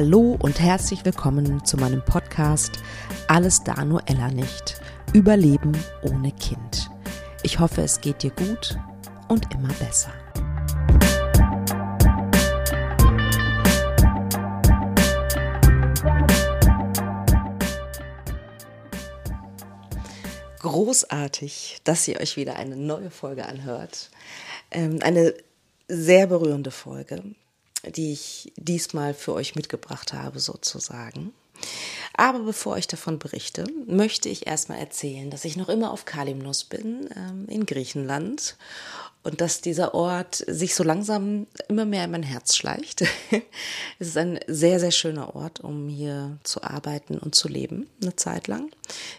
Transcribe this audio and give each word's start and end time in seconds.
Hallo 0.00 0.38
und 0.40 0.60
herzlich 0.60 1.04
willkommen 1.04 1.64
zu 1.64 1.76
meinem 1.76 2.04
Podcast 2.04 2.78
Alles 3.26 3.64
da 3.64 3.84
nur 3.84 4.00
Ella 4.06 4.28
nicht. 4.28 4.80
Überleben 5.12 5.76
ohne 6.02 6.30
Kind. 6.30 6.88
Ich 7.42 7.58
hoffe, 7.58 7.82
es 7.82 8.00
geht 8.00 8.22
dir 8.22 8.30
gut 8.30 8.78
und 9.26 9.52
immer 9.52 9.72
besser. 9.80 10.12
Großartig, 20.60 21.78
dass 21.82 22.06
ihr 22.06 22.20
euch 22.20 22.36
wieder 22.36 22.54
eine 22.54 22.76
neue 22.76 23.10
Folge 23.10 23.46
anhört. 23.46 24.10
Ähm, 24.70 25.00
eine 25.02 25.34
sehr 25.88 26.28
berührende 26.28 26.70
Folge 26.70 27.34
die 27.86 28.12
ich 28.12 28.52
diesmal 28.56 29.14
für 29.14 29.34
euch 29.34 29.54
mitgebracht 29.54 30.12
habe, 30.12 30.40
sozusagen. 30.40 31.32
Aber 32.14 32.40
bevor 32.40 32.76
ich 32.78 32.88
davon 32.88 33.18
berichte, 33.18 33.64
möchte 33.86 34.28
ich 34.28 34.46
erstmal 34.46 34.78
erzählen, 34.78 35.30
dass 35.30 35.44
ich 35.44 35.56
noch 35.56 35.68
immer 35.68 35.92
auf 35.92 36.04
Kalimnos 36.04 36.64
bin, 36.64 37.08
ähm, 37.16 37.46
in 37.48 37.66
Griechenland. 37.66 38.56
Und 39.24 39.40
dass 39.40 39.60
dieser 39.60 39.94
Ort 39.94 40.44
sich 40.46 40.74
so 40.74 40.84
langsam 40.84 41.46
immer 41.68 41.84
mehr 41.84 42.04
in 42.04 42.12
mein 42.12 42.22
Herz 42.22 42.56
schleicht. 42.56 43.02
es 43.98 44.08
ist 44.08 44.16
ein 44.16 44.38
sehr, 44.46 44.80
sehr 44.80 44.92
schöner 44.92 45.34
Ort, 45.34 45.60
um 45.60 45.88
hier 45.88 46.38
zu 46.44 46.62
arbeiten 46.62 47.18
und 47.18 47.34
zu 47.34 47.48
leben, 47.48 47.88
eine 48.00 48.16
Zeit 48.16 48.46
lang. 48.46 48.70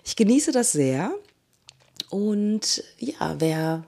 Ich 0.03 0.15
genieße 0.15 0.51
das 0.51 0.71
sehr. 0.71 1.13
Und 2.09 2.83
ja, 2.97 3.35
wer 3.39 3.83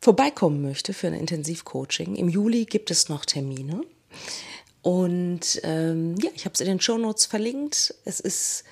vorbeikommen 0.00 0.62
möchte 0.62 0.94
für 0.94 1.08
ein 1.08 1.14
Intensivcoaching. 1.14 2.16
Im 2.16 2.28
Juli 2.28 2.64
gibt 2.64 2.90
es 2.90 3.08
noch 3.08 3.24
Termine. 3.24 3.82
Und 4.82 5.60
ähm, 5.64 6.16
ja, 6.18 6.30
ich 6.34 6.44
habe 6.44 6.54
es 6.54 6.60
in 6.60 6.68
den 6.68 6.80
Show 6.80 6.98
Notes 6.98 7.26
verlinkt. 7.26 7.94
Es 8.04 8.20
ist, 8.20 8.64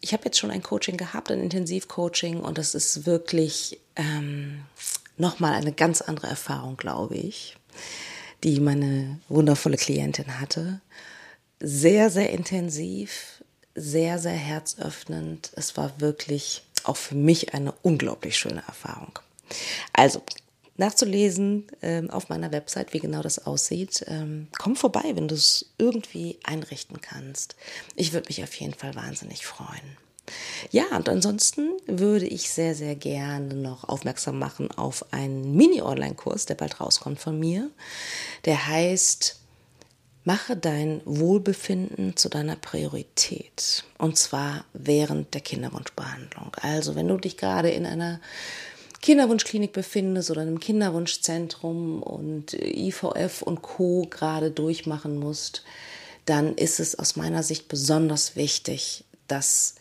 ich 0.00 0.12
habe 0.12 0.24
jetzt 0.26 0.38
schon 0.38 0.50
ein 0.50 0.62
Coaching 0.62 0.96
gehabt, 0.96 1.30
ein 1.30 1.40
Intensivcoaching, 1.40 2.40
und 2.40 2.58
das 2.58 2.74
ist 2.74 3.06
wirklich 3.06 3.80
ähm, 3.96 4.62
nochmal 5.16 5.54
eine 5.54 5.72
ganz 5.72 6.00
andere 6.00 6.28
Erfahrung, 6.28 6.76
glaube 6.76 7.16
ich, 7.16 7.56
die 8.44 8.60
meine 8.60 9.20
wundervolle 9.28 9.76
Klientin 9.76 10.40
hatte. 10.40 10.80
Sehr, 11.58 12.10
sehr 12.10 12.30
intensiv, 12.30 13.42
sehr, 13.74 14.18
sehr 14.18 14.32
herzöffnend. 14.32 15.50
Es 15.56 15.76
war 15.76 16.00
wirklich 16.00 16.62
auch 16.84 16.96
für 16.96 17.14
mich 17.14 17.52
eine 17.54 17.72
unglaublich 17.82 18.36
schöne 18.36 18.62
Erfahrung. 18.66 19.18
Also, 19.92 20.22
nachzulesen 20.76 21.66
ähm, 21.82 22.10
auf 22.10 22.28
meiner 22.28 22.52
Website, 22.52 22.92
wie 22.92 22.98
genau 22.98 23.22
das 23.22 23.46
aussieht. 23.46 24.04
Ähm, 24.08 24.48
komm 24.58 24.76
vorbei, 24.76 25.12
wenn 25.14 25.28
du 25.28 25.34
es 25.34 25.72
irgendwie 25.78 26.38
einrichten 26.44 27.00
kannst. 27.00 27.56
Ich 27.94 28.12
würde 28.12 28.28
mich 28.28 28.42
auf 28.42 28.54
jeden 28.54 28.74
Fall 28.74 28.94
wahnsinnig 28.94 29.46
freuen. 29.46 29.96
Ja, 30.70 30.84
und 30.96 31.08
ansonsten 31.08 31.70
würde 31.86 32.26
ich 32.26 32.50
sehr, 32.50 32.74
sehr 32.74 32.96
gerne 32.96 33.54
noch 33.54 33.84
aufmerksam 33.88 34.38
machen 34.38 34.70
auf 34.72 35.12
einen 35.12 35.54
Mini-Online-Kurs, 35.54 36.46
der 36.46 36.56
bald 36.56 36.80
rauskommt 36.80 37.20
von 37.20 37.38
mir. 37.38 37.70
Der 38.44 38.66
heißt 38.66 39.40
Mache 40.24 40.56
dein 40.56 41.02
Wohlbefinden 41.04 42.16
zu 42.16 42.28
deiner 42.28 42.56
Priorität. 42.56 43.84
Und 43.96 44.18
zwar 44.18 44.64
während 44.72 45.34
der 45.34 45.40
Kinderwunschbehandlung. 45.40 46.50
Also, 46.60 46.96
wenn 46.96 47.06
du 47.06 47.16
dich 47.16 47.36
gerade 47.36 47.70
in 47.70 47.86
einer 47.86 48.20
Kinderwunschklinik 49.02 49.72
befindest 49.72 50.30
oder 50.30 50.42
einem 50.42 50.60
Kinderwunschzentrum 50.60 52.02
und 52.02 52.54
IVF 52.54 53.42
und 53.42 53.62
Co. 53.62 54.06
gerade 54.10 54.50
durchmachen 54.50 55.18
musst, 55.18 55.64
dann 56.24 56.54
ist 56.56 56.80
es 56.80 56.98
aus 56.98 57.16
meiner 57.16 57.42
Sicht 57.42 57.68
besonders 57.68 58.36
wichtig, 58.36 59.04
dass 59.28 59.76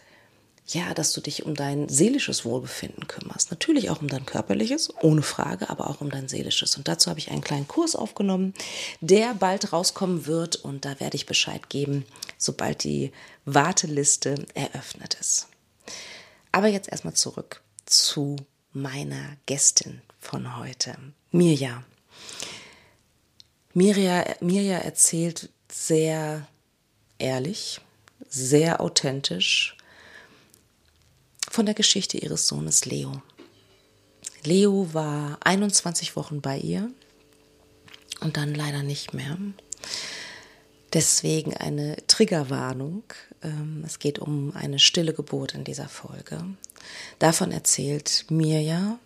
ja, 0.68 0.94
dass 0.96 1.14
du 1.14 1.22
dich 1.22 1.46
um 1.46 1.54
dein 1.54 1.90
seelisches 1.90 2.44
Wohlbefinden 2.44 3.08
kümmerst. 3.08 3.52
Natürlich 3.52 3.92
auch 3.92 4.02
um 4.02 4.08
dein 4.08 4.26
körperliches, 4.26 4.92
ohne 5.02 5.22
Frage, 5.22 5.70
aber 5.70 5.90
auch 5.90 6.02
um 6.02 6.10
dein 6.10 6.28
seelisches. 6.28 6.76
Und 6.76 6.88
dazu 6.88 7.10
habe 7.10 7.20
ich 7.20 7.30
einen 7.30 7.44
kleinen 7.44 7.68
Kurs 7.68 7.96
aufgenommen, 7.96 8.56
der 9.00 9.36
bald 9.36 9.72
rauskommen 9.74 10.26
wird 10.26 10.56
und 10.56 10.84
da 10.84 11.00
werde 11.00 11.16
ich 11.16 11.28
Bescheid 11.28 11.70
geben, 11.70 12.06
sobald 12.40 12.84
die 12.84 13.12
Warteliste 13.46 14.46
eröffnet 14.56 15.18
ist. 15.20 15.48
Aber 16.52 16.68
jetzt 16.68 16.90
erstmal 16.90 17.14
zurück 17.14 17.62
zu 17.86 18.38
meiner 18.76 19.38
Gästin 19.46 20.02
von 20.20 20.58
heute, 20.58 20.98
Mirja. 21.32 21.84
Mirja, 23.74 24.26
Mirja 24.42 24.78
erzählt 24.78 25.50
sehr 25.72 26.48
ehrlich, 27.18 27.80
sehr 28.28 28.82
authentisch 28.82 29.78
von 31.50 31.66
der 31.66 31.76
Geschichte 31.76 32.18
ihres 32.18 32.48
Sohnes 32.48 32.86
Leo. 32.86 33.22
Leo 34.44 34.94
war 34.94 35.38
21 35.44 36.16
Wochen 36.18 36.42
bei 36.42 36.58
ihr 36.58 36.90
und 38.20 38.36
dann 38.36 38.54
leider 38.54 38.84
nicht 38.84 39.14
mehr. 39.14 39.38
Deswegen 40.94 41.56
eine 41.56 41.96
Triggerwarnung. 42.08 43.04
Ähm, 43.42 43.84
es 43.86 44.00
geht 44.00 44.20
um 44.20 44.56
eine 44.56 44.80
stille 44.80 45.14
Geburt 45.14 45.54
in 45.54 45.64
dieser 45.64 45.90
Folge. 45.90 46.44
Davon 47.20 47.52
erzählt 47.52 48.26
Mirja. 48.30 49.00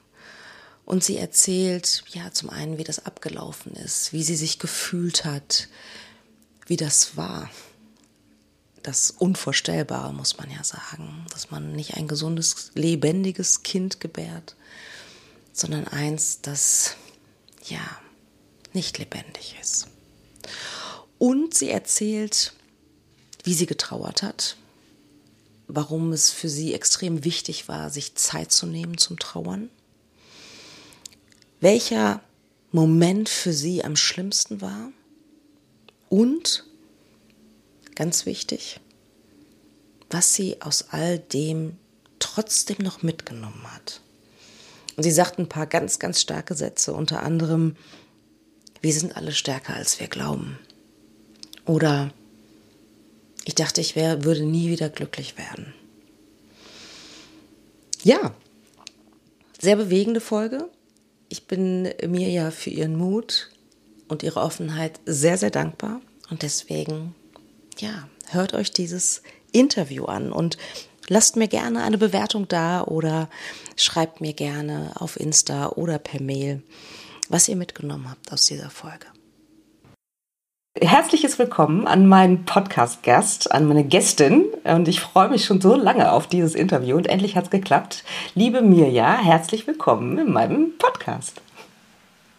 Und 0.85 1.03
sie 1.03 1.17
erzählt, 1.17 2.03
ja, 2.07 2.31
zum 2.31 2.49
einen, 2.49 2.79
wie 2.79 2.83
das 2.83 3.05
abgelaufen 3.05 3.73
ist, 3.73 4.11
wie 4.11 4.23
sie 4.23 4.35
sich 4.35 4.57
gefühlt 4.57 5.23
hat, 5.23 5.69
wie 6.65 6.77
das 6.77 7.15
war. 7.15 7.51
Das 8.81 9.11
Unvorstellbare, 9.11 10.11
muss 10.13 10.39
man 10.39 10.49
ja 10.49 10.63
sagen, 10.63 11.27
dass 11.31 11.51
man 11.51 11.73
nicht 11.73 11.95
ein 11.95 12.07
gesundes, 12.07 12.71
lebendiges 12.73 13.61
Kind 13.61 13.99
gebärt, 13.99 14.55
sondern 15.53 15.87
eins, 15.87 16.41
das, 16.41 16.95
ja, 17.65 17.99
nicht 18.73 18.97
lebendig 18.97 19.57
ist. 19.61 19.89
Und 21.19 21.53
sie 21.53 21.69
erzählt, 21.69 22.53
wie 23.43 23.53
sie 23.53 23.65
getrauert 23.65 24.23
hat, 24.23 24.57
warum 25.67 26.11
es 26.11 26.31
für 26.31 26.49
sie 26.49 26.73
extrem 26.73 27.23
wichtig 27.23 27.67
war, 27.67 27.89
sich 27.89 28.15
Zeit 28.15 28.51
zu 28.51 28.65
nehmen 28.65 28.97
zum 28.97 29.19
Trauern, 29.19 29.69
welcher 31.61 32.21
Moment 32.71 33.29
für 33.29 33.53
sie 33.53 33.83
am 33.83 33.95
schlimmsten 33.95 34.61
war 34.61 34.91
und, 36.09 36.65
ganz 37.95 38.25
wichtig, 38.25 38.79
was 40.09 40.33
sie 40.33 40.61
aus 40.61 40.89
all 40.89 41.19
dem 41.19 41.77
trotzdem 42.19 42.77
noch 42.79 43.03
mitgenommen 43.03 43.63
hat. 43.73 44.01
Und 44.95 45.03
sie 45.03 45.11
sagt 45.11 45.39
ein 45.39 45.49
paar 45.49 45.65
ganz, 45.65 45.99
ganz 45.99 46.19
starke 46.19 46.55
Sätze, 46.55 46.93
unter 46.93 47.23
anderem, 47.23 47.75
wir 48.81 48.93
sind 48.93 49.15
alle 49.15 49.31
stärker, 49.31 49.75
als 49.75 49.99
wir 49.99 50.07
glauben. 50.07 50.57
Oder 51.65 52.11
ich 53.49 53.55
dachte, 53.55 53.81
ich 53.81 53.95
wär, 53.95 54.23
würde 54.23 54.43
nie 54.43 54.69
wieder 54.69 54.89
glücklich 54.89 55.35
werden. 55.35 55.73
Ja, 58.03 58.35
sehr 59.59 59.75
bewegende 59.75 60.21
Folge. 60.21 60.69
Ich 61.29 61.47
bin 61.47 61.91
mir 62.05 62.29
ja 62.29 62.51
für 62.51 62.69
ihren 62.69 62.95
Mut 62.95 63.49
und 64.07 64.21
ihre 64.21 64.41
Offenheit 64.41 64.99
sehr, 65.07 65.35
sehr 65.39 65.49
dankbar. 65.49 65.99
Und 66.29 66.43
deswegen, 66.43 67.15
ja, 67.79 68.07
hört 68.27 68.53
euch 68.53 68.71
dieses 68.71 69.23
Interview 69.51 70.05
an 70.05 70.31
und 70.31 70.59
lasst 71.07 71.35
mir 71.35 71.47
gerne 71.47 71.81
eine 71.81 71.97
Bewertung 71.97 72.47
da 72.47 72.83
oder 72.83 73.31
schreibt 73.77 74.21
mir 74.21 74.33
gerne 74.33 74.91
auf 74.93 75.19
Insta 75.19 75.69
oder 75.69 75.97
per 75.97 76.21
Mail, 76.21 76.61
was 77.29 77.47
ihr 77.47 77.55
mitgenommen 77.55 78.11
habt 78.11 78.31
aus 78.31 78.45
dieser 78.45 78.69
Folge. 78.69 79.07
Herzliches 80.77 81.39
Willkommen 81.39 81.87
an 81.87 82.05
meinen 82.05 82.45
Podcast-Gast, 82.45 83.51
an 83.51 83.67
meine 83.67 83.83
Gästin. 83.83 84.45
Und 84.63 84.87
ich 84.87 84.99
freue 84.99 85.27
mich 85.27 85.43
schon 85.43 85.59
so 85.59 85.75
lange 85.75 86.11
auf 86.11 86.27
dieses 86.27 86.53
Interview 86.53 86.95
und 86.95 87.07
endlich 87.07 87.35
hat 87.35 87.45
es 87.45 87.49
geklappt. 87.49 88.03
Liebe 88.35 88.61
Mirja, 88.61 89.17
herzlich 89.17 89.65
willkommen 89.65 90.19
in 90.19 90.31
meinem 90.31 90.77
Podcast. 90.77 91.41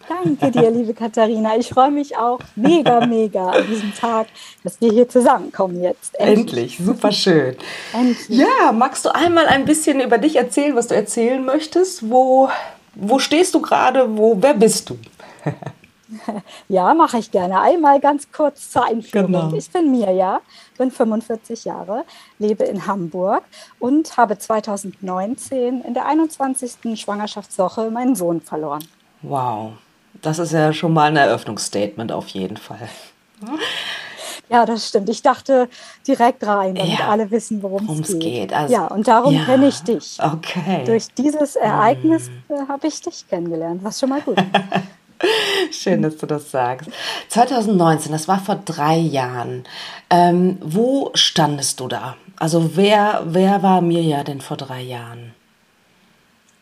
Danke 0.08 0.52
dir, 0.52 0.70
liebe 0.70 0.94
Katharina. 0.94 1.56
Ich 1.58 1.70
freue 1.70 1.90
mich 1.90 2.16
auch 2.16 2.38
mega, 2.54 3.04
mega 3.04 3.50
an 3.50 3.66
diesem 3.66 3.92
Tag, 3.94 4.28
dass 4.62 4.80
wir 4.80 4.92
hier 4.92 5.08
zusammenkommen 5.08 5.82
jetzt. 5.82 6.14
Endlich, 6.14 6.38
Endlich 6.38 6.78
super 6.78 7.10
schön. 7.10 7.56
Endlich. 7.92 8.38
Ja, 8.38 8.70
magst 8.70 9.04
du 9.06 9.14
einmal 9.14 9.48
ein 9.48 9.64
bisschen 9.64 10.00
über 10.00 10.18
dich 10.18 10.36
erzählen, 10.36 10.76
was 10.76 10.86
du 10.86 10.94
erzählen 10.94 11.44
möchtest? 11.44 12.08
Wo, 12.08 12.48
wo 12.94 13.18
stehst 13.18 13.54
du 13.54 13.60
gerade? 13.60 14.16
Wo, 14.16 14.40
wer 14.40 14.54
bist 14.54 14.88
du? 14.88 14.98
Ja, 16.68 16.94
mache 16.94 17.18
ich 17.18 17.30
gerne. 17.30 17.60
Einmal 17.60 18.00
ganz 18.00 18.30
kurz 18.32 18.70
zur 18.70 18.84
Einführung. 18.84 19.32
Genau. 19.32 19.52
Ich 19.54 19.70
bin 19.70 19.90
Mirja, 19.90 20.40
bin 20.78 20.90
45 20.90 21.64
Jahre, 21.64 22.04
lebe 22.38 22.64
in 22.64 22.86
Hamburg 22.86 23.44
und 23.78 24.16
habe 24.16 24.38
2019 24.38 25.82
in 25.82 25.94
der 25.94 26.06
21. 26.06 27.00
Schwangerschaftswoche 27.00 27.90
meinen 27.90 28.14
Sohn 28.14 28.40
verloren. 28.40 28.84
Wow, 29.22 29.72
das 30.22 30.38
ist 30.38 30.52
ja 30.52 30.72
schon 30.72 30.92
mal 30.92 31.08
ein 31.08 31.16
Eröffnungsstatement 31.16 32.12
auf 32.12 32.28
jeden 32.28 32.56
Fall. 32.56 32.88
Ja, 34.50 34.66
das 34.66 34.88
stimmt. 34.88 35.08
Ich 35.08 35.22
dachte 35.22 35.68
direkt 36.06 36.44
rein, 36.44 36.74
damit 36.74 36.98
ja, 36.98 37.08
alle 37.08 37.30
wissen, 37.30 37.62
worum 37.62 37.88
es 38.00 38.08
geht. 38.08 38.20
geht. 38.20 38.52
Also, 38.52 38.74
ja, 38.74 38.86
und 38.88 39.06
darum 39.06 39.32
ja, 39.32 39.44
kenne 39.44 39.68
ich 39.68 39.80
dich. 39.80 40.18
Okay. 40.20 40.82
Durch 40.84 41.06
dieses 41.14 41.54
Ereignis 41.54 42.28
hm. 42.48 42.68
Habe 42.68 42.88
ich 42.88 43.00
dich 43.00 43.28
kennengelernt, 43.28 43.84
was 43.84 44.00
schon 44.00 44.08
mal 44.08 44.20
gut. 44.20 44.36
Schön, 45.70 46.02
dass 46.02 46.16
du 46.16 46.26
das 46.26 46.50
sagst. 46.50 46.90
2019, 47.28 48.12
das 48.12 48.28
war 48.28 48.38
vor 48.38 48.56
drei 48.56 48.96
Jahren. 48.96 49.64
Ähm, 50.08 50.58
wo 50.62 51.10
standest 51.14 51.80
du 51.80 51.88
da? 51.88 52.16
Also 52.38 52.76
wer, 52.76 53.22
wer 53.26 53.62
war 53.62 53.80
Mirja 53.80 54.24
denn 54.24 54.40
vor 54.40 54.56
drei 54.56 54.80
Jahren? 54.80 55.34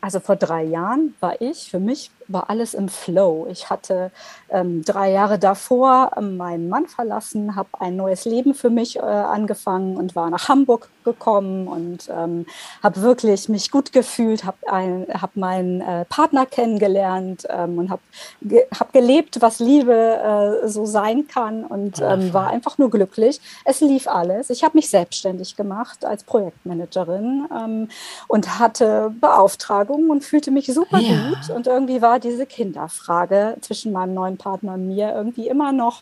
Also 0.01 0.19
vor 0.19 0.35
drei 0.35 0.63
Jahren 0.63 1.15
war 1.19 1.41
ich 1.41 1.69
für 1.69 1.79
mich 1.79 2.11
war 2.29 2.49
alles 2.49 2.73
im 2.73 2.87
Flow. 2.87 3.47
Ich 3.49 3.69
hatte 3.69 4.11
ähm, 4.49 4.83
drei 4.85 5.11
Jahre 5.11 5.39
davor 5.39 6.11
ähm, 6.15 6.37
meinen 6.37 6.69
Mann 6.69 6.87
verlassen, 6.87 7.55
habe 7.55 7.69
ein 7.79 7.95
neues 7.95 8.25
Leben 8.25 8.53
für 8.53 8.69
mich 8.69 8.97
äh, 8.97 9.01
angefangen 9.01 9.97
und 9.97 10.15
war 10.15 10.29
nach 10.29 10.47
Hamburg 10.47 10.89
gekommen 11.03 11.67
und 11.67 12.09
ähm, 12.09 12.45
habe 12.83 13.01
wirklich 13.01 13.49
mich 13.49 13.71
gut 13.71 13.91
gefühlt, 13.91 14.45
habe 14.45 14.57
hab 14.67 15.35
meinen 15.35 15.81
äh, 15.81 16.05
Partner 16.05 16.45
kennengelernt 16.45 17.47
ähm, 17.49 17.79
und 17.79 17.89
habe 17.89 18.01
ge 18.41 18.63
hab 18.79 18.93
gelebt, 18.93 19.41
was 19.41 19.59
Liebe 19.59 20.61
äh, 20.63 20.67
so 20.67 20.85
sein 20.85 21.27
kann 21.27 21.65
und 21.65 21.99
ähm, 21.99 22.33
war 22.33 22.49
einfach 22.49 22.77
nur 22.77 22.91
glücklich. 22.91 23.41
Es 23.65 23.81
lief 23.81 24.07
alles. 24.07 24.49
Ich 24.49 24.63
habe 24.63 24.77
mich 24.77 24.89
selbstständig 24.89 25.55
gemacht 25.55 26.05
als 26.05 26.23
Projektmanagerin 26.23 27.47
ähm, 27.51 27.89
und 28.27 28.59
hatte 28.59 29.11
Beauftragungen 29.19 30.11
und 30.11 30.23
fühlte 30.23 30.51
mich 30.51 30.67
super 30.67 30.99
ja. 30.99 31.29
gut 31.29 31.55
und 31.55 31.65
irgendwie 31.65 32.01
war 32.01 32.18
diese 32.19 32.45
Kinderfrage 32.45 33.57
zwischen 33.61 33.91
meinem 33.91 34.13
neuen 34.13 34.37
Partner 34.37 34.73
und 34.73 34.87
mir 34.87 35.13
irgendwie 35.13 35.47
immer 35.47 35.71
noch, 35.71 36.01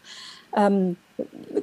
ähm, 0.55 0.97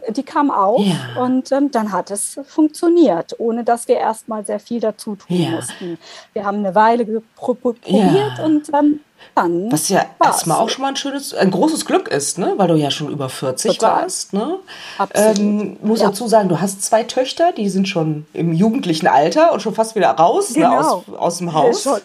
die 0.09 0.23
kam 0.23 0.51
auf 0.51 0.85
ja. 0.85 1.23
und 1.23 1.53
ähm, 1.53 1.71
dann 1.71 1.93
hat 1.93 2.11
es 2.11 2.41
funktioniert, 2.47 3.39
ohne 3.39 3.63
dass 3.63 3.87
wir 3.87 3.97
erstmal 3.97 4.45
sehr 4.45 4.59
viel 4.59 4.81
dazu 4.81 5.15
tun 5.15 5.37
ja. 5.37 5.51
mussten. 5.51 5.99
Wir 6.33 6.45
haben 6.45 6.59
eine 6.59 6.75
Weile 6.75 7.23
probiert 7.37 7.79
ja. 7.87 8.45
und 8.45 8.69
ähm, 8.75 9.01
dann. 9.35 9.71
Was 9.71 9.89
ja 9.89 10.05
erstmal 10.23 10.59
auch 10.59 10.69
schon 10.69 10.83
mal 10.83 10.89
ein 10.89 10.97
schönes, 10.97 11.35
ein 11.35 11.51
großes 11.51 11.87
Glück 11.87 12.09
ist, 12.09 12.39
ne? 12.39 12.55
weil 12.57 12.69
du 12.69 12.75
ja 12.75 12.91
schon 12.91 13.11
über 13.11 13.29
40 13.29 13.79
Total. 13.79 14.03
warst. 14.03 14.33
Ne? 14.33 14.59
Absolut. 14.99 15.39
Ähm, 15.39 15.77
muss 15.83 16.01
ja. 16.01 16.09
dazu 16.09 16.27
sagen, 16.27 16.49
du 16.49 16.61
hast 16.61 16.83
zwei 16.83 17.05
Töchter, 17.05 17.53
die 17.53 17.69
sind 17.69 17.89
schon 17.89 18.27
im 18.33 18.53
jugendlichen 18.53 19.07
Alter 19.07 19.53
und 19.53 19.61
schon 19.61 19.75
fast 19.75 19.95
wieder 19.95 20.11
raus 20.11 20.53
genau. 20.53 20.71
ne? 20.71 20.79
aus, 20.79 21.03
aus 21.17 21.39
dem 21.39 21.55
Haus. 21.55 21.83
Schon, 21.83 22.01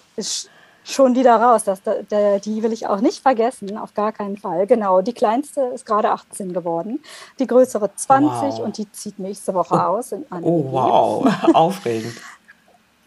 schon 0.84 1.16
wieder 1.16 1.36
raus. 1.36 1.64
Das, 1.64 1.82
der, 1.84 2.40
die 2.40 2.64
will 2.64 2.74
ich 2.74 2.88
auch 2.88 3.02
nicht 3.02 3.22
vergessen, 3.22 3.78
auf 3.78 3.94
gar 3.94 4.12
keinen 4.12 4.38
Fall. 4.38 4.68
Genau, 4.68 5.02
die 5.02 5.14
kleinste 5.14 5.62
ist 5.74 5.86
gerade 5.86 6.12
18 6.12 6.54
geworden, 6.54 7.00
die 7.40 7.48
größere 7.48 7.94
20 7.96 8.32
wow. 8.32 8.60
und 8.60 8.78
die 8.78 8.92
zieht 8.92 9.20
nächste 9.20 9.54
Woche 9.54 9.86
aus. 9.86 10.12
In 10.12 10.26
oh, 10.42 10.66
wow, 10.72 11.28
aufregend. 11.54 12.16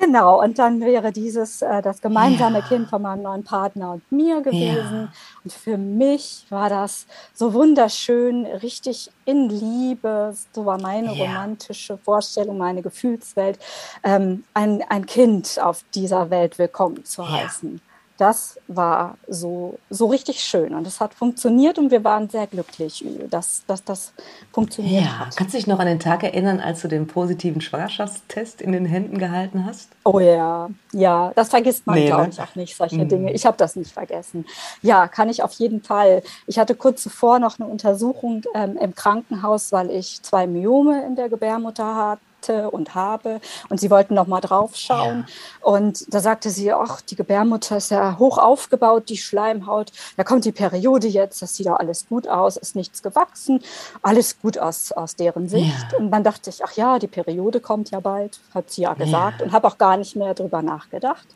Genau, 0.02 0.42
und 0.42 0.58
dann 0.58 0.80
wäre 0.80 1.12
dieses 1.12 1.62
äh, 1.62 1.80
das 1.80 2.00
gemeinsame 2.00 2.58
ja. 2.58 2.66
Kind 2.66 2.88
von 2.88 3.02
meinem 3.02 3.22
neuen 3.22 3.44
Partner 3.44 3.92
und 3.92 4.10
mir 4.10 4.40
gewesen. 4.40 5.02
Ja. 5.02 5.12
Und 5.44 5.52
für 5.52 5.78
mich 5.78 6.44
war 6.50 6.68
das 6.68 7.06
so 7.34 7.54
wunderschön, 7.54 8.44
richtig 8.46 9.12
in 9.26 9.48
Liebe, 9.48 10.34
so 10.52 10.66
war 10.66 10.80
meine 10.80 11.14
ja. 11.14 11.24
romantische 11.24 11.98
Vorstellung, 11.98 12.58
meine 12.58 12.82
Gefühlswelt, 12.82 13.60
ähm, 14.02 14.42
ein, 14.54 14.82
ein 14.88 15.06
Kind 15.06 15.60
auf 15.62 15.84
dieser 15.94 16.30
Welt 16.30 16.58
willkommen 16.58 17.04
zu 17.04 17.30
heißen 17.30 17.80
das 18.22 18.56
war 18.68 19.18
so, 19.26 19.80
so 19.90 20.06
richtig 20.06 20.44
schön 20.44 20.76
und 20.76 20.86
es 20.86 21.00
hat 21.00 21.12
funktioniert 21.12 21.76
und 21.76 21.90
wir 21.90 22.04
waren 22.04 22.30
sehr 22.30 22.46
glücklich, 22.46 23.04
dass, 23.28 23.64
dass 23.66 23.82
das 23.82 24.12
funktioniert 24.52 25.02
ja. 25.02 25.18
hat. 25.18 25.36
Kannst 25.36 25.54
du 25.54 25.58
dich 25.58 25.66
noch 25.66 25.80
an 25.80 25.88
den 25.88 25.98
Tag 25.98 26.22
erinnern, 26.22 26.60
als 26.60 26.82
du 26.82 26.88
den 26.88 27.08
positiven 27.08 27.60
Schwangerschaftstest 27.60 28.62
in 28.62 28.70
den 28.70 28.86
Händen 28.86 29.18
gehalten 29.18 29.66
hast? 29.66 29.90
Oh 30.04 30.20
ja, 30.20 30.70
ja, 30.92 31.32
das 31.34 31.48
vergisst 31.48 31.84
man, 31.84 31.96
nee, 31.96 32.06
glaube 32.06 32.22
ne? 32.22 32.28
ich, 32.30 32.40
auch 32.40 32.54
nicht, 32.54 32.76
solche 32.76 32.98
mhm. 32.98 33.08
Dinge. 33.08 33.32
Ich 33.32 33.44
habe 33.44 33.56
das 33.56 33.74
nicht 33.74 33.90
vergessen. 33.90 34.46
Ja, 34.82 35.08
kann 35.08 35.28
ich 35.28 35.42
auf 35.42 35.54
jeden 35.54 35.82
Fall. 35.82 36.22
Ich 36.46 36.60
hatte 36.60 36.76
kurz 36.76 37.02
zuvor 37.02 37.40
noch 37.40 37.58
eine 37.58 37.68
Untersuchung 37.68 38.42
ähm, 38.54 38.76
im 38.76 38.94
Krankenhaus, 38.94 39.72
weil 39.72 39.90
ich 39.90 40.22
zwei 40.22 40.46
Myome 40.46 41.04
in 41.04 41.16
der 41.16 41.28
Gebärmutter 41.28 41.96
hatte 41.96 42.31
hatte 42.42 42.70
und 42.70 42.94
habe. 42.94 43.40
Und 43.68 43.80
sie 43.80 43.90
wollten 43.90 44.14
noch 44.14 44.26
mal 44.26 44.40
drauf 44.40 44.76
schauen. 44.76 45.26
Ja. 45.26 45.66
Und 45.66 46.12
da 46.12 46.20
sagte 46.20 46.50
sie, 46.50 46.72
ach, 46.72 47.00
die 47.00 47.16
Gebärmutter 47.16 47.76
ist 47.76 47.90
ja 47.90 48.18
hoch 48.18 48.38
aufgebaut, 48.38 49.08
die 49.08 49.16
Schleimhaut. 49.16 49.92
Da 50.16 50.24
kommt 50.24 50.44
die 50.44 50.52
Periode 50.52 51.06
jetzt, 51.06 51.42
das 51.42 51.56
sieht 51.56 51.66
doch 51.66 51.78
alles 51.78 52.06
gut 52.08 52.28
aus, 52.28 52.56
ist 52.56 52.76
nichts 52.76 53.02
gewachsen. 53.02 53.60
Alles 54.02 54.40
gut 54.40 54.58
aus, 54.58 54.92
aus 54.92 55.16
deren 55.16 55.48
Sicht. 55.48 55.92
Ja. 55.92 55.98
Und 55.98 56.10
dann 56.10 56.24
dachte 56.24 56.50
ich, 56.50 56.64
ach 56.64 56.72
ja, 56.72 56.98
die 56.98 57.06
Periode 57.06 57.60
kommt 57.60 57.90
ja 57.90 58.00
bald, 58.00 58.40
hat 58.54 58.70
sie 58.70 58.82
ja 58.82 58.94
gesagt. 58.94 59.40
Ja. 59.40 59.46
Und 59.46 59.52
habe 59.52 59.68
auch 59.68 59.78
gar 59.78 59.96
nicht 59.96 60.16
mehr 60.16 60.34
drüber 60.34 60.62
nachgedacht. 60.62 61.26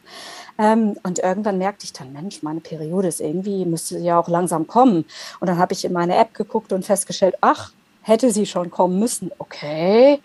Ähm, 0.58 0.96
und 1.02 1.18
irgendwann 1.18 1.58
merkte 1.58 1.84
ich 1.84 1.92
dann, 1.92 2.12
Mensch, 2.12 2.42
meine 2.42 2.60
Periode 2.60 3.08
ist 3.08 3.20
irgendwie, 3.20 3.64
müsste 3.64 3.98
ja 3.98 4.18
auch 4.18 4.28
langsam 4.28 4.66
kommen. 4.66 5.04
Und 5.40 5.48
dann 5.48 5.58
habe 5.58 5.72
ich 5.72 5.84
in 5.84 5.92
meine 5.92 6.16
App 6.16 6.34
geguckt 6.34 6.72
und 6.72 6.84
festgestellt, 6.84 7.36
ach, 7.40 7.72
hätte 8.06 8.30
sie 8.30 8.46
schon 8.46 8.70
kommen 8.70 8.98
müssen. 8.98 9.32
Okay, 9.38 10.20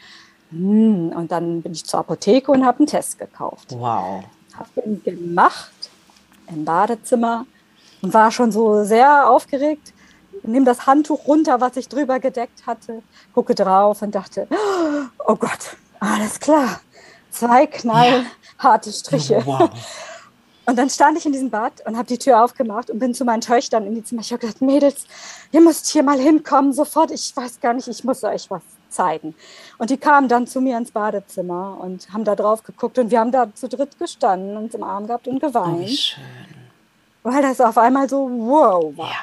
hm, 0.51 1.13
und 1.15 1.31
dann 1.31 1.61
bin 1.61 1.71
ich 1.71 1.85
zur 1.85 2.01
Apotheke 2.01 2.51
und 2.51 2.65
habe 2.65 2.79
einen 2.79 2.87
Test 2.87 3.17
gekauft. 3.17 3.67
Wow. 3.71 4.23
Habe 4.53 4.69
ihn 4.85 5.01
gemacht 5.03 5.89
im 6.47 6.65
Badezimmer 6.65 7.45
und 8.01 8.13
war 8.13 8.31
schon 8.31 8.51
so 8.51 8.83
sehr 8.83 9.29
aufgeregt. 9.29 9.93
Nehme 10.43 10.65
das 10.65 10.85
Handtuch 10.87 11.27
runter, 11.27 11.61
was 11.61 11.77
ich 11.77 11.87
drüber 11.87 12.19
gedeckt 12.19 12.65
hatte, 12.65 13.01
gucke 13.33 13.55
drauf 13.55 14.01
und 14.01 14.13
dachte, 14.13 14.47
oh 15.25 15.35
Gott, 15.35 15.77
alles 15.99 16.39
klar. 16.39 16.81
Zwei 17.29 17.67
knallharte 17.67 18.89
ja. 18.89 18.91
Striche. 18.91 19.41
Wow. 19.45 19.69
Und 20.65 20.77
dann 20.77 20.89
stand 20.89 21.17
ich 21.17 21.25
in 21.25 21.31
diesem 21.31 21.49
Bad 21.49 21.85
und 21.85 21.97
habe 21.97 22.07
die 22.07 22.17
Tür 22.17 22.43
aufgemacht 22.43 22.89
und 22.89 22.99
bin 22.99 23.13
zu 23.13 23.25
meinen 23.25 23.41
Töchtern 23.41 23.85
in 23.85 23.95
die 23.95 24.03
Zimmer. 24.03 24.21
Ich 24.21 24.31
habe 24.31 24.41
gesagt, 24.41 24.61
Mädels, 24.61 25.05
ihr 25.51 25.61
müsst 25.61 25.87
hier 25.87 26.03
mal 26.03 26.19
hinkommen, 26.19 26.73
sofort. 26.73 27.11
Ich 27.11 27.35
weiß 27.35 27.59
gar 27.61 27.73
nicht, 27.73 27.87
ich 27.87 28.03
muss 28.03 28.23
euch 28.23 28.49
was 28.49 28.61
zeigen. 28.91 29.35
Und 29.77 29.89
die 29.89 29.97
kamen 29.97 30.27
dann 30.27 30.47
zu 30.47 30.61
mir 30.61 30.77
ins 30.77 30.91
Badezimmer 30.91 31.77
und 31.81 32.11
haben 32.13 32.23
da 32.23 32.35
drauf 32.35 32.63
geguckt 32.63 32.99
und 32.99 33.11
wir 33.11 33.19
haben 33.19 33.31
da 33.31 33.53
zu 33.53 33.67
dritt 33.67 33.97
gestanden, 33.97 34.57
uns 34.57 34.75
im 34.75 34.83
Arm 34.83 35.07
gehabt 35.07 35.27
und 35.27 35.39
geweint. 35.39 35.83
Oh, 35.83 35.87
schön. 35.87 36.23
Weil 37.23 37.41
das 37.41 37.61
auf 37.61 37.77
einmal 37.77 38.09
so 38.09 38.29
wow 38.29 38.97
war. 38.97 39.07
Ja. 39.07 39.15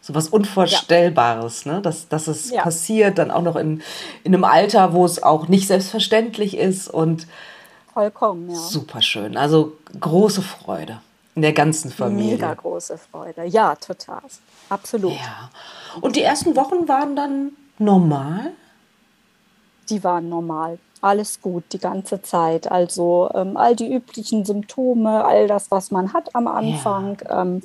So 0.00 0.14
was 0.14 0.28
Unvorstellbares, 0.28 1.64
ja. 1.64 1.74
ne? 1.74 1.82
dass, 1.82 2.08
dass 2.08 2.26
es 2.26 2.50
ja. 2.50 2.62
passiert, 2.62 3.16
dann 3.16 3.30
auch 3.30 3.40
noch 3.40 3.56
in, 3.56 3.82
in 4.22 4.34
einem 4.34 4.44
Alter, 4.44 4.92
wo 4.92 5.06
es 5.06 5.22
auch 5.22 5.48
nicht 5.48 5.66
selbstverständlich 5.66 6.58
ist 6.58 6.88
und 6.88 7.26
vollkommen, 7.94 8.50
ja. 8.50 8.56
Super 8.56 9.00
schön. 9.00 9.38
Also 9.38 9.78
große 9.98 10.42
Freude 10.42 11.00
in 11.34 11.42
der 11.42 11.52
ganzen 11.52 11.90
Familie. 11.90 12.34
Mega 12.34 12.52
große 12.52 12.98
Freude, 12.98 13.44
ja, 13.44 13.74
total. 13.76 14.20
Absolut. 14.68 15.12
Ja. 15.12 15.50
Und 16.00 16.16
die 16.16 16.22
ersten 16.22 16.54
Wochen 16.54 16.86
waren 16.86 17.16
dann 17.16 17.52
normal? 17.78 18.52
Die 19.90 20.04
waren 20.04 20.28
normal. 20.28 20.78
Alles 21.00 21.40
gut 21.42 21.64
die 21.72 21.78
ganze 21.78 22.22
Zeit. 22.22 22.70
Also 22.70 23.30
ähm, 23.34 23.56
all 23.56 23.76
die 23.76 23.92
üblichen 23.92 24.44
Symptome, 24.44 25.24
all 25.24 25.46
das, 25.46 25.70
was 25.70 25.90
man 25.90 26.12
hat 26.12 26.34
am 26.34 26.46
Anfang, 26.46 27.18
ja. 27.24 27.42
ähm, 27.42 27.62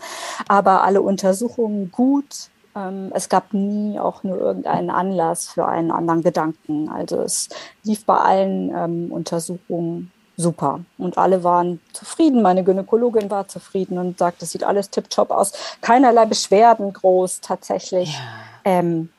aber 0.47 0.83
alle 0.83 1.01
Untersuchungen 1.01 1.91
gut. 1.91 2.49
Ähm, 2.75 3.11
es 3.13 3.29
gab 3.29 3.53
nie 3.53 3.99
auch 3.99 4.23
nur 4.23 4.38
irgendeinen 4.38 4.89
Anlass 4.89 5.49
für 5.49 5.65
einen 5.65 5.91
anderen 5.91 6.21
Gedanken. 6.21 6.89
Also 6.89 7.21
es 7.21 7.49
lief 7.83 8.05
bei 8.05 8.17
allen 8.17 8.73
ähm, 8.75 9.11
Untersuchungen 9.11 10.11
super. 10.39 10.79
Und 10.97 11.17
alle 11.17 11.43
waren 11.43 11.79
zufrieden. 11.93 12.41
Meine 12.41 12.63
Gynäkologin 12.63 13.29
war 13.29 13.47
zufrieden 13.47 13.97
und 13.97 14.17
sagte, 14.17 14.45
es 14.45 14.51
sieht 14.51 14.63
alles 14.63 14.89
tipptopp 14.89 15.31
aus. 15.31 15.53
Keinerlei 15.81 16.25
Beschwerden 16.25 16.93
groß 16.93 17.41
tatsächlich. 17.41 18.13
Ja. 18.13 18.19
Ähm, 18.63 19.09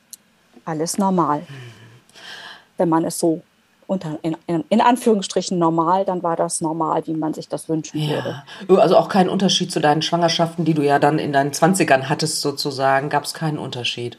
alles 0.65 0.97
normal. 0.97 1.43
Wenn 2.81 2.89
man 2.89 3.05
es 3.05 3.19
so 3.19 3.43
unter, 3.85 4.17
in, 4.23 4.35
in, 4.47 4.81
Anführungsstrichen 4.81 5.59
normal, 5.59 6.03
dann 6.03 6.23
war 6.23 6.35
das 6.35 6.61
normal, 6.61 7.05
wie 7.05 7.13
man 7.13 7.35
sich 7.35 7.47
das 7.47 7.69
wünschen 7.69 7.99
ja. 7.99 8.23
würde. 8.67 8.81
Also 8.81 8.97
auch 8.97 9.07
kein 9.07 9.29
Unterschied 9.29 9.71
zu 9.71 9.79
deinen 9.79 10.01
Schwangerschaften, 10.01 10.65
die 10.65 10.73
du 10.73 10.81
ja 10.81 10.97
dann 10.97 11.19
in 11.19 11.31
deinen 11.31 11.51
20ern 11.51 12.09
hattest, 12.09 12.41
sozusagen, 12.41 13.09
gab 13.09 13.25
es 13.25 13.35
keinen 13.35 13.59
Unterschied. 13.59 14.17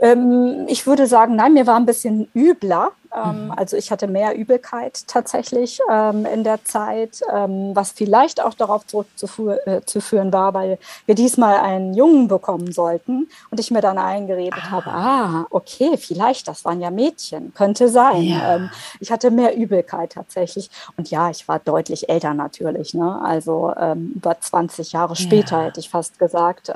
Ähm, 0.00 0.66
ich 0.68 0.86
würde 0.86 1.06
sagen, 1.06 1.36
nein, 1.36 1.52
mir 1.52 1.66
war 1.66 1.76
ein 1.76 1.86
bisschen 1.86 2.28
übler. 2.34 2.92
Ähm, 3.12 3.46
mhm. 3.46 3.50
Also 3.52 3.76
ich 3.76 3.90
hatte 3.90 4.06
mehr 4.06 4.36
Übelkeit 4.36 5.06
tatsächlich 5.08 5.80
ähm, 5.90 6.26
in 6.26 6.44
der 6.44 6.64
Zeit, 6.64 7.20
ähm, 7.34 7.72
was 7.74 7.90
vielleicht 7.90 8.40
auch 8.40 8.54
darauf 8.54 8.86
zurückzuführen 8.86 10.28
äh, 10.28 10.32
war, 10.32 10.54
weil 10.54 10.78
wir 11.06 11.16
diesmal 11.16 11.56
einen 11.56 11.92
Jungen 11.92 12.28
bekommen 12.28 12.70
sollten 12.72 13.28
und 13.50 13.58
ich 13.58 13.70
mir 13.72 13.80
dann 13.80 13.98
eingeredet 13.98 14.62
ah. 14.62 14.70
habe, 14.70 14.90
ah, 14.90 15.46
okay, 15.50 15.96
vielleicht, 15.98 16.46
das 16.46 16.64
waren 16.64 16.80
ja 16.80 16.90
Mädchen, 16.90 17.52
könnte 17.52 17.88
sein. 17.88 18.22
Ja. 18.22 18.54
Ähm, 18.54 18.70
ich 19.00 19.10
hatte 19.10 19.32
mehr 19.32 19.56
Übelkeit 19.56 20.12
tatsächlich 20.12 20.70
und 20.96 21.10
ja, 21.10 21.30
ich 21.30 21.48
war 21.48 21.58
deutlich 21.58 22.08
älter 22.08 22.32
natürlich, 22.32 22.94
ne? 22.94 23.20
also 23.22 23.74
ähm, 23.76 24.12
über 24.14 24.38
20 24.38 24.92
Jahre 24.92 25.16
später 25.16 25.58
ja. 25.58 25.64
hätte 25.64 25.80
ich 25.80 25.90
fast 25.90 26.18
gesagt. 26.20 26.72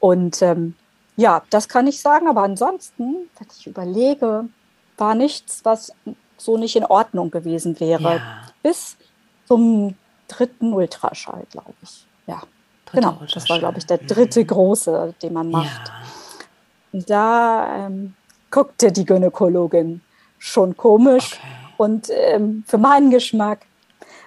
und 0.00 0.44
ja, 1.18 1.42
das 1.50 1.68
kann 1.68 1.88
ich 1.88 2.00
sagen, 2.00 2.28
aber 2.28 2.42
ansonsten, 2.42 3.28
wenn 3.38 3.48
ich 3.58 3.66
überlege, 3.66 4.48
war 4.96 5.14
nichts, 5.16 5.64
was 5.64 5.92
so 6.36 6.56
nicht 6.56 6.76
in 6.76 6.84
Ordnung 6.84 7.32
gewesen 7.32 7.80
wäre. 7.80 8.16
Ja. 8.16 8.42
Bis 8.62 8.96
zum 9.48 9.96
dritten 10.28 10.72
Ultraschall, 10.72 11.44
glaube 11.50 11.74
ich. 11.82 12.06
Ja, 12.28 12.42
Dritte 12.86 13.00
genau. 13.00 13.20
Das 13.34 13.48
war, 13.48 13.58
glaube 13.58 13.78
ich, 13.78 13.86
der 13.86 13.98
dritte 13.98 14.40
mhm. 14.40 14.46
große, 14.46 15.14
den 15.20 15.32
man 15.32 15.50
macht. 15.50 15.92
Ja. 16.92 17.00
Da 17.06 17.86
ähm, 17.86 18.14
guckte 18.52 18.92
die 18.92 19.04
Gynäkologin 19.04 20.00
schon 20.38 20.76
komisch. 20.76 21.32
Okay. 21.32 21.42
Und 21.78 22.10
ähm, 22.12 22.62
für 22.64 22.78
meinen 22.78 23.10
Geschmack 23.10 23.66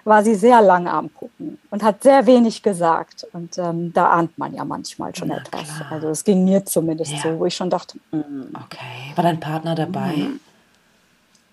war 0.03 0.23
sie 0.23 0.35
sehr 0.35 0.61
lang 0.61 0.87
am 0.87 1.13
Gucken 1.13 1.59
und 1.69 1.83
hat 1.83 2.03
sehr 2.03 2.25
wenig 2.25 2.63
gesagt. 2.63 3.27
Und 3.33 3.57
ähm, 3.57 3.93
da 3.93 4.09
ahnt 4.09 4.37
man 4.37 4.53
ja 4.53 4.65
manchmal 4.65 5.15
schon 5.15 5.29
Na, 5.29 5.37
etwas. 5.37 5.75
Klar. 5.75 5.91
Also 5.91 6.09
es 6.09 6.23
ging 6.23 6.43
mir 6.43 6.65
zumindest 6.65 7.11
ja. 7.11 7.19
so, 7.19 7.39
wo 7.39 7.45
ich 7.45 7.55
schon 7.55 7.69
dachte, 7.69 7.97
mm. 8.11 8.55
okay. 8.55 9.13
War 9.15 9.23
dein 9.23 9.39
Partner 9.39 9.75
dabei? 9.75 10.15
Mm. 10.15 10.39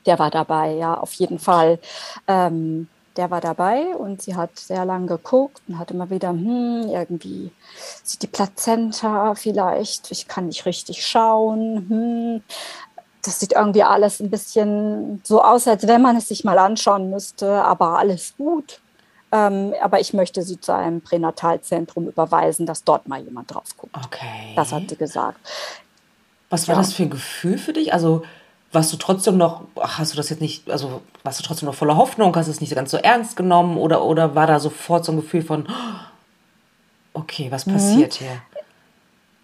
Der 0.07 0.19
war 0.19 0.31
dabei, 0.31 0.73
ja, 0.73 0.95
auf 0.95 1.13
jeden 1.15 1.39
Fall. 1.39 1.79
Ähm, 2.27 2.89
der 3.19 3.31
war 3.33 3.41
dabei 3.41 3.97
und 3.97 4.23
sie 4.23 4.37
hat 4.37 4.57
sehr 4.59 4.85
lange 4.85 5.07
geguckt 5.07 5.61
und 5.67 5.79
hat 5.79 5.91
immer 5.91 6.09
wieder, 6.09 6.31
hm, 6.31 6.89
irgendwie 6.89 7.51
sieht 8.05 8.23
die 8.23 8.29
Plazenta 8.29 9.35
vielleicht, 9.35 10.13
ich 10.13 10.29
kann 10.29 10.47
nicht 10.47 10.65
richtig 10.67 11.05
schauen, 11.05 11.87
hm, 11.89 12.43
das 13.23 13.41
sieht 13.41 13.53
irgendwie 13.53 13.83
alles 13.83 14.21
ein 14.21 14.31
bisschen 14.31 15.21
so 15.25 15.43
aus, 15.43 15.67
als 15.67 15.87
wenn 15.87 16.03
man 16.03 16.17
es 16.17 16.29
sich 16.29 16.45
mal 16.45 16.59
anschauen 16.59 17.11
müsste, 17.11 17.63
aber 17.63 17.99
alles 17.99 18.35
gut. 18.37 18.81
Ähm, 19.31 19.75
aber 19.83 20.01
ich 20.01 20.15
möchte 20.15 20.43
sie 20.43 20.59
zu 20.59 20.73
einem 20.73 21.01
Pränatalzentrum 21.01 22.09
überweisen, 22.09 22.65
dass 22.65 22.85
dort 22.85 23.09
mal 23.09 23.21
jemand 23.21 23.53
drauf 23.53 23.77
guckt. 23.77 23.95
Okay. 24.07 24.55
Das 24.57 24.73
hat 24.73 24.89
sie 24.89 24.97
gesagt. 24.97 25.39
Was 26.49 26.67
war 26.67 26.77
ja. 26.77 26.81
das 26.81 26.95
für 26.95 27.03
ein 27.03 27.11
Gefühl 27.11 27.59
für 27.59 27.75
dich? 27.75 27.93
Also 27.93 28.23
warst 28.73 28.93
du 28.93 28.97
trotzdem 28.97 29.37
noch, 29.37 29.63
hast 29.79 30.13
du 30.13 30.17
das 30.17 30.31
jetzt 30.31 30.41
nicht, 30.41 30.71
also 30.71 31.03
warst 31.23 31.41
du 31.41 31.45
trotzdem 31.45 31.67
noch 31.67 31.75
voller 31.75 31.97
Hoffnung, 31.97 32.35
hast 32.37 32.47
du 32.47 32.53
es 32.53 32.61
nicht 32.61 32.75
ganz 32.75 32.91
so 32.91 32.97
ernst 32.97 33.37
genommen 33.37 33.77
oder, 33.77 34.05
oder 34.05 34.35
war 34.35 34.47
da 34.47 34.61
sofort 34.61 35.05
so 35.05 35.13
ein 35.13 35.17
Gefühl 35.17 35.43
von, 35.43 35.67
okay, 37.13 37.51
was 37.51 37.65
passiert 37.65 38.21
mhm. 38.21 38.25
hier? 38.25 38.43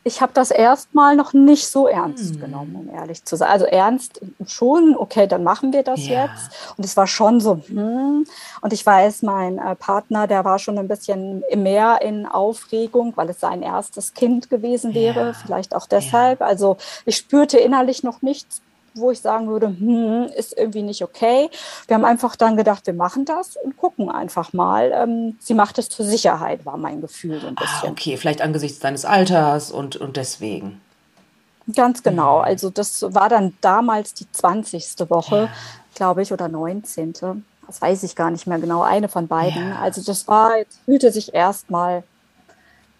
Ich 0.06 0.20
habe 0.20 0.32
das 0.34 0.50
erstmal 0.50 1.16
noch 1.16 1.32
nicht 1.32 1.66
so 1.66 1.88
ernst 1.88 2.34
hm. 2.34 2.40
genommen, 2.40 2.76
um 2.76 2.94
ehrlich 2.94 3.24
zu 3.24 3.36
sein. 3.36 3.48
Also 3.48 3.64
ernst 3.64 4.20
schon, 4.46 4.94
okay, 4.96 5.26
dann 5.26 5.42
machen 5.42 5.72
wir 5.72 5.82
das 5.82 6.06
ja. 6.06 6.26
jetzt. 6.26 6.74
Und 6.76 6.84
es 6.84 6.94
war 6.96 7.06
schon 7.06 7.40
so, 7.40 7.62
hm. 7.66 8.26
Und 8.60 8.72
ich 8.72 8.84
weiß, 8.84 9.22
mein 9.22 9.58
äh, 9.58 9.74
Partner, 9.74 10.26
der 10.26 10.44
war 10.44 10.58
schon 10.58 10.78
ein 10.78 10.88
bisschen 10.88 11.42
mehr 11.56 12.02
in 12.02 12.26
Aufregung, 12.26 13.14
weil 13.16 13.30
es 13.30 13.40
sein 13.40 13.62
erstes 13.62 14.12
Kind 14.12 14.50
gewesen 14.50 14.92
wäre, 14.92 15.28
ja. 15.28 15.32
vielleicht 15.32 15.74
auch 15.74 15.86
deshalb. 15.86 16.40
Ja. 16.40 16.46
Also 16.46 16.76
ich 17.06 17.16
spürte 17.16 17.58
innerlich 17.58 18.02
noch 18.02 18.20
nichts 18.20 18.60
wo 18.94 19.10
ich 19.10 19.20
sagen 19.20 19.48
würde, 19.48 19.66
hm, 19.66 20.30
ist 20.36 20.56
irgendwie 20.56 20.82
nicht 20.82 21.02
okay. 21.02 21.50
Wir 21.86 21.96
haben 21.96 22.04
einfach 22.04 22.36
dann 22.36 22.56
gedacht, 22.56 22.86
wir 22.86 22.94
machen 22.94 23.24
das 23.24 23.56
und 23.56 23.76
gucken 23.76 24.08
einfach 24.10 24.52
mal. 24.52 24.92
Ähm, 24.94 25.36
sie 25.40 25.54
macht 25.54 25.78
es 25.78 25.88
zur 25.88 26.06
Sicherheit, 26.06 26.64
war 26.64 26.76
mein 26.76 27.00
Gefühl 27.00 27.40
so 27.40 27.48
ein 27.48 27.56
ah, 27.56 27.60
bisschen. 27.60 27.88
Ah, 27.88 27.92
okay, 27.92 28.16
vielleicht 28.16 28.40
angesichts 28.40 28.78
deines 28.78 29.04
Alters 29.04 29.70
und, 29.70 29.96
und 29.96 30.16
deswegen. 30.16 30.80
Ganz 31.74 32.02
genau. 32.02 32.38
Mhm. 32.38 32.44
Also 32.44 32.70
das 32.70 33.02
war 33.14 33.28
dann 33.28 33.54
damals 33.60 34.14
die 34.14 34.30
20. 34.30 35.10
Woche, 35.10 35.36
ja. 35.36 35.48
glaube 35.94 36.22
ich, 36.22 36.32
oder 36.32 36.48
19. 36.48 37.14
Das 37.66 37.80
weiß 37.80 38.02
ich 38.02 38.14
gar 38.14 38.30
nicht 38.30 38.46
mehr 38.46 38.58
genau, 38.58 38.82
eine 38.82 39.08
von 39.08 39.26
beiden. 39.26 39.70
Ja. 39.70 39.80
Also 39.80 40.02
das 40.02 40.28
war, 40.28 40.52
fühlte 40.84 41.10
sich 41.10 41.34
erstmal 41.34 42.04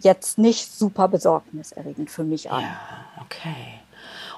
jetzt 0.00 0.38
nicht 0.38 0.76
super 0.76 1.08
besorgniserregend 1.08 2.10
für 2.10 2.24
mich 2.24 2.50
an. 2.50 2.62
Ja, 2.62 2.76
okay. 3.22 3.80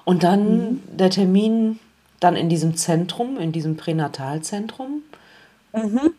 Und 0.06 0.22
dann 0.22 0.58
mhm. 0.58 0.82
der 0.96 1.10
Termin 1.10 1.80
dann 2.20 2.36
in 2.36 2.48
diesem 2.48 2.76
Zentrum, 2.76 3.38
in 3.38 3.50
diesem 3.50 3.76
Pränatalzentrum? 3.76 5.02
Mhm. 5.72 6.14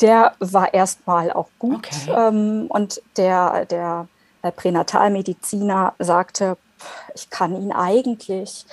Der 0.00 0.34
war 0.40 0.74
erstmal 0.74 1.32
auch 1.32 1.48
gut. 1.60 1.86
Okay. 1.86 2.12
Ähm, 2.12 2.66
und 2.68 3.00
der, 3.16 3.66
der 3.66 4.08
Pränatalmediziner 4.42 5.94
sagte, 6.00 6.56
ich 7.14 7.30
kann 7.30 7.54
ihn 7.54 7.70
eigentlich 7.70 8.66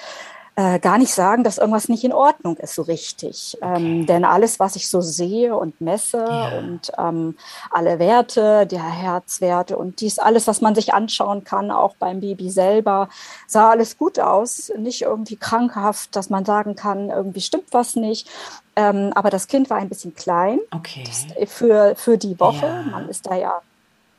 äh, 0.59 0.79
gar 0.79 0.97
nicht 0.97 1.13
sagen, 1.13 1.43
dass 1.43 1.59
irgendwas 1.59 1.87
nicht 1.87 2.03
in 2.03 2.11
Ordnung 2.11 2.57
ist 2.57 2.73
so 2.73 2.81
richtig. 2.81 3.55
Okay. 3.61 3.75
Ähm, 3.75 4.05
denn 4.07 4.25
alles, 4.25 4.59
was 4.59 4.75
ich 4.75 4.89
so 4.89 5.01
sehe 5.01 5.55
und 5.55 5.79
messe 5.79 6.17
ja. 6.17 6.57
und 6.57 6.91
ähm, 6.97 7.37
alle 7.69 7.99
Werte, 7.99 8.65
der 8.65 8.83
Herzwerte 8.83 9.77
und 9.77 10.01
dies 10.01 10.17
alles, 10.17 10.47
was 10.47 10.59
man 10.59 10.73
sich 10.73 10.95
anschauen 10.95 11.43
kann, 11.43 11.69
auch 11.69 11.95
beim 11.97 12.21
Baby 12.21 12.49
selber, 12.49 13.07
sah 13.45 13.69
alles 13.69 13.99
gut 13.99 14.19
aus. 14.19 14.71
Nicht 14.75 15.03
irgendwie 15.03 15.35
krankhaft, 15.35 16.15
dass 16.15 16.31
man 16.31 16.43
sagen 16.43 16.75
kann, 16.75 17.11
irgendwie 17.11 17.41
stimmt 17.41 17.67
was 17.71 17.95
nicht. 17.95 18.27
Ähm, 18.75 19.11
aber 19.13 19.29
das 19.29 19.47
Kind 19.47 19.69
war 19.69 19.77
ein 19.77 19.89
bisschen 19.89 20.15
klein 20.15 20.59
okay. 20.71 21.03
für, 21.45 21.93
für 21.95 22.17
die 22.17 22.39
Woche. 22.39 22.65
Ja. 22.65 22.81
Man 22.81 23.09
ist 23.09 23.27
da 23.27 23.35
ja 23.35 23.61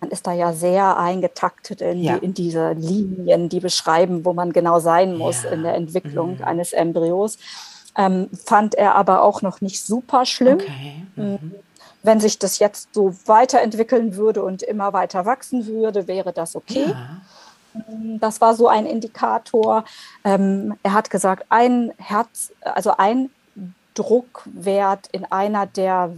man 0.01 0.11
ist 0.11 0.27
da 0.27 0.33
ja 0.33 0.53
sehr 0.53 0.97
eingetaktet 0.97 1.81
in, 1.81 2.03
ja. 2.03 2.19
die, 2.19 2.25
in, 2.25 2.35
diese 2.35 2.73
Linien, 2.73 3.49
die 3.49 3.61
beschreiben, 3.61 4.25
wo 4.25 4.33
man 4.33 4.53
genau 4.53 4.79
sein 4.79 5.17
muss 5.17 5.43
ja. 5.43 5.51
in 5.51 5.63
der 5.63 5.75
Entwicklung 5.75 6.37
mhm. 6.39 6.45
eines 6.45 6.73
Embryos. 6.73 7.39
Ähm, 7.97 8.29
fand 8.45 8.75
er 8.77 8.95
aber 8.95 9.23
auch 9.23 9.43
noch 9.43 9.61
nicht 9.61 9.85
super 9.85 10.25
schlimm. 10.25 10.59
Okay. 10.61 11.03
Mhm. 11.17 11.25
mhm. 11.25 11.55
Wenn 12.05 12.21
sich 12.21 12.39
das 12.39 12.61
jetzt 12.61 12.95
so 12.95 13.13
weiterentwickeln 13.27 14.15
würde 14.15 14.45
und 14.45 14.63
immer 14.63 14.93
weiter 14.93 15.27
wachsen 15.27 15.67
würde, 15.67 16.07
wäre 16.07 16.33
das 16.33 16.55
okay. 16.55 16.87
Ja. 16.91 17.21
Ähm, 17.89 18.21
das 18.21 18.41
war 18.41 18.55
so 18.55 18.69
ein 18.69 18.87
Indikator. 18.87 19.85
Ähm, 20.25 20.77
er 20.85 20.93
hat 20.93 21.11
gesagt, 21.11 21.47
ein 21.49 21.93
Herz, 21.99 22.53
also 22.61 22.93
ein 22.97 23.31
Druckwert 23.95 25.09
in 25.11 25.25
einer 25.25 25.67
der, 25.67 26.13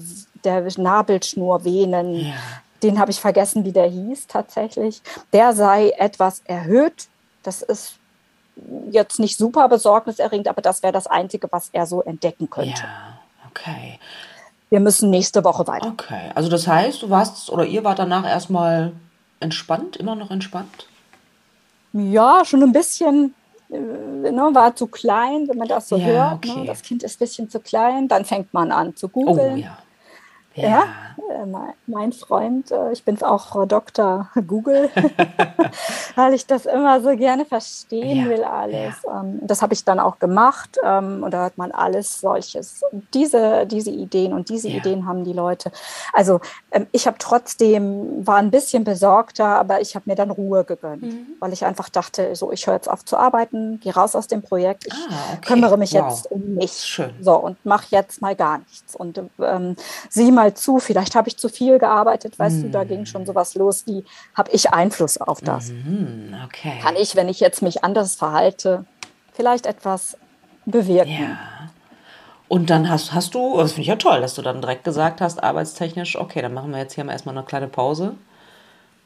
der 0.44 0.66
Nabelschnurvenen, 0.76 2.32
den 2.82 2.98
habe 2.98 3.10
ich 3.10 3.20
vergessen, 3.20 3.64
wie 3.64 3.72
der 3.72 3.86
hieß 3.86 4.26
tatsächlich, 4.26 5.02
der 5.32 5.52
sei 5.54 5.90
etwas 5.98 6.42
erhöht. 6.44 7.08
Das 7.42 7.62
ist 7.62 7.94
jetzt 8.90 9.18
nicht 9.18 9.36
super 9.36 9.68
besorgniserregend, 9.68 10.48
aber 10.48 10.62
das 10.62 10.82
wäre 10.82 10.92
das 10.92 11.06
Einzige, 11.06 11.48
was 11.50 11.70
er 11.72 11.86
so 11.86 12.02
entdecken 12.02 12.50
könnte. 12.50 12.82
Ja, 12.82 13.18
okay. 13.48 13.98
Wir 14.68 14.80
müssen 14.80 15.10
nächste 15.10 15.42
Woche 15.44 15.66
weiter. 15.66 15.88
Okay, 15.88 16.30
also 16.34 16.48
das 16.48 16.66
heißt, 16.66 17.02
du 17.02 17.10
warst 17.10 17.50
oder 17.50 17.64
ihr 17.64 17.82
wart 17.82 17.98
danach 17.98 18.24
erstmal 18.24 18.92
entspannt, 19.40 19.96
immer 19.96 20.14
noch 20.14 20.30
entspannt? 20.30 20.86
Ja, 21.92 22.44
schon 22.44 22.62
ein 22.62 22.72
bisschen. 22.72 23.34
Äh, 23.68 23.78
ne, 23.78 24.50
war 24.52 24.76
zu 24.76 24.86
klein, 24.86 25.48
wenn 25.48 25.58
man 25.58 25.68
das 25.68 25.88
so 25.88 25.96
ja, 25.96 26.06
hört. 26.06 26.44
Ne? 26.44 26.50
Okay. 26.50 26.60
Ne, 26.60 26.66
das 26.66 26.82
Kind 26.82 27.02
ist 27.02 27.16
ein 27.16 27.18
bisschen 27.18 27.50
zu 27.50 27.60
klein, 27.60 28.06
dann 28.06 28.24
fängt 28.24 28.52
man 28.54 28.70
an 28.70 28.94
zu 28.94 29.08
googeln. 29.08 29.54
Oh, 29.54 29.56
ja. 29.56 29.78
Ja, 30.62 30.68
ja 30.68 30.84
äh, 31.30 31.46
mein 31.86 32.12
Freund, 32.12 32.70
äh, 32.70 32.92
ich 32.92 33.04
bin 33.04 33.20
auch 33.22 33.48
Frau 33.48 33.66
Dr. 33.66 34.28
Google, 34.46 34.90
weil 36.14 36.34
ich 36.34 36.46
das 36.46 36.66
immer 36.66 37.00
so 37.00 37.16
gerne 37.16 37.44
verstehen 37.44 38.24
ja, 38.24 38.28
will, 38.28 38.44
alles. 38.44 38.94
Ja. 39.04 39.20
Ähm, 39.20 39.38
das 39.42 39.62
habe 39.62 39.74
ich 39.74 39.84
dann 39.84 40.00
auch 40.00 40.18
gemacht 40.18 40.78
ähm, 40.84 41.22
und 41.22 41.32
da 41.32 41.44
hat 41.44 41.58
man 41.58 41.72
alles 41.72 42.20
solches. 42.20 42.82
Diese, 43.14 43.66
diese 43.66 43.90
Ideen 43.90 44.32
und 44.32 44.48
diese 44.48 44.68
Ideen 44.68 45.06
haben 45.06 45.24
die 45.24 45.32
Leute. 45.32 45.72
Also 46.12 46.40
ähm, 46.70 46.86
ich 46.92 47.06
habe 47.06 47.16
trotzdem, 47.18 48.26
war 48.26 48.36
ein 48.36 48.50
bisschen 48.50 48.84
besorgter, 48.84 49.46
aber 49.46 49.80
ich 49.80 49.94
habe 49.94 50.04
mir 50.06 50.16
dann 50.16 50.30
Ruhe 50.30 50.64
gegönnt, 50.64 51.02
mhm. 51.02 51.26
weil 51.38 51.52
ich 51.52 51.64
einfach 51.64 51.88
dachte, 51.88 52.34
so 52.36 52.52
ich 52.52 52.66
höre 52.66 52.74
jetzt 52.74 52.88
auf 52.88 53.04
zu 53.04 53.16
arbeiten, 53.16 53.80
gehe 53.80 53.94
raus 53.94 54.14
aus 54.14 54.26
dem 54.26 54.42
Projekt, 54.42 54.86
ich 54.86 54.92
ah, 54.92 55.34
okay. 55.34 55.54
kümmere 55.54 55.76
mich 55.76 55.94
wow. 55.94 56.08
jetzt 56.08 56.30
um 56.30 56.54
mich. 56.54 56.72
Schön. 56.72 57.12
So 57.20 57.36
und 57.36 57.64
mache 57.64 57.86
jetzt 57.90 58.22
mal 58.22 58.34
gar 58.34 58.58
nichts 58.58 58.94
und 58.94 59.20
ähm, 59.40 59.76
sieh 60.08 60.30
mal 60.30 60.49
zu, 60.54 60.78
vielleicht 60.78 61.14
habe 61.14 61.28
ich 61.28 61.36
zu 61.36 61.48
viel 61.48 61.78
gearbeitet, 61.78 62.38
weißt 62.38 62.58
mm. 62.58 62.62
du, 62.62 62.70
da 62.70 62.84
ging 62.84 63.06
schon 63.06 63.26
sowas 63.26 63.54
los, 63.54 63.86
wie 63.86 64.04
habe 64.34 64.50
ich 64.52 64.72
Einfluss 64.72 65.18
auf 65.18 65.40
das? 65.40 65.70
Mm, 65.70 66.34
okay. 66.44 66.78
Kann 66.82 66.96
ich, 66.96 67.16
wenn 67.16 67.28
ich 67.28 67.40
jetzt 67.40 67.62
mich 67.62 67.84
anders 67.84 68.16
verhalte, 68.16 68.84
vielleicht 69.32 69.66
etwas 69.66 70.16
bewirken? 70.64 71.12
Ja. 71.12 71.38
Und 72.48 72.68
dann 72.68 72.90
hast, 72.90 73.12
hast 73.14 73.34
du, 73.34 73.56
das 73.58 73.72
finde 73.72 73.82
ich 73.82 73.88
ja 73.88 73.96
toll, 73.96 74.20
dass 74.20 74.34
du 74.34 74.42
dann 74.42 74.60
direkt 74.60 74.82
gesagt 74.82 75.20
hast, 75.20 75.42
arbeitstechnisch, 75.42 76.18
okay, 76.18 76.42
dann 76.42 76.52
machen 76.52 76.72
wir 76.72 76.78
jetzt 76.78 76.94
hier 76.94 77.04
mal 77.04 77.12
erstmal 77.12 77.36
eine 77.36 77.46
kleine 77.46 77.68
Pause. 77.68 78.14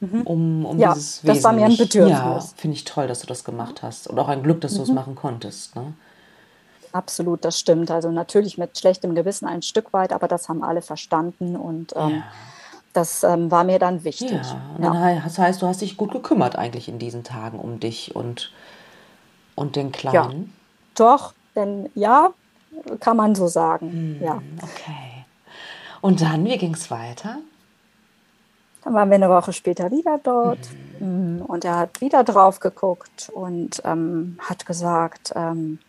Mhm. 0.00 0.22
Um, 0.22 0.64
um 0.64 0.78
ja, 0.78 0.94
dieses 0.94 1.22
Wesen 1.22 1.34
das 1.34 1.44
war 1.44 1.52
mir 1.52 1.66
ein 1.66 1.76
Bedürfnis. 1.76 2.18
Ja, 2.18 2.40
finde 2.56 2.76
ich 2.76 2.84
toll, 2.84 3.06
dass 3.06 3.20
du 3.20 3.26
das 3.26 3.44
gemacht 3.44 3.82
hast. 3.82 4.08
Und 4.08 4.18
auch 4.18 4.28
ein 4.28 4.42
Glück, 4.42 4.60
dass 4.60 4.72
mhm. 4.72 4.76
du 4.78 4.82
es 4.84 4.88
machen 4.90 5.14
konntest. 5.14 5.76
Ne? 5.76 5.92
Absolut, 6.94 7.44
das 7.44 7.58
stimmt. 7.58 7.90
Also 7.90 8.12
natürlich 8.12 8.56
mit 8.56 8.78
schlechtem 8.78 9.16
Gewissen 9.16 9.48
ein 9.48 9.62
Stück 9.62 9.92
weit, 9.92 10.12
aber 10.12 10.28
das 10.28 10.48
haben 10.48 10.62
alle 10.62 10.80
verstanden 10.80 11.56
und 11.56 11.92
ähm, 11.96 12.10
ja. 12.10 12.22
das 12.92 13.24
ähm, 13.24 13.50
war 13.50 13.64
mir 13.64 13.80
dann 13.80 14.04
wichtig. 14.04 14.40
Ja, 14.80 15.10
ja. 15.10 15.20
das 15.24 15.36
heißt, 15.36 15.60
du 15.60 15.66
hast 15.66 15.80
dich 15.80 15.96
gut 15.96 16.12
gekümmert 16.12 16.54
eigentlich 16.54 16.88
in 16.88 17.00
diesen 17.00 17.24
Tagen 17.24 17.58
um 17.58 17.80
dich 17.80 18.14
und, 18.14 18.52
und 19.56 19.74
den 19.74 19.90
Kleinen. 19.90 20.42
Ja, 20.42 20.48
doch, 20.94 21.34
denn 21.56 21.90
ja, 21.96 22.30
kann 23.00 23.16
man 23.16 23.34
so 23.34 23.48
sagen. 23.48 23.90
Hm, 23.90 24.22
ja. 24.22 24.40
Okay. 24.62 25.24
Und 26.00 26.20
dann, 26.20 26.44
wie 26.44 26.58
ging 26.58 26.74
es 26.74 26.92
weiter? 26.92 27.38
Dann 28.84 28.94
waren 28.94 29.08
wir 29.08 29.16
eine 29.16 29.30
Woche 29.30 29.52
später 29.52 29.90
wieder 29.90 30.20
dort 30.22 30.60
mhm. 31.00 31.42
und 31.44 31.64
er 31.64 31.76
hat 31.76 32.00
wieder 32.00 32.22
drauf 32.22 32.60
geguckt 32.60 33.32
und 33.34 33.82
ähm, 33.84 34.38
hat 34.38 34.64
gesagt, 34.64 35.32
ähm, 35.34 35.80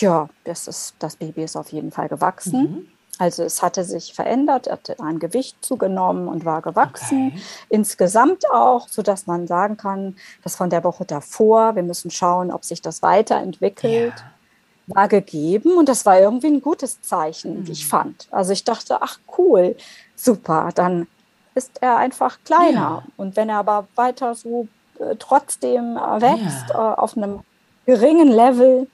ja, 0.00 0.28
das, 0.44 0.68
ist, 0.68 0.94
das 0.98 1.16
Baby 1.16 1.44
ist 1.44 1.56
auf 1.56 1.72
jeden 1.72 1.90
Fall 1.90 2.08
gewachsen. 2.08 2.60
Mhm. 2.60 2.88
Also 3.18 3.42
es 3.42 3.62
hatte 3.62 3.82
sich 3.82 4.14
verändert, 4.14 4.68
er 4.68 4.74
hatte 4.74 4.96
ein 5.00 5.18
Gewicht 5.18 5.56
zugenommen 5.64 6.28
und 6.28 6.44
war 6.44 6.62
gewachsen. 6.62 7.32
Okay. 7.32 7.42
Insgesamt 7.68 8.48
auch, 8.50 8.86
sodass 8.88 9.26
man 9.26 9.48
sagen 9.48 9.76
kann, 9.76 10.16
dass 10.44 10.54
von 10.54 10.70
der 10.70 10.84
Woche 10.84 11.04
davor, 11.04 11.74
wir 11.74 11.82
müssen 11.82 12.12
schauen, 12.12 12.52
ob 12.52 12.64
sich 12.64 12.80
das 12.80 13.02
weiterentwickelt, 13.02 14.14
ja. 14.16 14.94
war 14.94 15.08
gegeben. 15.08 15.76
Und 15.76 15.88
das 15.88 16.06
war 16.06 16.20
irgendwie 16.20 16.46
ein 16.46 16.62
gutes 16.62 17.02
Zeichen, 17.02 17.60
mhm. 17.60 17.66
wie 17.66 17.72
ich 17.72 17.84
mhm. 17.86 17.90
fand. 17.90 18.28
Also 18.30 18.52
ich 18.52 18.62
dachte, 18.62 19.02
ach 19.02 19.18
cool, 19.36 19.74
super, 20.14 20.70
dann 20.74 21.08
ist 21.56 21.72
er 21.80 21.96
einfach 21.96 22.38
kleiner. 22.44 22.74
Ja. 22.74 23.02
Und 23.16 23.34
wenn 23.34 23.48
er 23.48 23.58
aber 23.58 23.88
weiter 23.96 24.36
so 24.36 24.68
äh, 25.00 25.16
trotzdem 25.18 25.96
äh, 25.96 26.20
wächst, 26.20 26.70
ja. 26.70 26.92
äh, 26.92 26.96
auf 26.96 27.16
einem 27.16 27.40
geringen 27.84 28.28
Level, 28.28 28.86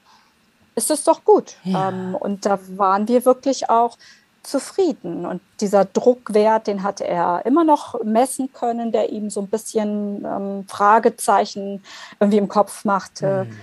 ist 0.74 0.90
es 0.90 1.04
doch 1.04 1.24
gut. 1.24 1.56
Ja. 1.64 1.88
Ähm, 1.88 2.14
und 2.14 2.46
da 2.46 2.58
waren 2.76 3.08
wir 3.08 3.24
wirklich 3.24 3.70
auch 3.70 3.96
zufrieden. 4.42 5.26
Und 5.26 5.40
dieser 5.60 5.84
Druckwert, 5.84 6.66
den 6.66 6.82
hat 6.82 7.00
er 7.00 7.44
immer 7.46 7.64
noch 7.64 8.02
messen 8.04 8.52
können, 8.52 8.92
der 8.92 9.10
ihm 9.10 9.30
so 9.30 9.40
ein 9.40 9.48
bisschen 9.48 10.24
ähm, 10.24 10.64
Fragezeichen 10.68 11.82
irgendwie 12.20 12.38
im 12.38 12.48
Kopf 12.48 12.84
machte. 12.84 13.46
Mhm. 13.48 13.56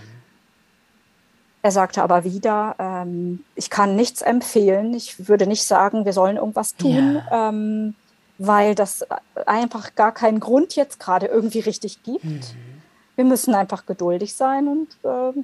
Er 1.64 1.72
sagte 1.72 2.02
aber 2.02 2.24
wieder, 2.24 2.76
ähm, 2.80 3.46
ich 3.56 3.70
kann 3.70 3.96
nichts 3.96 4.24
empfehlen. 4.24 4.96
Ich 4.96 5.28
würde 5.28 5.46
nicht 5.46 5.64
sagen, 5.64 6.06
wir 6.06 6.14
sollen 6.14 6.38
irgendwas 6.38 6.76
tun, 6.76 7.22
ja. 7.30 7.50
ähm, 7.50 7.94
weil 8.40 8.74
das 8.74 9.06
einfach 9.46 9.94
gar 9.94 10.12
keinen 10.12 10.40
Grund 10.40 10.76
jetzt 10.76 11.00
gerade 11.00 11.28
irgendwie 11.28 11.60
richtig 11.60 12.02
gibt. 12.02 12.26
Mhm. 12.26 12.42
Wir 13.16 13.26
müssen 13.26 13.54
einfach 13.54 13.86
geduldig 13.86 14.34
sein 14.34 14.68
und 14.68 14.88
äh, 15.04 15.40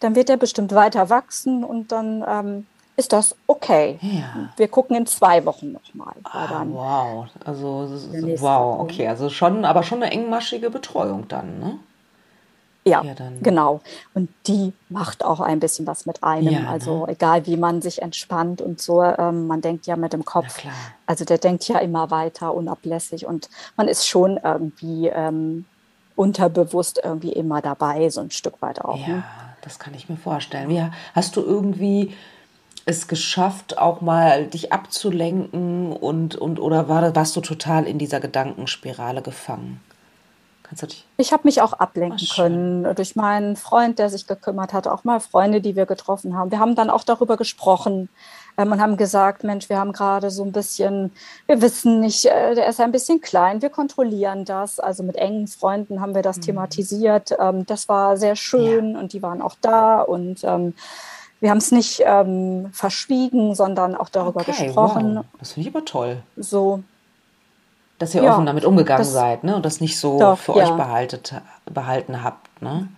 dann 0.00 0.14
wird 0.14 0.30
er 0.30 0.36
bestimmt 0.36 0.74
weiter 0.74 1.10
wachsen 1.10 1.64
und 1.64 1.92
dann 1.92 2.24
ähm, 2.26 2.66
ist 2.96 3.12
das 3.12 3.36
okay. 3.46 3.98
Ja. 4.00 4.50
Wir 4.56 4.68
gucken 4.68 4.96
in 4.96 5.06
zwei 5.06 5.44
Wochen 5.44 5.72
nochmal. 5.72 6.14
Ah, 6.24 6.64
wow, 6.66 7.26
also 7.44 7.88
wow, 8.38 8.80
okay, 8.80 9.06
also 9.08 9.28
schon, 9.28 9.64
aber 9.64 9.82
schon 9.82 10.02
eine 10.02 10.12
engmaschige 10.12 10.70
Betreuung 10.70 11.28
dann, 11.28 11.58
ne? 11.58 11.78
Ja, 12.86 13.02
ja 13.02 13.14
genau. 13.42 13.80
Und 14.14 14.30
die 14.46 14.72
macht 14.88 15.24
auch 15.24 15.40
ein 15.40 15.58
bisschen 15.58 15.88
was 15.88 16.06
mit 16.06 16.22
einem. 16.22 16.52
Ja, 16.52 16.70
also 16.70 17.04
ne? 17.04 17.12
egal, 17.12 17.44
wie 17.46 17.56
man 17.56 17.82
sich 17.82 18.00
entspannt 18.00 18.62
und 18.62 18.80
so, 18.80 19.02
ähm, 19.02 19.48
man 19.48 19.60
denkt 19.60 19.86
ja 19.86 19.96
mit 19.96 20.12
dem 20.12 20.24
Kopf. 20.24 20.62
Also 21.04 21.24
der 21.24 21.38
denkt 21.38 21.66
ja 21.66 21.78
immer 21.80 22.10
weiter, 22.12 22.54
unablässig 22.54 23.26
und 23.26 23.50
man 23.76 23.88
ist 23.88 24.06
schon 24.06 24.38
irgendwie 24.42 25.08
ähm, 25.08 25.64
unterbewusst 26.14 27.00
irgendwie 27.02 27.32
immer 27.32 27.60
dabei, 27.60 28.08
so 28.08 28.20
ein 28.20 28.30
Stück 28.30 28.62
weit 28.62 28.80
auch. 28.84 28.98
Ja. 28.98 29.08
Ne? 29.08 29.24
Das 29.66 29.80
kann 29.80 29.94
ich 29.94 30.08
mir 30.08 30.16
vorstellen. 30.16 30.68
Wie, 30.68 30.80
hast 31.12 31.34
du 31.34 31.42
irgendwie 31.42 32.14
es 32.84 33.08
geschafft, 33.08 33.78
auch 33.78 34.00
mal 34.00 34.46
dich 34.46 34.72
abzulenken 34.72 35.92
und, 35.92 36.36
und 36.36 36.60
oder 36.60 36.88
war, 36.88 37.16
warst 37.16 37.34
du 37.34 37.40
total 37.40 37.84
in 37.84 37.98
dieser 37.98 38.20
Gedankenspirale 38.20 39.22
gefangen? 39.22 39.80
Kannst 40.62 40.84
du 40.84 40.86
dich 40.86 41.04
ich 41.16 41.32
habe 41.32 41.42
mich 41.44 41.62
auch 41.62 41.72
ablenken 41.72 42.28
oh, 42.30 42.34
können 42.34 42.94
durch 42.94 43.16
meinen 43.16 43.56
Freund, 43.56 43.98
der 43.98 44.08
sich 44.08 44.28
gekümmert 44.28 44.72
hat, 44.72 44.86
auch 44.86 45.02
mal 45.02 45.18
Freunde, 45.18 45.60
die 45.60 45.74
wir 45.74 45.86
getroffen 45.86 46.36
haben. 46.36 46.52
Wir 46.52 46.60
haben 46.60 46.76
dann 46.76 46.88
auch 46.88 47.02
darüber 47.02 47.36
gesprochen 47.36 48.08
ähm, 48.56 48.72
und 48.72 48.80
haben 48.80 48.96
gesagt, 48.96 49.44
Mensch, 49.44 49.68
wir 49.68 49.78
haben 49.78 49.92
gerade 49.92 50.30
so 50.30 50.44
ein 50.44 50.52
bisschen, 50.52 51.12
wir 51.46 51.60
wissen 51.62 52.00
nicht, 52.00 52.26
äh, 52.26 52.54
der 52.54 52.68
ist 52.68 52.80
ein 52.80 52.92
bisschen 52.92 53.20
klein, 53.20 53.62
wir 53.62 53.70
kontrollieren 53.70 54.44
das. 54.44 54.80
Also 54.80 55.02
mit 55.02 55.16
engen 55.16 55.46
Freunden 55.46 56.00
haben 56.00 56.14
wir 56.14 56.22
das 56.22 56.38
mhm. 56.38 56.42
thematisiert. 56.42 57.36
Ähm, 57.38 57.66
das 57.66 57.88
war 57.88 58.16
sehr 58.16 58.36
schön 58.36 58.92
ja. 58.92 58.98
und 59.00 59.12
die 59.12 59.22
waren 59.22 59.42
auch 59.42 59.56
da 59.60 60.00
und 60.00 60.42
ähm, 60.44 60.74
wir 61.40 61.50
haben 61.50 61.58
es 61.58 61.70
nicht 61.70 62.02
ähm, 62.04 62.70
verschwiegen, 62.72 63.54
sondern 63.54 63.94
auch 63.94 64.08
darüber 64.08 64.40
okay, 64.40 64.66
gesprochen. 64.66 65.16
Wow. 65.16 65.24
Das 65.38 65.52
finde 65.52 65.68
ich 65.68 65.74
aber 65.74 65.84
toll. 65.84 66.22
So, 66.36 66.82
dass 67.98 68.14
ihr 68.14 68.22
ja, 68.22 68.32
offen 68.32 68.46
damit 68.46 68.64
umgegangen 68.64 69.04
das, 69.04 69.12
seid, 69.12 69.44
ne? 69.44 69.56
Und 69.56 69.64
das 69.64 69.80
nicht 69.80 69.98
so 69.98 70.18
doch, 70.18 70.38
für 70.38 70.56
ja. 70.56 70.64
euch 70.64 70.76
behaltet, 70.76 71.34
behalten 71.66 72.22
habt, 72.22 72.62
ne? 72.62 72.88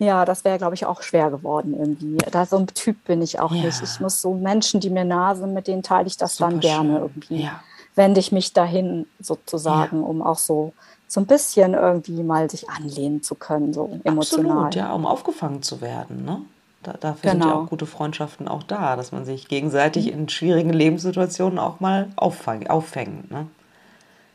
Ja, 0.00 0.24
das 0.24 0.44
wäre, 0.44 0.56
glaube 0.56 0.74
ich, 0.74 0.86
auch 0.86 1.02
schwer 1.02 1.30
geworden 1.30 1.76
irgendwie. 1.78 2.16
Da 2.30 2.46
so 2.46 2.56
ein 2.56 2.66
Typ 2.68 3.04
bin 3.04 3.20
ich 3.20 3.38
auch 3.38 3.54
ja. 3.54 3.64
nicht. 3.64 3.82
Ich 3.82 4.00
muss 4.00 4.22
so 4.22 4.32
Menschen, 4.32 4.80
die 4.80 4.88
mir 4.88 5.04
nah 5.04 5.34
sind, 5.34 5.52
mit 5.52 5.66
denen 5.66 5.82
teile 5.82 6.06
ich 6.06 6.16
das 6.16 6.36
Super 6.36 6.50
dann 6.50 6.60
gerne 6.60 6.88
schön. 6.88 7.02
irgendwie. 7.02 7.42
Ja. 7.42 7.62
Wende 7.94 8.18
ich 8.18 8.32
mich 8.32 8.54
dahin 8.54 9.06
sozusagen, 9.20 10.02
um 10.02 10.22
auch 10.22 10.38
so 10.38 10.72
so 11.06 11.20
ein 11.20 11.26
bisschen 11.26 11.74
irgendwie 11.74 12.22
mal 12.22 12.48
sich 12.48 12.70
anlehnen 12.70 13.20
zu 13.22 13.34
können, 13.34 13.74
so 13.74 13.98
emotional. 14.04 14.66
Absolut, 14.66 14.74
ja, 14.76 14.92
um 14.92 15.06
aufgefangen 15.06 15.60
zu 15.60 15.80
werden, 15.80 16.24
ne? 16.24 16.40
Da, 16.84 16.92
dafür 16.92 17.32
genau. 17.32 17.32
sind 17.32 17.40
ja 17.40 17.46
genau. 17.48 17.64
auch 17.64 17.68
gute 17.68 17.86
Freundschaften 17.86 18.48
auch 18.48 18.62
da, 18.62 18.96
dass 18.96 19.12
man 19.12 19.24
sich 19.24 19.48
gegenseitig 19.48 20.12
in 20.12 20.28
schwierigen 20.28 20.72
Lebenssituationen 20.72 21.58
auch 21.58 21.80
mal 21.80 22.08
auffängt, 22.16 22.70
auffängt 22.70 23.30
ne? 23.30 23.48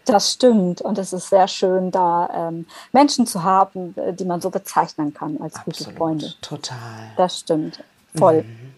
Das 0.06 0.32
stimmt. 0.34 0.82
Und 0.82 0.98
es 0.98 1.14
ist 1.14 1.30
sehr 1.30 1.48
schön, 1.48 1.92
da 1.92 2.50
ähm, 2.50 2.66
Menschen 2.92 3.26
zu 3.26 3.44
haben, 3.44 3.96
äh, 3.98 4.14
die 4.14 4.26
man 4.26 4.42
so 4.42 4.50
bezeichnen 4.50 5.14
kann 5.14 5.42
als 5.42 5.56
Absolut, 5.56 5.78
gute 5.78 5.98
Freunde. 5.98 6.34
Total. 6.42 7.12
Das 7.18 7.40
stimmt. 7.40 7.84
Voll. 8.16 8.44
Mhm. 8.44 8.74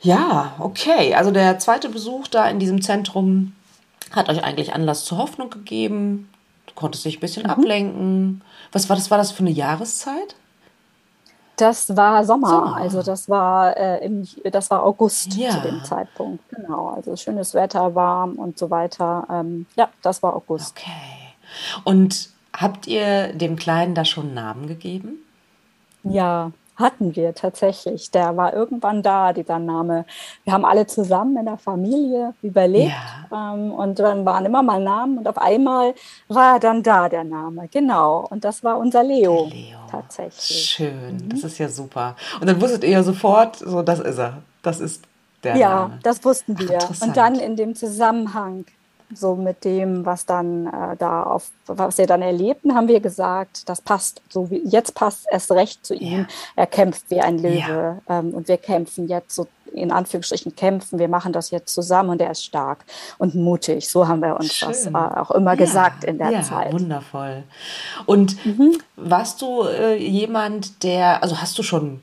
Ja, 0.00 0.54
okay. 0.58 1.14
Also 1.14 1.30
der 1.30 1.58
zweite 1.58 1.88
Besuch 1.88 2.28
da 2.28 2.48
in 2.48 2.58
diesem 2.58 2.82
Zentrum 2.82 3.54
hat 4.12 4.28
euch 4.28 4.44
eigentlich 4.44 4.72
Anlass 4.72 5.04
zur 5.04 5.18
Hoffnung 5.18 5.50
gegeben. 5.50 6.28
Du 6.66 6.74
konntest 6.74 7.04
dich 7.04 7.18
ein 7.18 7.20
bisschen 7.20 7.44
mhm. 7.44 7.50
ablenken. 7.50 8.42
Was 8.72 8.88
war 8.88 8.96
das? 8.96 9.10
War 9.10 9.18
das 9.18 9.30
für 9.30 9.40
eine 9.40 9.50
Jahreszeit? 9.50 10.36
Das 11.56 11.96
war 11.96 12.22
Sommer, 12.24 12.48
Sommer. 12.48 12.76
also 12.76 13.02
das 13.02 13.28
war, 13.30 13.76
äh, 13.76 14.04
im, 14.04 14.28
das 14.44 14.70
war 14.70 14.82
August 14.82 15.34
ja. 15.36 15.50
zu 15.50 15.60
dem 15.62 15.82
Zeitpunkt. 15.84 16.44
Genau, 16.50 16.90
also 16.90 17.16
schönes 17.16 17.54
Wetter, 17.54 17.94
warm 17.94 18.34
und 18.34 18.58
so 18.58 18.68
weiter. 18.70 19.26
Ähm, 19.30 19.66
ja, 19.74 19.88
das 20.02 20.22
war 20.22 20.36
August. 20.36 20.76
Okay. 20.76 20.90
Und 21.84 22.28
habt 22.52 22.86
ihr 22.86 23.32
dem 23.32 23.56
Kleinen 23.56 23.94
da 23.94 24.04
schon 24.04 24.26
einen 24.26 24.34
Namen 24.34 24.66
gegeben? 24.66 25.18
Ja, 26.02 26.52
hatten 26.76 27.16
wir 27.16 27.34
tatsächlich. 27.34 28.10
Der 28.10 28.36
war 28.36 28.52
irgendwann 28.52 29.02
da, 29.02 29.32
dieser 29.32 29.58
Name. 29.58 30.04
Wir 30.44 30.52
haben 30.52 30.64
alle 30.64 30.86
zusammen 30.86 31.36
in 31.36 31.46
der 31.46 31.56
Familie 31.56 32.34
überlegt 32.42 32.92
ja. 33.30 33.54
ähm, 33.54 33.72
und 33.72 33.98
dann 33.98 34.24
waren 34.24 34.44
immer 34.44 34.62
mal 34.62 34.82
Namen 34.82 35.18
und 35.18 35.26
auf 35.28 35.38
einmal 35.38 35.94
war 36.28 36.60
dann 36.60 36.82
da 36.82 37.08
der 37.08 37.24
Name. 37.24 37.68
Genau. 37.68 38.26
Und 38.30 38.44
das 38.44 38.62
war 38.62 38.78
unser 38.78 39.02
Leo. 39.02 39.48
Leo. 39.50 39.78
Tatsächlich. 39.90 40.70
Schön, 40.70 41.16
mhm. 41.16 41.28
das 41.30 41.44
ist 41.44 41.58
ja 41.58 41.68
super. 41.68 42.16
Und 42.40 42.46
dann 42.46 42.60
wusstet 42.60 42.84
ihr 42.84 42.90
ja 42.90 43.02
sofort, 43.02 43.56
so 43.56 43.82
das 43.82 44.00
ist 44.00 44.18
er. 44.18 44.42
Das 44.62 44.80
ist 44.80 45.04
der 45.44 45.56
ja, 45.56 45.80
Name. 45.80 45.98
das 46.02 46.24
wussten 46.24 46.58
wir. 46.58 46.78
Ach, 46.82 47.02
und 47.02 47.16
dann 47.16 47.36
in 47.36 47.56
dem 47.56 47.74
Zusammenhang 47.74 48.66
so 49.14 49.36
mit 49.36 49.64
dem, 49.64 50.04
was 50.04 50.26
dann 50.26 50.66
äh, 50.66 50.96
da 50.98 51.22
auf, 51.22 51.50
was 51.66 51.98
wir 51.98 52.06
dann 52.06 52.22
erlebten, 52.22 52.74
haben 52.74 52.88
wir 52.88 53.00
gesagt, 53.00 53.68
das 53.68 53.80
passt 53.80 54.20
so 54.28 54.50
wie 54.50 54.62
jetzt 54.64 54.94
passt 54.94 55.26
es 55.30 55.50
recht 55.50 55.84
zu 55.84 55.94
ihm. 55.94 56.20
Ja. 56.20 56.26
Er 56.56 56.66
kämpft 56.66 57.10
wie 57.10 57.20
ein 57.20 57.38
Löwe 57.38 58.00
ja. 58.08 58.18
ähm, 58.18 58.30
und 58.30 58.48
wir 58.48 58.56
kämpfen 58.56 59.08
jetzt 59.08 59.34
so 59.34 59.46
in 59.72 59.92
Anführungsstrichen 59.92 60.56
kämpfen. 60.56 60.98
Wir 60.98 61.08
machen 61.08 61.32
das 61.32 61.50
jetzt 61.50 61.74
zusammen 61.74 62.10
und 62.10 62.20
er 62.20 62.30
ist 62.30 62.44
stark 62.44 62.84
und 63.18 63.34
mutig. 63.34 63.88
So 63.88 64.08
haben 64.08 64.22
wir 64.22 64.36
uns 64.36 64.54
Schön. 64.54 64.68
das 64.68 64.86
äh, 64.86 64.94
auch 64.94 65.30
immer 65.32 65.52
ja. 65.52 65.56
gesagt 65.56 66.04
in 66.04 66.18
der 66.18 66.42
Zeit. 66.42 66.72
Wundervoll. 66.72 67.44
Und 68.06 68.44
mhm. 68.44 68.78
warst 68.96 69.42
du 69.42 69.64
äh, 69.64 69.96
jemand, 69.96 70.82
der, 70.82 71.22
also 71.22 71.40
hast 71.40 71.58
du 71.58 71.62
schon 71.62 72.00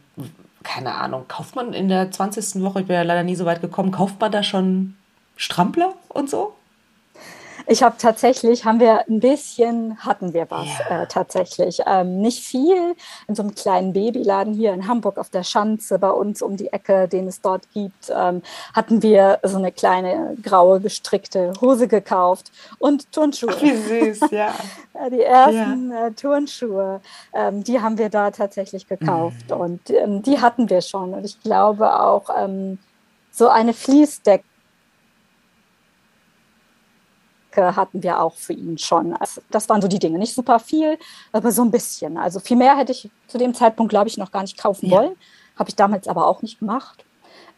keine 0.63 0.95
Ahnung, 0.95 1.25
kauft 1.27 1.55
man 1.55 1.73
in 1.73 1.89
der 1.89 2.09
20. 2.09 2.63
Woche, 2.63 2.81
ich 2.81 2.87
bin 2.87 2.95
ja 2.95 3.01
leider 3.01 3.23
nie 3.23 3.35
so 3.35 3.45
weit 3.45 3.59
gekommen, 3.59 3.91
kauft 3.91 4.21
man 4.21 4.31
da 4.31 4.43
schon 4.43 4.95
Strampler 5.35 5.93
und 6.09 6.29
so? 6.29 6.53
Ich 7.67 7.81
habe 7.81 7.95
tatsächlich, 7.97 8.65
haben 8.65 8.79
wir 8.79 9.07
ein 9.07 9.19
bisschen, 9.19 9.97
hatten 9.99 10.33
wir 10.33 10.49
was 10.49 10.67
ja. 10.89 11.03
äh, 11.03 11.07
tatsächlich. 11.07 11.81
Ähm, 11.85 12.19
nicht 12.19 12.43
viel. 12.43 12.95
In 13.27 13.35
so 13.35 13.43
einem 13.43 13.55
kleinen 13.55 13.93
Babyladen 13.93 14.53
hier 14.53 14.73
in 14.73 14.87
Hamburg 14.87 15.17
auf 15.17 15.29
der 15.29 15.43
Schanze 15.43 15.97
bei 15.99 16.09
uns 16.09 16.41
um 16.41 16.57
die 16.57 16.73
Ecke, 16.73 17.07
den 17.07 17.27
es 17.27 17.41
dort 17.41 17.71
gibt, 17.73 18.11
ähm, 18.13 18.41
hatten 18.73 19.01
wir 19.01 19.39
so 19.43 19.57
eine 19.57 19.71
kleine 19.71 20.35
graue 20.43 20.81
gestrickte 20.81 21.53
Hose 21.61 21.87
gekauft 21.87 22.51
und 22.79 23.11
Turnschuhe. 23.11 23.53
Ach, 23.55 23.61
wie 23.61 23.75
süß, 23.75 24.19
ja. 24.31 24.53
die 25.09 25.21
ersten 25.21 25.91
ja. 25.91 26.07
äh, 26.07 26.11
Turnschuhe, 26.11 27.01
ähm, 27.33 27.63
die 27.63 27.79
haben 27.79 27.97
wir 27.97 28.09
da 28.09 28.31
tatsächlich 28.31 28.87
gekauft 28.87 29.49
mhm. 29.49 29.57
und 29.57 29.89
ähm, 29.89 30.21
die 30.21 30.39
hatten 30.41 30.69
wir 30.69 30.81
schon. 30.81 31.13
Und 31.13 31.25
ich 31.25 31.41
glaube 31.41 31.99
auch 31.99 32.29
ähm, 32.37 32.77
so 33.31 33.47
eine 33.47 33.73
Fließdecke 33.73 34.43
hatten 37.55 38.03
wir 38.03 38.21
auch 38.21 38.35
für 38.35 38.53
ihn 38.53 38.77
schon. 38.77 39.13
Also 39.15 39.41
das 39.51 39.69
waren 39.69 39.81
so 39.81 39.87
die 39.87 39.99
Dinge. 39.99 40.17
Nicht 40.17 40.33
super 40.33 40.59
viel, 40.59 40.97
aber 41.31 41.51
so 41.51 41.63
ein 41.63 41.71
bisschen. 41.71 42.17
Also 42.17 42.39
viel 42.39 42.57
mehr 42.57 42.77
hätte 42.77 42.91
ich 42.91 43.09
zu 43.27 43.37
dem 43.37 43.53
Zeitpunkt, 43.53 43.89
glaube 43.89 44.07
ich, 44.07 44.17
noch 44.17 44.31
gar 44.31 44.41
nicht 44.41 44.57
kaufen 44.57 44.87
ja. 44.87 44.97
wollen. 44.97 45.15
Habe 45.57 45.69
ich 45.69 45.75
damals 45.75 46.07
aber 46.07 46.27
auch 46.27 46.41
nicht 46.41 46.59
gemacht, 46.59 47.05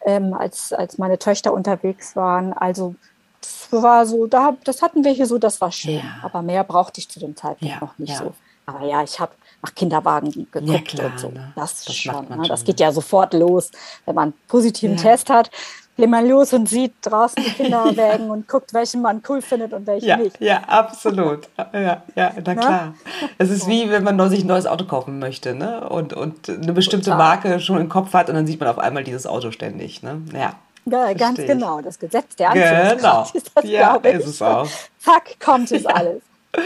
ähm, 0.04 0.34
als, 0.34 0.72
als 0.72 0.98
meine 0.98 1.18
Töchter 1.18 1.52
unterwegs 1.52 2.14
waren. 2.14 2.52
Also 2.52 2.94
das 3.40 3.68
war 3.82 4.06
so, 4.06 4.26
da, 4.26 4.56
das 4.64 4.82
hatten 4.82 5.04
wir 5.04 5.12
hier 5.12 5.26
so, 5.26 5.38
das 5.38 5.60
war 5.60 5.72
schön. 5.72 5.96
Ja. 5.96 6.18
Aber 6.22 6.42
mehr 6.42 6.64
brauchte 6.64 7.00
ich 7.00 7.08
zu 7.08 7.20
dem 7.20 7.36
Zeitpunkt 7.36 7.74
ja, 7.74 7.80
noch 7.80 7.98
nicht 7.98 8.16
so. 8.16 8.34
Aber 8.66 8.84
ja, 8.84 9.02
ich 9.02 9.20
habe 9.20 9.32
nach 9.62 9.74
Kinderwagen 9.74 10.30
geguckt 10.30 10.66
ja, 10.66 10.80
klar, 10.80 11.12
und 11.12 11.20
so. 11.20 11.28
Ne? 11.28 11.52
Das, 11.54 11.84
das 11.84 11.94
schon, 11.94 12.28
ne? 12.28 12.48
Das 12.48 12.64
geht 12.64 12.80
ja 12.80 12.92
sofort 12.92 13.32
los, 13.32 13.70
wenn 14.04 14.14
man 14.16 14.24
einen 14.24 14.34
positiven 14.48 14.96
Test 14.96 15.30
hat 15.30 15.50
geht 15.96 16.10
man 16.10 16.28
los 16.28 16.52
und 16.52 16.68
sieht 16.68 16.94
draußen 17.02 17.42
die 17.42 17.50
Kinderwägen 17.50 18.30
und 18.30 18.48
guckt, 18.48 18.74
welchen 18.74 19.02
man 19.02 19.22
cool 19.28 19.40
findet 19.40 19.72
und 19.72 19.86
welchen 19.86 20.06
ja, 20.06 20.16
nicht. 20.16 20.40
Ja, 20.40 20.62
absolut. 20.66 21.48
Ja, 21.72 22.02
ja, 22.14 22.32
na 22.44 22.54
klar. 22.54 22.94
Es 23.38 23.50
ist 23.50 23.66
wie, 23.66 23.90
wenn 23.90 24.04
man 24.04 24.30
sich 24.30 24.44
ein 24.44 24.46
neues 24.46 24.66
Auto 24.66 24.84
kaufen 24.84 25.18
möchte 25.18 25.54
ne? 25.54 25.88
und, 25.88 26.12
und 26.12 26.48
eine 26.48 26.72
bestimmte 26.72 27.10
Total. 27.10 27.18
Marke 27.18 27.60
schon 27.60 27.80
im 27.80 27.88
Kopf 27.88 28.12
hat 28.12 28.28
und 28.28 28.34
dann 28.34 28.46
sieht 28.46 28.60
man 28.60 28.68
auf 28.68 28.78
einmal 28.78 29.04
dieses 29.04 29.26
Auto 29.26 29.50
ständig. 29.50 30.02
Ne? 30.02 30.22
Ja. 30.32 30.54
Ja, 30.88 31.12
ganz 31.14 31.38
genau. 31.38 31.80
Das 31.80 31.98
Gesetz 31.98 32.36
der 32.36 32.50
Anziehungskraft 32.50 32.98
genau. 32.98 33.22
ist 33.34 33.50
das, 33.54 33.64
ja, 33.64 33.96
ist 33.96 34.26
es 34.26 34.40
auch. 34.40 34.68
Zack, 35.00 35.40
kommt 35.40 35.72
es 35.72 35.84
alles. 35.84 36.22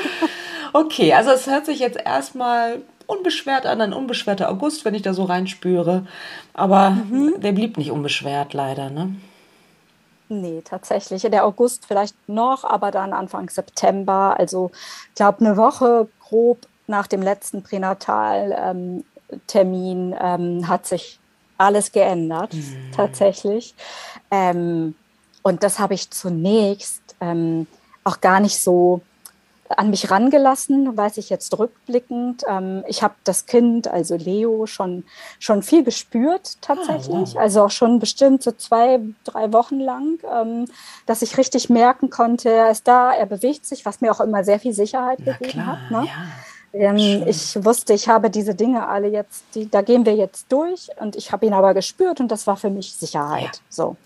Okay, 0.73 1.13
also 1.13 1.31
es 1.31 1.49
hört 1.49 1.67
sich 1.67 1.81
jetzt 1.81 1.99
erstmal 1.99 2.83
unbeschwert 3.11 3.67
an, 3.67 3.81
ein 3.81 3.93
unbeschwerter 3.93 4.51
August, 4.51 4.85
wenn 4.85 4.95
ich 4.95 5.03
da 5.03 5.13
so 5.13 5.25
reinspüre. 5.25 6.07
Aber 6.55 6.91
mhm. 6.91 7.35
der 7.41 7.53
blieb 7.53 7.77
nicht 7.77 7.91
unbeschwert, 7.91 8.55
leider, 8.55 8.91
ne? 8.91 9.15
Nee, 10.29 10.63
tatsächlich. 10.65 11.23
Der 11.23 11.45
August 11.45 11.87
vielleicht 11.87 12.15
noch, 12.29 12.63
aber 12.63 12.93
dann 12.93 13.13
Anfang 13.13 13.51
September, 13.51 14.37
also 14.39 14.71
ich 15.09 15.17
glaube 15.17 15.45
eine 15.45 15.57
Woche 15.57 16.09
grob 16.21 16.69
nach 16.87 17.09
dem 17.09 17.21
letzten 17.21 17.65
Pränataltermin 17.65 19.05
ähm, 19.53 20.15
ähm, 20.21 20.69
hat 20.69 20.87
sich 20.87 21.19
alles 21.59 21.91
geändert, 21.91 22.55
mhm. 22.55 22.93
tatsächlich. 22.95 23.75
Ähm, 24.31 24.95
und 25.43 25.63
das 25.65 25.81
habe 25.81 25.95
ich 25.95 26.11
zunächst 26.11 27.03
ähm, 27.21 27.67
auch 28.05 28.21
gar 28.21 28.39
nicht 28.39 28.61
so 28.61 29.03
an 29.77 29.91
mich 29.91 30.11
rangelassen, 30.11 30.97
weiß 30.97 31.17
ich 31.19 31.31
jetzt 31.31 31.57
rückblickend. 31.59 32.43
Ähm, 32.49 32.83
ich 32.89 33.03
habe 33.03 33.15
das 33.25 33.47
Kind, 33.47 33.87
also 33.89 34.17
Leo, 34.17 34.67
schon, 34.67 35.05
schon 35.39 35.63
viel 35.63 35.85
gespürt 35.85 36.61
tatsächlich. 36.61 37.31
Ah, 37.31 37.35
wow. 37.35 37.37
Also 37.37 37.65
auch 37.65 37.71
schon 37.71 38.01
bestimmt 38.01 38.43
so 38.43 38.53
zwei, 38.53 39.01
drei 39.25 39.53
Wochen 39.53 39.79
lang, 39.79 40.19
ähm, 40.31 40.67
dass 41.07 41.23
ich 41.23 41.39
richtig 41.39 41.71
merken 41.71 42.11
konnte, 42.11 42.51
er 42.51 42.71
ist 42.71 42.89
da, 42.89 43.13
er 43.13 43.27
bewegt 43.27 43.65
sich, 43.65 43.87
was 43.87 44.01
mir 44.01 44.11
auch 44.11 44.21
immer 44.21 44.43
sehr 44.43 44.59
viel 44.59 44.73
Sicherheit 44.73 45.21
Na 45.25 45.33
gegeben 45.33 45.53
klar, 45.53 45.67
hat. 45.67 45.91
Ne? 45.91 46.07
Ja. 46.07 46.91
Ähm, 46.91 47.25
ich 47.27 47.65
wusste, 47.65 47.95
ich 47.95 48.09
habe 48.09 48.31
diese 48.31 48.55
Dinge 48.55 48.89
alle 48.89 49.09
jetzt, 49.09 49.45
die, 49.55 49.71
da 49.71 49.83
gehen 49.83 50.05
wir 50.05 50.15
jetzt 50.15 50.51
durch 50.51 50.89
und 50.99 51.17
ich 51.17 51.33
habe 51.33 51.47
ihn 51.47 51.53
aber 51.53 51.75
gespürt 51.75 52.21
und 52.21 52.29
das 52.29 52.47
war 52.47 52.57
für 52.57 52.71
mich 52.71 52.95
Sicherheit. 52.95 53.57
Ja. 53.57 53.63
So. 53.69 53.97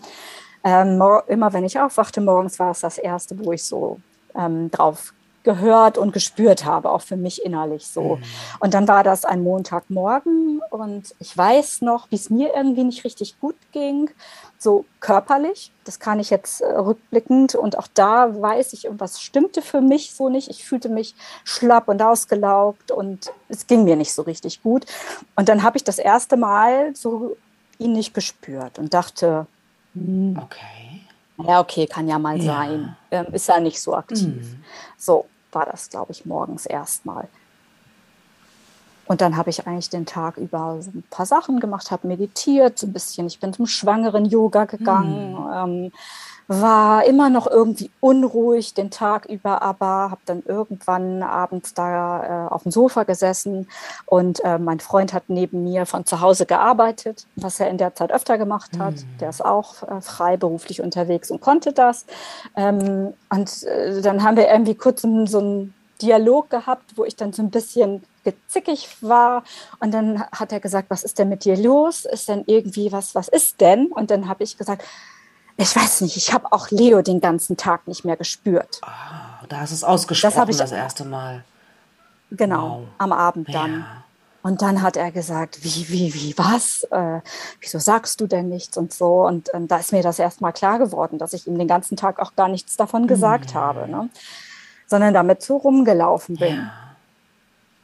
Ähm, 0.63 1.01
immer 1.27 1.53
wenn 1.53 1.63
ich 1.63 1.79
aufwachte 1.79 2.21
morgens, 2.21 2.59
war 2.59 2.71
es 2.71 2.79
das 2.79 2.97
erste, 2.97 3.37
wo 3.43 3.51
ich 3.51 3.63
so 3.63 3.99
ähm, 4.35 4.71
drauf 4.71 5.13
gehört 5.45 5.97
und 5.97 6.11
gespürt 6.11 6.65
habe, 6.65 6.91
auch 6.91 7.01
für 7.01 7.15
mich 7.15 7.45
innerlich 7.45 7.87
so. 7.87 8.17
Mhm. 8.17 8.23
Und 8.59 8.73
dann 8.73 8.89
war 8.89 9.03
das 9.03 9.23
ein 9.23 9.41
Montagmorgen 9.41 10.59
und 10.69 11.15
ich 11.19 11.37
weiß 11.37 11.81
noch, 11.81 12.11
wie 12.11 12.15
es 12.15 12.29
mir 12.29 12.53
irgendwie 12.53 12.83
nicht 12.83 13.05
richtig 13.05 13.39
gut 13.39 13.55
ging, 13.71 14.09
so 14.57 14.83
körperlich. 14.99 15.71
Das 15.85 15.99
kann 15.99 16.19
ich 16.19 16.29
jetzt 16.29 16.59
äh, 16.59 16.65
rückblickend 16.65 17.55
und 17.55 17.77
auch 17.77 17.87
da 17.93 18.41
weiß 18.41 18.73
ich, 18.73 18.85
irgendwas 18.85 19.21
stimmte 19.21 19.61
für 19.61 19.79
mich 19.79 20.13
so 20.13 20.27
nicht. 20.27 20.49
Ich 20.49 20.65
fühlte 20.65 20.89
mich 20.89 21.15
schlapp 21.45 21.87
und 21.87 22.01
ausgelaugt 22.01 22.91
und 22.91 23.31
es 23.47 23.67
ging 23.67 23.85
mir 23.85 23.95
nicht 23.95 24.13
so 24.13 24.23
richtig 24.23 24.61
gut. 24.63 24.85
Und 25.35 25.47
dann 25.47 25.63
habe 25.63 25.77
ich 25.77 25.85
das 25.85 25.99
erste 25.99 26.35
Mal 26.35 26.93
so 26.95 27.37
ihn 27.77 27.93
nicht 27.93 28.13
gespürt 28.13 28.79
und 28.79 28.93
dachte, 28.93 29.47
hm, 29.93 30.37
okay. 30.43 31.01
Ja, 31.37 31.59
okay, 31.59 31.85
kann 31.85 32.07
ja 32.07 32.17
mal 32.17 32.37
ja. 32.37 32.43
sein. 32.43 32.97
Ähm, 33.11 33.27
ist 33.33 33.47
ja 33.47 33.59
nicht 33.59 33.81
so 33.81 33.95
aktiv. 33.95 34.25
Mhm. 34.25 34.63
So, 34.97 35.25
war 35.55 35.65
das, 35.65 35.89
glaube 35.89 36.11
ich, 36.11 36.25
morgens 36.25 36.65
erstmal. 36.65 37.27
Und 39.07 39.21
dann 39.21 39.37
habe 39.37 39.49
ich 39.49 39.67
eigentlich 39.67 39.89
den 39.89 40.05
Tag 40.05 40.37
über 40.37 40.79
ein 40.79 41.03
paar 41.09 41.25
Sachen 41.25 41.59
gemacht, 41.59 41.91
habe 41.91 42.07
meditiert, 42.07 42.79
so 42.79 42.87
ein 42.87 42.93
bisschen. 42.93 43.27
Ich 43.27 43.39
bin 43.39 43.53
zum 43.53 43.67
schwangeren 43.67 44.25
Yoga 44.25 44.65
gegangen, 44.65 45.33
mhm. 45.33 45.51
ähm, 45.53 45.91
war 46.47 47.05
immer 47.05 47.29
noch 47.29 47.47
irgendwie 47.47 47.89
unruhig 47.99 48.73
den 48.73 48.91
Tag 48.91 49.25
über, 49.25 49.61
aber 49.61 50.11
habe 50.11 50.21
dann 50.25 50.43
irgendwann 50.45 51.23
abends 51.23 51.73
da 51.73 52.47
äh, 52.47 52.53
auf 52.53 52.63
dem 52.63 52.71
Sofa 52.71 53.03
gesessen 53.03 53.67
und 54.05 54.43
äh, 54.43 54.59
mein 54.59 54.79
Freund 54.79 55.13
hat 55.13 55.23
neben 55.27 55.63
mir 55.63 55.85
von 55.85 56.05
zu 56.05 56.21
Hause 56.21 56.45
gearbeitet, 56.45 57.25
was 57.35 57.59
er 57.59 57.69
in 57.69 57.77
der 57.77 57.95
Zeit 57.95 58.11
öfter 58.11 58.37
gemacht 58.37 58.77
hat. 58.77 58.95
Mhm. 58.95 59.17
Der 59.19 59.29
ist 59.29 59.43
auch 59.43 59.83
äh, 59.83 60.01
freiberuflich 60.01 60.81
unterwegs 60.81 61.31
und 61.31 61.41
konnte 61.41 61.73
das. 61.73 62.05
Ähm, 62.55 63.13
und 63.29 63.63
äh, 63.63 64.01
dann 64.01 64.23
haben 64.23 64.37
wir 64.37 64.47
irgendwie 64.47 64.75
kurz 64.75 65.01
so 65.01 65.39
einen 65.39 65.73
Dialog 66.01 66.49
gehabt, 66.49 66.97
wo 66.97 67.05
ich 67.05 67.15
dann 67.15 67.33
so 67.33 67.41
ein 67.41 67.49
bisschen 67.49 68.03
gezickig 68.23 68.89
war. 69.01 69.43
Und 69.79 69.93
dann 69.93 70.23
hat 70.31 70.51
er 70.51 70.59
gesagt, 70.59 70.89
was 70.89 71.03
ist 71.03 71.19
denn 71.19 71.29
mit 71.29 71.45
dir 71.45 71.57
los? 71.57 72.05
Ist 72.05 72.27
denn 72.27 72.43
irgendwie 72.45 72.91
was, 72.91 73.15
was 73.15 73.27
ist 73.27 73.61
denn? 73.61 73.87
Und 73.87 74.11
dann 74.11 74.27
habe 74.27 74.43
ich 74.43 74.57
gesagt, 74.57 74.83
ich 75.57 75.75
weiß 75.75 76.01
nicht, 76.01 76.17
ich 76.17 76.33
habe 76.33 76.51
auch 76.51 76.69
Leo 76.69 77.01
den 77.01 77.21
ganzen 77.21 77.57
Tag 77.57 77.87
nicht 77.87 78.03
mehr 78.03 78.17
gespürt. 78.17 78.81
Oh, 78.83 79.45
da 79.47 79.61
hast 79.61 79.71
du 79.71 79.75
es 79.75 79.83
ausgesprochen 79.83 80.47
das, 80.47 80.49
ich, 80.49 80.57
das 80.57 80.71
erste 80.71 81.05
Mal. 81.05 81.43
Genau, 82.31 82.81
wow. 82.81 82.87
am 82.97 83.11
Abend 83.11 83.53
dann. 83.53 83.79
Ja. 83.79 84.03
Und 84.41 84.61
dann 84.61 84.83
hat 84.83 84.95
er 84.95 85.11
gesagt, 85.11 85.63
wie, 85.63 85.89
wie, 85.89 86.13
wie, 86.13 86.37
was? 86.37 86.83
Äh, 86.91 87.21
wieso 87.61 87.79
sagst 87.79 88.21
du 88.21 88.27
denn 88.27 88.47
nichts 88.47 88.77
und 88.77 88.93
so? 88.93 89.25
Und, 89.25 89.49
und 89.49 89.69
da 89.69 89.77
ist 89.77 89.91
mir 89.91 90.03
das 90.03 90.19
erstmal 90.19 90.53
klar 90.53 90.77
geworden, 90.77 91.17
dass 91.17 91.33
ich 91.33 91.47
ihm 91.47 91.57
den 91.57 91.67
ganzen 91.67 91.97
Tag 91.97 92.19
auch 92.19 92.35
gar 92.35 92.47
nichts 92.47 92.77
davon 92.77 93.07
gesagt 93.07 93.55
mhm. 93.55 93.57
habe, 93.57 93.89
ne? 93.89 94.09
sondern 94.85 95.15
damit 95.15 95.41
so 95.41 95.57
rumgelaufen 95.57 96.35
bin. 96.35 96.57
Ja. 96.57 96.71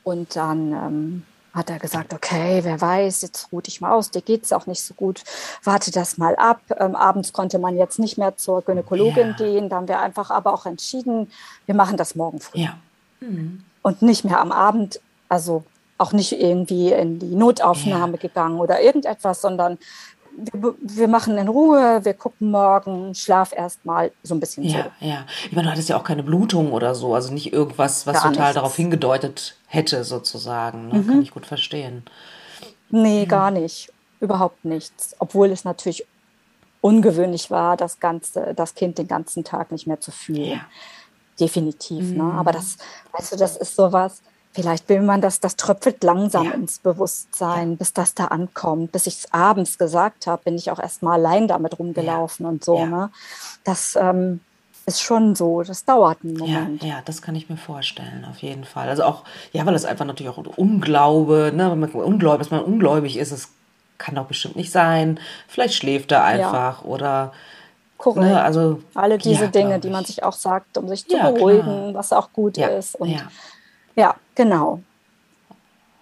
Und 0.04 0.36
dann 0.36 0.72
ähm, 0.72 1.24
hat 1.54 1.70
er 1.70 1.80
gesagt, 1.80 2.14
okay, 2.14 2.62
wer 2.64 2.80
weiß, 2.80 3.22
jetzt 3.24 3.50
ruh 3.52 3.62
dich 3.62 3.82
mal 3.82 3.92
aus, 3.92 4.12
dir 4.12 4.22
geht 4.22 4.44
es 4.44 4.54
auch 4.54 4.68
nicht 4.68 4.84
so 4.84 4.94
gut, 4.94 5.24
warte 5.64 5.92
das 5.92 6.18
mal 6.18 6.36
ab. 6.36 6.62
Ähm, 6.78 6.96
abends 6.96 7.34
konnte 7.34 7.60
man 7.60 7.78
jetzt 7.78 8.00
nicht 8.00 8.18
mehr 8.18 8.38
zur 8.38 8.62
Gynäkologin 8.62 9.30
ja. 9.30 9.34
gehen, 9.34 9.70
da 9.70 9.78
haben 9.78 9.88
wir 9.88 10.00
einfach 10.00 10.32
aber 10.32 10.54
auch 10.54 10.66
entschieden, 10.66 11.32
wir 11.66 11.76
machen 11.76 11.98
das 11.98 12.16
morgen 12.16 12.40
früh. 12.40 12.60
Ja. 12.60 12.78
Mhm. 13.20 13.64
Und 13.82 14.02
nicht 14.02 14.24
mehr 14.24 14.40
am 14.40 14.52
Abend, 14.52 15.02
also 15.28 15.64
auch 15.98 16.14
nicht 16.14 16.32
irgendwie 16.32 16.92
in 16.92 17.20
die 17.20 17.36
Notaufnahme 17.36 18.14
ja. 18.14 18.22
gegangen 18.22 18.60
oder 18.60 18.82
irgendetwas, 18.82 19.42
sondern 19.42 19.78
wir 20.34 21.08
machen 21.08 21.38
in 21.38 21.48
Ruhe, 21.48 22.04
wir 22.04 22.14
gucken 22.14 22.52
morgen, 22.52 23.14
schlaf 23.16 23.54
erst 23.56 23.86
mal 23.86 24.12
so 24.24 24.34
ein 24.34 24.40
bisschen 24.40 24.64
ja, 24.64 24.84
so. 25.00 25.06
Ja, 25.06 25.26
ich 25.46 25.52
meine, 25.52 25.68
du 25.68 25.72
hattest 25.72 25.90
ja 25.90 25.98
auch 25.98 26.04
keine 26.04 26.24
Blutung 26.24 26.72
oder 26.72 26.96
so, 26.96 27.14
also 27.14 27.34
nicht 27.34 27.54
irgendwas, 27.54 28.08
was 28.08 28.16
Gar 28.16 28.32
total 28.32 28.42
nichts. 28.44 28.56
darauf 28.56 28.76
hingedeutet 28.76 29.56
hätte, 29.68 30.04
sozusagen. 30.04 30.88
Ne? 30.88 31.00
Mhm. 31.00 31.08
Kann 31.08 31.22
ich 31.22 31.32
gut 31.32 31.46
verstehen. 31.46 32.04
Nee, 32.90 33.26
mhm. 33.26 33.28
gar 33.28 33.52
nicht. 33.52 33.92
Überhaupt 34.20 34.66
nichts. 34.66 35.16
Obwohl 35.20 35.52
es 35.52 35.64
natürlich 35.64 36.06
ungewöhnlich 36.82 37.52
war, 37.52 37.78
das, 37.78 38.00
ganze, 38.00 38.54
das 38.56 38.76
Kind 38.76 38.98
den 38.98 39.08
ganzen 39.08 39.44
Tag 39.44 39.72
nicht 39.72 39.88
mehr 39.88 40.00
zu 40.00 40.12
fühlen. 40.12 40.52
Ja. 40.52 40.66
Definitiv. 41.40 42.12
Ne? 42.12 42.24
Mhm. 42.24 42.30
Ne? 42.30 42.34
Aber 42.34 42.52
das, 42.52 42.78
weißt 43.14 43.34
du, 43.34 43.38
das 43.38 43.58
ist 43.58 43.76
sowas, 43.76 44.22
Vielleicht 44.54 44.90
will 44.90 45.02
man 45.02 45.22
das, 45.22 45.40
das 45.40 45.56
tröpfelt 45.56 46.04
langsam 46.04 46.46
ja. 46.46 46.52
ins 46.52 46.80
Bewusstsein, 46.80 47.72
ja. 47.72 47.76
bis 47.78 47.94
das 47.94 48.14
da 48.14 48.26
ankommt. 48.26 48.92
Bis 48.92 49.08
ich 49.08 49.16
es 49.16 49.34
abends 49.34 49.78
gesagt 49.78 50.28
habe, 50.28 50.44
bin 50.44 50.56
ich 50.56 50.72
auch 50.72 50.80
erst 50.80 51.04
mal 51.04 51.14
allein 51.14 51.48
damit 51.48 51.80
rumgelaufen 51.80 52.46
ja. 52.46 52.50
und 52.50 52.64
so. 52.64 52.86
Ne? 52.86 53.10
Das 53.64 53.98
ähm, 54.00 54.42
ist 54.86 55.02
schon 55.02 55.36
so, 55.36 55.62
das 55.64 55.86
dauert 55.86 56.18
einen 56.24 56.38
Moment. 56.38 56.84
Ja, 56.84 56.90
ja, 56.90 57.02
das 57.06 57.22
kann 57.22 57.36
ich 57.36 57.50
mir 57.50 57.58
vorstellen, 57.58 58.26
auf 58.30 58.40
jeden 58.40 58.66
Fall. 58.66 58.90
Also 58.90 59.04
auch, 59.04 59.24
ja, 59.54 59.66
weil 59.66 59.76
es 59.76 59.86
einfach 59.86 60.06
natürlich 60.06 60.32
auch 60.32 60.58
Unglaube, 60.58 61.52
ne, 61.56 61.72
wenn 61.72 61.80
man 61.80 61.90
ungläubig, 61.92 62.40
dass 62.40 62.52
man 62.52 62.64
ungläubig 62.64 63.18
ist, 63.18 63.32
es 63.32 63.50
kann 63.98 64.16
doch 64.16 64.26
bestimmt 64.26 64.58
nicht 64.58 64.72
sein. 64.72 65.20
Vielleicht 65.48 65.76
schläft 65.76 66.12
er 66.12 66.24
einfach 66.24 66.84
oder 66.84 67.32
Korrekt. 68.02 68.26
Ne, 68.26 68.42
also, 68.42 68.82
Alle 68.96 69.20
diese 69.20 69.50
Dinge, 69.50 69.80
die 69.80 69.92
man 69.92 70.04
sich 70.04 70.24
auch 70.24 70.34
sagt, 70.34 70.76
um 70.80 70.88
sich 70.88 71.08
zu 71.08 71.18
beruhigen, 71.18 71.62
klar. 71.62 71.94
was 71.94 72.12
auch 72.12 72.34
gut 72.34 72.58
ist. 72.58 72.96
Und 72.96 73.16
ja, 73.96 74.16
genau. 74.36 74.82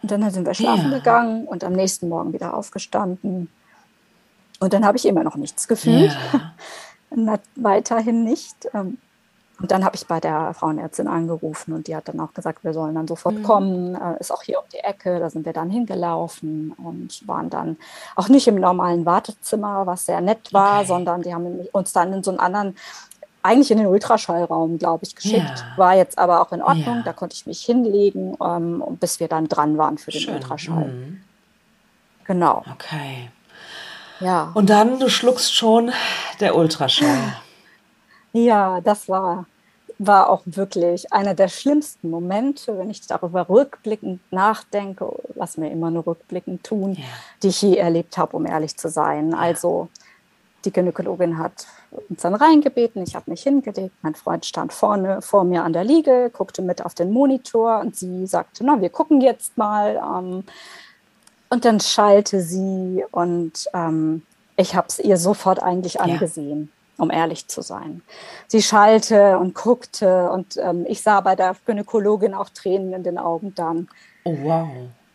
Und 0.02 0.12
dann 0.12 0.30
sind 0.32 0.46
wir 0.46 0.54
schlafen 0.54 0.92
ja. 0.92 0.98
gegangen 0.98 1.46
und 1.46 1.64
am 1.64 1.74
nächsten 1.74 2.10
Morgen 2.10 2.34
wieder 2.34 2.54
aufgestanden. 2.54 3.50
Und 4.60 4.74
dann 4.74 4.86
habe 4.86 4.98
ich 4.98 5.06
immer 5.06 5.24
noch 5.24 5.36
nichts 5.36 5.68
gefühlt. 5.68 6.16
Ja. 7.12 7.40
Weiterhin 7.56 8.24
nicht. 8.24 8.56
Ähm, 8.74 8.98
und 9.62 9.72
dann 9.72 9.84
habe 9.84 9.96
ich 9.96 10.08
bei 10.08 10.22
der 10.22 10.54
Frauenärztin 10.54 11.08
angerufen 11.08 11.74
und 11.74 11.88
die 11.88 11.96
hat 11.96 12.08
dann 12.08 12.20
auch 12.22 12.34
gesagt, 12.34 12.64
wir 12.64 12.74
sollen 12.74 12.96
dann 12.96 13.08
sofort 13.08 13.36
mhm. 13.36 13.44
kommen. 13.44 13.96
Äh, 13.96 14.20
ist 14.20 14.32
auch 14.32 14.44
hier 14.44 14.60
um 14.60 14.66
die 14.72 14.78
Ecke. 14.78 15.20
Da 15.20 15.30
sind 15.30 15.46
wir 15.46 15.52
dann 15.52 15.70
hingelaufen 15.70 16.72
und 16.72 17.28
waren 17.28 17.50
dann 17.50 17.78
auch 18.16 18.30
nicht 18.30 18.48
im 18.48 18.56
normalen 18.56 19.06
Wartezimmer, 19.06 19.86
was 19.86 20.06
sehr 20.06 20.22
nett 20.22 20.54
war, 20.54 20.80
okay. 20.80 20.88
sondern 20.88 21.24
die 21.24 21.34
haben 21.34 21.68
uns 21.74 21.92
dann 21.92 22.14
in 22.14 22.24
so 22.24 22.32
einen 22.32 22.40
anderen 22.40 22.78
eigentlich 23.42 23.72
in 23.72 23.78
den 23.78 23.88
Ultraschallraum, 23.88 24.78
glaube 24.78 25.06
ich, 25.06 25.16
geschickt. 25.16 25.40
Ja. 25.42 25.78
War 25.78 25.96
jetzt 25.96 26.18
aber 26.18 26.42
auch 26.42 26.52
in 26.52 26.62
Ordnung. 26.62 26.98
Ja. 26.98 27.02
Da 27.04 27.14
konnte 27.14 27.36
ich 27.36 27.46
mich 27.46 27.62
hinlegen, 27.62 28.36
ähm, 28.44 28.84
bis 29.00 29.20
wir 29.20 29.28
dann 29.28 29.48
dran 29.48 29.78
waren 29.78 29.98
für 29.98 30.12
den 30.12 30.22
Schön. 30.22 30.36
Ultraschall. 30.36 30.86
Mhm. 30.86 31.22
Genau. 32.26 32.64
Okay. 32.72 33.30
Ja. 34.20 34.52
Und 34.54 34.70
dann, 34.70 35.00
du 35.00 35.10
schluckst 35.10 35.56
schon 35.56 35.92
der 36.40 36.56
Ultraschall. 36.56 37.36
Ja, 38.34 38.82
das 38.82 39.08
war, 39.08 39.46
war 39.98 40.30
auch 40.30 40.42
wirklich 40.46 41.12
einer 41.12 41.34
der 41.34 41.48
schlimmsten 41.48 42.10
Momente, 42.10 42.78
wenn 42.78 42.90
ich 42.90 43.08
darüber 43.08 43.50
rückblickend 43.50 44.20
nachdenke, 44.32 45.10
was 45.36 45.58
wir 45.58 45.72
immer 45.72 45.90
nur 45.90 46.06
rückblickend 46.06 46.64
tun, 46.64 46.94
ja. 46.94 47.06
die 47.42 47.48
ich 47.48 47.62
je 47.62 47.78
erlebt 47.78 48.18
habe, 48.18 48.36
um 48.36 48.46
ehrlich 48.46 48.78
zu 48.78 48.90
sein. 48.90 49.34
Also 49.34 49.88
die 50.66 50.72
Gynäkologin 50.72 51.38
hat 51.38 51.66
uns 51.92 52.22
dann 52.22 52.36
reingebeten, 52.36 53.04
ich 53.04 53.16
habe 53.16 53.30
mich 53.32 53.44
hingelegt, 53.44 53.96
mein 54.02 54.16
Freund 54.16 54.46
stand 54.46 54.74
vorne 54.74 55.22
vor 55.22 55.44
mir 55.44 55.64
an 55.64 55.74
der 55.74 55.84
Liege, 55.84 56.30
guckte 56.32 56.62
mit 56.62 56.86
auf 56.86 56.94
den 56.94 57.12
Monitor 57.12 57.80
und 57.80 57.96
sie 57.96 58.28
sagte, 58.28 58.64
na, 58.64 58.80
wir 58.82 58.90
gucken 58.90 59.22
jetzt 59.22 59.58
mal. 59.58 59.96
Ähm, 59.96 60.44
und 61.50 61.66
dann 61.66 61.80
schallte 61.80 62.42
sie 62.42 63.04
und 63.12 63.68
ähm, 63.74 64.22
ich 64.56 64.76
habe 64.76 64.88
es 64.88 65.00
ihr 65.00 65.18
sofort 65.18 65.64
eigentlich 65.64 66.00
angesehen, 66.00 66.72
ja. 66.98 67.04
um 67.04 67.10
ehrlich 67.10 67.48
zu 67.48 67.62
sein. 67.62 68.02
Sie 68.48 68.62
schallte 68.62 69.40
und 69.40 69.56
guckte 69.56 70.30
und 70.30 70.58
ähm, 70.58 70.86
ich 70.88 71.02
sah 71.02 71.22
bei 71.22 71.36
der 71.36 71.56
Gynäkologin 71.66 72.36
auch 72.36 72.50
Tränen 72.50 72.94
in 72.94 73.04
den 73.04 73.18
Augen 73.18 73.56
dann. 73.56 73.88
Oh 74.26 74.38
wow, 74.44 74.68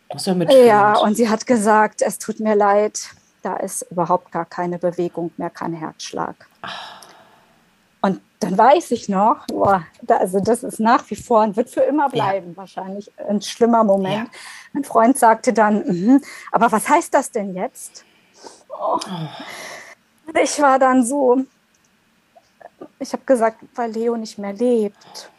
das 0.08 0.22
ist 0.22 0.26
ja 0.26 0.34
mitfühlend. 0.34 0.66
Ja, 0.66 0.98
und 0.98 1.16
sie 1.16 1.28
hat 1.28 1.46
gesagt, 1.46 2.02
es 2.02 2.18
tut 2.18 2.40
mir 2.40 2.56
leid, 2.56 3.10
da 3.44 3.56
ist 3.56 3.82
überhaupt 3.90 4.32
gar 4.32 4.44
keine 4.44 4.78
Bewegung 4.78 5.30
mehr, 5.36 5.50
kein 5.50 5.74
Herzschlag. 5.74 6.34
Und 8.00 8.20
dann 8.40 8.56
weiß 8.56 8.90
ich 8.90 9.08
noch, 9.08 9.46
boah, 9.46 9.84
da, 10.02 10.18
also 10.18 10.40
das 10.40 10.62
ist 10.62 10.80
nach 10.80 11.08
wie 11.10 11.16
vor 11.16 11.42
und 11.42 11.56
wird 11.56 11.70
für 11.70 11.80
immer 11.80 12.08
bleiben, 12.08 12.50
ja. 12.50 12.56
wahrscheinlich 12.56 13.10
ein 13.18 13.40
schlimmer 13.42 13.84
Moment. 13.84 14.28
Ja. 14.28 14.38
Mein 14.72 14.84
Freund 14.84 15.18
sagte 15.18 15.52
dann, 15.52 15.80
mm, 15.80 16.22
aber 16.52 16.70
was 16.72 16.88
heißt 16.88 17.12
das 17.12 17.30
denn 17.30 17.54
jetzt? 17.54 18.04
Oh. 18.68 18.98
Ich 20.42 20.60
war 20.60 20.78
dann 20.78 21.04
so, 21.04 21.44
ich 22.98 23.12
habe 23.12 23.22
gesagt, 23.24 23.58
weil 23.74 23.90
Leo 23.92 24.16
nicht 24.16 24.38
mehr 24.38 24.52
lebt. 24.52 25.30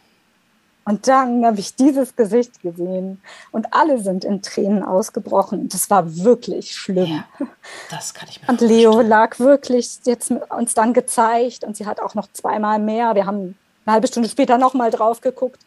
Und 0.88 1.08
dann 1.08 1.43
habe 1.43 1.60
ich 1.60 1.76
dieses 1.76 2.15
Gesicht 2.15 2.62
gesehen 2.62 3.19
und 3.52 3.74
alle 3.74 4.00
sind 4.00 4.24
in 4.24 4.43
Tränen 4.43 4.84
ausgebrochen. 4.84 5.67
Das 5.67 5.89
war 5.89 6.15
wirklich 6.15 6.76
schlimm. 6.76 7.08
Ja, 7.39 7.48
das 7.89 8.13
kann 8.13 8.30
ich 8.30 8.39
mir 8.39 8.50
Und 8.50 8.62
Leo 8.62 8.91
vorstellen. 8.91 9.10
lag 9.10 9.39
wirklich 9.39 10.00
jetzt 10.06 10.32
uns 10.32 10.76
dann 10.76 10.93
gezeigt 10.93 11.63
und 11.63 11.76
sie 11.76 11.88
hat 11.88 12.00
auch 12.00 12.13
noch 12.13 12.32
zweimal 12.32 12.78
mehr. 12.78 13.15
Wir 13.15 13.26
haben 13.26 13.58
eine 13.86 13.93
halbe 13.93 14.08
Stunde 14.08 14.30
später 14.30 14.60
nochmal 14.60 14.91
drauf 14.91 15.21
geguckt, 15.21 15.60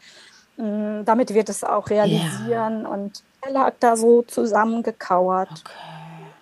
mm, 0.57 1.04
damit 1.04 1.35
wir 1.35 1.42
das 1.42 1.64
auch 1.64 1.90
realisieren. 1.90 2.83
Ja. 2.83 2.88
Und 2.88 3.24
er 3.40 3.50
lag 3.50 3.74
da 3.81 3.96
so 3.96 4.22
zusammengekauert. 4.22 5.50
Okay. 5.50 5.72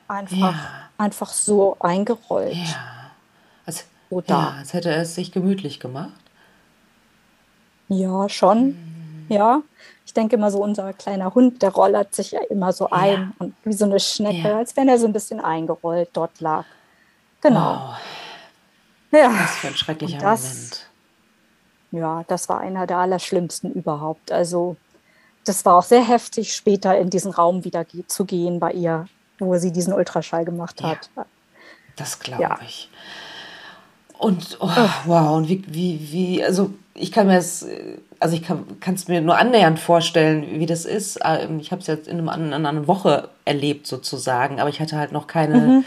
Einfach, 0.08 0.52
ja. 0.52 0.70
einfach 0.98 1.32
so 1.32 1.78
eingerollt. 1.80 2.54
Ja. 2.54 3.10
Als, 3.64 3.86
so 4.10 4.20
da. 4.20 4.56
als 4.58 4.74
hätte 4.74 4.90
er 4.90 5.00
es 5.00 5.14
sich 5.14 5.32
gemütlich 5.32 5.80
gemacht. 5.80 6.12
Ja, 7.88 8.28
schon. 8.28 8.76
Ja. 9.28 9.62
Ich 10.04 10.14
denke 10.14 10.36
immer 10.36 10.50
so, 10.50 10.62
unser 10.62 10.92
kleiner 10.92 11.34
Hund, 11.34 11.62
der 11.62 11.70
rollert 11.70 12.14
sich 12.14 12.30
ja 12.30 12.40
immer 12.48 12.72
so 12.72 12.90
ein 12.90 13.12
ja. 13.12 13.32
und 13.38 13.54
wie 13.64 13.72
so 13.72 13.84
eine 13.84 13.98
Schnecke, 13.98 14.48
ja. 14.48 14.58
als 14.58 14.76
wenn 14.76 14.88
er 14.88 14.98
so 14.98 15.06
ein 15.06 15.12
bisschen 15.12 15.40
eingerollt 15.40 16.10
dort 16.12 16.40
lag. 16.40 16.64
Genau. 17.40 17.74
Wow. 17.74 17.96
Ja. 19.10 19.30
Was 19.32 19.56
für 19.56 19.68
ein 19.68 19.76
schrecklicher 19.76 20.18
das, 20.18 20.42
Moment. 20.42 20.90
Ja, 21.92 22.24
das 22.28 22.48
war 22.48 22.60
einer 22.60 22.86
der 22.86 22.98
allerschlimmsten 22.98 23.72
überhaupt. 23.72 24.30
Also, 24.32 24.76
das 25.44 25.64
war 25.64 25.76
auch 25.76 25.82
sehr 25.82 26.06
heftig, 26.06 26.54
später 26.54 26.96
in 26.98 27.10
diesen 27.10 27.32
Raum 27.32 27.64
wieder 27.64 27.84
zu 28.06 28.24
gehen 28.24 28.60
bei 28.60 28.72
ihr, 28.72 29.08
wo 29.38 29.56
sie 29.58 29.72
diesen 29.72 29.92
Ultraschall 29.92 30.44
gemacht 30.44 30.82
hat. 30.82 31.10
Ja, 31.16 31.26
das 31.96 32.18
glaube 32.18 32.58
ich. 32.64 32.90
Und 34.18 34.56
oh, 34.60 34.70
wow, 35.04 35.36
und 35.36 35.48
wie, 35.48 35.62
wie, 35.68 36.08
wie, 36.10 36.44
also 36.44 36.70
ich 36.98 37.12
kann 37.12 37.26
mir 37.26 37.34
das, 37.34 37.66
also 38.20 38.34
ich 38.34 38.42
kann 38.42 38.94
es 38.94 39.08
mir 39.08 39.20
nur 39.20 39.38
annähernd 39.38 39.78
vorstellen, 39.78 40.58
wie 40.58 40.66
das 40.66 40.84
ist. 40.84 41.20
Ähm, 41.24 41.60
ich 41.60 41.70
habe 41.70 41.80
es 41.80 41.86
jetzt 41.86 42.08
in, 42.08 42.28
einem, 42.28 42.52
in 42.52 42.66
einer 42.66 42.86
Woche 42.86 43.28
erlebt 43.44 43.86
sozusagen, 43.86 44.60
aber 44.60 44.70
ich 44.70 44.80
hatte 44.80 44.96
halt 44.96 45.12
noch 45.12 45.26
keine, 45.26 45.58
mhm. 45.58 45.84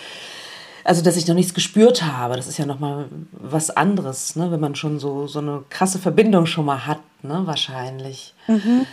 also 0.84 1.02
dass 1.02 1.18
ich 1.18 1.28
noch 1.28 1.36
nichts 1.36 1.54
gespürt 1.54 2.04
habe. 2.04 2.36
Das 2.36 2.48
ist 2.48 2.58
ja 2.58 2.66
noch 2.66 2.80
mal 2.80 3.06
was 3.32 3.70
anderes, 3.70 4.36
ne? 4.36 4.52
wenn 4.52 4.60
man 4.60 4.76
schon 4.76 5.00
so, 5.00 5.28
so 5.28 5.40
eine 5.40 5.64
krasse 5.70 6.00
Verbindung 6.00 6.46
schon 6.46 6.66
mal 6.66 6.86
hat, 6.86 7.00
ne? 7.22 7.42
wahrscheinlich. 7.46 8.34
Mhm. 8.48 8.86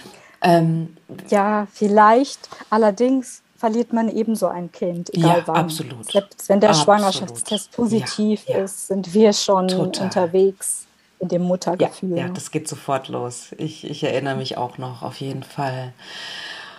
Ähm, 0.42 0.96
ja, 1.28 1.66
vielleicht. 1.72 2.48
Allerdings 2.70 3.42
verliert 3.56 3.92
man 3.92 4.08
ebenso 4.08 4.48
ein 4.48 4.70
Kind, 4.70 5.12
egal 5.14 5.38
ja, 5.38 5.42
wann. 5.46 5.56
Absolut. 5.56 6.10
Selbst 6.10 6.48
wenn 6.48 6.60
der 6.60 6.70
absolut. 6.70 6.98
Schwangerschaftstest 6.98 7.72
positiv 7.72 8.44
ja, 8.46 8.58
ja. 8.58 8.64
ist, 8.64 8.88
sind 8.88 9.14
wir 9.14 9.32
schon 9.32 9.68
Total. 9.68 10.04
unterwegs 10.04 10.85
in 11.18 11.28
dem 11.28 11.42
Muttergefühl. 11.42 12.16
Ja, 12.16 12.26
ja, 12.26 12.28
das 12.28 12.50
geht 12.50 12.68
sofort 12.68 13.08
los. 13.08 13.54
Ich, 13.58 13.88
ich 13.88 14.04
erinnere 14.04 14.36
mich 14.36 14.56
auch 14.56 14.78
noch, 14.78 15.02
auf 15.02 15.20
jeden 15.20 15.42
Fall. 15.42 15.92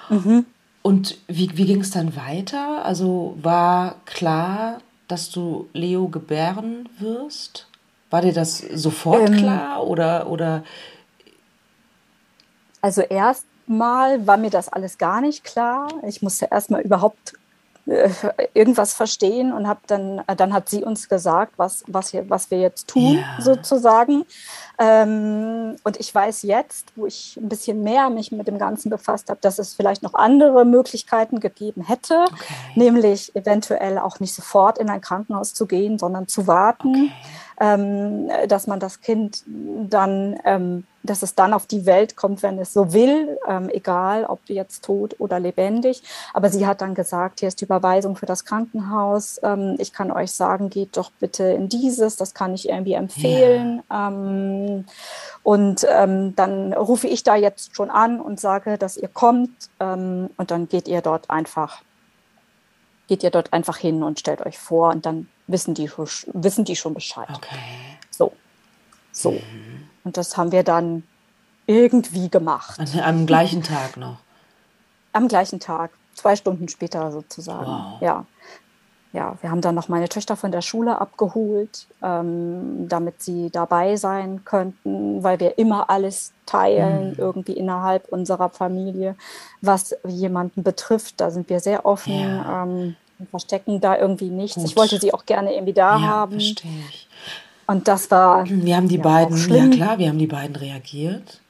Mhm. 0.10 0.46
Und 0.82 1.18
wie, 1.28 1.58
wie 1.58 1.66
ging 1.66 1.82
es 1.82 1.92
dann 1.92 2.16
weiter? 2.16 2.86
Also 2.86 3.38
war 3.42 3.96
klar, 4.06 4.80
dass 5.08 5.30
du 5.30 5.68
Leo 5.74 6.08
gebären 6.08 6.88
wirst? 7.00 7.68
War 8.10 8.22
dir 8.22 8.34
das 8.34 8.60
sofort 8.60 9.30
ähm, 9.30 9.38
klar 9.38 9.86
oder, 9.86 10.28
oder? 10.30 10.64
Also 12.82 13.02
erstmal 13.02 14.26
war 14.26 14.38
mir 14.38 14.50
das 14.50 14.70
alles 14.70 14.98
gar 14.98 15.20
nicht 15.20 15.44
klar. 15.44 15.90
Ich 16.08 16.22
musste 16.22 16.48
erstmal 16.52 16.82
überhaupt 16.82 17.34
irgendwas 18.54 18.94
verstehen 18.94 19.54
und 19.54 19.68
habe 19.68 19.80
dann, 19.88 20.22
äh, 20.28 20.36
dann 20.36 20.54
hat 20.54 20.68
sie 20.70 20.84
uns 20.84 21.08
gesagt, 21.08 21.54
was, 21.58 21.84
was, 21.88 22.10
hier, 22.10 22.30
was 22.30 22.52
wir 22.52 22.60
jetzt 22.60 22.88
tun, 22.90 23.20
ja. 23.20 23.42
sozusagen. 23.42 24.26
Ähm, 24.78 25.78
und 25.84 25.98
ich 25.98 26.14
weiß 26.14 26.44
jetzt, 26.44 26.92
wo 26.96 27.06
ich 27.06 27.38
ein 27.38 27.48
bisschen 27.48 27.84
mehr 27.84 28.10
mich 28.10 28.32
mit 28.32 28.48
dem 28.48 28.60
Ganzen 28.60 28.90
befasst 28.90 29.30
habe, 29.30 29.40
dass 29.42 29.58
es 29.58 29.74
vielleicht 29.74 30.04
noch 30.04 30.14
andere 30.14 30.66
Möglichkeiten 30.66 31.40
gegeben 31.40 31.82
hätte, 31.82 32.26
okay. 32.32 32.54
nämlich 32.76 33.36
eventuell 33.36 33.98
auch 34.00 34.20
nicht 34.20 34.34
sofort 34.34 34.78
in 34.78 34.90
ein 34.90 35.02
Krankenhaus 35.02 35.54
zu 35.54 35.66
gehen, 35.66 35.98
sondern 35.98 36.28
zu 36.28 36.46
warten, 36.46 36.90
okay. 36.90 37.12
Ähm, 37.60 38.30
dass 38.48 38.68
man 38.68 38.80
das 38.80 39.02
Kind 39.02 39.44
dann 39.46 40.38
ähm, 40.46 40.84
dass 41.08 41.24
es 41.24 41.36
dann 41.36 41.54
auf 41.54 41.66
die 41.66 41.86
Welt 41.86 42.16
kommt, 42.16 42.44
wenn 42.44 42.60
es 42.60 42.74
so 42.74 42.94
will, 42.94 43.38
ähm, 43.48 43.70
egal 43.70 44.26
ob 44.26 44.40
jetzt 44.48 44.86
tot 44.86 45.16
oder 45.20 45.40
lebendig. 45.40 46.04
Aber 46.34 46.50
sie 46.50 46.68
hat 46.68 46.82
dann 46.82 46.94
gesagt, 46.94 47.40
hier 47.40 47.48
ist 47.48 47.62
die 47.62 47.66
Überweisung 47.66 48.16
für 48.16 48.26
das 48.26 48.46
Krankenhaus. 48.46 49.40
Ähm, 49.44 49.76
ich 49.80 49.94
kann 49.94 50.12
euch 50.12 50.32
sagen, 50.32 50.70
geht 50.70 50.98
doch 50.98 51.12
bitte 51.20 51.44
in 51.44 51.70
dieses, 51.70 52.18
das 52.18 52.34
kann 52.34 52.54
ich 52.54 52.70
irgendwie 52.70 52.94
empfehlen. 52.94 53.82
Ja. 53.90 54.10
Ähm, 54.10 54.86
und 55.44 55.88
ähm, 55.90 56.36
dann 56.36 56.74
rufe 56.74 57.08
ich 57.08 57.24
da 57.24 57.36
jetzt 57.36 57.76
schon 57.76 57.90
an 57.90 58.20
und 58.20 58.40
sage, 58.40 58.78
dass 58.78 58.98
ihr 58.98 59.08
kommt 59.08 59.50
und 59.80 60.52
dann 60.52 60.68
geht 60.68 60.88
ihr 60.88 61.02
dort 61.02 61.30
einfach, 61.30 61.82
geht 63.08 63.24
ihr 63.24 63.32
dort 63.32 63.54
einfach 63.54 63.78
hin 63.78 64.04
und 64.04 64.20
stellt 64.20 64.42
euch 64.46 64.58
vor 64.58 64.92
und 64.92 65.06
dann 65.06 65.30
wissen 65.48 65.74
die, 65.74 65.90
wissen 65.90 66.66
die 66.66 66.76
schon 66.76 66.94
Bescheid. 66.94 67.30
Okay. 67.34 67.58
So. 68.12 68.34
So. 69.12 69.32
Mhm. 69.32 69.90
Und 70.04 70.18
das 70.18 70.38
haben 70.38 70.52
wir 70.52 70.64
dann 70.64 71.04
irgendwie 71.66 72.30
gemacht. 72.30 72.80
Also 72.80 73.00
am 73.00 73.26
gleichen 73.26 73.64
Tag 73.64 73.98
noch? 73.98 74.18
Am 75.14 75.28
gleichen 75.28 75.60
Tag, 75.60 75.92
zwei 76.14 76.36
Stunden 76.36 76.68
später 76.70 77.12
sozusagen. 77.12 77.66
Wow. 77.66 78.02
Ja. 78.02 78.26
Ja, 79.18 79.36
wir 79.42 79.50
haben 79.50 79.62
dann 79.62 79.74
noch 79.74 79.90
meine 79.90 80.08
Töchter 80.10 80.36
von 80.36 80.52
der 80.52 80.62
Schule 80.62 81.02
abgeholt, 81.02 81.88
ähm, 82.04 82.88
damit 82.88 83.24
sie 83.24 83.50
dabei 83.50 83.96
sein 83.96 84.46
könnten, 84.46 85.24
weil 85.24 85.40
wir 85.40 85.58
immer 85.58 85.90
alles 85.90 86.34
teilen, 86.46 87.14
mhm. 87.14 87.16
irgendwie 87.18 87.54
innerhalb 87.54 88.10
unserer 88.10 88.50
Familie, 88.50 89.16
was 89.62 89.96
jemanden 90.08 90.62
betrifft. 90.62 91.20
Da 91.20 91.32
sind 91.32 91.50
wir 91.50 91.60
sehr 91.62 91.84
offen. 91.88 92.14
Ja. 92.14 92.64
Ähm, 92.64 92.96
verstecken 93.32 93.82
da 93.82 93.98
irgendwie 93.98 94.30
nichts. 94.30 94.58
Gut. 94.58 94.66
Ich 94.66 94.78
wollte 94.78 95.00
sie 95.00 95.12
auch 95.12 95.26
gerne 95.26 95.52
irgendwie 95.52 95.74
da 95.74 95.98
ja, 95.98 96.02
haben. 96.02 96.34
Verstehe 96.34 96.72
ich. 96.92 97.08
Und 97.66 97.88
das 97.88 98.12
war. 98.12 98.48
Wir 98.48 98.78
haben 98.78 98.88
die 98.88 98.98
ja, 98.98 99.02
beiden, 99.02 99.36
ja 99.36 99.68
klar, 99.70 99.98
wir 99.98 100.10
haben 100.10 100.20
die 100.20 100.28
beiden 100.28 100.56
reagiert. 100.56 101.42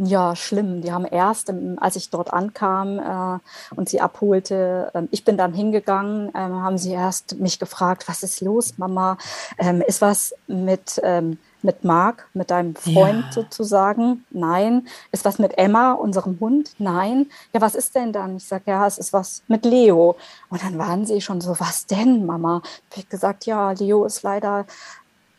Ja, 0.00 0.36
schlimm. 0.36 0.80
Die 0.80 0.92
haben 0.92 1.04
erst, 1.04 1.52
als 1.78 1.96
ich 1.96 2.08
dort 2.10 2.32
ankam 2.32 3.00
äh, 3.00 3.74
und 3.74 3.88
sie 3.88 4.00
abholte, 4.00 4.92
äh, 4.94 5.02
ich 5.10 5.24
bin 5.24 5.36
dann 5.36 5.52
hingegangen, 5.52 6.28
äh, 6.34 6.38
haben 6.38 6.78
sie 6.78 6.92
erst 6.92 7.40
mich 7.40 7.58
gefragt, 7.58 8.06
was 8.06 8.22
ist 8.22 8.40
los, 8.40 8.78
Mama? 8.78 9.18
Ähm, 9.58 9.80
ist 9.80 10.00
was 10.00 10.34
mit, 10.46 11.00
ähm, 11.02 11.38
mit 11.62 11.82
Marc, 11.82 12.28
mit 12.32 12.52
deinem 12.52 12.76
Freund 12.76 13.24
ja. 13.26 13.32
sozusagen? 13.32 14.24
Nein. 14.30 14.86
Ist 15.10 15.24
was 15.24 15.40
mit 15.40 15.58
Emma, 15.58 15.94
unserem 15.94 16.38
Hund? 16.38 16.74
Nein. 16.78 17.26
Ja, 17.52 17.60
was 17.60 17.74
ist 17.74 17.96
denn 17.96 18.12
dann? 18.12 18.36
Ich 18.36 18.44
sage, 18.44 18.64
ja, 18.66 18.86
es 18.86 18.98
ist 18.98 19.12
was 19.12 19.42
mit 19.48 19.64
Leo. 19.64 20.14
Und 20.48 20.62
dann 20.62 20.78
waren 20.78 21.06
sie 21.06 21.20
schon 21.20 21.40
so, 21.40 21.58
was 21.58 21.86
denn, 21.86 22.24
Mama? 22.24 22.62
Ich 22.92 22.98
habe 22.98 23.08
gesagt, 23.08 23.46
ja, 23.46 23.72
Leo 23.72 24.04
ist 24.04 24.22
leider 24.22 24.64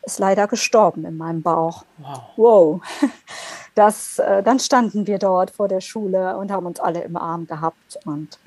ist 0.01 0.19
leider 0.19 0.47
gestorben 0.47 1.05
in 1.05 1.17
meinem 1.17 1.41
Bauch. 1.41 1.83
Wow. 1.97 2.21
wow. 2.35 2.81
Das, 3.79 4.19
äh, 4.19 4.43
dann 4.43 4.59
standen 4.59 5.07
wir 5.07 5.19
dort 5.19 5.51
vor 5.51 5.69
der 5.69 5.79
Schule 5.79 6.35
und 6.35 6.51
haben 6.51 6.65
uns 6.65 6.81
alle 6.81 7.01
im 7.01 7.15
Arm 7.15 7.47
gehabt 7.47 7.97
und 8.03 8.37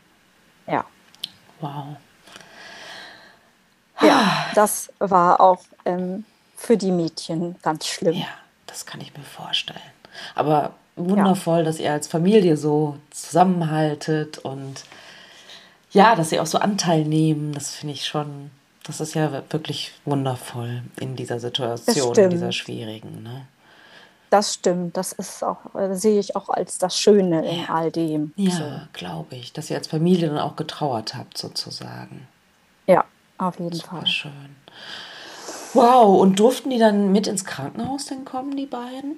ja. 0.67 0.85
Wow. 1.59 1.97
Ja, 4.03 4.51
das 4.55 4.93
war 4.99 5.41
auch 5.41 5.63
ähm, 5.87 6.27
für 6.55 6.77
die 6.77 6.91
Mädchen 6.91 7.57
ganz 7.63 7.87
schlimm. 7.87 8.13
Ja, 8.13 8.27
das 8.67 8.85
kann 8.85 9.01
ich 9.01 9.17
mir 9.17 9.23
vorstellen. 9.23 9.81
Aber 10.35 10.75
wundervoll, 10.97 11.61
ja. 11.61 11.65
dass 11.65 11.81
ihr 11.81 11.93
als 11.93 12.09
Familie 12.09 12.59
so 12.59 12.99
zusammenhaltet 13.11 14.37
und 14.37 14.85
ja, 15.93 16.15
dass 16.15 16.29
sie 16.29 16.41
auch 16.41 16.47
so 16.47 16.59
Anteil 16.59 17.07
nehmen. 17.07 17.55
Das 17.55 17.75
finde 17.75 17.95
ich 17.95 18.07
schon, 18.07 18.51
das 18.85 19.01
ist 19.01 19.15
ja 19.15 19.33
wirklich 19.49 19.93
wundervoll 20.05 20.83
in 21.01 21.17
dieser 21.17 21.41
Situation, 21.41 22.15
in 22.17 22.29
dieser 22.29 22.53
schwierigen. 22.53 23.23
Ne? 23.23 23.47
Das 24.33 24.55
stimmt, 24.55 24.97
das 24.97 25.13
ist 25.13 25.45
auch, 25.45 25.75
äh, 25.75 25.95
sehe 25.95 26.19
ich 26.19 26.37
auch 26.37 26.49
als 26.49 26.79
das 26.79 26.99
Schöne 26.99 27.47
in 27.47 27.69
all 27.69 27.93
dem. 27.93 28.33
Ja, 28.37 28.51
so. 28.51 28.65
glaube 28.95 29.37
ich, 29.37 29.53
dass 29.53 29.69
ihr 29.69 29.77
als 29.77 29.89
Familie 29.89 30.29
dann 30.29 30.39
auch 30.39 30.57
getrauert 30.57 31.15
habt, 31.15 31.37
sozusagen. 31.37 32.27
Ja, 32.87 33.05
auf 33.37 33.59
jeden 33.59 33.75
Super 33.75 33.99
Fall. 33.99 34.07
schön. 34.07 34.57
Wow, 35.75 36.19
und 36.19 36.39
durften 36.39 36.71
die 36.71 36.79
dann 36.79 37.13
mit 37.13 37.27
ins 37.27 37.45
Krankenhaus 37.45 38.07
denn 38.07 38.25
kommen, 38.25 38.57
die 38.57 38.65
beiden? 38.65 39.17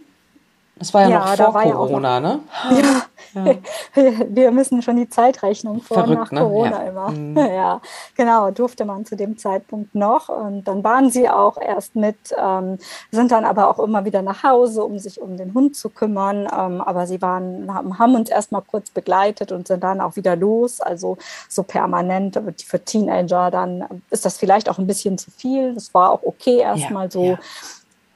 Das 0.80 0.92
war 0.92 1.02
ja, 1.02 1.10
ja 1.10 1.44
noch 1.44 1.52
vor 1.52 1.62
Corona, 1.62 2.14
ja 2.14 2.20
noch, 2.20 2.40
ne? 2.70 2.82
Ja. 2.82 3.06
Wir 3.94 4.50
müssen 4.50 4.82
schon 4.82 4.96
die 4.96 5.08
Zeitrechnung 5.08 5.80
vor 5.80 5.98
Verrückt, 5.98 6.10
und 6.10 6.18
nach 6.18 6.32
ne? 6.32 6.40
Corona 6.40 6.88
immer. 6.88 7.10
Mhm. 7.10 7.38
Ja, 7.54 7.80
genau, 8.16 8.50
durfte 8.50 8.84
man 8.84 9.04
zu 9.04 9.16
dem 9.16 9.38
Zeitpunkt 9.38 9.94
noch. 9.94 10.28
Und 10.28 10.64
dann 10.64 10.82
waren 10.82 11.10
sie 11.10 11.28
auch 11.28 11.56
erst 11.60 11.94
mit, 11.94 12.16
ähm, 12.36 12.78
sind 13.10 13.30
dann 13.30 13.44
aber 13.44 13.68
auch 13.68 13.78
immer 13.78 14.04
wieder 14.04 14.22
nach 14.22 14.42
Hause, 14.42 14.82
um 14.84 14.98
sich 14.98 15.20
um 15.20 15.36
den 15.36 15.54
Hund 15.54 15.76
zu 15.76 15.90
kümmern. 15.90 16.48
Ähm, 16.52 16.80
aber 16.80 17.06
sie 17.06 17.22
waren, 17.22 17.72
haben, 17.72 17.98
haben 17.98 18.14
uns 18.14 18.30
erst 18.30 18.50
mal 18.50 18.62
kurz 18.62 18.90
begleitet 18.90 19.52
und 19.52 19.68
sind 19.68 19.84
dann 19.84 20.00
auch 20.00 20.16
wieder 20.16 20.36
los. 20.36 20.80
Also 20.80 21.18
so 21.48 21.62
permanent 21.62 22.40
für 22.64 22.84
Teenager, 22.84 23.50
dann 23.50 23.84
ist 24.10 24.24
das 24.24 24.36
vielleicht 24.36 24.68
auch 24.68 24.78
ein 24.78 24.86
bisschen 24.86 25.18
zu 25.18 25.30
viel. 25.30 25.74
Das 25.74 25.92
war 25.94 26.10
auch 26.10 26.22
okay 26.22 26.58
erstmal 26.58 27.10
so. 27.10 27.38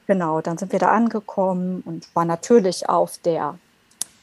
Genau, 0.07 0.41
dann 0.41 0.57
sind 0.57 0.71
wir 0.71 0.79
da 0.79 0.89
angekommen 0.89 1.83
und 1.85 2.07
war 2.15 2.25
natürlich 2.25 2.89
auf 2.89 3.19
der 3.19 3.59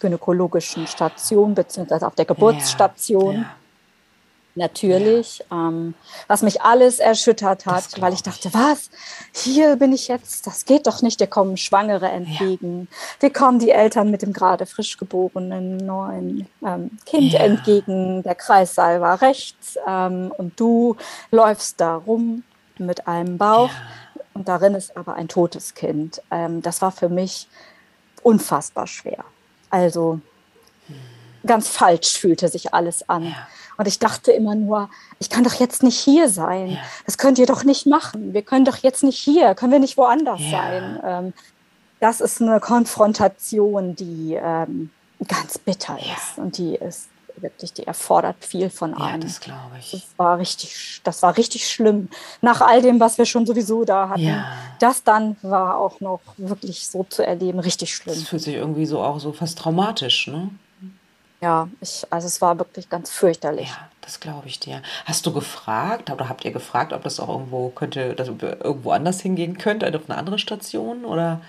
gynäkologischen 0.00 0.86
Station 0.86 1.54
beziehungsweise 1.54 2.06
auf 2.06 2.14
der 2.14 2.24
Geburtsstation. 2.24 3.34
Ja, 3.34 3.40
ja. 3.40 3.56
Natürlich, 4.56 5.44
ja. 5.50 5.68
Ähm, 5.68 5.94
was 6.28 6.40
mich 6.40 6.62
alles 6.62 6.98
erschüttert 6.98 7.66
hat, 7.66 8.00
weil 8.00 8.14
ich 8.14 8.22
dachte, 8.22 8.52
was, 8.54 8.90
hier 9.34 9.76
bin 9.76 9.92
ich 9.92 10.08
jetzt, 10.08 10.46
das 10.46 10.64
geht 10.64 10.86
doch 10.86 11.02
nicht, 11.02 11.20
dir 11.20 11.26
kommen 11.26 11.58
Schwangere 11.58 12.08
entgegen, 12.08 12.88
dir 13.20 13.30
kommen 13.30 13.58
die 13.58 13.70
Eltern 13.70 14.10
mit 14.10 14.22
dem 14.22 14.32
gerade 14.32 14.64
frisch 14.64 14.96
geborenen 14.96 15.76
neuen 15.76 16.48
ähm, 16.64 16.90
Kind 17.04 17.34
entgegen, 17.34 18.22
der 18.22 18.34
Kreissaal 18.34 19.02
war 19.02 19.20
rechts 19.20 19.76
ähm, 19.86 20.32
und 20.38 20.58
du 20.58 20.96
läufst 21.30 21.78
da 21.78 21.96
rum 21.96 22.42
mit 22.78 23.06
einem 23.06 23.36
Bauch 23.36 23.70
und 24.32 24.48
darin 24.48 24.74
ist 24.74 24.96
aber 24.96 25.14
ein 25.14 25.28
totes 25.28 25.74
Kind. 25.74 26.22
Ähm, 26.30 26.62
das 26.62 26.80
war 26.80 26.92
für 26.92 27.10
mich 27.10 27.46
unfassbar 28.22 28.86
schwer. 28.86 29.24
Also 29.76 30.20
ganz 31.44 31.68
falsch 31.68 32.18
fühlte 32.18 32.48
sich 32.48 32.72
alles 32.72 33.08
an. 33.10 33.24
Ja. 33.24 33.46
Und 33.76 33.86
ich 33.86 33.98
dachte 33.98 34.32
immer 34.32 34.54
nur, 34.54 34.88
ich 35.18 35.28
kann 35.28 35.44
doch 35.44 35.52
jetzt 35.52 35.82
nicht 35.82 35.98
hier 35.98 36.30
sein. 36.30 36.70
Ja. 36.70 36.78
Das 37.04 37.18
könnt 37.18 37.38
ihr 37.38 37.44
doch 37.44 37.62
nicht 37.62 37.86
machen. 37.86 38.32
Wir 38.32 38.40
können 38.40 38.64
doch 38.64 38.78
jetzt 38.78 39.02
nicht 39.04 39.18
hier, 39.18 39.54
können 39.54 39.72
wir 39.72 39.78
nicht 39.78 39.98
woanders 39.98 40.40
ja. 40.40 40.50
sein. 40.50 41.00
Ähm, 41.04 41.32
das 42.00 42.22
ist 42.22 42.40
eine 42.40 42.58
Konfrontation, 42.58 43.94
die 43.94 44.38
ähm, 44.40 44.90
ganz 45.28 45.58
bitter 45.58 45.98
ist 45.98 46.38
und 46.38 46.56
die 46.56 46.74
ist 46.74 47.08
wirklich, 47.42 47.72
die 47.72 47.86
erfordert 47.86 48.36
viel 48.40 48.70
von 48.70 48.94
einem. 48.94 49.20
Ja, 49.20 49.26
das 49.26 49.40
glaube 49.40 49.76
ich. 49.78 49.90
Das 49.90 50.02
war 50.16 50.38
richtig, 50.38 51.00
das 51.04 51.22
war 51.22 51.36
richtig 51.36 51.68
schlimm. 51.68 52.08
Nach 52.40 52.60
all 52.60 52.82
dem, 52.82 53.00
was 53.00 53.18
wir 53.18 53.26
schon 53.26 53.46
sowieso 53.46 53.84
da 53.84 54.08
hatten, 54.08 54.22
ja. 54.22 54.46
das 54.78 55.02
dann 55.02 55.36
war 55.42 55.78
auch 55.78 56.00
noch 56.00 56.20
wirklich 56.36 56.86
so 56.86 57.04
zu 57.04 57.24
erleben, 57.24 57.58
richtig 57.58 57.94
schlimm. 57.94 58.14
Das 58.14 58.28
fühlt 58.28 58.42
sich 58.42 58.54
irgendwie 58.54 58.86
so 58.86 59.00
auch 59.00 59.20
so 59.20 59.32
fast 59.32 59.58
traumatisch, 59.58 60.28
ne? 60.28 60.50
Ja, 61.42 61.68
ich, 61.80 62.06
also 62.10 62.26
es 62.26 62.40
war 62.40 62.58
wirklich 62.58 62.88
ganz 62.88 63.10
fürchterlich. 63.10 63.68
Ja, 63.68 63.88
das 64.00 64.20
glaube 64.20 64.48
ich 64.48 64.58
dir. 64.58 64.82
Hast 65.04 65.26
du 65.26 65.32
gefragt 65.32 66.10
oder 66.10 66.28
habt 66.28 66.44
ihr 66.44 66.50
gefragt, 66.50 66.92
ob 66.92 67.02
das 67.04 67.20
auch 67.20 67.28
irgendwo 67.28 67.68
könnte, 67.68 68.14
dass 68.14 68.28
irgendwo 68.28 68.90
anders 68.90 69.20
hingehen 69.20 69.58
könnte, 69.58 69.86
auf 69.86 70.08
eine 70.08 70.18
andere 70.18 70.38
Station 70.38 71.04
oder? 71.04 71.40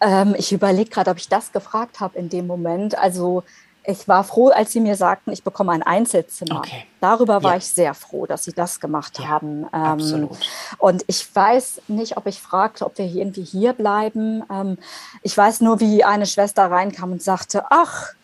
Ähm, 0.00 0.34
ich 0.38 0.52
überlege 0.52 0.90
gerade, 0.90 1.10
ob 1.10 1.18
ich 1.18 1.28
das 1.28 1.52
gefragt 1.52 2.00
habe 2.00 2.18
in 2.18 2.28
dem 2.28 2.46
Moment. 2.46 2.96
Also 2.96 3.42
ich 3.90 4.08
war 4.08 4.24
froh, 4.24 4.48
als 4.48 4.72
Sie 4.72 4.80
mir 4.80 4.96
sagten, 4.96 5.32
ich 5.32 5.42
bekomme 5.42 5.72
ein 5.72 5.82
Einzelzimmer. 5.82 6.58
Okay. 6.58 6.86
Darüber 7.00 7.42
war 7.42 7.52
ja. 7.52 7.58
ich 7.58 7.66
sehr 7.66 7.94
froh, 7.94 8.26
dass 8.26 8.44
Sie 8.44 8.52
das 8.52 8.80
gemacht 8.80 9.18
ja, 9.18 9.28
haben. 9.28 9.64
Ähm, 9.64 9.68
absolut. 9.72 10.38
Und 10.78 11.04
ich 11.06 11.34
weiß 11.34 11.82
nicht, 11.88 12.16
ob 12.16 12.26
ich 12.26 12.40
fragte, 12.40 12.86
ob 12.86 12.96
wir 12.98 13.04
hier 13.04 13.22
irgendwie 13.22 13.44
hier 13.44 13.72
bleiben. 13.72 14.42
Ähm, 14.50 14.78
ich 15.22 15.36
weiß 15.36 15.60
nur, 15.60 15.80
wie 15.80 16.04
eine 16.04 16.26
Schwester 16.26 16.70
reinkam 16.70 17.12
und 17.12 17.22
sagte, 17.22 17.64
ach, 17.70 18.14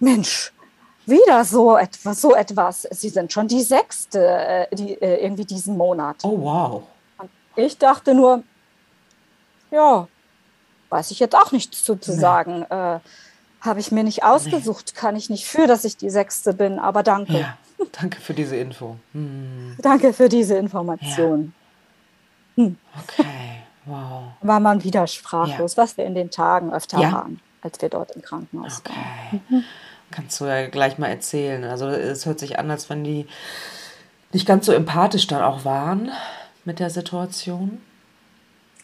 Mensch, 0.00 0.52
wieder 1.06 1.44
so 1.44 1.76
etwas, 1.76 2.20
so 2.20 2.34
etwas. 2.34 2.82
Sie 2.90 3.08
sind 3.08 3.32
schon 3.32 3.48
die 3.48 3.62
sechste, 3.62 4.26
äh, 4.26 4.74
die, 4.74 5.00
äh, 5.00 5.24
irgendwie 5.24 5.44
diesen 5.44 5.76
Monat. 5.76 6.16
Oh, 6.24 6.40
wow. 6.40 6.82
Und 7.18 7.30
ich 7.54 7.78
dachte 7.78 8.14
nur, 8.14 8.42
ja, 9.70 10.08
weiß 10.88 11.10
ich 11.10 11.18
jetzt 11.18 11.34
auch 11.34 11.52
nichts 11.52 11.84
zu, 11.84 11.96
zu 11.96 12.12
nee. 12.12 12.18
sagen. 12.18 12.62
Äh, 12.62 13.00
habe 13.66 13.80
ich 13.80 13.92
mir 13.92 14.04
nicht 14.04 14.24
ausgesucht, 14.24 14.92
nee. 14.94 15.00
kann 15.00 15.16
ich 15.16 15.30
nicht 15.30 15.46
für, 15.46 15.66
dass 15.66 15.84
ich 15.84 15.96
die 15.96 16.10
Sechste 16.10 16.54
bin, 16.54 16.78
aber 16.78 17.02
danke. 17.02 17.40
Ja, 17.40 17.56
danke 17.92 18.20
für 18.20 18.34
diese 18.34 18.56
Info. 18.56 18.96
Hm. 19.12 19.76
Danke 19.78 20.12
für 20.12 20.28
diese 20.28 20.56
Information. 20.56 21.52
Ja. 22.56 22.64
Hm. 22.64 22.78
Okay, 23.02 23.26
wow. 23.84 24.22
War 24.40 24.60
man 24.60 24.82
wieder 24.84 25.06
sprachlos, 25.06 25.76
ja. 25.76 25.82
was 25.82 25.96
wir 25.96 26.06
in 26.06 26.14
den 26.14 26.30
Tagen 26.30 26.72
öfter 26.72 26.98
waren, 26.98 27.40
als 27.62 27.80
wir 27.82 27.88
dort 27.88 28.12
im 28.12 28.22
Krankenhaus 28.22 28.82
okay. 28.84 28.94
waren. 28.94 29.42
Mhm. 29.48 29.64
Kannst 30.10 30.40
du 30.40 30.44
ja 30.46 30.68
gleich 30.68 30.98
mal 30.98 31.08
erzählen. 31.08 31.64
Also 31.64 31.88
es 31.88 32.26
hört 32.26 32.38
sich 32.38 32.58
an, 32.58 32.70
als 32.70 32.88
wenn 32.88 33.04
die 33.04 33.26
nicht 34.32 34.46
ganz 34.46 34.66
so 34.66 34.72
empathisch 34.72 35.26
dann 35.26 35.42
auch 35.42 35.64
waren 35.64 36.10
mit 36.64 36.78
der 36.78 36.90
Situation. 36.90 37.80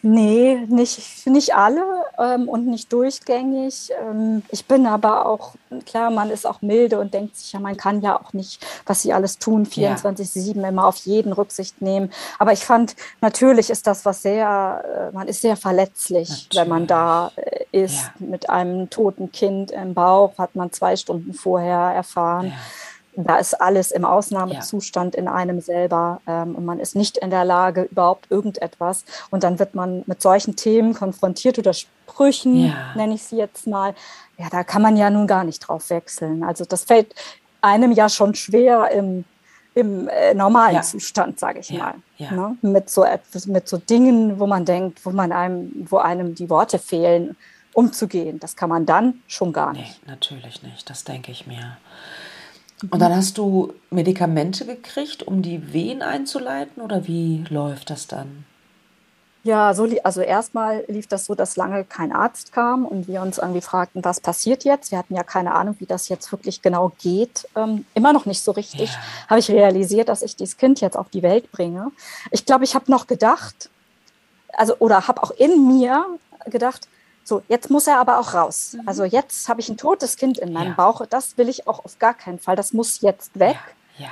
Nee, 0.01 0.65
nicht, 0.67 1.25
nicht 1.27 1.55
alle 1.55 1.83
ähm, 2.19 2.47
und 2.47 2.67
nicht 2.67 2.91
durchgängig. 2.93 3.91
Ähm, 4.01 4.43
ich 4.49 4.65
bin 4.65 4.85
aber 4.85 5.25
auch, 5.25 5.55
klar, 5.85 6.11
man 6.11 6.29
ist 6.29 6.45
auch 6.45 6.61
milde 6.61 6.99
und 6.99 7.13
denkt 7.13 7.37
sich 7.37 7.53
ja, 7.53 7.59
man 7.59 7.77
kann 7.77 8.01
ja 8.01 8.19
auch 8.19 8.33
nicht, 8.33 8.65
was 8.85 9.01
sie 9.01 9.13
alles 9.13 9.39
tun, 9.39 9.65
24-7 9.65 10.61
ja. 10.61 10.69
immer 10.69 10.85
auf 10.85 10.97
jeden 10.97 11.33
Rücksicht 11.33 11.81
nehmen. 11.81 12.11
Aber 12.39 12.53
ich 12.53 12.65
fand, 12.65 12.95
natürlich 13.21 13.69
ist 13.69 13.87
das 13.87 14.05
was 14.05 14.21
sehr, 14.21 15.11
äh, 15.11 15.15
man 15.15 15.27
ist 15.27 15.41
sehr 15.41 15.57
verletzlich, 15.57 16.29
natürlich. 16.29 16.55
wenn 16.55 16.69
man 16.69 16.87
da 16.87 17.31
äh, 17.35 17.65
ist 17.71 18.11
ja. 18.19 18.25
mit 18.25 18.49
einem 18.49 18.89
toten 18.89 19.31
Kind 19.31 19.71
im 19.71 19.93
Bauch, 19.93 20.37
hat 20.37 20.55
man 20.55 20.71
zwei 20.71 20.95
Stunden 20.95 21.33
vorher 21.33 21.93
erfahren. 21.95 22.47
Ja 22.47 22.53
da 23.15 23.37
ist 23.37 23.53
alles 23.59 23.91
im 23.91 24.05
Ausnahmezustand 24.05 25.15
ja. 25.15 25.21
in 25.21 25.27
einem 25.27 25.61
selber 25.61 26.21
ähm, 26.27 26.55
und 26.55 26.65
man 26.65 26.79
ist 26.79 26.95
nicht 26.95 27.17
in 27.17 27.29
der 27.29 27.45
Lage, 27.45 27.83
überhaupt 27.83 28.29
irgendetwas. 28.31 29.05
Und 29.29 29.43
dann 29.43 29.59
wird 29.59 29.75
man 29.75 30.03
mit 30.07 30.21
solchen 30.21 30.55
Themen 30.55 30.93
konfrontiert 30.93 31.59
oder 31.59 31.73
Sprüchen, 31.73 32.67
ja. 32.67 32.93
nenne 32.95 33.15
ich 33.15 33.23
sie 33.23 33.37
jetzt 33.37 33.67
mal. 33.67 33.93
Ja, 34.37 34.49
da 34.49 34.63
kann 34.63 34.81
man 34.81 34.97
ja 34.97 35.09
nun 35.09 35.27
gar 35.27 35.43
nicht 35.43 35.59
drauf 35.59 35.89
wechseln. 35.89 36.43
Also 36.43 36.65
das 36.65 36.85
fällt 36.85 37.13
einem 37.61 37.91
ja 37.91 38.09
schon 38.09 38.35
schwer 38.35 38.89
im, 38.91 39.25
im 39.75 40.07
äh, 40.07 40.33
normalen 40.33 40.75
ja. 40.75 40.81
Zustand, 40.81 41.39
sage 41.39 41.59
ich 41.59 41.71
mal. 41.71 41.95
Ne? 42.17 42.57
Mit, 42.61 42.89
so 42.89 43.03
etwas, 43.03 43.47
mit 43.47 43.67
so 43.67 43.77
Dingen, 43.77 44.39
wo 44.39 44.47
man 44.47 44.65
denkt, 44.65 45.05
wo 45.05 45.11
man 45.11 45.31
einem, 45.31 45.85
wo 45.89 45.97
einem 45.97 46.35
die 46.35 46.49
Worte 46.49 46.79
fehlen, 46.79 47.35
umzugehen. 47.73 48.39
Das 48.39 48.55
kann 48.55 48.69
man 48.69 48.85
dann 48.85 49.21
schon 49.27 49.51
gar 49.51 49.73
nicht. 49.73 50.01
Nee, 50.03 50.11
natürlich 50.11 50.63
nicht. 50.63 50.89
Das 50.89 51.03
denke 51.03 51.31
ich 51.31 51.47
mir. 51.47 51.77
Und 52.89 52.99
dann 52.99 53.15
hast 53.15 53.37
du 53.37 53.73
Medikamente 53.89 54.65
gekriegt, 54.65 55.23
um 55.23 55.41
die 55.41 55.73
Wehen 55.73 56.01
einzuleiten 56.01 56.81
oder 56.81 57.07
wie 57.07 57.43
läuft 57.49 57.89
das 57.89 58.07
dann? 58.07 58.45
Ja, 59.45 59.73
so, 59.73 59.89
also 60.03 60.21
erstmal 60.21 60.85
lief 60.87 61.07
das 61.07 61.25
so, 61.25 61.35
dass 61.35 61.57
lange 61.57 61.83
kein 61.83 62.13
Arzt 62.13 62.53
kam 62.53 62.85
und 62.85 63.09
wir 63.09 63.21
uns 63.21 63.39
irgendwie 63.39 63.59
fragten, 63.59 64.03
was 64.03 64.21
passiert 64.21 64.63
jetzt? 64.63 64.91
Wir 64.91 64.97
hatten 64.97 65.13
ja 65.15 65.23
keine 65.23 65.53
Ahnung, 65.53 65.75
wie 65.79 65.85
das 65.85 66.07
jetzt 66.07 66.31
wirklich 66.31 66.61
genau 66.61 66.93
geht. 67.01 67.45
Ähm, 67.55 67.85
immer 67.93 68.13
noch 68.13 68.25
nicht 68.25 68.41
so 68.41 68.53
richtig. 68.53 68.91
Ja. 68.91 68.99
Habe 69.29 69.39
ich 69.39 69.51
realisiert, 69.51 70.07
dass 70.07 70.21
ich 70.21 70.37
dieses 70.37 70.55
Kind 70.55 70.79
jetzt 70.79 70.97
auf 70.97 71.09
die 71.09 71.23
Welt 71.23 71.51
bringe. 71.51 71.91
Ich 72.31 72.45
glaube, 72.45 72.63
ich 72.63 72.73
habe 72.73 72.89
noch 72.89 73.05
gedacht, 73.05 73.69
also 74.53 74.77
oder 74.77 75.09
habe 75.09 75.21
auch 75.21 75.31
in 75.31 75.67
mir 75.67 76.05
gedacht, 76.45 76.87
so, 77.23 77.41
jetzt 77.47 77.69
muss 77.69 77.87
er 77.87 77.99
aber 77.99 78.19
auch 78.19 78.33
raus. 78.33 78.73
Mhm. 78.73 78.87
Also 78.87 79.03
jetzt 79.05 79.47
habe 79.47 79.61
ich 79.61 79.69
ein 79.69 79.77
totes 79.77 80.17
Kind 80.17 80.37
in 80.37 80.53
meinem 80.53 80.69
ja. 80.69 80.73
Bauch. 80.75 81.05
Das 81.05 81.37
will 81.37 81.49
ich 81.49 81.67
auch 81.67 81.83
auf 81.85 81.99
gar 81.99 82.13
keinen 82.13 82.39
Fall. 82.39 82.55
Das 82.55 82.73
muss 82.73 83.01
jetzt 83.01 83.39
weg. 83.39 83.57
Ja. 83.97 84.05
ja. 84.05 84.11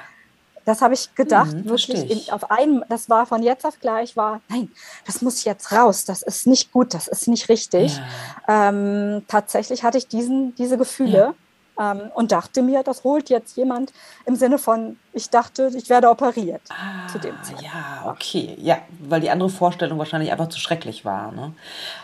Das 0.64 0.82
habe 0.82 0.94
ich 0.94 1.16
gedacht, 1.16 1.54
mhm, 1.54 1.66
wirklich 1.66 2.10
in, 2.10 2.34
auf 2.34 2.52
einen, 2.52 2.84
das 2.88 3.10
war 3.10 3.26
von 3.26 3.42
jetzt 3.42 3.66
auf 3.66 3.80
gleich, 3.80 4.16
war, 4.16 4.42
nein, 4.48 4.70
das 5.08 5.24
muss 5.24 5.44
jetzt 5.44 5.72
raus, 5.72 6.06
das 6.06 6.22
ist 6.22 6.46
nicht 6.46 6.72
gut, 6.72 6.94
das 6.94 7.08
ist 7.08 7.28
nicht 7.28 7.50
richtig. 7.50 8.00
Ja. 8.48 8.70
Ähm, 8.70 9.24
tatsächlich 9.28 9.84
hatte 9.84 9.98
ich 9.98 10.08
diesen, 10.08 10.54
diese 10.56 10.78
Gefühle 10.78 11.34
ähm, 11.80 12.12
und 12.14 12.32
dachte 12.32 12.62
mir, 12.62 12.84
das 12.84 13.04
holt 13.04 13.30
jetzt 13.30 13.56
jemand 13.58 13.94
im 14.26 14.36
Sinne 14.36 14.58
von, 14.58 14.98
ich 15.14 15.30
dachte, 15.30 15.72
ich 15.76 15.90
werde 15.90 16.10
operiert 16.10 16.62
ah, 16.70 17.08
zu 17.08 17.20
dem 17.20 17.36
Zeitpunkt. 17.44 17.64
Ja, 17.64 18.10
okay. 18.10 18.58
Ja, 18.60 18.80
weil 19.00 19.22
die 19.22 19.30
andere 19.30 19.50
Vorstellung 19.50 19.98
wahrscheinlich 19.98 20.32
einfach 20.32 20.50
zu 20.50 20.60
schrecklich 20.60 21.06
war. 21.06 21.32
Ne? 21.32 21.54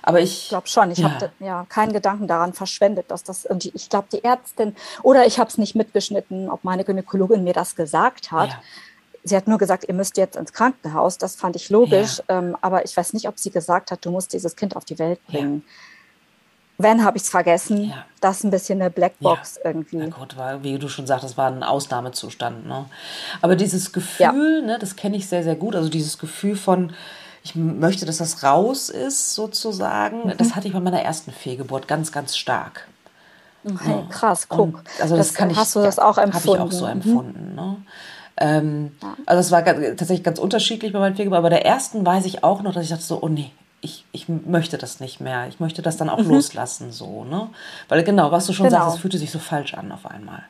Aber 0.01 0.19
ich, 0.19 0.49
glaube 0.49 0.67
schon, 0.67 0.91
ich 0.91 0.99
ja. 0.99 1.11
habe 1.11 1.31
ja 1.39 1.65
keinen 1.69 1.93
Gedanken 1.93 2.27
daran 2.27 2.53
verschwendet, 2.53 3.11
dass 3.11 3.23
das, 3.23 3.45
und 3.45 3.65
ich 3.65 3.89
glaube, 3.89 4.07
die 4.11 4.23
Ärztin, 4.23 4.75
oder 5.03 5.25
ich 5.25 5.39
habe 5.39 5.49
es 5.49 5.57
nicht 5.57 5.75
mitgeschnitten, 5.75 6.49
ob 6.49 6.63
meine 6.63 6.83
Gynäkologin 6.83 7.43
mir 7.43 7.53
das 7.53 7.75
gesagt 7.75 8.31
hat. 8.31 8.49
Ja. 8.49 8.61
Sie 9.23 9.35
hat 9.35 9.47
nur 9.47 9.57
gesagt, 9.57 9.83
ihr 9.85 9.93
müsst 9.93 10.15
jetzt 10.15 10.37
ins 10.37 10.53
Krankenhaus. 10.53 11.17
Das 11.17 11.35
fand 11.35 11.57
ich 11.57 11.69
logisch. 11.69 12.21
Ja. 12.29 12.39
Ähm, 12.39 12.55
aber 12.61 12.85
ich 12.85 12.95
weiß 12.95 13.11
nicht, 13.11 13.27
ob 13.27 13.37
sie 13.37 13.51
gesagt 13.51 13.91
hat, 13.91 14.05
du 14.05 14.11
musst 14.11 14.31
dieses 14.31 14.55
Kind 14.55 14.77
auf 14.77 14.85
die 14.85 14.97
Welt 14.99 15.19
bringen. 15.27 15.63
Ja. 15.65 15.73
Wenn, 16.79 17.03
habe 17.03 17.17
ich 17.17 17.23
es 17.23 17.29
vergessen. 17.29 17.89
Ja. 17.89 18.05
Das 18.21 18.37
ist 18.37 18.43
ein 18.43 18.51
bisschen 18.51 18.81
eine 18.81 18.91
Blackbox 18.91 19.55
ja. 19.55 19.71
irgendwie. 19.71 19.97
Na 19.97 20.07
gut, 20.07 20.37
war, 20.37 20.63
wie 20.63 20.77
du 20.77 20.87
schon 20.89 21.07
sagst, 21.07 21.23
das 21.23 21.37
war 21.37 21.47
ein 21.47 21.63
Ausnahmezustand. 21.63 22.67
Ne? 22.67 22.85
Aber 23.41 23.55
dieses 23.55 23.91
Gefühl, 23.91 24.59
ja. 24.61 24.67
ne, 24.67 24.77
das 24.79 24.95
kenne 24.95 25.17
ich 25.17 25.27
sehr, 25.27 25.43
sehr 25.43 25.55
gut. 25.55 25.75
Also 25.75 25.89
dieses 25.89 26.17
Gefühl 26.19 26.55
von, 26.55 26.93
ich 27.43 27.55
möchte, 27.55 28.05
dass 28.05 28.17
das 28.17 28.43
raus 28.43 28.89
ist, 28.89 29.33
sozusagen, 29.33 30.27
mhm. 30.27 30.37
das 30.37 30.55
hatte 30.55 30.67
ich 30.67 30.73
bei 30.73 30.79
meiner 30.79 31.01
ersten 31.01 31.31
Fehlgeburt 31.31 31.87
ganz, 31.87 32.11
ganz 32.11 32.37
stark. 32.37 32.87
Hey, 33.63 34.03
krass, 34.09 34.47
guck. 34.47 34.59
Und 34.59 35.01
also 35.01 35.17
das, 35.17 35.29
das 35.29 35.35
kann 35.35 35.49
ich, 35.49 35.57
hast 35.57 35.75
du 35.75 35.81
das 35.81 35.99
auch 35.99 36.17
empfunden? 36.17 36.59
Habe 36.59 36.69
ich 36.69 36.75
auch 36.75 36.79
so 36.79 36.85
mhm. 36.85 36.91
empfunden. 36.91 37.55
Ne? 37.55 37.77
Ähm, 38.37 38.91
also 39.25 39.39
es 39.39 39.51
war 39.51 39.65
tatsächlich 39.65 40.23
ganz 40.23 40.39
unterschiedlich 40.39 40.93
bei 40.93 40.99
meinen 40.99 41.15
Fehlgeburten. 41.15 41.43
Aber 41.43 41.49
bei 41.49 41.55
der 41.55 41.65
ersten 41.65 42.05
weiß 42.05 42.25
ich 42.25 42.43
auch 42.43 42.61
noch, 42.61 42.73
dass 42.73 42.83
ich 42.83 42.89
dachte 42.89 43.03
so, 43.03 43.21
oh 43.21 43.29
nee, 43.29 43.51
ich, 43.81 44.05
ich 44.11 44.27
möchte 44.27 44.77
das 44.77 44.99
nicht 44.99 45.19
mehr. 45.19 45.47
Ich 45.47 45.59
möchte 45.59 45.81
das 45.81 45.97
dann 45.97 46.09
auch 46.09 46.19
mhm. 46.19 46.31
loslassen, 46.31 46.91
so, 46.91 47.23
ne? 47.23 47.49
Weil 47.89 48.03
genau, 48.03 48.31
was 48.31 48.47
du 48.47 48.53
schon 48.53 48.67
genau. 48.67 48.79
sagst, 48.79 48.95
es 48.95 49.01
fühlte 49.01 49.17
sich 49.17 49.31
so 49.31 49.39
falsch 49.39 49.73
an 49.73 49.91
auf 49.91 50.05
einmal. 50.05 50.43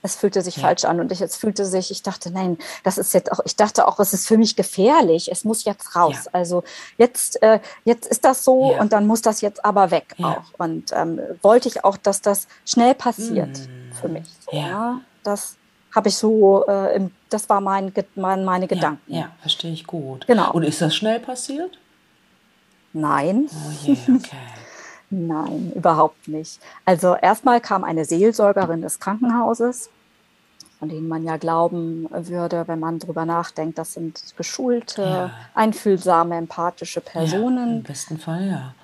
Es 0.00 0.14
fühlte 0.14 0.42
sich 0.42 0.56
ja. 0.56 0.62
falsch 0.62 0.84
an 0.84 1.00
und 1.00 1.10
ich, 1.10 1.20
es 1.20 1.36
fühlte 1.36 1.64
sich, 1.64 1.90
ich 1.90 2.02
dachte, 2.02 2.30
nein, 2.30 2.56
das 2.84 2.98
ist 2.98 3.12
jetzt 3.14 3.32
auch, 3.32 3.40
ich 3.44 3.56
dachte 3.56 3.86
auch, 3.86 3.98
es 3.98 4.12
ist 4.12 4.28
für 4.28 4.38
mich 4.38 4.54
gefährlich, 4.54 5.30
es 5.30 5.44
muss 5.44 5.64
jetzt 5.64 5.96
raus. 5.96 6.26
Ja. 6.26 6.30
Also 6.32 6.62
jetzt, 6.98 7.42
äh, 7.42 7.58
jetzt 7.84 8.06
ist 8.06 8.24
das 8.24 8.44
so 8.44 8.72
ja. 8.72 8.80
und 8.80 8.92
dann 8.92 9.08
muss 9.08 9.22
das 9.22 9.40
jetzt 9.40 9.64
aber 9.64 9.90
weg 9.90 10.14
auch. 10.22 10.44
Und 10.56 10.92
ähm, 10.92 11.20
wollte 11.42 11.68
ich 11.68 11.84
auch, 11.84 11.96
dass 11.96 12.22
das 12.22 12.46
schnell 12.64 12.94
passiert 12.94 13.58
mm. 13.58 13.92
für 14.00 14.08
mich. 14.08 14.28
Ja. 14.52 15.00
Das 15.24 15.56
habe 15.94 16.10
ich 16.10 16.16
so, 16.16 16.64
äh, 16.68 16.94
im, 16.94 17.10
das 17.28 17.48
war 17.48 17.60
mein, 17.60 17.92
mein 18.14 18.44
meine 18.44 18.68
Gedanken. 18.68 19.12
Ja, 19.12 19.32
verstehe 19.40 19.72
ich 19.72 19.86
gut. 19.86 20.26
Genau. 20.28 20.52
Und 20.52 20.62
ist 20.62 20.80
das 20.80 20.94
schnell 20.94 21.18
passiert? 21.18 21.78
Nein. 22.92 23.48
Oh 23.50 23.70
je, 23.82 23.92
okay. 23.92 24.36
Nein, 25.10 25.72
überhaupt 25.74 26.28
nicht. 26.28 26.60
Also 26.84 27.14
erstmal 27.14 27.60
kam 27.60 27.82
eine 27.84 28.04
Seelsorgerin 28.04 28.82
des 28.82 29.00
Krankenhauses, 29.00 29.88
von 30.78 30.88
denen 30.90 31.08
man 31.08 31.24
ja 31.24 31.38
glauben 31.38 32.06
würde, 32.10 32.68
wenn 32.68 32.78
man 32.78 32.98
darüber 32.98 33.24
nachdenkt, 33.24 33.78
das 33.78 33.94
sind 33.94 34.22
geschulte, 34.36 35.02
ja. 35.02 35.30
einfühlsame, 35.54 36.36
empathische 36.36 37.00
Personen. 37.00 37.68
Ja, 37.68 37.76
Im 37.76 37.82
besten 37.82 38.18
Fall, 38.18 38.46
ja. 38.48 38.74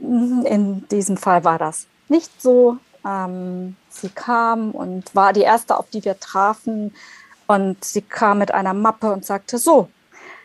In 0.00 0.88
diesem 0.88 1.16
Fall 1.16 1.44
war 1.44 1.58
das 1.58 1.86
nicht 2.08 2.40
so. 2.40 2.78
Ähm, 3.04 3.76
sie 3.88 4.08
kam 4.08 4.70
und 4.72 5.14
war 5.14 5.32
die 5.32 5.42
erste, 5.42 5.76
auf 5.76 5.90
die 5.90 6.04
wir 6.04 6.18
trafen. 6.18 6.94
Und 7.46 7.84
sie 7.84 8.02
kam 8.02 8.38
mit 8.38 8.52
einer 8.54 8.74
Mappe 8.74 9.12
und 9.12 9.24
sagte, 9.24 9.58
so, 9.58 9.88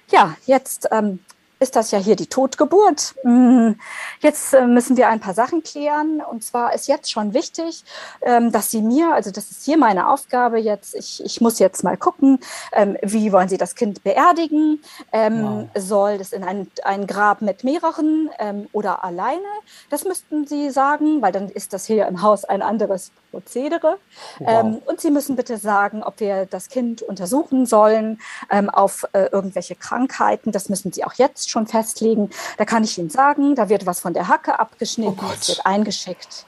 ja, 0.09 0.35
jetzt 0.45 0.89
ähm, 0.91 1.19
ist 1.59 1.75
das 1.75 1.91
ja 1.91 1.97
hier 1.97 2.15
die 2.15 2.27
Totgeburt. 2.27 3.15
Mm, 3.23 3.71
jetzt 4.19 4.53
äh, 4.53 4.67
müssen 4.67 4.95
wir 4.95 5.09
ein 5.09 5.19
paar 5.19 5.33
Sachen 5.33 5.63
klären. 5.63 6.21
Und 6.21 6.43
zwar 6.43 6.73
ist 6.73 6.87
jetzt 6.87 7.11
schon 7.11 7.33
wichtig, 7.33 7.83
ähm, 8.21 8.51
dass 8.51 8.69
Sie 8.69 8.81
mir, 8.81 9.13
also 9.13 9.31
das 9.31 9.49
ist 9.49 9.65
hier 9.65 9.77
meine 9.77 10.09
Aufgabe 10.09 10.59
jetzt, 10.59 10.93
ich, 10.95 11.23
ich 11.23 11.41
muss 11.41 11.57
jetzt 11.59 11.83
mal 11.83 11.97
gucken, 11.97 12.39
ähm, 12.73 12.97
wie 13.01 13.31
wollen 13.31 13.49
Sie 13.49 13.57
das 13.57 13.73
Kind 13.75 14.03
beerdigen? 14.03 14.83
Ähm, 15.11 15.43
wow. 15.43 15.67
Soll 15.75 16.17
das 16.19 16.31
in 16.31 16.43
ein, 16.43 16.69
ein 16.83 17.07
Grab 17.07 17.41
mit 17.41 17.63
mehreren 17.63 18.29
oder 18.71 19.03
alleine? 19.03 19.41
Das 19.89 20.03
müssten 20.03 20.45
Sie 20.47 20.69
sagen, 20.69 21.21
weil 21.21 21.31
dann 21.31 21.49
ist 21.49 21.73
das 21.73 21.85
hier 21.85 22.07
im 22.07 22.21
Haus 22.21 22.45
ein 22.45 22.61
anderes 22.61 23.11
Prozedere. 23.31 23.97
Wow. 24.39 24.81
und 24.85 25.01
Sie 25.01 25.11
müssen 25.11 25.35
bitte 25.35 25.57
sagen, 25.57 26.03
ob 26.03 26.19
wir 26.19 26.45
das 26.45 26.69
Kind 26.69 27.01
untersuchen 27.01 27.65
sollen 27.65 28.19
auf 28.49 29.05
äh, 29.13 29.25
irgendwelche 29.31 29.75
Krankheiten. 29.75 30.51
Das 30.51 30.69
müssen 30.69 30.91
Sie 30.91 31.03
auch 31.03 31.13
jetzt 31.13 31.46
jetzt 31.47 31.51
schon 31.51 31.67
festlegen. 31.67 32.29
Da 32.57 32.65
kann 32.65 32.83
ich 32.83 32.97
Ihnen 32.97 33.09
sagen, 33.09 33.55
da 33.55 33.69
wird 33.69 33.85
was 33.85 34.01
von 34.01 34.13
der 34.13 34.27
Hacke 34.27 34.59
abgeschnitten, 34.59 35.17
oh 35.19 35.31
es 35.33 35.47
wird 35.47 35.65
eingeschickt 35.65 36.45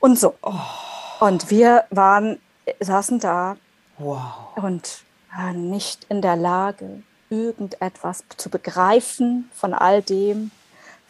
und 0.00 0.18
so. 0.18 0.34
Oh. 0.42 0.54
Und 1.20 1.50
wir 1.50 1.84
waren, 1.90 2.40
saßen 2.80 3.20
da 3.20 3.56
wow. 3.98 4.22
und 4.56 5.02
waren 5.36 5.70
nicht 5.70 6.06
in 6.08 6.22
der 6.22 6.36
Lage, 6.36 7.02
irgendetwas 7.30 8.24
zu 8.36 8.48
begreifen 8.48 9.50
von 9.52 9.74
all 9.74 10.02
dem. 10.02 10.50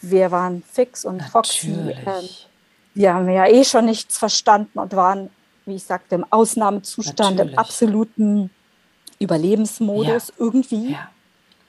Wir 0.00 0.30
waren 0.30 0.62
fix 0.62 1.04
und 1.04 1.22
foxy. 1.22 1.68
Ähm, 1.70 2.28
wir 2.94 3.14
haben 3.14 3.28
ja 3.28 3.46
eh 3.46 3.64
schon 3.64 3.84
nichts 3.84 4.18
verstanden 4.18 4.78
und 4.78 4.96
waren, 4.96 5.30
wie 5.66 5.76
ich 5.76 5.84
sagte, 5.84 6.16
im 6.16 6.24
Ausnahmezustand, 6.30 7.36
Natürlich. 7.36 7.52
im 7.52 7.58
absoluten 7.58 8.50
Überlebensmodus 9.20 10.28
ja. 10.28 10.34
irgendwie. 10.38 10.92
Ja. 10.92 11.08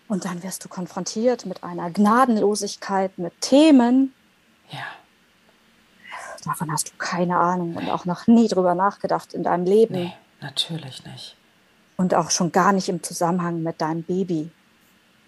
Und 0.09 0.25
dann 0.25 0.43
wirst 0.43 0.65
du 0.65 0.69
konfrontiert 0.69 1.45
mit 1.45 1.63
einer 1.63 1.91
Gnadenlosigkeit, 1.91 3.17
mit 3.19 3.39
Themen. 3.41 4.13
Ja. 4.71 4.79
Davon 6.43 6.71
hast 6.71 6.89
du 6.89 6.93
keine 6.97 7.37
Ahnung 7.37 7.75
und 7.75 7.89
auch 7.89 8.05
noch 8.05 8.25
nie 8.25 8.47
drüber 8.47 8.73
nachgedacht 8.73 9.33
in 9.33 9.43
deinem 9.43 9.65
Leben. 9.65 9.93
Nee, 9.93 10.13
natürlich 10.41 11.05
nicht. 11.05 11.37
Und 11.95 12.15
auch 12.15 12.31
schon 12.31 12.51
gar 12.51 12.73
nicht 12.73 12.89
im 12.89 13.03
Zusammenhang 13.03 13.61
mit 13.61 13.81
deinem 13.81 14.03
Baby, 14.03 14.49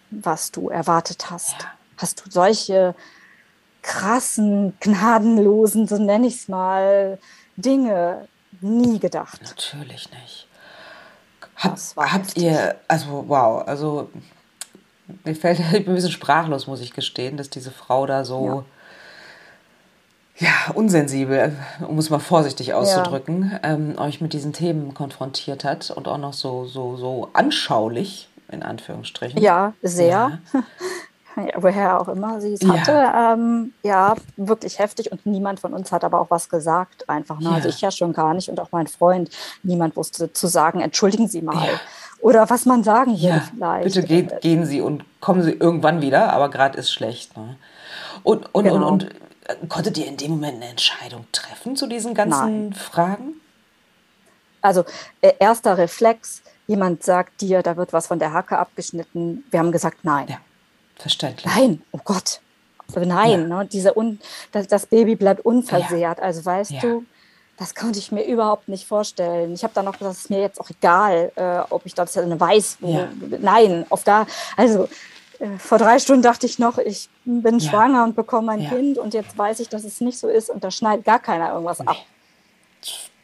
was 0.09 0.51
du 0.51 0.69
erwartet 0.69 1.29
hast. 1.29 1.61
Ja. 1.61 1.71
Hast 1.97 2.25
du 2.25 2.31
solche 2.31 2.95
krassen, 3.83 4.73
gnadenlosen, 4.79 5.87
so 5.87 5.97
nenne 5.97 6.27
ich 6.27 6.35
es 6.35 6.47
mal, 6.47 7.19
Dinge 7.55 8.27
nie 8.61 8.99
gedacht? 8.99 9.41
Natürlich 9.43 10.09
nicht. 10.11 10.47
Hab, 11.55 11.77
habt 11.97 12.37
ihr, 12.37 12.79
also 12.87 13.25
wow, 13.27 13.67
also 13.67 14.09
mir 15.23 15.35
fällt, 15.35 15.59
ich 15.73 15.85
bin 15.85 15.89
ein 15.89 15.95
bisschen 15.95 16.11
sprachlos, 16.11 16.67
muss 16.67 16.81
ich 16.81 16.93
gestehen, 16.93 17.37
dass 17.37 17.49
diese 17.49 17.71
Frau 17.71 18.05
da 18.05 18.25
so 18.25 18.65
ja, 20.37 20.47
ja 20.47 20.73
unsensibel, 20.73 21.55
um 21.87 21.97
es 21.97 22.09
mal 22.09 22.19
vorsichtig 22.19 22.73
auszudrücken, 22.73 23.51
ja. 23.51 23.73
ähm, 23.73 23.97
euch 23.97 24.21
mit 24.21 24.33
diesen 24.33 24.53
Themen 24.53 24.93
konfrontiert 24.93 25.63
hat 25.63 25.91
und 25.91 26.07
auch 26.07 26.17
noch 26.17 26.33
so, 26.33 26.65
so, 26.65 26.97
so 26.97 27.29
anschaulich, 27.33 28.29
in 28.51 28.63
Anführungsstrichen. 28.63 29.41
Ja, 29.41 29.73
sehr. 29.81 30.39
Ja. 30.53 30.63
woher 31.55 31.99
auch 31.99 32.07
immer 32.07 32.41
sie 32.41 32.53
es 32.53 32.67
hatte. 32.67 32.91
Ja. 32.91 33.33
Ähm, 33.33 33.73
ja. 33.83 34.15
wirklich 34.37 34.79
heftig 34.79 35.11
und 35.11 35.25
niemand 35.25 35.59
von 35.59 35.73
uns 35.73 35.91
hat 35.91 36.03
aber 36.03 36.19
auch 36.19 36.29
was 36.29 36.49
gesagt 36.49 37.09
einfach. 37.09 37.39
Ne? 37.39 37.47
Also 37.47 37.49
ja. 37.49 37.55
Also 37.55 37.69
ich 37.69 37.81
ja 37.81 37.91
schon 37.91 38.13
gar 38.13 38.33
nicht 38.33 38.49
und 38.49 38.59
auch 38.59 38.69
mein 38.71 38.87
Freund. 38.87 39.29
Niemand 39.63 39.95
wusste 39.95 40.33
zu 40.33 40.47
sagen, 40.47 40.81
entschuldigen 40.81 41.27
Sie 41.27 41.41
mal. 41.41 41.79
Ja 42.21 42.27
oder 42.27 42.49
was 42.49 42.65
man 42.65 42.83
sagen 42.83 43.13
will 43.13 43.29
ja, 43.29 43.43
vielleicht. 43.53 43.83
Bitte 43.83 44.03
geht, 44.03 44.41
gehen 44.41 44.65
Sie 44.65 44.79
und 44.81 45.03
kommen 45.19 45.41
Sie 45.41 45.51
irgendwann 45.51 46.01
wieder, 46.01 46.31
aber 46.31 46.49
gerade 46.49 46.77
ist 46.77 46.91
schlecht. 46.91 47.35
Ne? 47.35 47.57
Und, 48.23 48.53
und, 48.53 48.63
genau. 48.63 48.75
und, 48.75 48.83
und 48.83 49.03
äh, 49.45 49.55
konntet 49.67 49.97
ihr 49.97 50.05
in 50.05 50.17
dem 50.17 50.31
Moment 50.31 50.57
eine 50.57 50.67
Entscheidung 50.67 51.25
treffen 51.31 51.75
zu 51.75 51.87
diesen 51.87 52.13
ganzen 52.13 52.69
Nein. 52.69 52.73
Fragen? 52.73 53.33
Also 54.61 54.85
äh, 55.21 55.33
erster 55.39 55.77
Reflex, 55.77 56.43
jemand 56.67 57.03
sagt 57.03 57.41
dir, 57.41 57.63
da 57.63 57.75
wird 57.75 57.91
was 57.91 58.07
von 58.07 58.19
der 58.19 58.33
Hacke 58.33 58.57
abgeschnitten. 58.57 59.43
Wir 59.49 59.59
haben 59.59 59.71
gesagt, 59.71 59.99
nein. 60.03 60.27
Ja, 60.29 60.37
verständlich. 60.97 61.45
Nein, 61.45 61.81
oh 61.91 61.99
Gott. 62.03 62.39
Nein, 62.93 63.49
ja. 63.49 63.63
ne, 63.63 63.65
diese 63.65 63.97
Un 63.97 64.19
das, 64.51 64.67
das 64.67 64.85
Baby 64.85 65.15
bleibt 65.15 65.45
unversehrt. 65.45 66.17
Ja. 66.17 66.23
Also 66.23 66.43
weißt 66.43 66.83
du, 66.83 67.05
das 67.61 67.75
konnte 67.75 67.99
ich 67.99 68.11
mir 68.11 68.25
überhaupt 68.25 68.69
nicht 68.69 68.87
vorstellen. 68.87 69.53
Ich 69.53 69.63
habe 69.63 69.71
dann 69.75 69.85
noch 69.85 69.95
gesagt, 69.95 70.15
es 70.15 70.21
ist 70.21 70.29
mir 70.31 70.41
jetzt 70.41 70.59
auch 70.59 70.71
egal, 70.71 71.31
äh, 71.35 71.59
ob 71.69 71.85
ich 71.85 71.93
das 71.93 72.17
weiß. 72.17 72.79
Ja. 72.81 73.07
Nein, 73.39 73.85
auf 73.91 74.03
da, 74.03 74.25
also 74.57 74.89
äh, 75.37 75.59
vor 75.59 75.77
drei 75.77 75.99
Stunden 75.99 76.23
dachte 76.23 76.47
ich 76.47 76.57
noch, 76.57 76.79
ich 76.79 77.07
bin 77.23 77.59
ja. 77.59 77.69
schwanger 77.69 78.03
und 78.03 78.15
bekomme 78.15 78.53
ein 78.53 78.61
ja. 78.61 78.69
Kind 78.69 78.97
und 78.97 79.13
jetzt 79.13 79.37
weiß 79.37 79.59
ich, 79.59 79.69
dass 79.69 79.83
es 79.83 80.01
nicht 80.01 80.17
so 80.17 80.27
ist 80.27 80.49
und 80.49 80.63
da 80.63 80.71
schneidet 80.71 81.05
gar 81.05 81.19
keiner 81.19 81.53
irgendwas 81.53 81.77
nee. 81.77 81.87
ab. 81.87 81.97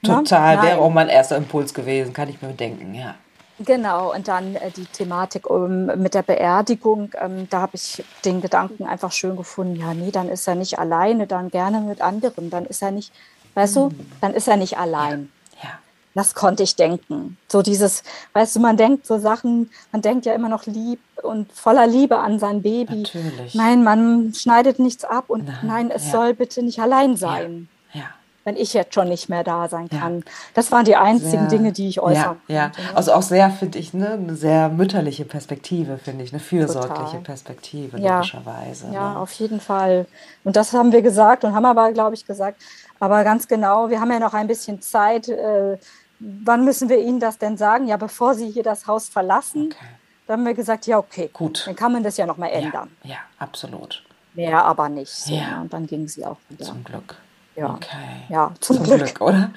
Total, 0.04 0.62
wäre 0.62 0.78
auch 0.78 0.92
mein 0.92 1.10
erster 1.10 1.36
Impuls 1.36 1.74
gewesen, 1.74 2.14
kann 2.14 2.30
ich 2.30 2.40
mir 2.40 2.54
denken, 2.54 2.94
ja. 2.94 3.16
Genau, 3.60 4.14
und 4.14 4.28
dann 4.28 4.56
äh, 4.56 4.70
die 4.70 4.86
Thematik 4.86 5.50
um, 5.50 5.88
mit 5.88 6.14
der 6.14 6.22
Beerdigung, 6.22 7.10
ähm, 7.20 7.48
da 7.50 7.62
habe 7.62 7.72
ich 7.74 8.04
den 8.24 8.40
Gedanken 8.40 8.86
einfach 8.86 9.12
schön 9.12 9.36
gefunden, 9.36 9.78
ja, 9.78 9.96
nee, 9.96 10.12
dann 10.12 10.30
ist 10.30 10.48
er 10.48 10.54
nicht 10.54 10.78
alleine, 10.78 11.26
dann 11.26 11.50
gerne 11.50 11.82
mit 11.82 12.02
anderen, 12.02 12.52
dann 12.52 12.68
ist 12.68 12.84
er 12.84 12.92
nicht 12.92 13.12
Weißt 13.58 13.76
du, 13.76 13.90
dann 14.22 14.36
ist 14.36 14.48
er 14.48 14.56
nicht 14.56 14.78
allein. 14.78 15.32
Ja. 15.64 15.70
Das 16.14 16.36
konnte 16.36 16.62
ich 16.62 16.76
denken. 16.76 17.40
So 17.48 17.64
dieses, 17.64 18.04
weißt 18.34 18.56
du, 18.56 18.60
man 18.60 18.78
denkt 18.78 19.08
so 19.08 19.18
Sachen, 19.18 19.72
man 19.92 20.04
denkt 20.04 20.28
ja 20.28 20.36
immer 20.36 20.48
noch 20.48 20.68
lieb 20.68 21.00
und 21.24 21.52
voller 21.52 21.88
Liebe 21.88 22.20
an 22.20 22.38
sein 22.38 22.62
Baby. 22.62 22.98
Natürlich. 22.98 23.56
Nein, 23.56 23.84
man 23.84 24.32
schneidet 24.36 24.78
nichts 24.78 25.04
ab 25.04 25.26
und 25.30 25.48
nein, 25.48 25.58
nein 25.64 25.92
es 25.92 26.06
ja. 26.06 26.12
soll 26.12 26.36
bitte 26.36 26.62
nicht 26.62 26.80
allein 26.80 27.18
sein. 27.18 27.68
Ja. 27.94 28.02
ja. 28.02 28.08
wenn 28.44 28.58
ich 28.58 28.74
jetzt 28.76 28.94
schon 28.94 29.10
nicht 29.10 29.28
mehr 29.28 29.44
da 29.44 29.68
sein 29.70 29.90
kann. 29.90 30.20
Ja. 30.20 30.26
Das 30.54 30.72
waren 30.72 30.86
die 30.86 30.96
einzigen 30.96 31.50
sehr, 31.50 31.58
Dinge, 31.58 31.72
die 31.72 31.88
ich 31.88 32.00
äußern 32.00 32.38
ja, 32.48 32.56
ja. 32.56 32.64
Konnte, 32.66 32.82
ne? 32.82 32.96
Also 32.96 33.14
auch 33.14 33.24
sehr, 33.24 33.50
finde 33.50 33.80
ich, 33.80 33.92
ne, 33.96 34.12
eine 34.12 34.36
sehr 34.36 34.70
mütterliche 34.70 35.26
Perspektive, 35.26 35.98
finde 35.98 36.24
ich, 36.24 36.32
eine 36.32 36.40
fürsorgliche 36.40 37.06
Total. 37.06 37.22
Perspektive, 37.22 38.00
ja. 38.00 38.18
logischerweise. 38.18 38.92
Ja, 38.94 39.14
ne? 39.14 39.20
auf 39.20 39.32
jeden 39.34 39.60
Fall. 39.60 40.06
Und 40.44 40.56
das 40.56 40.74
haben 40.74 40.92
wir 40.92 41.02
gesagt 41.02 41.44
und 41.44 41.56
haben 41.56 41.66
aber, 41.66 41.92
glaube 41.92 42.14
ich, 42.14 42.28
gesagt, 42.28 42.62
aber 43.00 43.24
ganz 43.24 43.48
genau, 43.48 43.90
wir 43.90 44.00
haben 44.00 44.12
ja 44.12 44.20
noch 44.20 44.34
ein 44.34 44.48
bisschen 44.48 44.82
Zeit. 44.82 45.30
Äh, 45.30 45.78
wann 46.20 46.66
müssen 46.66 46.90
wir 46.90 47.00
Ihnen 47.00 47.20
das 47.20 47.38
denn 47.38 47.58
sagen? 47.58 47.88
Ja, 47.88 47.98
bevor 47.98 48.34
Sie 48.34 48.50
hier 48.50 48.64
das 48.64 48.88
Haus 48.88 49.10
verlassen. 49.10 49.68
Okay. 49.74 49.86
Da 50.28 50.34
haben 50.34 50.46
wir 50.46 50.54
gesagt, 50.54 50.88
ja, 50.88 50.98
okay, 50.98 51.30
gut. 51.32 51.66
Dann 51.66 51.76
kann 51.76 51.94
man 51.94 52.04
das 52.04 52.18
ja 52.18 52.26
noch 52.26 52.38
mal 52.38 52.48
ändern. 52.48 52.90
Ja, 53.04 53.12
ja 53.12 53.18
absolut. 53.40 54.04
Mehr 54.34 54.64
aber 54.64 54.90
nicht. 54.90 55.12
So, 55.12 55.34
ja. 55.34 55.56
Ne? 55.56 55.62
Und 55.62 55.74
dann 55.74 55.88
ging 55.88 56.08
sie 56.08 56.26
auch 56.26 56.38
wieder. 56.50 56.66
Zum 56.66 56.84
Glück. 56.84 57.16
Ja. 57.56 57.74
Okay. 57.74 58.26
Ja, 58.30 58.52
zum, 58.60 58.78
zum 58.78 58.86
Glück. 58.86 59.00
Glück. 59.00 59.22
oder? 59.22 59.52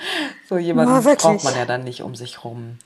So 0.49 0.57
jemanden 0.57 0.95
ja, 0.95 1.15
braucht 1.15 1.45
man 1.45 1.55
ja 1.55 1.67
dann 1.67 1.85
nicht 1.85 2.03
um 2.03 2.15
sich 2.15 2.45
rum. 2.45 2.79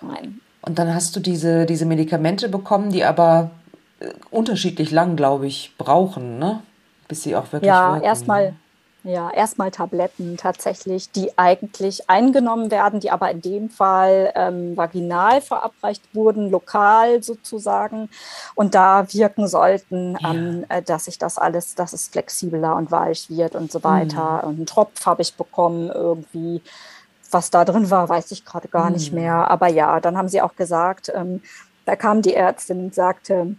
Nein. 0.00 0.40
Und 0.60 0.78
dann 0.78 0.92
hast 0.92 1.16
du 1.16 1.20
diese, 1.20 1.66
diese 1.66 1.86
Medikamente 1.86 2.48
bekommen, 2.48 2.90
die 2.90 3.04
aber 3.04 3.52
äh, 4.00 4.10
unterschiedlich 4.30 4.90
lang, 4.90 5.16
glaube 5.16 5.46
ich, 5.46 5.72
brauchen, 5.78 6.38
ne? 6.38 6.62
Bis 7.06 7.22
sie 7.22 7.36
auch 7.36 7.52
wirklich 7.52 7.68
ja, 7.68 7.98
erstmal 7.98 8.54
ja, 9.08 9.30
erstmal 9.30 9.70
Tabletten 9.70 10.36
tatsächlich, 10.36 11.10
die 11.10 11.36
eigentlich 11.38 12.10
eingenommen 12.10 12.70
werden, 12.70 13.00
die 13.00 13.10
aber 13.10 13.30
in 13.30 13.40
dem 13.40 13.70
Fall 13.70 14.32
ähm, 14.34 14.76
vaginal 14.76 15.40
verabreicht 15.40 16.02
wurden, 16.12 16.50
lokal 16.50 17.22
sozusagen, 17.22 18.10
und 18.54 18.74
da 18.74 19.06
wirken 19.12 19.48
sollten, 19.48 20.16
ja. 20.20 20.30
ähm, 20.30 20.64
äh, 20.68 20.82
dass 20.82 21.06
sich 21.06 21.18
das 21.18 21.38
alles, 21.38 21.74
dass 21.74 21.92
es 21.92 22.08
flexibler 22.08 22.76
und 22.76 22.90
weich 22.90 23.30
wird 23.30 23.54
und 23.54 23.72
so 23.72 23.82
weiter. 23.82 24.42
Mhm. 24.42 24.48
Und 24.48 24.56
einen 24.56 24.66
Tropf 24.66 25.06
habe 25.06 25.22
ich 25.22 25.34
bekommen 25.34 25.90
irgendwie. 25.90 26.62
Was 27.30 27.50
da 27.50 27.66
drin 27.66 27.90
war, 27.90 28.08
weiß 28.08 28.30
ich 28.30 28.44
gerade 28.44 28.68
gar 28.68 28.86
mhm. 28.86 28.94
nicht 28.94 29.12
mehr. 29.12 29.50
Aber 29.50 29.68
ja, 29.68 30.00
dann 30.00 30.16
haben 30.16 30.28
sie 30.28 30.40
auch 30.40 30.56
gesagt, 30.56 31.10
ähm, 31.14 31.42
da 31.84 31.96
kam 31.96 32.22
die 32.22 32.34
Ärztin 32.34 32.84
und 32.84 32.94
sagte, 32.94 33.56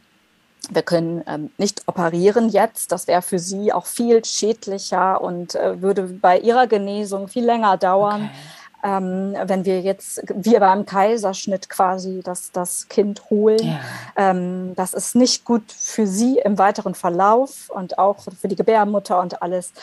wir 0.70 0.82
können 0.82 1.24
ähm, 1.28 1.52
nicht 1.58 1.84
operieren 1.88 2.50
jetzt. 2.50 2.92
Das 2.92 3.08
wäre 3.08 3.22
für 3.22 3.40
sie 3.40 3.72
auch 3.74 3.86
viel 3.86 4.24
schädlicher 4.26 5.22
und 5.22 5.56
äh, 5.56 5.82
würde 5.82 6.04
bei 6.04 6.40
ihrer 6.40 6.68
Genesung 6.68 7.28
viel 7.28 7.46
länger 7.46 7.78
dauern. 7.78 8.24
Okay. 8.24 8.34
Ähm, 8.82 9.36
wenn 9.44 9.66
wir 9.66 9.82
jetzt, 9.82 10.22
wie 10.34 10.58
beim 10.58 10.86
Kaiserschnitt 10.86 11.70
quasi, 11.70 12.22
das, 12.24 12.54
das 12.54 12.88
Kind 12.88 13.30
holen. 13.30 13.60
Ja. 13.60 13.80
Ähm, 14.16 14.74
das 14.76 14.94
ist 14.94 15.16
nicht 15.16 15.44
gut 15.44 15.70
für 15.70 16.08
sie 16.08 16.40
im 16.40 16.58
weiteren 16.58 16.96
Verlauf 16.96 17.70
und 17.70 17.98
auch 17.98 18.24
für 18.40 18.48
die 18.48 18.56
Gebärmutter 18.56 19.20
und 19.20 19.42
alles. 19.42 19.74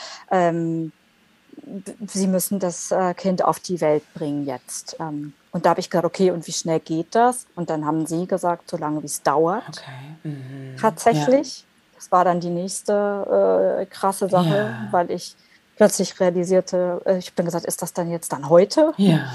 Sie 2.07 2.29
müssen 2.29 2.61
das 2.61 2.93
äh, 2.93 3.13
Kind 3.15 3.45
auf 3.45 3.59
die 3.59 3.81
Welt 3.81 4.03
bringen 4.15 4.47
jetzt. 4.47 4.97
Ähm, 5.01 5.33
und 5.51 5.67
da 5.67 5.71
habe 5.71 5.81
ich 5.81 5.91
gesagt, 5.91 6.07
okay, 6.07 6.31
und 6.31 6.47
wie 6.47 6.53
schnell 6.53 6.79
geht 6.81 7.15
das? 7.15 7.47
Und 7.57 7.71
dann 7.71 7.85
haben 7.85 8.07
sie 8.07 8.27
gesagt, 8.27 8.71
so 8.71 8.77
lange 8.77 9.03
wie 9.03 9.07
es 9.07 9.23
dauert. 9.23 9.69
Okay. 9.69 10.31
Mhm. 10.31 10.77
Tatsächlich. 10.81 11.61
Ja. 11.61 11.67
Das 11.97 12.13
war 12.13 12.25
dann 12.25 12.41
die 12.41 12.51
nächste 12.51 13.79
äh, 13.81 13.87
krasse 13.87 14.29
Sache, 14.29 14.57
ja. 14.57 14.89
weil 14.93 15.11
ich 15.11 15.35
plötzlich 15.77 16.21
realisierte, 16.21 17.03
äh, 17.05 17.19
ich 17.19 17.33
bin 17.35 17.47
gesagt, 17.47 17.65
ist 17.65 17.83
das 17.83 17.93
dann 17.93 18.11
jetzt 18.11 18.33
dann 18.33 18.49
heute? 18.49 18.93
Ja. 18.97 19.33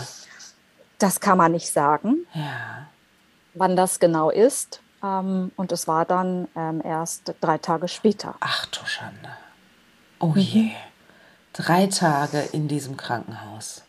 Das 0.99 1.19
kann 1.19 1.37
man 1.37 1.51
nicht 1.51 1.71
sagen, 1.73 2.27
ja. 2.33 2.87
wann 3.55 3.75
das 3.75 3.99
genau 3.99 4.29
ist. 4.29 4.81
Ähm, 5.03 5.51
und 5.55 5.71
es 5.71 5.87
war 5.87 6.05
dann 6.05 6.47
ähm, 6.55 6.81
erst 6.85 7.33
drei 7.41 7.57
Tage 7.57 7.87
später. 7.87 8.35
Ach 8.39 8.65
du 8.67 8.85
Schande. 8.85 9.29
Oh 10.19 10.27
mhm. 10.27 10.71
Drei 11.53 11.87
Tage 11.87 12.39
in 12.51 12.67
diesem 12.67 12.97
Krankenhaus 12.97 13.83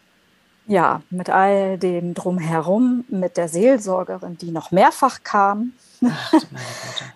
ja, 0.67 1.03
mit 1.11 1.29
all 1.29 1.77
dem 1.77 2.15
drumherum, 2.15 3.05
mit 3.09 3.37
der 3.37 3.49
Seelsorgerin, 3.49 4.39
die 4.39 4.53
noch 4.53 4.71
mehrfach 4.71 5.25
kam. 5.25 5.73
Ach, 6.05 6.33
meine 6.33 6.43
Güte 6.43 7.13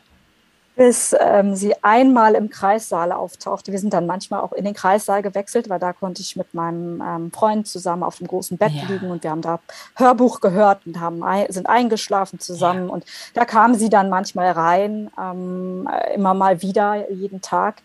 bis 0.77 1.17
ähm, 1.19 1.57
sie 1.57 1.75
einmal 1.83 2.35
im 2.35 2.51
Kreissaal 2.51 3.11
auftauchte. 3.11 3.73
Wir 3.73 3.79
sind 3.79 3.95
dann 3.95 4.07
manchmal 4.07 4.41
auch 4.41 4.53
in 4.53 4.65
den 4.65 4.75
Kreissaal 4.75 5.23
gewechselt, 5.23 5.71
weil 5.71 5.79
da 5.79 5.95
konnte 5.95 6.21
ich 6.21 6.37
mit 6.37 6.53
meinem 6.53 7.03
ähm, 7.05 7.33
Freund 7.33 7.67
zusammen 7.67 8.03
auf 8.03 8.19
dem 8.19 8.27
großen 8.27 8.59
Bett 8.59 8.73
ja. 8.73 8.85
liegen 8.87 9.11
und 9.11 9.23
wir 9.23 9.31
haben 9.31 9.41
da 9.41 9.61
Hörbuch 9.95 10.41
gehört 10.41 10.87
und 10.87 11.01
haben 11.01 11.23
sind 11.49 11.67
eingeschlafen 11.67 12.39
zusammen. 12.41 12.89
Ja. 12.89 12.93
Und 12.93 13.05
da 13.33 13.47
kam 13.47 13.75
sie 13.75 13.89
dann 13.89 14.11
manchmal 14.11 14.51
rein, 14.51 15.11
ähm, 15.19 15.89
immer 16.15 16.35
mal 16.35 16.61
wieder, 16.61 17.11
jeden 17.11 17.41
Tag 17.41 17.77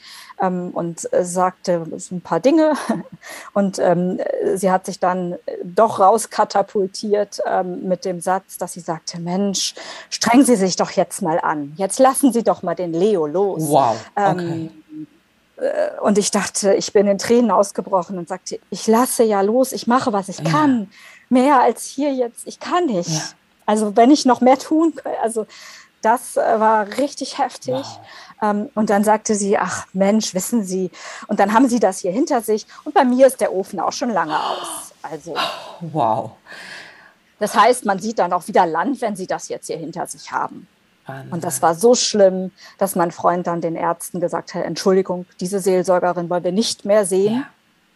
ähm, 0.41 0.71
und 0.73 1.11
äh, 1.13 1.23
sagte 1.23 1.85
so 1.97 2.15
ein 2.15 2.21
paar 2.21 2.41
Dinge. 2.41 2.73
Und 3.53 3.79
ähm, 3.79 4.19
sie 4.55 4.71
hat 4.71 4.85
sich 4.85 4.99
dann 4.99 5.35
doch 5.63 5.99
rauskatapultiert 5.99 7.41
ähm, 7.45 7.87
mit 7.87 8.05
dem 8.05 8.19
Satz, 8.21 8.57
dass 8.57 8.73
sie 8.73 8.79
sagte, 8.79 9.19
Mensch, 9.19 9.75
strengen 10.09 10.45
Sie 10.45 10.55
sich 10.55 10.75
doch 10.75 10.91
jetzt 10.91 11.21
mal 11.21 11.39
an. 11.39 11.73
Jetzt 11.77 11.99
lassen 11.99 12.33
Sie 12.33 12.43
doch 12.43 12.63
mal 12.63 12.75
den 12.81 12.93
Leo 12.93 13.25
los. 13.27 13.63
Wow. 13.67 13.95
Ähm, 14.15 14.31
okay. 14.33 14.71
Ähm, 15.61 15.99
und 16.01 16.17
ich 16.17 16.31
dachte, 16.31 16.73
ich 16.73 16.91
bin 16.91 17.07
in 17.07 17.17
Tränen 17.17 17.51
ausgebrochen 17.51 18.17
und 18.17 18.27
sagte, 18.27 18.59
ich 18.69 18.87
lasse 18.87 19.23
ja 19.23 19.41
los, 19.41 19.71
ich 19.71 19.87
mache, 19.87 20.11
was 20.11 20.29
ich 20.29 20.39
ja. 20.39 20.49
kann. 20.49 20.89
Mehr 21.29 21.61
als 21.61 21.85
hier 21.85 22.13
jetzt, 22.13 22.47
ich 22.47 22.59
kann 22.59 22.87
nicht. 22.87 23.09
Ja. 23.09 23.21
Also 23.65 23.95
wenn 23.95 24.11
ich 24.11 24.25
noch 24.25 24.41
mehr 24.41 24.57
tun 24.57 24.93
könnte, 24.95 25.19
also 25.21 25.45
das 26.01 26.35
äh, 26.35 26.59
war 26.59 26.87
richtig 26.97 27.37
heftig. 27.37 27.73
Wow. 27.73 27.99
Ähm, 28.41 28.69
und 28.73 28.89
dann 28.89 29.03
sagte 29.03 29.35
sie, 29.35 29.57
ach 29.57 29.85
Mensch, 29.93 30.33
wissen 30.33 30.63
Sie, 30.63 30.89
und 31.27 31.39
dann 31.39 31.53
haben 31.53 31.69
Sie 31.69 31.79
das 31.79 31.99
hier 31.99 32.11
hinter 32.11 32.41
sich 32.41 32.65
und 32.83 32.95
bei 32.95 33.05
mir 33.05 33.27
ist 33.27 33.39
der 33.39 33.53
Ofen 33.53 33.79
auch 33.79 33.93
schon 33.93 34.09
lange 34.09 34.37
aus. 34.37 34.93
Also. 35.03 35.35
Wow. 35.79 36.31
Das 37.39 37.55
heißt, 37.55 37.85
man 37.85 37.99
sieht 37.99 38.19
dann 38.19 38.33
auch 38.33 38.47
wieder 38.47 38.65
Land, 38.65 39.01
wenn 39.01 39.15
Sie 39.15 39.27
das 39.27 39.47
jetzt 39.47 39.67
hier 39.67 39.77
hinter 39.77 40.07
sich 40.07 40.31
haben. 40.31 40.67
Und 41.31 41.43
das 41.43 41.61
war 41.61 41.75
so 41.75 41.95
schlimm, 41.95 42.51
dass 42.77 42.95
mein 42.95 43.11
Freund 43.11 43.47
dann 43.47 43.61
den 43.61 43.75
Ärzten 43.75 44.19
gesagt 44.19 44.53
hat, 44.53 44.63
Entschuldigung, 44.63 45.25
diese 45.39 45.59
Seelsorgerin 45.59 46.29
wollen 46.29 46.43
wir 46.43 46.51
nicht 46.51 46.85
mehr 46.85 47.05
sehen. 47.05 47.35
Ja. 47.35 47.47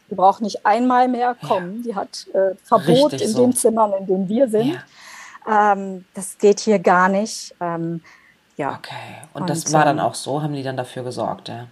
Die 0.09 0.15
braucht 0.15 0.41
nicht 0.41 0.65
einmal 0.65 1.07
mehr 1.07 1.35
kommen. 1.35 1.77
Ja. 1.77 1.83
Die 1.83 1.95
hat 1.95 2.27
äh, 2.33 2.55
Verbot 2.63 3.13
Richtig 3.13 3.27
in 3.27 3.33
so. 3.33 3.41
den 3.41 3.53
Zimmern, 3.53 3.93
in 3.99 4.05
denen 4.05 4.29
wir 4.29 4.49
sind. 4.49 4.79
Ja. 5.47 5.73
Ähm, 5.73 6.05
das 6.13 6.37
geht 6.37 6.59
hier 6.59 6.79
gar 6.79 7.09
nicht. 7.09 7.55
Ähm, 7.59 8.01
ja. 8.57 8.77
Okay. 8.77 8.93
Und, 9.33 9.41
Und 9.41 9.49
das 9.49 9.71
war 9.71 9.85
dann 9.85 9.97
ähm, 9.97 10.03
auch 10.03 10.15
so, 10.15 10.41
haben 10.41 10.53
die 10.53 10.63
dann 10.63 10.77
dafür 10.77 11.03
gesorgt, 11.03 11.49
ja? 11.49 11.67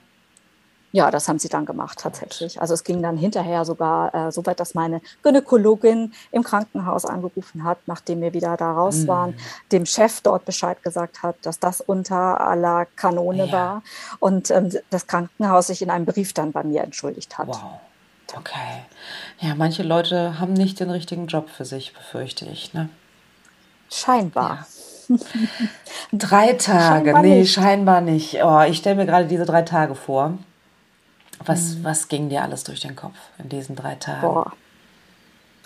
Ja, 0.96 1.10
das 1.10 1.28
haben 1.28 1.40
sie 1.40 1.50
dann 1.50 1.66
gemacht 1.66 1.98
tatsächlich. 2.00 2.62
Also 2.62 2.76
es 2.76 2.84
ging 2.84 3.02
dann 3.02 3.18
hinterher 3.18 3.66
sogar 3.66 4.14
äh, 4.14 4.32
so 4.32 4.46
weit, 4.46 4.60
dass 4.60 4.76
meine 4.76 5.02
Gynäkologin 5.24 6.14
im 6.32 6.44
Krankenhaus 6.44 7.04
angerufen 7.06 7.64
hat, 7.64 7.80
nachdem 7.88 8.22
wir 8.22 8.34
wieder 8.34 8.56
da 8.58 8.74
raus 8.74 8.98
mhm. 8.98 9.08
waren, 9.08 9.36
dem 9.72 9.88
Chef 9.88 10.22
dort 10.22 10.46
Bescheid 10.46 10.84
gesagt 10.84 11.24
hat, 11.24 11.36
dass 11.42 11.58
das 11.58 11.82
unter 11.82 12.40
aller 12.40 12.86
Kanone 12.96 13.48
ja. 13.48 13.52
war 13.52 13.84
und 14.20 14.52
ähm, 14.52 14.72
das 14.92 15.08
Krankenhaus 15.08 15.66
sich 15.68 15.82
in 15.82 15.90
einem 15.90 16.06
Brief 16.06 16.32
dann 16.34 16.52
bei 16.52 16.64
mir 16.64 16.84
entschuldigt 16.84 17.40
hat. 17.40 17.48
Wow. 17.48 17.80
Okay. 18.38 18.84
Ja, 19.40 19.56
manche 19.56 19.82
Leute 19.82 20.40
haben 20.40 20.54
nicht 20.54 20.80
den 20.80 20.92
richtigen 20.92 21.26
Job 21.26 21.50
für 21.50 21.66
sich, 21.66 21.94
befürchte 21.94 22.46
ich. 22.46 22.76
Ne? 22.76 22.90
Scheinbar. 23.90 24.68
Ja. 25.10 25.18
drei 26.12 26.54
Tage, 26.60 27.06
scheinbar 27.06 27.22
nee, 27.24 27.40
nicht. 27.40 27.54
scheinbar 27.54 28.02
nicht. 28.02 28.44
Oh, 28.44 28.62
ich 28.62 28.78
stelle 28.78 28.98
mir 28.98 29.06
gerade 29.08 29.26
diese 29.26 29.46
drei 29.46 29.64
Tage 29.64 29.96
vor. 29.96 30.38
Was, 31.46 31.76
mhm. 31.76 31.84
was 31.84 32.08
ging 32.08 32.30
dir 32.30 32.42
alles 32.42 32.64
durch 32.64 32.82
den 32.82 32.96
Kopf 32.96 33.16
in 33.38 33.50
diesen 33.50 33.76
drei 33.76 33.96
Tagen? 33.96 34.22
Boah, 34.22 34.54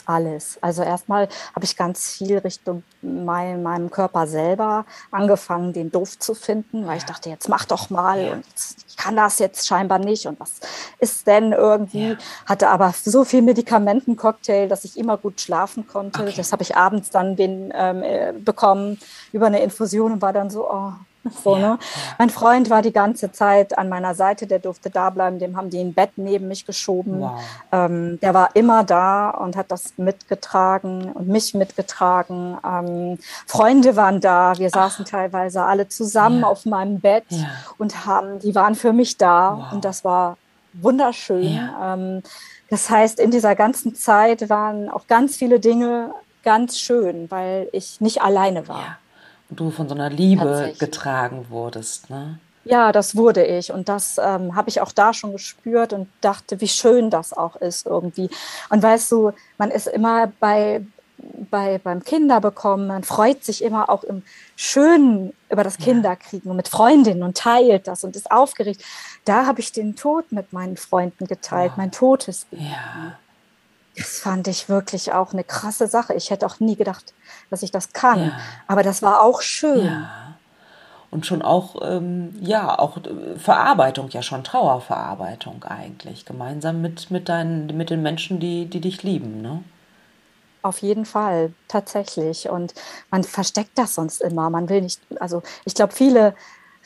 alles. 0.07 0.57
Also 0.61 0.83
erstmal 0.83 1.27
habe 1.53 1.65
ich 1.65 1.75
ganz 1.75 2.11
viel 2.11 2.37
Richtung 2.37 2.83
mein, 3.01 3.61
meinem 3.61 3.91
Körper 3.91 4.25
selber 4.25 4.85
angefangen, 5.11 5.73
den 5.73 5.91
doof 5.91 6.17
zu 6.17 6.33
finden, 6.33 6.83
weil 6.83 6.91
ja. 6.91 6.97
ich 6.97 7.05
dachte, 7.05 7.29
jetzt 7.29 7.49
mach 7.49 7.65
doch 7.65 7.89
mal 7.89 8.23
ja. 8.23 8.33
und 8.33 8.45
ich 8.87 8.97
kann 8.97 9.15
das 9.15 9.39
jetzt 9.39 9.67
scheinbar 9.67 9.99
nicht 9.99 10.25
und 10.25 10.39
was 10.39 10.59
ist 10.99 11.27
denn 11.27 11.51
irgendwie? 11.51 12.11
Ja. 12.11 12.17
Hatte 12.45 12.69
aber 12.69 12.93
so 12.93 13.25
viel 13.25 13.41
Medikamentencocktail, 13.41 14.67
dass 14.67 14.85
ich 14.85 14.97
immer 14.97 15.17
gut 15.17 15.41
schlafen 15.41 15.87
konnte. 15.87 16.21
Okay. 16.21 16.33
Das 16.35 16.51
habe 16.51 16.63
ich 16.63 16.75
abends 16.75 17.09
dann 17.09 17.35
den, 17.35 17.73
ähm, 17.75 18.01
äh, 18.01 18.33
bekommen 18.33 18.97
über 19.33 19.47
eine 19.47 19.61
Infusion 19.61 20.13
und 20.13 20.21
war 20.21 20.33
dann 20.33 20.49
so, 20.49 20.69
oh, 20.71 20.93
so, 21.43 21.55
ja, 21.55 21.59
ne? 21.59 21.67
Ja. 21.67 21.77
Mein 22.17 22.29
Freund 22.29 22.69
war 22.69 22.81
die 22.81 22.91
ganze 22.91 23.31
Zeit 23.31 23.77
an 23.77 23.89
meiner 23.89 24.15
Seite, 24.15 24.47
der 24.47 24.59
durfte 24.59 24.89
da 24.89 25.09
bleiben, 25.09 25.39
dem 25.39 25.57
haben 25.57 25.69
die 25.69 25.79
ein 25.79 25.93
Bett 25.93 26.11
neben 26.15 26.47
mich 26.47 26.65
geschoben. 26.65 27.21
Wow. 27.21 27.39
Ähm, 27.71 28.19
der 28.21 28.33
war 28.33 28.49
immer 28.55 28.83
da 28.83 29.29
und 29.29 29.55
hat 29.55 29.71
das 29.71 29.97
mitgetragen 29.97 31.11
und 31.11 31.27
mich 31.27 31.53
mitgetragen. 31.53 32.57
Ähm, 32.65 33.19
Freunde 33.45 33.95
waren 33.95 34.21
da, 34.21 34.57
wir 34.57 34.69
saßen 34.69 35.05
Ach. 35.07 35.11
teilweise 35.11 35.63
alle 35.63 35.87
zusammen 35.87 36.41
ja. 36.41 36.47
auf 36.47 36.65
meinem 36.65 36.99
Bett 36.99 37.25
und 37.77 38.05
haben, 38.05 38.39
die 38.39 38.55
waren 38.55 38.75
für 38.75 38.93
mich 38.93 39.17
da 39.17 39.57
wow. 39.57 39.73
und 39.73 39.85
das 39.85 40.03
war 40.03 40.37
wunderschön. 40.73 41.59
Ähm, 41.81 42.23
das 42.69 42.89
heißt, 42.89 43.19
in 43.19 43.31
dieser 43.31 43.55
ganzen 43.55 43.95
Zeit 43.95 44.49
waren 44.49 44.89
auch 44.89 45.07
ganz 45.07 45.37
viele 45.37 45.59
Dinge 45.59 46.13
ganz 46.43 46.79
schön, 46.79 47.29
weil 47.31 47.69
ich 47.71 48.01
nicht 48.01 48.21
alleine 48.21 48.67
war 48.67 48.97
du 49.49 49.71
von 49.71 49.87
so 49.87 49.95
einer 49.95 50.09
Liebe 50.09 50.73
getragen 50.79 51.45
wurdest. 51.49 52.09
Ne? 52.09 52.39
Ja, 52.65 52.91
das 52.91 53.15
wurde 53.15 53.45
ich. 53.45 53.71
Und 53.71 53.87
das 53.87 54.17
ähm, 54.17 54.55
habe 54.55 54.69
ich 54.69 54.81
auch 54.81 54.91
da 54.91 55.13
schon 55.13 55.31
gespürt 55.31 55.93
und 55.93 56.09
dachte, 56.21 56.59
wie 56.59 56.67
schön 56.67 57.09
das 57.09 57.33
auch 57.33 57.55
ist 57.55 57.85
irgendwie. 57.85 58.29
Und 58.69 58.83
weißt 58.83 59.11
du, 59.11 59.31
man 59.57 59.71
ist 59.71 59.87
immer 59.87 60.31
bei, 60.39 60.85
bei, 61.49 61.79
beim 61.81 62.03
Kinderbekommen, 62.03 62.87
man 62.87 63.03
freut 63.03 63.43
sich 63.43 63.63
immer 63.63 63.89
auch 63.89 64.03
im 64.03 64.23
Schönen 64.55 65.33
über 65.49 65.63
das 65.63 65.77
Kinderkriegen 65.77 66.51
und 66.51 66.57
mit 66.57 66.67
Freundinnen 66.67 67.23
und 67.23 67.37
teilt 67.37 67.87
das 67.87 68.03
und 68.03 68.15
ist 68.15 68.31
aufgeregt. 68.31 68.83
Da 69.23 69.45
habe 69.45 69.61
ich 69.61 69.71
den 69.71 69.95
Tod 69.95 70.31
mit 70.31 70.51
meinen 70.51 70.75
Freunden 70.75 71.25
geteilt, 71.25 71.71
oh. 71.75 71.77
mein 71.77 71.91
Todesbaby. 71.91 72.63
Ja. 72.63 73.17
Das 73.97 74.19
fand 74.19 74.47
ich 74.47 74.69
wirklich 74.69 75.11
auch 75.11 75.33
eine 75.33 75.43
krasse 75.43 75.87
Sache. 75.87 76.13
Ich 76.13 76.29
hätte 76.29 76.45
auch 76.45 76.59
nie 76.59 76.75
gedacht, 76.75 77.13
dass 77.49 77.63
ich 77.63 77.71
das 77.71 77.93
kann. 77.93 78.25
Ja. 78.25 78.39
Aber 78.67 78.83
das 78.83 79.01
war 79.01 79.21
auch 79.21 79.41
schön. 79.41 79.85
Ja 79.85 80.27
und 81.09 81.25
schon 81.25 81.41
auch, 81.41 81.75
ähm, 81.81 82.35
ja, 82.41 82.77
auch 82.77 82.97
äh, 82.97 83.37
Verarbeitung, 83.37 84.09
ja 84.09 84.21
schon 84.21 84.43
Trauerverarbeitung 84.43 85.63
eigentlich, 85.63 86.25
gemeinsam 86.25 86.81
mit, 86.81 87.11
mit, 87.11 87.29
deinen, 87.29 87.75
mit 87.77 87.89
den 87.89 88.01
Menschen, 88.01 88.39
die, 88.39 88.65
die 88.65 88.81
dich 88.81 89.03
lieben, 89.03 89.41
ne? 89.41 89.63
Auf 90.63 90.79
jeden 90.79 91.05
Fall, 91.05 91.53
tatsächlich. 91.69 92.49
Und 92.49 92.73
man 93.09 93.23
versteckt 93.23 93.71
das 93.75 93.95
sonst 93.95 94.21
immer. 94.21 94.49
Man 94.49 94.67
will 94.67 94.81
nicht, 94.81 94.99
also 95.19 95.41
ich 95.63 95.75
glaube, 95.75 95.93
viele 95.93 96.35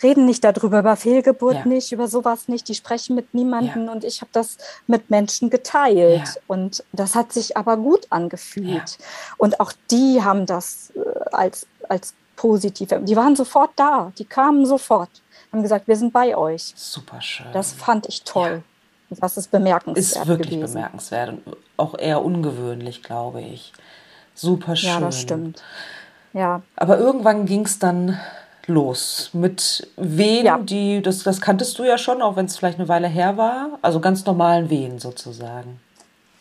reden 0.04 0.26
nicht 0.26 0.43
darüber, 0.43 0.80
über 0.80 0.95
Fehlgeburt 0.95 1.56
ja. 1.56 1.66
nicht, 1.66 1.91
über 1.91 2.08
sowas 2.08 2.47
nicht. 2.47 2.68
Die 2.68 2.76
sprechen 2.76 3.16
mit 3.16 3.34
niemandem 3.34 3.86
ja. 3.86 3.91
und 3.91 4.04
ich 4.04 4.22
habe 4.22 4.32
das 4.34 4.58
mit 4.88 5.10
Menschen 5.10 5.49
geteilt. 5.49 6.26
Ja. 6.26 6.41
Und 6.47 6.84
das 6.91 7.16
hat 7.16 7.34
sich 7.34 7.58
aber 7.58 7.78
gut 7.78 8.08
angefühlt. 8.10 8.97
Und 9.38 9.60
auch 9.60 9.74
die 9.89 10.24
haben 10.24 10.45
das 10.45 10.91
äh, 10.95 10.99
als, 11.32 11.68
als 11.89 12.14
positiv. 12.36 12.89
Die 13.02 13.16
waren 13.16 13.36
sofort 13.36 13.72
da, 13.76 14.12
die 14.18 14.26
kamen 14.26 14.66
sofort, 14.66 15.10
haben 15.52 15.62
gesagt, 15.62 15.88
wir 15.88 15.95
sind 15.95 16.12
bei 16.12 16.36
euch. 16.36 16.74
Super 16.76 17.22
schön. 17.22 17.47
Das 17.54 17.74
fand 17.74 18.08
ich 18.08 18.24
toll. 18.24 18.64
Das 19.10 19.36
ist 19.36 19.52
bemerkenswert. 19.52 20.24
Ist 20.24 20.28
wirklich 20.28 20.56
gewesen. 20.56 20.74
bemerkenswert 20.74 21.30
und 21.30 21.58
auch 21.76 21.97
eher 21.97 22.24
ungewöhnlich, 22.24 23.04
glaube 23.04 23.41
ich. 23.41 23.74
Super 24.34 24.76
schön. 24.76 24.89
Ja, 24.89 24.99
das 25.02 25.20
stimmt. 25.20 25.62
Ja. 26.34 26.62
Aber 26.78 26.97
irgendwann 26.97 27.45
ging 27.45 27.66
es 27.66 27.78
dann 27.78 28.18
los 28.68 29.30
mit 29.34 29.88
Wehen, 29.97 30.45
ja. 30.45 30.57
die, 30.57 31.01
das, 31.01 31.24
das 31.24 31.41
kanntest 31.41 31.78
du 31.80 31.84
ja 31.84 31.97
schon, 31.97 32.22
auch 32.22 32.36
wenn 32.36 32.45
es 32.45 32.57
vielleicht 32.57 32.80
eine 32.80 32.88
Weile 32.88 33.07
her 33.07 33.38
war. 33.38 33.80
Also 33.82 33.99
ganz 33.99 34.26
normalen 34.26 34.70
Wehen 34.70 34.99
sozusagen. 34.99 35.80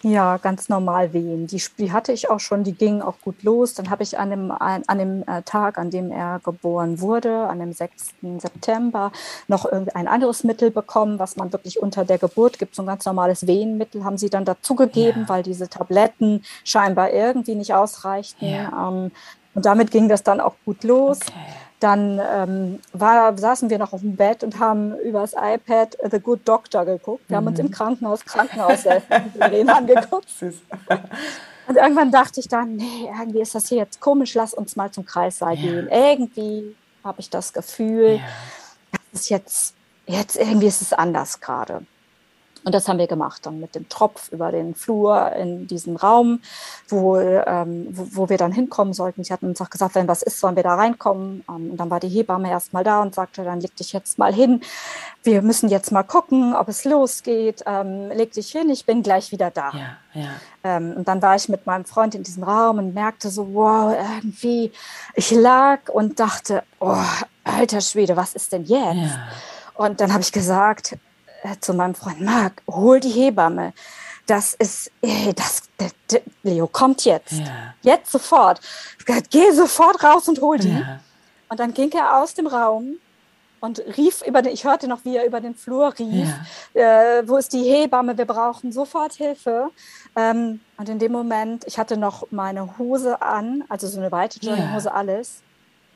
Ja, 0.03 0.39
ganz 0.39 0.71
normal 0.71 1.13
wehen. 1.13 1.47
Die, 1.47 1.63
die 1.79 1.93
hatte 1.93 2.13
ich 2.13 2.31
auch 2.31 2.41
schon, 2.41 2.65
die 2.65 2.73
gingen 2.73 3.03
auch 3.03 3.21
gut 3.21 3.43
los. 3.43 3.75
Dann 3.75 3.91
habe 3.91 4.03
ich 4.03 4.19
an 4.19 4.31
dem, 4.31 4.51
an, 4.51 4.83
an 4.87 4.99
dem 4.99 5.23
äh, 5.27 5.43
Tag, 5.43 5.77
an 5.77 5.91
dem 5.91 6.11
er 6.11 6.41
geboren 6.43 7.01
wurde, 7.01 7.47
an 7.49 7.59
dem 7.59 7.75
6. 7.75 8.15
September, 8.39 9.13
noch 9.47 9.67
ein 9.67 10.09
anderes 10.09 10.43
Mittel 10.43 10.71
bekommen, 10.71 11.19
was 11.19 11.37
man 11.37 11.53
wirklich 11.53 11.83
unter 11.83 12.07
der 12.07 12.17
Geburt 12.17 12.59
gibt. 12.59 12.75
So 12.75 12.83
ein 12.83 12.87
ganz 12.87 13.05
normales 13.05 13.47
Wehenmittel 13.47 14.03
haben 14.03 14.17
sie 14.17 14.31
dann 14.31 14.47
dazugegeben, 14.47 15.23
ja. 15.23 15.29
weil 15.29 15.43
diese 15.43 15.69
Tabletten 15.69 16.45
scheinbar 16.65 17.13
irgendwie 17.13 17.55
nicht 17.55 17.75
ausreichten. 17.75 18.49
Ja. 18.49 18.89
Ähm, 18.89 19.11
und 19.55 19.67
damit 19.67 19.91
ging 19.91 20.09
das 20.09 20.23
dann 20.23 20.41
auch 20.41 20.55
gut 20.65 20.83
los. 20.83 21.19
Okay. 21.21 21.35
Dann 21.81 22.21
ähm, 22.23 22.79
war, 22.93 23.37
saßen 23.37 23.71
wir 23.71 23.79
noch 23.79 23.93
auf 23.93 24.03
dem 24.03 24.15
Bett 24.15 24.45
und 24.45 24.59
haben 24.59 24.97
übers 24.99 25.33
iPad 25.33 25.97
The 26.11 26.21
Good 26.21 26.41
Doctor 26.47 26.85
geguckt. 26.85 27.25
Wir 27.29 27.35
mhm. 27.35 27.39
haben 27.39 27.47
uns 27.49 27.59
im 27.59 27.67
mhm. 27.67 27.71
Krankenhaus 27.71 28.25
Krankenhausserien 28.25 29.69
angeguckt. 29.69 30.29
Und 31.71 31.77
irgendwann 31.77 32.11
dachte 32.11 32.41
ich 32.41 32.49
dann, 32.49 32.75
nee, 32.75 33.09
irgendwie 33.17 33.41
ist 33.41 33.55
das 33.55 33.69
hier 33.69 33.79
jetzt 33.79 34.01
komisch, 34.01 34.35
lass 34.35 34.55
uns 34.55 34.75
mal 34.75 34.91
zum 34.91 35.07
Kreissaal 35.07 35.55
ja. 35.55 35.63
gehen. 35.63 35.89
Irgendwie 35.89 36.75
habe 37.05 37.21
ich 37.21 37.31
das 37.31 37.53
Gefühl, 37.53 38.17
ja. 38.17 38.99
das 39.13 39.21
ist 39.21 39.31
jetzt, 39.31 39.75
jetzt 40.09 40.37
irgendwie 40.37 40.67
ist 40.67 40.83
es 40.83 40.93
anders 40.93 41.41
gerade. 41.41 41.83
Und 42.65 42.75
das 42.75 42.89
haben 42.89 42.99
wir 42.99 43.07
gemacht, 43.07 43.47
dann 43.47 43.61
mit 43.61 43.75
dem 43.75 43.89
Tropf 43.89 44.31
über 44.33 44.53
den 44.53 44.75
Flur 44.75 45.33
in 45.33 45.67
diesem 45.67 45.97
Raum, 45.97 46.41
wo, 46.89 47.17
ähm, 47.17 47.87
wo, 47.91 48.07
wo, 48.13 48.29
wir 48.29 48.37
dann 48.37 48.53
hinkommen 48.53 48.93
sollten. 48.93 49.25
Sie 49.25 49.33
hatten 49.33 49.47
uns 49.47 49.61
auch 49.61 49.71
gesagt, 49.71 49.95
wenn 49.95 50.09
was 50.09 50.23
ist, 50.23 50.41
sollen 50.41 50.57
wir 50.57 50.63
da 50.63 50.75
reinkommen. 50.75 51.43
Ähm, 51.49 51.71
und 51.71 51.77
dann 51.79 51.91
war 51.91 52.01
die 52.01 52.09
Hebamme 52.09 52.51
erst 52.51 52.73
mal 52.73 52.85
da 52.85 53.01
und 53.01 53.15
sagte, 53.15 53.45
dann 53.45 53.61
leg 53.61 53.75
dich 53.77 53.93
jetzt 53.93 54.19
mal 54.19 54.33
hin. 54.33 54.61
Wir 55.23 55.43
müssen 55.43 55.69
jetzt 55.69 55.91
mal 55.91 56.03
gucken, 56.03 56.55
ob 56.55 56.69
es 56.69 56.85
losgeht. 56.85 57.63
Ähm, 57.67 58.11
leg 58.11 58.33
dich 58.33 58.51
hin, 58.51 58.69
ich 58.69 58.85
bin 58.85 59.03
gleich 59.03 59.33
wieder 59.33 59.51
da. 59.51 59.71
Ja, 59.73 60.21
ja. 60.21 60.29
Ähm, 60.63 60.93
und 60.97 61.09
dann 61.09 61.23
war 61.23 61.37
ich 61.37 61.49
mit 61.49 61.67
meinem 61.67 61.87
Freund 61.87 62.15
in 62.15 62.23
diesem 62.23 62.43
Raum 62.43 62.79
und 62.79 62.93
merkte 62.93 63.31
so, 63.31 63.55
wow, 63.55 63.95
irgendwie, 63.95 64.73
ich 65.15 65.31
lag 65.31 65.89
und 65.89 66.21
dachte, 66.21 66.63
oh, 66.79 66.97
alter 67.45 67.81
Schwede, 67.81 68.17
was 68.17 68.35
ist 68.35 68.53
denn 68.53 68.65
jetzt? 68.65 68.97
Ja. 68.97 69.29
Und 69.75 70.01
dann 70.01 70.13
habe 70.13 70.23
ich 70.23 70.33
gesagt, 70.33 70.99
zu 71.61 71.75
meinem 71.75 71.95
Freund 71.95 72.21
Marc, 72.21 72.63
hol 72.69 73.01
die 73.01 73.11
Hebamme. 73.11 73.73
Das 74.27 74.55
ist, 74.55 74.93
ey, 75.03 75.33
das, 75.35 75.63
das, 75.77 75.93
das, 76.09 76.21
Leo 76.43 76.67
kommt 76.67 77.05
jetzt. 77.05 77.33
Ja. 77.33 77.75
Jetzt 77.83 78.13
sofort. 78.13 78.61
Geh 79.31 79.51
sofort 79.53 80.03
raus 80.05 80.29
und 80.29 80.41
hol 80.41 80.59
die. 80.59 80.73
Ja. 80.73 81.01
Und 81.49 81.59
dann 81.59 81.75
ging 81.75 81.91
er 81.93 82.19
aus 82.19 82.35
dem 82.35 82.47
Raum 82.47 82.99
und 83.61 83.83
rief 83.97 84.23
über 84.23 84.43
den, 84.43 84.53
ich 84.53 84.65
hörte 84.65 84.89
noch, 84.89 85.05
wie 85.05 85.17
er 85.17 85.27
über 85.27 85.41
den 85.41 85.55
Flur 85.55 85.93
rief, 85.99 86.29
ja. 86.75 87.19
äh, 87.19 87.29
wo 87.29 87.37
ist 87.37 87.53
die 87.53 87.63
Hebamme, 87.63 88.17
wir 88.17 88.25
brauchen 88.25 88.73
sofort 88.73 89.15
Hilfe. 89.15 89.71
Ähm, 90.17 90.61
und 90.77 90.89
in 90.89 90.99
dem 90.99 91.13
Moment, 91.13 91.65
ich 91.67 91.79
hatte 91.79 91.97
noch 91.97 92.27
meine 92.31 92.79
Hose 92.79 93.21
an, 93.21 93.65
also 93.69 93.87
so 93.87 93.99
eine 93.99 94.13
weite 94.13 94.39
Jogginghose, 94.41 94.93
alles 94.93 95.43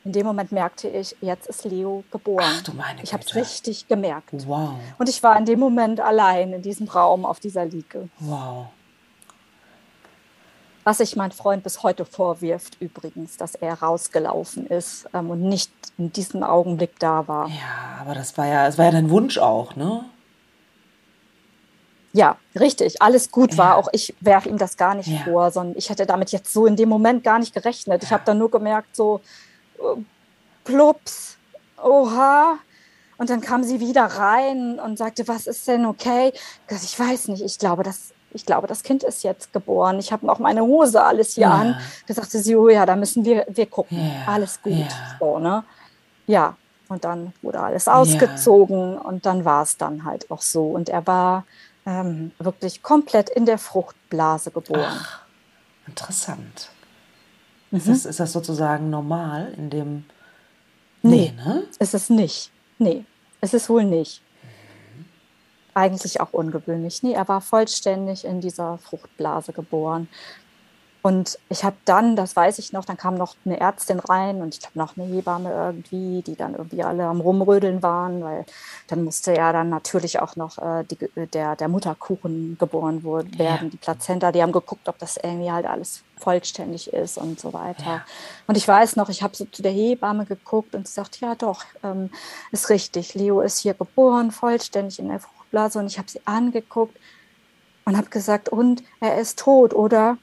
in 0.05 0.13
dem 0.13 0.27
Moment 0.27 0.53
merkte 0.53 0.89
ich, 0.89 1.17
jetzt 1.21 1.47
ist 1.47 1.65
Leo 1.65 2.05
geboren. 2.11 2.45
Ach, 2.47 2.63
du 2.63 2.73
meine 2.73 3.03
ich 3.03 3.13
habe 3.13 3.25
es 3.25 3.35
richtig 3.35 3.89
gemerkt. 3.89 4.47
Wow. 4.47 4.75
Und 4.99 5.09
ich 5.09 5.23
war 5.23 5.37
in 5.39 5.47
dem 5.47 5.59
Moment 5.59 6.01
allein 6.01 6.53
in 6.53 6.63
diesem 6.63 6.89
Raum 6.89 7.25
auf 7.25 7.41
dieser 7.41 7.65
Liege. 7.65 8.09
Wow. 8.19 8.67
Was 10.85 10.99
sich 10.99 11.17
mein 11.17 11.33
Freund 11.33 11.63
bis 11.63 11.83
heute 11.83 12.05
vorwirft, 12.05 12.77
übrigens, 12.81 13.39
dass 13.39 13.55
er 13.55 13.81
rausgelaufen 13.81 14.67
ist 14.67 15.09
ähm, 15.15 15.31
und 15.31 15.41
nicht 15.41 15.73
in 15.97 16.13
diesem 16.13 16.43
Augenblick 16.43 16.99
da 16.99 17.27
war. 17.27 17.49
Ja, 17.49 18.03
aber 18.03 18.15
das 18.15 18.37
war 18.37 18.47
ja, 18.47 18.67
das 18.67 18.77
war 18.77 18.85
ja 18.85 18.91
dein 18.91 19.09
Wunsch 19.09 19.39
auch, 19.39 19.75
ne? 19.77 20.05
Ja, 22.13 22.37
richtig. 22.55 23.01
Alles 23.01 23.31
gut 23.31 23.53
ja. 23.53 23.59
war. 23.59 23.77
Auch 23.77 23.89
ich 23.93 24.15
werfe 24.21 24.51
ihm 24.51 24.59
das 24.59 24.77
gar 24.77 24.95
nicht 24.95 25.09
ja. 25.09 25.21
vor, 25.25 25.51
sondern 25.51 25.77
ich 25.79 25.89
hätte 25.89 26.05
damit 26.05 26.31
jetzt 26.33 26.53
so 26.53 26.67
in 26.67 26.77
dem 26.77 26.91
Moment 26.91 27.25
gar 27.25 27.39
nicht 27.39 27.55
gerechnet. 27.55 28.03
Ja. 28.03 28.07
Ich 28.07 28.13
habe 28.13 28.23
dann 28.27 28.37
nur 28.37 28.51
gemerkt, 28.51 28.95
so, 28.95 29.23
plups, 30.65 31.37
oha. 31.83 32.59
Und 33.17 33.31
dann 33.31 33.41
kam 33.41 33.63
sie 33.63 33.79
wieder 33.81 34.05
rein 34.05 34.81
und 34.81 34.99
sagte, 34.99 35.29
was 35.29 35.47
ist 35.47 35.69
denn 35.69 35.87
okay? 35.87 36.33
Ich 36.69 36.99
weiß 36.99 37.29
nicht, 37.29 37.43
ich 37.43 37.59
glaube, 37.59 37.85
das, 37.85 38.13
ich 38.33 38.45
glaube, 38.45 38.67
das 38.67 38.83
Kind 38.83 39.05
ist 39.05 39.23
jetzt 39.23 39.53
geboren. 39.53 40.01
Ich 40.01 40.13
habe 40.13 40.31
auch 40.31 40.41
meine 40.41 40.63
Hose 40.63 41.03
alles 41.03 41.35
hier 41.35 41.43
ja. 41.43 41.55
an. 41.55 41.81
Da 42.09 42.15
sagte 42.15 42.41
sie, 42.41 42.57
oh 42.57 42.69
ja, 42.69 42.85
da 42.85 42.97
müssen 42.97 43.25
wir, 43.25 43.47
wir 43.49 43.67
gucken. 43.67 43.99
Ja. 43.99 44.33
Alles 44.33 44.61
gut. 44.61 44.73
Ja. 44.73 45.17
So, 45.21 45.39
ne? 45.39 45.65
ja, 46.27 46.57
und 46.89 47.05
dann 47.05 47.33
wurde 47.43 47.61
alles 47.61 47.89
ausgezogen 47.89 48.99
und 48.99 49.27
dann 49.27 49.45
war 49.45 49.63
es 49.63 49.77
dann 49.77 50.05
halt 50.05 50.31
auch 50.31 50.43
so. 50.43 50.67
Und 50.67 50.89
er 50.89 51.07
war 51.07 51.45
ähm, 51.87 52.33
wirklich 52.39 52.83
komplett 52.83 53.31
in 53.31 53.47
der 53.47 53.59
Fruchtblase 53.59 54.51
geboren. 54.51 54.85
Ach, 54.87 55.21
interessant. 55.87 56.71
Mhm. 57.75 57.81
Ist, 57.81 57.89
das, 57.89 58.07
ist 58.07 58.21
das 58.21 58.33
sozusagen 58.33 58.89
normal 58.89 59.53
in 59.57 59.69
dem. 59.69 60.05
Nee, 61.03 61.33
nee 61.37 61.45
ne? 61.45 61.65
ist 61.81 61.93
es 61.93 62.09
nicht. 62.09 62.53
Nee, 62.79 63.05
ist 63.41 63.53
es 63.53 63.69
wohl 63.69 63.83
nicht. 63.83 64.23
Mhm. 64.43 65.05
Eigentlich 65.75 66.21
auch 66.21 66.33
ungewöhnlich. 66.33 67.03
Nee, 67.03 67.15
er 67.15 67.27
war 67.27 67.41
vollständig 67.41 68.25
in 68.25 68.41
dieser 68.41 68.79
Fruchtblase 68.79 69.53
geboren. 69.53 70.09
Und 71.07 71.39
ich 71.51 71.65
habe 71.65 71.77
dann, 71.85 72.17
das 72.17 72.35
weiß 72.35 72.59
ich 72.59 72.73
noch, 72.73 72.87
dann 72.87 72.97
kam 72.97 73.17
noch 73.17 73.37
eine 73.45 73.61
Ärztin 73.61 74.01
rein 74.01 74.41
und 74.41 74.55
ich 74.55 74.61
glaube 74.61 74.79
noch 74.79 74.97
eine 74.97 75.05
Hebamme 75.05 75.53
irgendwie, 75.53 76.23
die 76.23 76.35
dann 76.35 76.55
irgendwie 76.55 76.83
alle 76.83 77.05
am 77.05 77.21
Rumrödeln 77.21 77.83
waren, 77.83 78.25
weil 78.25 78.47
dann 78.87 79.05
musste 79.05 79.35
ja 79.35 79.53
dann 79.53 79.69
natürlich 79.69 80.21
auch 80.21 80.35
noch 80.37 80.57
äh, 80.57 80.83
die, 80.85 80.97
der, 81.35 81.57
der 81.57 81.69
Mutterkuchen 81.69 82.57
geboren 82.59 83.05
werden, 83.05 83.37
ja. 83.37 83.59
die 83.71 83.77
Plazenta. 83.77 84.33
Die 84.33 84.41
haben 84.41 84.53
geguckt, 84.53 84.89
ob 84.89 84.99
das 84.99 85.19
irgendwie 85.19 85.53
halt 85.53 85.67
alles 85.67 86.03
vollständig 86.17 86.91
ist 86.91 87.19
und 87.19 87.39
so 87.39 87.53
weiter. 87.53 87.85
Ja. 87.85 88.07
Und 88.47 88.57
ich 88.57 88.67
weiß 88.67 88.97
noch, 88.97 89.11
ich 89.11 89.23
habe 89.23 89.37
so 89.37 89.45
zu 89.45 89.61
der 89.61 89.73
Hebamme 89.73 90.25
geguckt 90.25 90.75
und 90.75 90.89
sie 90.89 90.95
sagt, 90.95 91.21
ja 91.21 91.35
doch, 91.35 91.65
ähm, 91.83 92.09
ist 92.51 92.71
richtig, 92.71 93.13
Leo 93.13 93.43
ist 93.43 93.59
hier 93.59 93.75
geboren, 93.75 94.31
vollständig 94.31 94.99
in 95.01 95.11
der 95.11 95.21
Fruchtblase. 95.21 95.81
Und 95.81 95.87
ich 95.89 95.99
habe 95.99 96.11
sie 96.11 96.23
angeguckt 96.25 96.97
und 97.85 97.99
habe 97.99 98.09
gesagt, 98.09 98.49
und 98.49 98.83
er 99.01 99.19
ist 99.19 99.39
tot, 99.39 99.75
oder? 99.75 100.17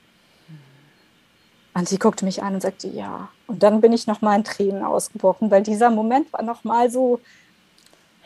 Und 1.73 1.87
sie 1.87 1.97
guckte 1.97 2.25
mich 2.25 2.43
an 2.43 2.55
und 2.55 2.61
sagte, 2.61 2.87
ja. 2.87 3.29
Und 3.47 3.63
dann 3.63 3.81
bin 3.81 3.93
ich 3.93 4.07
noch 4.07 4.21
mal 4.21 4.35
in 4.35 4.43
Tränen 4.43 4.83
ausgebrochen, 4.83 5.49
weil 5.51 5.63
dieser 5.63 5.89
Moment 5.89 6.31
war 6.33 6.41
noch 6.41 6.63
mal 6.63 6.91
so, 6.91 7.19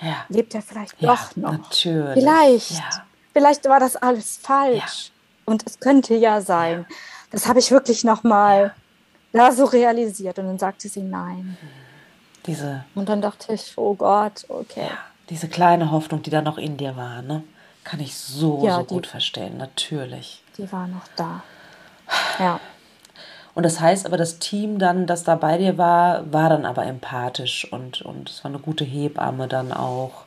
ja. 0.02 0.26
lebt 0.30 0.56
er 0.56 0.62
vielleicht 0.62 1.00
ja, 1.02 1.14
doch 1.14 1.36
noch. 1.36 1.52
Natürlich. 1.52 2.24
Vielleicht, 2.24 2.72
ja. 2.72 3.06
vielleicht 3.34 3.66
war 3.66 3.80
das 3.80 3.96
alles 3.96 4.38
falsch. 4.38 5.12
Und 5.46 5.64
es 5.66 5.80
könnte 5.80 6.16
ja 6.16 6.42
sein. 6.42 6.88
Das 7.30 7.48
habe 7.48 7.60
ich 7.60 7.70
wirklich 7.70 8.04
noch 8.04 8.24
mal 8.24 8.74
da 9.32 9.52
so 9.52 9.66
realisiert. 9.66 10.40
Und 10.40 10.48
dann 10.48 10.60
sagte 10.60 10.90
sie, 10.90 11.04
nein. 11.04 11.58
Diese. 12.48 12.84
Und 12.96 13.10
dann 13.10 13.22
dachte 13.22 13.54
ich, 13.54 13.74
oh 13.78 13.94
Gott, 13.94 14.46
okay. 14.48 14.88
Ja, 14.90 14.98
diese 15.30 15.48
kleine 15.48 15.92
Hoffnung, 15.92 16.24
die 16.24 16.30
da 16.30 16.42
noch 16.42 16.58
in 16.58 16.78
dir 16.78 16.96
war, 16.96 17.22
ne? 17.22 17.44
Kann 17.84 18.00
ich 18.00 18.18
so, 18.18 18.66
ja, 18.66 18.78
so 18.78 18.82
die, 18.82 18.88
gut 18.96 19.06
verstehen, 19.06 19.58
natürlich. 19.58 20.44
Die 20.58 20.72
war 20.72 20.88
noch 20.88 21.08
da. 21.16 21.44
Ja. 22.40 22.60
Und 23.56 23.64
das 23.64 23.80
heißt 23.80 24.06
aber, 24.06 24.18
das 24.18 24.38
Team 24.38 24.80
dann, 24.80 25.08
das 25.08 25.24
da 25.24 25.36
bei 25.36 25.58
dir 25.58 25.78
war, 25.78 26.32
war 26.32 26.50
dann 26.50 26.66
aber 26.66 26.86
empathisch 26.86 27.72
und, 27.72 28.02
und 28.02 28.30
es 28.30 28.44
war 28.44 28.52
eine 28.52 28.60
gute 28.60 28.84
Hebamme 28.84 29.48
dann 29.48 29.72
auch. 29.72 30.25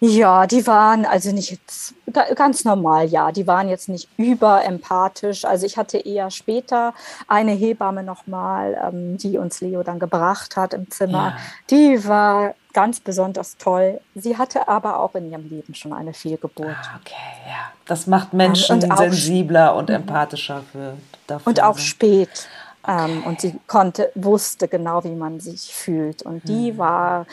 Ja, 0.00 0.46
die 0.46 0.66
waren 0.66 1.04
also 1.04 1.30
nicht 1.30 1.50
jetzt 1.50 1.94
ganz 2.34 2.64
normal, 2.64 3.06
ja. 3.06 3.32
Die 3.32 3.46
waren 3.46 3.68
jetzt 3.68 3.88
nicht 3.90 4.08
überempathisch. 4.16 5.44
Also 5.44 5.66
ich 5.66 5.76
hatte 5.76 5.98
eher 5.98 6.30
später 6.30 6.94
eine 7.28 7.52
Hebamme 7.52 8.02
nochmal, 8.02 8.80
ähm, 8.82 9.18
die 9.18 9.36
uns 9.36 9.60
Leo 9.60 9.82
dann 9.82 9.98
gebracht 9.98 10.56
hat 10.56 10.72
im 10.72 10.90
Zimmer. 10.90 11.34
Ja. 11.36 11.36
Die 11.70 12.08
war 12.08 12.54
ganz 12.72 13.00
besonders 13.00 13.58
toll. 13.58 14.00
Sie 14.14 14.38
hatte 14.38 14.68
aber 14.68 15.00
auch 15.00 15.14
in 15.14 15.30
ihrem 15.30 15.48
Leben 15.48 15.74
schon 15.74 15.92
eine 15.92 16.14
Fehlgeburt. 16.14 16.68
Ah, 16.68 16.98
okay, 17.00 17.14
ja. 17.46 17.72
Das 17.84 18.06
macht 18.06 18.32
Menschen 18.32 18.82
und 18.82 18.96
sensibler 18.96 19.74
und 19.76 19.90
empathischer 19.90 20.62
für 20.72 20.94
dafür. 21.26 21.46
Und 21.46 21.62
auch 21.62 21.78
spät. 21.78 22.48
Okay. 22.82 23.04
Ähm, 23.04 23.24
und 23.24 23.40
sie 23.40 23.58
konnte, 23.66 24.10
wusste 24.14 24.68
genau, 24.68 25.04
wie 25.04 25.14
man 25.14 25.40
sich 25.40 25.74
fühlt. 25.74 26.22
Und 26.22 26.48
die 26.48 26.70
hm. 26.70 26.78
war 26.78 27.26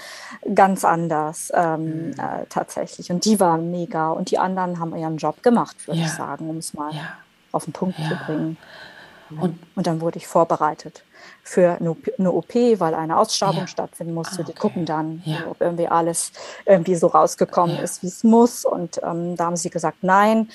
ganz 0.54 0.84
anders 0.84 1.52
ähm, 1.54 1.86
hm. 1.86 2.12
äh, 2.12 2.46
tatsächlich. 2.50 3.12
Und 3.12 3.26
die 3.26 3.40
war 3.40 3.58
mega. 3.58 4.12
Und 4.12 4.32
die 4.32 4.38
anderen 4.38 4.80
haben 4.80 4.96
ihren 4.96 5.18
Job 5.18 5.44
gemacht, 5.44 5.88
würde 5.88 6.02
ja. 6.02 6.06
ich 6.06 6.12
sagen, 6.12 6.50
um 6.50 6.58
es 6.58 6.74
mal 6.74 6.94
ja. 6.94 7.14
auf 7.52 7.66
den 7.66 7.74
Punkt 7.74 7.98
ja. 8.00 8.10
zu 8.10 8.16
bringen. 8.26 8.58
Und, 9.30 9.60
und 9.76 9.88
dann 9.88 10.00
wurde 10.00 10.18
ich 10.18 10.28
vorbereitet 10.28 11.04
für 11.44 11.78
eine 11.80 12.32
OP, 12.32 12.54
weil 12.56 12.94
eine 12.94 13.18
Ausschabung 13.18 13.62
ja. 13.62 13.68
stattfinden 13.68 14.14
musste. 14.14 14.40
Ah, 14.40 14.42
okay. 14.42 14.52
Die 14.54 14.60
gucken 14.60 14.86
dann, 14.86 15.22
ja. 15.26 15.40
ob 15.50 15.62
irgendwie 15.62 15.88
alles 15.88 16.32
irgendwie 16.66 16.96
so 16.96 17.08
rausgekommen 17.08 17.78
ja. 17.78 17.82
ist, 17.82 18.04
wie 18.04 18.08
es 18.08 18.24
muss. 18.24 18.66
Und 18.66 19.02
ähm, 19.04 19.36
da 19.36 19.46
haben 19.46 19.56
sie 19.56 19.70
gesagt, 19.70 20.00
nein. 20.02 20.50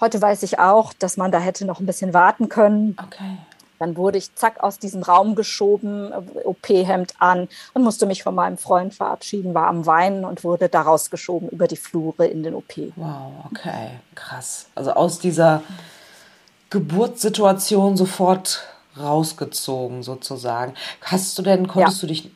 Heute 0.00 0.22
weiß 0.22 0.44
ich 0.44 0.60
auch, 0.60 0.92
dass 0.92 1.16
man 1.16 1.32
da 1.32 1.40
hätte 1.40 1.64
noch 1.64 1.80
ein 1.80 1.86
bisschen 1.86 2.14
warten 2.14 2.48
können. 2.48 2.96
Okay. 3.04 3.38
Dann 3.78 3.96
wurde 3.96 4.18
ich 4.18 4.34
zack 4.34 4.62
aus 4.62 4.78
diesem 4.78 5.02
Raum 5.02 5.34
geschoben, 5.34 6.12
OP-Hemd 6.44 7.14
an 7.18 7.48
und 7.74 7.82
musste 7.82 8.06
mich 8.06 8.22
von 8.22 8.34
meinem 8.34 8.58
Freund 8.58 8.94
verabschieden, 8.94 9.54
war 9.54 9.68
am 9.68 9.86
Weinen 9.86 10.24
und 10.24 10.44
wurde 10.44 10.68
da 10.68 10.82
rausgeschoben 10.82 11.48
über 11.48 11.66
die 11.66 11.76
Flure 11.76 12.26
in 12.26 12.42
den 12.42 12.54
OP. 12.54 12.76
Wow, 12.96 13.32
okay, 13.50 13.90
krass. 14.14 14.66
Also 14.74 14.92
aus 14.92 15.18
dieser 15.18 15.62
Geburtssituation 16.70 17.96
sofort 17.96 18.64
rausgezogen 19.00 20.02
sozusagen. 20.02 20.74
Hast 21.02 21.38
du 21.38 21.42
denn, 21.42 21.68
konntest 21.68 22.02
ja. 22.02 22.06
du 22.08 22.14
dich, 22.14 22.30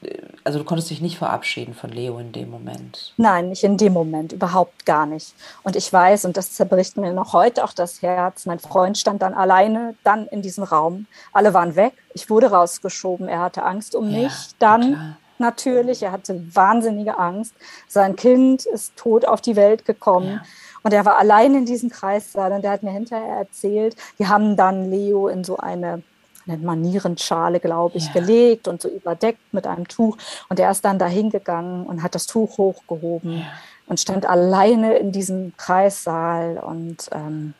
also 0.44 0.58
du 0.58 0.64
konntest 0.64 0.90
dich 0.90 1.00
nicht 1.00 1.18
verabschieden 1.18 1.74
von 1.74 1.90
Leo 1.90 2.18
in 2.18 2.32
dem 2.32 2.50
Moment? 2.50 3.12
Nein, 3.16 3.48
nicht 3.50 3.64
in 3.64 3.76
dem 3.76 3.92
Moment, 3.92 4.32
überhaupt 4.32 4.86
gar 4.86 5.06
nicht. 5.06 5.34
Und 5.62 5.76
ich 5.76 5.92
weiß, 5.92 6.24
und 6.24 6.36
das 6.36 6.52
zerbricht 6.52 6.96
mir 6.96 7.12
noch 7.12 7.32
heute 7.32 7.64
auch 7.64 7.72
das 7.72 8.02
Herz, 8.02 8.46
mein 8.46 8.58
Freund 8.58 8.98
stand 8.98 9.22
dann 9.22 9.34
alleine 9.34 9.94
dann 10.04 10.26
in 10.26 10.42
diesem 10.42 10.64
Raum. 10.64 11.06
Alle 11.32 11.54
waren 11.54 11.76
weg, 11.76 11.94
ich 12.14 12.30
wurde 12.30 12.50
rausgeschoben, 12.50 13.28
er 13.28 13.40
hatte 13.40 13.62
Angst 13.62 13.94
um 13.94 14.10
ja, 14.10 14.24
mich. 14.24 14.32
Dann 14.58 14.80
klar. 14.92 15.16
natürlich, 15.38 16.02
er 16.02 16.12
hatte 16.12 16.42
wahnsinnige 16.54 17.18
Angst. 17.18 17.54
Sein 17.88 18.16
Kind 18.16 18.66
ist 18.66 18.96
tot 18.96 19.24
auf 19.24 19.40
die 19.40 19.56
Welt 19.56 19.84
gekommen. 19.84 20.34
Ja. 20.34 20.42
Und 20.82 20.92
er 20.92 21.04
war 21.04 21.18
allein 21.18 21.54
in 21.54 21.64
diesem 21.64 21.90
Kreissaal 21.90 22.52
und 22.52 22.62
der 22.62 22.72
hat 22.72 22.82
mir 22.82 22.90
hinterher 22.90 23.36
erzählt, 23.36 23.96
die 24.18 24.26
haben 24.26 24.56
dann 24.56 24.90
Leo 24.90 25.28
in 25.28 25.44
so 25.44 25.56
eine 25.56 26.02
nennt 26.46 26.62
man 26.62 26.80
Nierenschale, 26.80 27.60
glaube 27.60 27.98
ich, 27.98 28.06
ja. 28.06 28.12
gelegt 28.12 28.68
und 28.68 28.82
so 28.82 28.88
überdeckt 28.88 29.52
mit 29.52 29.66
einem 29.66 29.88
Tuch. 29.88 30.16
Und 30.48 30.58
er 30.60 30.70
ist 30.70 30.84
dann 30.84 30.98
da 30.98 31.06
hingegangen 31.06 31.86
und 31.86 32.02
hat 32.02 32.14
das 32.14 32.26
Tuch 32.26 32.58
hochgehoben 32.58 33.38
ja. 33.38 33.44
und 33.86 34.00
stand 34.00 34.26
alleine 34.26 34.94
in 34.94 35.12
diesem 35.12 35.56
Kreissaal 35.56 36.58
und 36.58 37.08
ähm, 37.12 37.54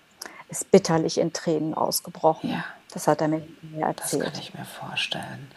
ist 0.48 0.70
bitterlich 0.70 1.18
in 1.18 1.32
Tränen 1.32 1.74
ausgebrochen. 1.74 2.50
Ja. 2.50 2.64
Das 2.92 3.08
hat 3.08 3.22
er 3.22 3.28
mir 3.28 3.42
erzählt. 3.80 4.22
Das 4.22 4.32
kann 4.32 4.40
ich 4.40 4.54
mir 4.54 4.64
vorstellen. 4.64 5.50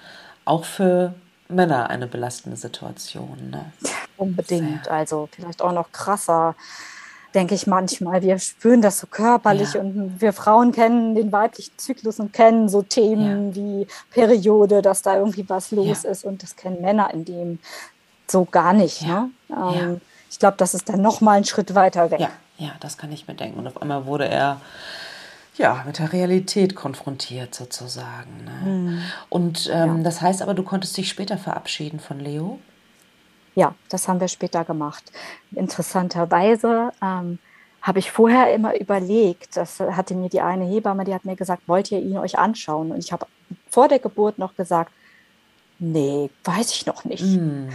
Auch 0.45 0.63
für 0.63 1.13
Männer 1.49 1.89
eine 1.89 2.07
belastende 2.07 2.57
Situation. 2.57 3.49
Ne? 3.51 3.71
Unbedingt. 4.17 4.85
Sehr. 4.85 4.93
Also 4.93 5.29
vielleicht 5.31 5.61
auch 5.61 5.73
noch 5.73 5.91
krasser 5.91 6.55
denke 7.35 7.53
ich 7.53 7.67
manchmal. 7.67 8.21
Wir 8.21 8.39
spüren 8.39 8.81
das 8.81 8.99
so 8.99 9.07
körperlich 9.07 9.73
ja. 9.73 9.81
und 9.81 10.19
wir 10.19 10.33
Frauen 10.33 10.71
kennen 10.71 11.13
den 11.13 11.31
weiblichen 11.31 11.77
Zyklus 11.77 12.19
und 12.19 12.33
kennen 12.33 12.69
so 12.69 12.81
Themen 12.81 13.49
ja. 13.49 13.55
wie 13.55 13.87
Periode, 14.09 14.81
dass 14.81 15.01
da 15.01 15.17
irgendwie 15.17 15.47
was 15.47 15.71
los 15.71 16.03
ja. 16.03 16.09
ist 16.09 16.23
und 16.23 16.41
das 16.41 16.55
kennen 16.55 16.81
Männer 16.81 17.13
in 17.13 17.25
dem 17.25 17.59
so 18.27 18.45
gar 18.45 18.73
nicht. 18.73 19.05
Ne? 19.05 19.29
Ähm, 19.49 20.01
ich 20.29 20.39
glaube, 20.39 20.57
das 20.57 20.73
ist 20.73 20.89
dann 20.89 21.01
noch 21.01 21.21
mal 21.21 21.33
einen 21.33 21.45
Schritt 21.45 21.75
weiter 21.75 22.09
weg. 22.09 22.19
Ja, 22.19 22.29
ja, 22.57 22.71
das 22.79 22.97
kann 22.97 23.11
ich 23.11 23.27
mir 23.27 23.35
denken. 23.35 23.59
Und 23.59 23.67
auf 23.67 23.81
einmal 23.81 24.05
wurde 24.05 24.27
er 24.27 24.61
ja, 25.57 25.83
mit 25.85 25.99
der 25.99 26.11
Realität 26.11 26.75
konfrontiert 26.75 27.55
sozusagen. 27.55 28.43
Ne? 28.43 28.69
Mhm. 28.69 29.01
Und 29.29 29.69
ähm, 29.71 30.03
das 30.03 30.21
heißt 30.21 30.41
aber, 30.41 30.53
du 30.53 30.63
konntest 30.63 30.97
dich 30.97 31.09
später 31.09 31.37
verabschieden 31.37 31.99
von 31.99 32.19
Leo? 32.19 32.59
Ja, 33.55 33.73
das 33.89 34.07
haben 34.07 34.19
wir 34.19 34.27
später 34.27 34.63
gemacht. 34.65 35.11
Interessanterweise 35.53 36.91
ähm, 37.01 37.39
habe 37.81 37.99
ich 37.99 38.11
vorher 38.11 38.53
immer 38.53 38.77
überlegt, 38.77 39.55
das 39.55 39.79
hatte 39.79 40.13
mir 40.13 40.29
die 40.29 40.41
eine 40.41 40.65
Hebamme, 40.65 41.05
die 41.05 41.13
hat 41.13 41.23
mir 41.23 41.35
gesagt, 41.35 41.63
wollt 41.67 41.91
ihr 41.91 41.99
ihn 41.99 42.17
euch 42.17 42.37
anschauen? 42.37 42.91
Und 42.91 42.99
ich 42.99 43.11
habe 43.11 43.27
vor 43.69 43.87
der 43.87 43.99
Geburt 43.99 44.37
noch 44.37 44.55
gesagt, 44.55 44.91
nee, 45.79 46.29
weiß 46.43 46.71
ich 46.71 46.85
noch 46.85 47.05
nicht. 47.05 47.23
Mm. 47.23 47.69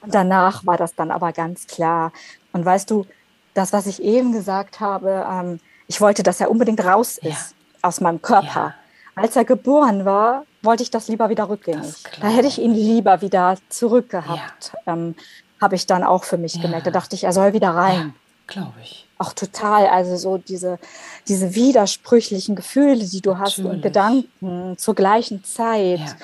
Und 0.00 0.14
danach 0.14 0.66
war 0.66 0.76
das 0.76 0.94
dann 0.94 1.10
aber 1.10 1.32
ganz 1.32 1.66
klar. 1.66 2.12
Und 2.52 2.64
weißt 2.64 2.90
du, 2.90 3.06
das, 3.54 3.72
was 3.72 3.86
ich 3.86 4.02
eben 4.02 4.32
gesagt 4.32 4.80
habe, 4.80 5.26
ähm, 5.30 5.60
ich 5.86 6.00
wollte, 6.00 6.22
dass 6.22 6.40
er 6.40 6.50
unbedingt 6.50 6.84
raus 6.84 7.18
ist 7.18 7.24
ja. 7.24 7.38
aus 7.82 8.00
meinem 8.00 8.20
Körper. 8.20 8.74
Ja. 8.74 8.74
Als 9.14 9.36
er 9.36 9.44
geboren 9.44 10.04
war, 10.04 10.44
wollte 10.62 10.82
ich 10.82 10.90
das 10.90 11.08
lieber 11.08 11.28
wieder 11.28 11.48
rückgängig. 11.48 11.94
Da 12.20 12.28
hätte 12.28 12.48
ich 12.48 12.58
ihn 12.58 12.74
lieber 12.74 13.20
wieder 13.20 13.56
zurückgehabt. 13.68 14.72
Ja. 14.86 14.92
Ähm, 14.92 15.14
Habe 15.60 15.74
ich 15.74 15.86
dann 15.86 16.04
auch 16.04 16.24
für 16.24 16.38
mich 16.38 16.54
ja. 16.54 16.62
gemerkt. 16.62 16.86
Da 16.86 16.90
dachte 16.90 17.16
ich, 17.16 17.24
er 17.24 17.32
soll 17.32 17.52
wieder 17.52 17.70
rein. 17.70 17.98
Ja, 17.98 18.12
Glaube 18.46 18.74
ich. 18.82 19.06
Auch 19.18 19.32
total. 19.32 19.86
Also 19.86 20.16
so 20.16 20.38
diese, 20.38 20.78
diese 21.28 21.54
widersprüchlichen 21.54 22.56
Gefühle, 22.56 23.04
die 23.04 23.20
du 23.20 23.30
Natürlich. 23.30 23.58
hast 23.58 23.64
und 23.64 23.82
Gedanken 23.82 24.78
zur 24.78 24.94
gleichen 24.94 25.44
Zeit. 25.44 26.16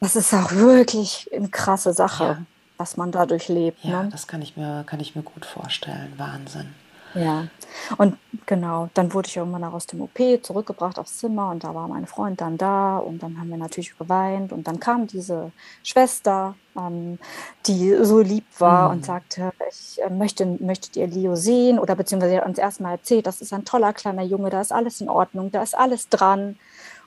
Das 0.00 0.16
ist 0.16 0.34
auch 0.34 0.52
wirklich 0.52 1.30
eine 1.34 1.48
krasse 1.48 1.92
Sache, 1.92 2.44
was 2.76 2.96
man 2.96 3.12
dadurch 3.12 3.48
lebt. 3.48 3.84
Ja, 3.84 4.02
ne? 4.02 4.08
das 4.10 4.26
kann 4.26 4.42
ich, 4.42 4.56
mir, 4.56 4.84
kann 4.84 5.00
ich 5.00 5.14
mir 5.14 5.22
gut 5.22 5.46
vorstellen. 5.46 6.12
Wahnsinn. 6.16 6.74
Ja, 7.14 7.46
und 7.98 8.16
genau, 8.46 8.88
dann 8.94 9.12
wurde 9.12 9.28
ich 9.28 9.36
irgendwann 9.36 9.64
auch 9.64 9.72
aus 9.72 9.86
dem 9.86 10.02
OP 10.02 10.18
zurückgebracht 10.42 10.98
aufs 10.98 11.18
Zimmer 11.18 11.50
und 11.50 11.64
da 11.64 11.74
war 11.74 11.88
mein 11.88 12.06
Freund 12.06 12.40
dann 12.40 12.58
da 12.58 12.98
und 12.98 13.22
dann 13.22 13.38
haben 13.38 13.48
wir 13.48 13.56
natürlich 13.56 13.96
geweint 13.96 14.52
und 14.52 14.66
dann 14.66 14.80
kam 14.80 15.06
diese 15.06 15.52
Schwester, 15.82 16.54
ähm, 16.76 17.18
die 17.66 17.96
so 18.02 18.20
lieb 18.20 18.44
war 18.58 18.88
mhm. 18.88 18.96
und 18.96 19.04
sagte, 19.04 19.52
ich 19.70 20.02
äh, 20.02 20.10
möchte, 20.10 20.46
möchtet 20.46 20.96
ihr 20.96 21.06
Leo 21.06 21.36
sehen 21.36 21.78
oder 21.78 21.94
beziehungsweise 21.94 22.42
uns 22.42 22.58
erstmal 22.58 22.92
erzählt, 22.92 23.26
das 23.26 23.40
ist 23.40 23.52
ein 23.52 23.64
toller 23.64 23.92
kleiner 23.92 24.22
Junge, 24.22 24.50
da 24.50 24.60
ist 24.60 24.72
alles 24.72 25.00
in 25.00 25.08
Ordnung, 25.08 25.50
da 25.50 25.62
ist 25.62 25.76
alles 25.76 26.08
dran 26.08 26.56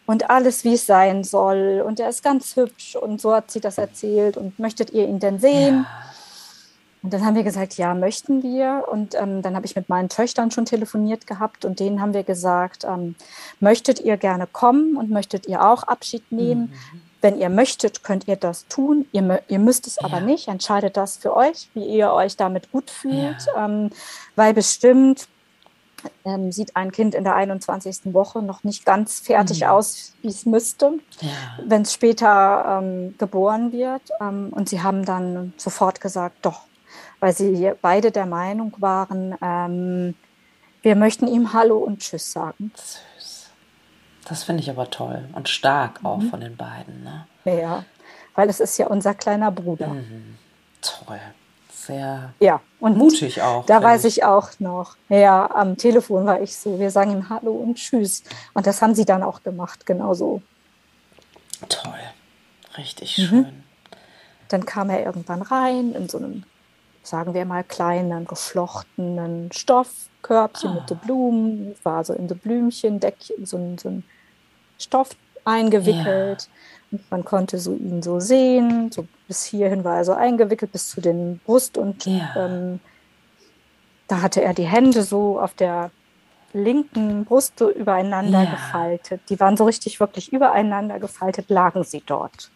und 0.06 0.30
alles, 0.30 0.64
wie 0.64 0.74
es 0.74 0.86
sein 0.86 1.24
soll 1.24 1.84
und 1.86 1.99
er 1.99 2.10
ist 2.10 2.24
ganz 2.24 2.56
hübsch 2.56 2.95
und 2.95 3.22
so 3.22 3.34
hat 3.34 3.51
sie 3.51 3.60
das 3.60 3.78
erzählt 3.78 4.38
und 4.38 4.60
möchtet 4.60 4.91
ihr 4.91 5.08
ihn 5.08 5.20
denn 5.20 5.39
sehen? 5.39 5.86
Ja. 5.88 6.06
Und 7.06 7.14
dann 7.14 7.24
haben 7.24 7.36
wir 7.36 7.43
gesagt, 7.43 7.78
ja, 7.78 7.93
möchten 7.93 8.41
wir. 8.41 8.86
Und 8.91 9.14
ähm, 9.14 9.43
dann 9.43 9.56
habe 9.56 9.68
ich 9.68 9.76
mit 9.76 9.89
meinen 9.89 10.10
Töchtern 10.10 10.49
schon 10.49 10.66
telefoniert 10.66 11.28
gehabt 11.28 11.64
und 11.64 11.80
denen 11.80 12.01
haben 12.01 12.16
wir 12.16 12.24
gesagt, 12.24 12.84
ähm, 12.84 13.14
möchtet 13.60 13.99
ihr 13.99 14.18
gerne 14.18 14.47
kommen 14.47 14.97
und 14.97 15.12
möchtet 15.12 15.45
ihr 15.45 15.64
auch 15.64 15.84
Abschied 15.84 16.32
nehmen? 16.32 16.72
Mhm. 16.72 17.01
Wenn 17.22 17.38
ihr 17.38 17.49
möchtet, 17.49 18.03
könnt 18.03 18.28
ihr 18.28 18.38
das 18.38 18.66
tun. 18.70 19.06
Ihr, 19.12 19.39
ihr 19.47 19.60
müsst 19.60 19.86
es 19.86 19.97
ja. 19.97 20.06
aber 20.06 20.20
nicht. 20.20 20.47
Entscheidet 20.47 20.97
das 20.97 21.18
für 21.18 21.36
euch, 21.36 21.70
wie 21.76 21.86
ihr 21.86 22.12
euch 22.12 22.38
damit 22.38 22.72
gut 22.72 22.89
fühlt. 22.89 23.45
Ja. 23.56 23.66
Ähm, 23.66 23.91
weil 24.36 24.56
bestimmt 24.56 25.28
ähm, 26.24 26.51
sieht 26.51 26.76
ein 26.76 26.91
Kind 26.91 27.14
in 27.14 27.24
der 27.24 27.36
21. 27.36 28.16
Woche 28.16 28.41
noch 28.41 28.64
nicht 28.64 28.84
ganz 28.84 29.20
fertig 29.20 29.62
mhm. 29.62 29.68
aus, 29.68 30.14
wie 30.24 30.30
es 30.30 30.47
müsste, 30.47 30.93
ja. 31.22 31.30
wenn 31.64 31.84
es 31.84 31.93
später 31.93 32.82
ähm, 32.82 33.14
geboren 33.20 33.72
wird. 33.72 34.01
Ähm, 34.20 34.47
und 34.49 34.70
sie 34.70 34.82
haben 34.82 35.06
dann 35.06 35.53
sofort 35.58 36.01
gesagt, 36.01 36.38
doch, 36.41 36.62
weil 37.20 37.34
sie 37.34 37.72
beide 37.82 38.11
der 38.11 38.26
Meinung 38.26 38.74
waren, 38.78 39.36
ähm, 39.41 40.16
wir 40.82 40.95
möchten 40.95 41.28
ihm 41.28 41.53
Hallo 41.53 41.78
und 41.78 41.99
Tschüss 41.99 42.32
sagen. 42.32 42.72
Süß. 42.76 43.49
Das 44.26 44.43
finde 44.43 44.61
ich 44.61 44.70
aber 44.70 44.89
toll 44.89 45.28
und 45.34 45.49
stark 45.49 45.99
auch 46.03 46.18
mhm. 46.18 46.30
von 46.30 46.41
den 46.41 46.57
beiden. 46.57 47.03
Ne? 47.03 47.28
Ja, 47.45 47.86
weil 48.36 48.49
es 48.49 48.59
ist 48.59 48.78
ja 48.78 48.88
unser 48.88 49.13
kleiner 49.13 49.51
Bruder. 49.51 49.88
Mhm. 49.88 50.38
Toll. 50.82 51.20
Sehr 51.72 52.34
ja, 52.39 52.61
und 52.80 52.97
mutig 52.97 53.41
auch. 53.43 53.66
Da 53.68 53.84
weiß 53.84 54.05
ich. 54.05 54.18
ich 54.18 54.24
auch 54.24 54.49
noch. 54.59 54.95
Ja, 55.09 55.49
am 55.51 55.78
Telefon 55.78 56.26
war 56.26 56.41
ich 56.41 56.57
so, 56.57 56.80
wir 56.80 56.89
sagen 56.89 57.11
ihm 57.11 57.30
Hallo 57.30 57.51
und 57.51 57.76
Tschüss. 57.76 58.24
Und 58.55 58.66
das 58.66 58.82
haben 58.82 58.95
sie 58.95 59.05
dann 59.05 59.22
auch 59.22 59.43
gemacht, 59.43 59.86
genauso. 59.86 60.41
Toll. 61.70 61.93
Richtig 62.78 63.18
mhm. 63.18 63.24
schön. 63.24 63.63
dann 64.47 64.66
kam 64.66 64.89
er 64.89 65.05
irgendwann 65.05 65.41
rein 65.41 65.93
in 65.93 66.09
so 66.09 66.18
einem, 66.18 66.43
sagen 67.06 67.34
wir 67.34 67.45
mal, 67.45 67.64
kleinen, 67.64 68.26
geflochtenen 68.26 69.51
Stoffkörbchen 69.51 70.70
ah. 70.72 70.74
mit 70.74 70.89
den 70.89 70.97
Blumen, 70.97 71.76
war 71.84 72.03
so 72.03 72.14
in 72.14 72.28
so 72.28 72.36
Blümchendeckchen, 72.36 73.45
so 73.45 73.58
ein, 73.58 73.78
so 73.78 73.89
ein 73.89 74.03
Stoff 74.80 75.16
eingewickelt. 75.43 76.43
Ja. 76.43 76.49
Und 76.91 77.12
man 77.12 77.26
konnte 77.26 77.58
so 77.58 77.74
ihn 77.74 78.01
so 78.01 78.20
sehen. 78.20 78.91
So 78.91 79.08
bis 79.28 79.43
hierhin 79.43 79.84
war 79.84 79.97
er 79.97 80.06
so 80.06 80.14
eingewickelt, 80.14 80.72
bis 80.72 80.89
zu 80.89 81.01
den 81.01 81.39
Brust. 81.45 81.78
Und 81.78 82.06
ja. 82.06 82.34
ähm, 82.36 82.80
da 84.08 84.22
hatte 84.22 84.41
er 84.41 84.53
die 84.53 84.68
Hände 84.68 85.03
so 85.03 85.39
auf 85.39 85.53
der 85.53 85.91
linken 86.53 87.26
Brust 87.26 87.60
so 87.60 87.70
übereinander 87.70 88.43
ja. 88.43 88.51
gefaltet. 88.51 89.22
Die 89.30 89.39
waren 89.39 89.58
so 89.58 89.66
richtig 89.66 89.99
wirklich 89.99 90.32
übereinander 90.32 90.99
gefaltet, 90.99 91.49
lagen 91.49 91.84
sie 91.84 92.01
dort. 92.06 92.49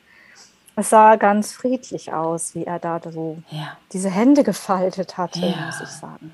Es 0.79 0.91
sah 0.91 1.17
ganz 1.17 1.51
friedlich 1.51 2.13
aus, 2.13 2.55
wie 2.55 2.63
er 2.63 2.79
da 2.79 3.01
so 3.11 3.43
ja. 3.49 3.77
diese 3.91 4.09
Hände 4.09 4.45
gefaltet 4.45 5.17
hatte, 5.17 5.41
ja. 5.41 5.65
muss 5.65 5.81
ich 5.81 5.89
sagen. 5.89 6.33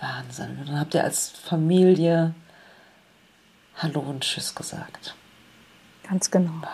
Wahnsinn. 0.00 0.56
Und 0.58 0.70
dann 0.70 0.80
habt 0.80 0.94
ihr 0.94 1.04
als 1.04 1.28
Familie 1.28 2.34
Hallo 3.76 4.00
und 4.00 4.22
Tschüss 4.22 4.54
gesagt. 4.54 5.14
Ganz 6.08 6.30
genau. 6.30 6.62
Wow. 6.62 6.70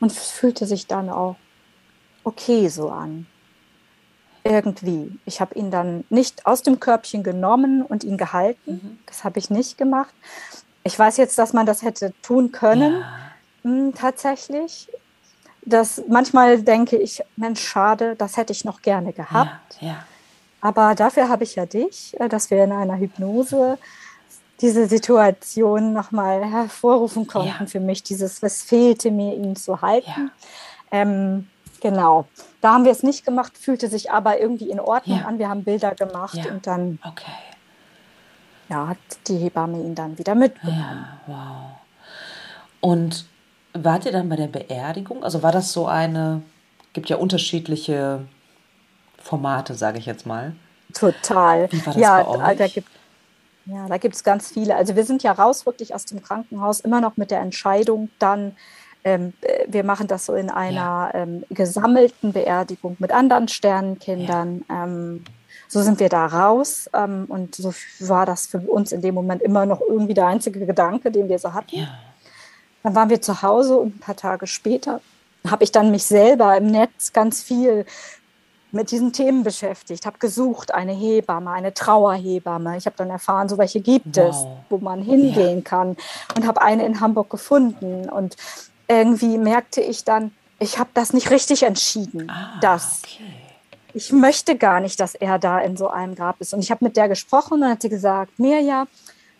Und 0.00 0.10
es 0.10 0.30
fühlte 0.30 0.66
sich 0.66 0.88
dann 0.88 1.10
auch 1.10 1.36
okay 2.24 2.66
so 2.70 2.90
an. 2.90 3.26
Irgendwie. 4.42 5.16
Ich 5.26 5.40
habe 5.40 5.54
ihn 5.54 5.70
dann 5.70 6.04
nicht 6.10 6.44
aus 6.44 6.62
dem 6.62 6.80
Körbchen 6.80 7.22
genommen 7.22 7.82
und 7.82 8.02
ihn 8.02 8.16
gehalten. 8.16 8.80
Mhm. 8.82 8.98
Das 9.06 9.22
habe 9.22 9.38
ich 9.38 9.48
nicht 9.48 9.78
gemacht. 9.78 10.14
Ich 10.82 10.98
weiß 10.98 11.18
jetzt, 11.18 11.38
dass 11.38 11.52
man 11.52 11.66
das 11.66 11.82
hätte 11.82 12.12
tun 12.22 12.50
können, 12.50 12.94
ja. 12.94 13.18
hm, 13.62 13.94
tatsächlich. 13.94 14.88
Das, 15.68 16.00
manchmal 16.08 16.62
denke 16.62 16.96
ich, 16.96 17.22
Mensch, 17.36 17.60
schade, 17.60 18.14
das 18.16 18.36
hätte 18.36 18.52
ich 18.52 18.64
noch 18.64 18.82
gerne 18.82 19.12
gehabt. 19.12 19.76
Ja, 19.80 19.88
ja. 19.88 20.04
Aber 20.60 20.94
dafür 20.94 21.28
habe 21.28 21.44
ich 21.44 21.56
ja 21.56 21.66
dich, 21.66 22.18
äh, 22.20 22.28
dass 22.28 22.50
wir 22.50 22.64
in 22.64 22.72
einer 22.72 22.96
Hypnose 22.96 23.76
diese 24.60 24.86
Situation 24.86 25.92
nochmal 25.92 26.44
hervorrufen 26.44 27.26
konnten 27.26 27.64
ja. 27.64 27.66
für 27.66 27.80
mich. 27.80 28.02
Dieses, 28.02 28.42
was 28.42 28.62
fehlte 28.62 29.10
mir, 29.10 29.34
ihn 29.34 29.56
zu 29.56 29.82
halten. 29.82 30.30
Ähm, 30.90 31.48
genau. 31.80 32.26
Da 32.60 32.72
haben 32.72 32.84
wir 32.84 32.92
es 32.92 33.02
nicht 33.02 33.26
gemacht, 33.26 33.58
fühlte 33.58 33.88
sich 33.88 34.10
aber 34.10 34.40
irgendwie 34.40 34.70
in 34.70 34.80
Ordnung 34.80 35.22
an. 35.24 35.38
Wir 35.38 35.48
haben 35.48 35.64
Bilder 35.64 35.94
gemacht 35.94 36.38
und 36.50 36.66
dann 36.66 36.98
okay. 37.04 37.30
ja, 38.68 38.88
hat 38.88 38.98
die 39.26 39.36
Hebamme 39.36 39.78
ihn 39.80 39.94
dann 39.94 40.16
wieder 40.16 40.34
mitgenommen. 40.34 41.06
Ja, 41.26 41.34
wow. 41.34 41.70
Und 42.80 43.26
wart 43.84 44.06
ihr 44.06 44.12
dann 44.12 44.28
bei 44.28 44.36
der 44.36 44.48
Beerdigung? 44.48 45.24
Also 45.24 45.42
war 45.42 45.52
das 45.52 45.72
so 45.72 45.86
eine, 45.86 46.42
gibt 46.92 47.08
ja 47.08 47.16
unterschiedliche 47.16 48.20
Formate, 49.18 49.74
sage 49.74 49.98
ich 49.98 50.06
jetzt 50.06 50.26
mal. 50.26 50.54
Total. 50.94 51.70
Wie 51.70 51.84
war 51.84 51.92
das 51.92 52.02
ja, 52.02 52.22
bei 52.22 52.28
euch? 52.28 52.58
da 52.58 52.66
gibt 52.68 52.88
ja, 53.66 53.88
da 53.88 53.98
gibt 53.98 54.14
es 54.14 54.22
ganz 54.22 54.48
viele. 54.50 54.76
Also 54.76 54.94
wir 54.94 55.04
sind 55.04 55.24
ja 55.24 55.32
raus 55.32 55.66
wirklich 55.66 55.94
aus 55.94 56.04
dem 56.04 56.22
Krankenhaus, 56.22 56.80
immer 56.80 57.00
noch 57.00 57.16
mit 57.16 57.32
der 57.32 57.40
Entscheidung 57.40 58.10
dann, 58.20 58.56
ähm, 59.02 59.32
äh, 59.40 59.66
wir 59.66 59.84
machen 59.84 60.06
das 60.06 60.26
so 60.26 60.34
in 60.34 60.50
einer 60.50 61.10
ja. 61.12 61.14
ähm, 61.14 61.44
gesammelten 61.50 62.32
Beerdigung 62.32 62.96
mit 63.00 63.12
anderen 63.12 63.48
Sternenkindern. 63.48 64.64
Ja. 64.68 64.84
Ähm, 64.84 65.24
so 65.68 65.82
sind 65.82 65.98
wir 65.98 66.08
da 66.08 66.26
raus 66.26 66.88
ähm, 66.94 67.24
und 67.28 67.56
so 67.56 67.72
war 68.00 68.24
das 68.24 68.46
für 68.46 68.58
uns 68.58 68.92
in 68.92 69.02
dem 69.02 69.14
Moment 69.14 69.42
immer 69.42 69.66
noch 69.66 69.80
irgendwie 69.80 70.14
der 70.14 70.26
einzige 70.26 70.64
Gedanke, 70.64 71.10
den 71.10 71.28
wir 71.28 71.38
so 71.40 71.52
hatten. 71.52 71.76
Ja. 71.76 71.88
Dann 72.86 72.94
waren 72.94 73.10
wir 73.10 73.20
zu 73.20 73.42
Hause 73.42 73.78
und 73.78 73.96
ein 73.96 73.98
paar 73.98 74.14
Tage 74.14 74.46
später 74.46 75.00
habe 75.50 75.64
ich 75.64 75.72
dann 75.72 75.90
mich 75.90 76.04
selber 76.04 76.56
im 76.56 76.68
Netz 76.68 77.12
ganz 77.12 77.42
viel 77.42 77.84
mit 78.70 78.92
diesen 78.92 79.12
Themen 79.12 79.42
beschäftigt, 79.42 80.06
habe 80.06 80.18
gesucht, 80.18 80.72
eine 80.72 80.92
Hebamme, 80.92 81.50
eine 81.50 81.74
Trauerhebamme. 81.74 82.76
Ich 82.76 82.86
habe 82.86 82.94
dann 82.96 83.10
erfahren, 83.10 83.48
so 83.48 83.58
welche 83.58 83.80
gibt 83.80 84.16
wow. 84.16 84.28
es, 84.28 84.46
wo 84.70 84.78
man 84.78 85.02
hingehen 85.02 85.58
ja. 85.58 85.64
kann 85.64 85.96
und 86.36 86.46
habe 86.46 86.62
eine 86.62 86.86
in 86.86 87.00
Hamburg 87.00 87.28
gefunden. 87.28 88.08
Und 88.08 88.36
irgendwie 88.86 89.36
merkte 89.36 89.80
ich 89.80 90.04
dann, 90.04 90.30
ich 90.60 90.78
habe 90.78 90.90
das 90.94 91.12
nicht 91.12 91.32
richtig 91.32 91.64
entschieden, 91.64 92.30
ah, 92.30 92.60
dass 92.60 93.02
okay. 93.02 93.24
ich 93.94 94.12
möchte 94.12 94.56
gar 94.56 94.78
nicht, 94.78 95.00
dass 95.00 95.16
er 95.16 95.40
da 95.40 95.58
in 95.58 95.76
so 95.76 95.88
einem 95.88 96.14
Grab 96.14 96.40
ist. 96.40 96.54
Und 96.54 96.60
ich 96.60 96.70
habe 96.70 96.84
mit 96.84 96.96
der 96.96 97.08
gesprochen 97.08 97.64
und 97.64 97.68
hat 97.68 97.82
sie 97.82 97.88
gesagt, 97.88 98.38
Mirja, 98.38 98.86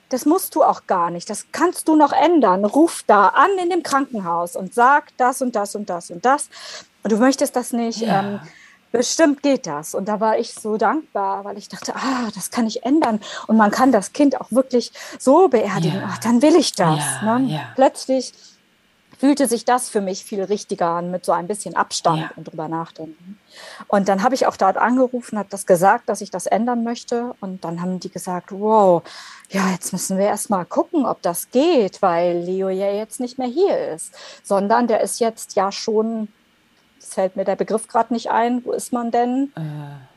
das 0.08 0.24
musst 0.24 0.54
du 0.54 0.62
auch 0.62 0.86
gar 0.86 1.10
nicht, 1.10 1.28
das 1.28 1.46
kannst 1.52 1.88
du 1.88 1.96
noch 1.96 2.12
ändern. 2.12 2.64
Ruf 2.64 3.02
da 3.06 3.28
an 3.28 3.50
in 3.62 3.70
dem 3.70 3.82
Krankenhaus 3.82 4.56
und 4.56 4.74
sag 4.74 5.16
das 5.16 5.42
und 5.42 5.56
das 5.56 5.74
und 5.74 5.90
das 5.90 6.10
und 6.10 6.24
das. 6.24 6.48
Und 7.02 7.12
du 7.12 7.16
möchtest 7.16 7.56
das 7.56 7.72
nicht. 7.72 8.00
Ja. 8.00 8.20
Ähm, 8.20 8.40
bestimmt 8.92 9.42
geht 9.42 9.66
das. 9.66 9.94
Und 9.94 10.06
da 10.06 10.20
war 10.20 10.38
ich 10.38 10.54
so 10.54 10.76
dankbar, 10.76 11.44
weil 11.44 11.58
ich 11.58 11.68
dachte, 11.68 11.94
ah, 11.94 12.28
das 12.34 12.50
kann 12.50 12.66
ich 12.66 12.84
ändern. 12.84 13.20
Und 13.46 13.56
man 13.56 13.70
kann 13.70 13.92
das 13.92 14.12
Kind 14.12 14.40
auch 14.40 14.50
wirklich 14.50 14.92
so 15.18 15.48
beerdigen. 15.48 16.00
Ja. 16.00 16.10
Ach, 16.12 16.18
dann 16.18 16.42
will 16.42 16.56
ich 16.56 16.72
das. 16.72 16.98
Ja, 17.22 17.38
ne? 17.38 17.60
Plötzlich 17.74 18.32
fühlte 19.18 19.46
sich 19.46 19.64
das 19.64 19.88
für 19.88 20.00
mich 20.00 20.24
viel 20.24 20.42
richtiger 20.42 20.88
an, 20.88 21.10
mit 21.10 21.24
so 21.24 21.32
ein 21.32 21.46
bisschen 21.46 21.76
Abstand 21.76 22.20
ja. 22.20 22.30
und 22.36 22.44
drüber 22.44 22.68
nachdenken. 22.68 23.38
Und 23.88 24.08
dann 24.08 24.22
habe 24.22 24.34
ich 24.34 24.46
auch 24.46 24.56
dort 24.56 24.76
angerufen, 24.76 25.38
habe 25.38 25.48
das 25.50 25.66
gesagt, 25.66 26.08
dass 26.08 26.20
ich 26.20 26.30
das 26.30 26.46
ändern 26.46 26.84
möchte. 26.84 27.34
Und 27.40 27.64
dann 27.64 27.80
haben 27.80 28.00
die 28.00 28.10
gesagt, 28.10 28.52
wow, 28.52 29.02
ja, 29.50 29.70
jetzt 29.70 29.92
müssen 29.92 30.18
wir 30.18 30.26
erst 30.26 30.50
mal 30.50 30.64
gucken, 30.64 31.06
ob 31.06 31.22
das 31.22 31.50
geht, 31.50 32.02
weil 32.02 32.38
Leo 32.38 32.68
ja 32.68 32.92
jetzt 32.92 33.20
nicht 33.20 33.38
mehr 33.38 33.48
hier 33.48 33.94
ist, 33.94 34.14
sondern 34.42 34.86
der 34.86 35.00
ist 35.00 35.20
jetzt 35.20 35.56
ja 35.56 35.72
schon 35.72 36.28
Jetzt 37.06 37.14
fällt 37.14 37.36
mir 37.36 37.44
der 37.44 37.54
Begriff 37.54 37.86
gerade 37.86 38.12
nicht 38.12 38.30
ein. 38.30 38.64
Wo 38.64 38.72
ist 38.72 38.92
man 38.92 39.12
denn? 39.12 39.52
Äh, 39.54 39.60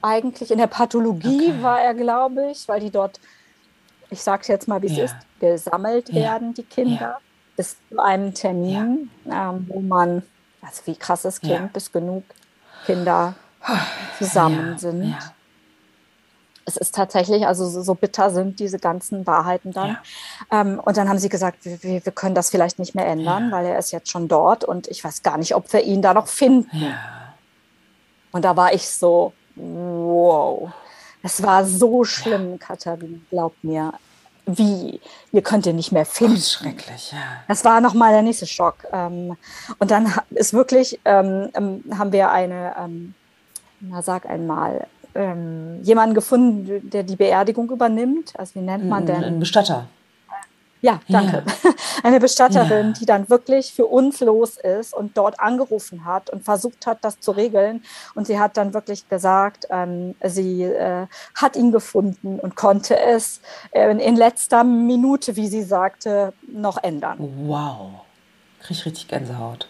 Eigentlich 0.02 0.50
in 0.50 0.58
der 0.58 0.68
Pathologie 0.68 1.50
okay. 1.50 1.62
war 1.62 1.80
er, 1.80 1.94
glaube 1.94 2.50
ich, 2.50 2.68
weil 2.68 2.80
die 2.80 2.90
dort, 2.90 3.20
ich 4.10 4.24
sage 4.24 4.42
es 4.42 4.48
jetzt 4.48 4.68
mal, 4.68 4.82
wie 4.82 4.88
es 4.88 4.98
ja. 4.98 5.04
ist, 5.06 5.16
gesammelt 5.40 6.10
ja. 6.10 6.16
werden, 6.16 6.56
die 6.56 6.64
Kinder. 6.64 7.20
Bis 7.60 7.76
zu 7.90 8.00
einem 8.00 8.34
Termin, 8.34 9.10
ähm, 9.30 9.66
wo 9.68 9.82
man, 9.82 10.24
also 10.62 10.82
wie 10.86 10.96
krass 10.96 11.26
es 11.26 11.42
klingt, 11.42 11.74
bis 11.74 11.92
genug 11.92 12.24
Kinder 12.86 13.36
zusammen 14.18 14.78
sind 14.78 15.14
es 16.70 16.78
ist 16.78 16.96
tatsächlich, 16.96 17.48
also 17.48 17.68
so, 17.82 17.96
bitter 17.96 18.30
sind 18.30 18.60
diese 18.60 18.78
ganzen 18.78 19.26
Wahrheiten 19.26 19.72
dann. 19.74 19.98
Ja. 20.52 20.62
Ähm, 20.62 20.80
und 20.80 20.98
dann 20.98 21.10
haben 21.10 21.18
sie 21.18 21.30
gesagt, 21.30 21.58
wir, 21.64 22.06
wir, 22.06 22.12
können 22.12 22.36
das 22.36 22.52
vielleicht 22.52 22.78
nicht 22.78 22.94
mehr 22.94 23.08
ändern, 23.08 23.50
ja. 23.50 23.52
weil 23.52 23.66
er 23.66 23.80
ist 23.80 23.92
jetzt 23.92 24.12
schon 24.12 24.28
dort 24.28 24.64
und 24.64 24.88
ich 24.88 25.04
weiß 25.04 25.24
gar 25.24 25.40
nicht, 25.40 25.56
ob 25.56 25.74
wir 25.74 25.82
ihn 25.82 26.04
da 26.04 26.14
noch 26.14 26.28
finden. 26.28 26.70
Ja. 26.72 27.34
Und 28.32 28.46
da 28.46 28.56
war 28.56 28.72
ich 28.72 28.88
so, 28.88 29.34
wow. 29.56 30.72
Es 31.24 31.42
war 31.42 31.66
so 31.66 32.04
schlimm, 32.04 32.60
Katharina, 32.60 33.18
glaub 33.32 33.56
mir. 33.64 33.94
Wie? 34.58 35.00
Ihr 35.32 35.42
könnt 35.42 35.66
ihn 35.66 35.76
nicht 35.76 35.92
mehr 35.92 36.06
finden. 36.06 36.36
Oh, 36.38 36.40
schrecklich, 36.40 37.12
ja. 37.12 37.18
Das 37.48 37.64
war 37.66 37.82
nochmal 37.82 38.12
der 38.12 38.22
nächste 38.22 38.46
Schock. 38.46 38.76
Ähm, 38.92 39.38
und 39.78 39.92
dann 39.92 40.12
ist 40.32 40.54
wirklich, 40.54 41.00
ähm, 41.06 41.50
ähm, 41.54 41.84
haben 41.98 42.12
wir 42.12 42.32
eine, 42.32 42.74
na 43.80 44.02
sag 44.02 44.26
einmal, 44.30 44.88
jemanden 45.82 46.14
gefunden, 46.14 46.90
der 46.92 47.04
die 47.04 47.16
Beerdigung 47.16 47.70
übernimmt. 47.72 48.32
Also 48.38 48.56
wie 48.56 48.64
nennt 48.64 48.86
man 48.88 49.06
denn? 49.06 49.24
Ein 49.24 49.40
Bestatter. 49.40 49.88
Ja, 50.82 51.00
danke. 51.08 51.44
Ja. 51.64 51.72
Eine 52.04 52.20
Bestatterin, 52.20 52.88
ja. 52.88 52.94
die 52.94 53.06
dann 53.06 53.30
wirklich 53.30 53.74
für 53.74 53.86
uns 53.86 54.22
los 54.22 54.58
ist 54.58 54.94
und 54.94 55.18
dort 55.18 55.40
angerufen 55.40 56.06
hat 56.06 56.30
und 56.30 56.44
versucht 56.44 56.88
hat, 56.88 57.00
das 57.02 57.20
zu 57.20 57.32
regeln. 57.32 57.84
Und 58.16 58.28
sie 58.28 58.40
hat 58.40 58.56
dann 58.56 58.74
wirklich 58.74 59.10
gesagt, 59.10 59.68
ähm, 59.70 60.16
sie 60.24 60.64
äh, 60.64 61.08
hat 61.36 61.56
ihn 61.56 61.72
gefunden 61.72 62.40
und 62.40 62.56
konnte 62.56 62.98
es 62.98 63.42
äh, 63.72 63.92
in 63.92 64.16
letzter 64.16 64.64
Minute, 64.64 65.36
wie 65.36 65.48
sie 65.48 65.64
sagte, 65.64 66.34
noch 66.48 66.82
ändern. 66.82 67.18
Wow. 67.46 68.02
Krieg 68.62 68.78
ich 68.78 68.86
richtig 68.86 69.08
Gänsehaut. 69.08 69.68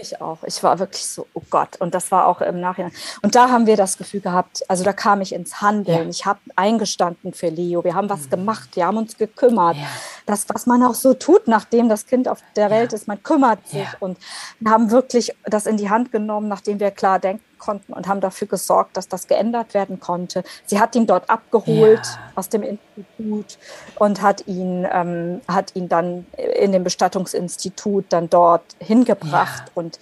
Ich 0.00 0.20
auch. 0.20 0.38
Ich 0.44 0.62
war 0.62 0.78
wirklich 0.78 1.04
so, 1.04 1.26
oh 1.34 1.42
Gott. 1.50 1.76
Und 1.80 1.92
das 1.92 2.12
war 2.12 2.28
auch 2.28 2.40
im 2.40 2.60
Nachhinein. 2.60 2.92
Und 3.22 3.34
da 3.34 3.50
haben 3.50 3.66
wir 3.66 3.76
das 3.76 3.98
Gefühl 3.98 4.20
gehabt, 4.20 4.62
also 4.68 4.84
da 4.84 4.92
kam 4.92 5.20
ich 5.20 5.34
ins 5.34 5.60
Handeln. 5.60 6.04
Ja. 6.04 6.08
Ich 6.08 6.24
habe 6.24 6.38
eingestanden 6.54 7.34
für 7.34 7.48
Leo. 7.48 7.82
Wir 7.82 7.94
haben 7.94 8.08
was 8.08 8.26
mhm. 8.26 8.30
gemacht. 8.30 8.70
Wir 8.74 8.86
haben 8.86 8.96
uns 8.96 9.16
gekümmert. 9.18 9.76
Ja. 9.76 9.86
Das, 10.24 10.48
was 10.48 10.66
man 10.66 10.84
auch 10.84 10.94
so 10.94 11.14
tut, 11.14 11.48
nachdem 11.48 11.88
das 11.88 12.06
Kind 12.06 12.28
auf 12.28 12.38
der 12.54 12.70
Welt 12.70 12.92
ja. 12.92 12.96
ist, 12.96 13.08
man 13.08 13.22
kümmert 13.22 13.66
sich. 13.68 13.88
Und 13.98 14.18
wir 14.60 14.70
haben 14.70 14.90
wirklich 14.90 15.34
das 15.44 15.66
in 15.66 15.76
die 15.76 15.90
Hand 15.90 16.12
genommen, 16.12 16.48
nachdem 16.48 16.78
wir 16.78 16.92
klar 16.92 17.18
denken 17.18 17.42
konnten 17.58 17.92
und 17.92 18.08
haben 18.08 18.20
dafür 18.20 18.48
gesorgt, 18.48 18.96
dass 18.96 19.08
das 19.08 19.26
geändert 19.26 19.74
werden 19.74 20.00
konnte. 20.00 20.44
Sie 20.66 20.80
hat 20.80 20.94
ihn 20.94 21.06
dort 21.06 21.28
abgeholt 21.28 22.04
ja. 22.04 22.18
aus 22.34 22.48
dem 22.48 22.62
Institut 22.62 23.58
und 23.96 24.22
hat 24.22 24.46
ihn, 24.46 24.86
ähm, 24.90 25.40
hat 25.48 25.74
ihn 25.74 25.88
dann 25.88 26.26
in 26.60 26.72
dem 26.72 26.84
Bestattungsinstitut 26.84 28.06
dann 28.10 28.30
dort 28.30 28.64
hingebracht. 28.78 29.64
Ja. 29.66 29.72
Und 29.74 29.98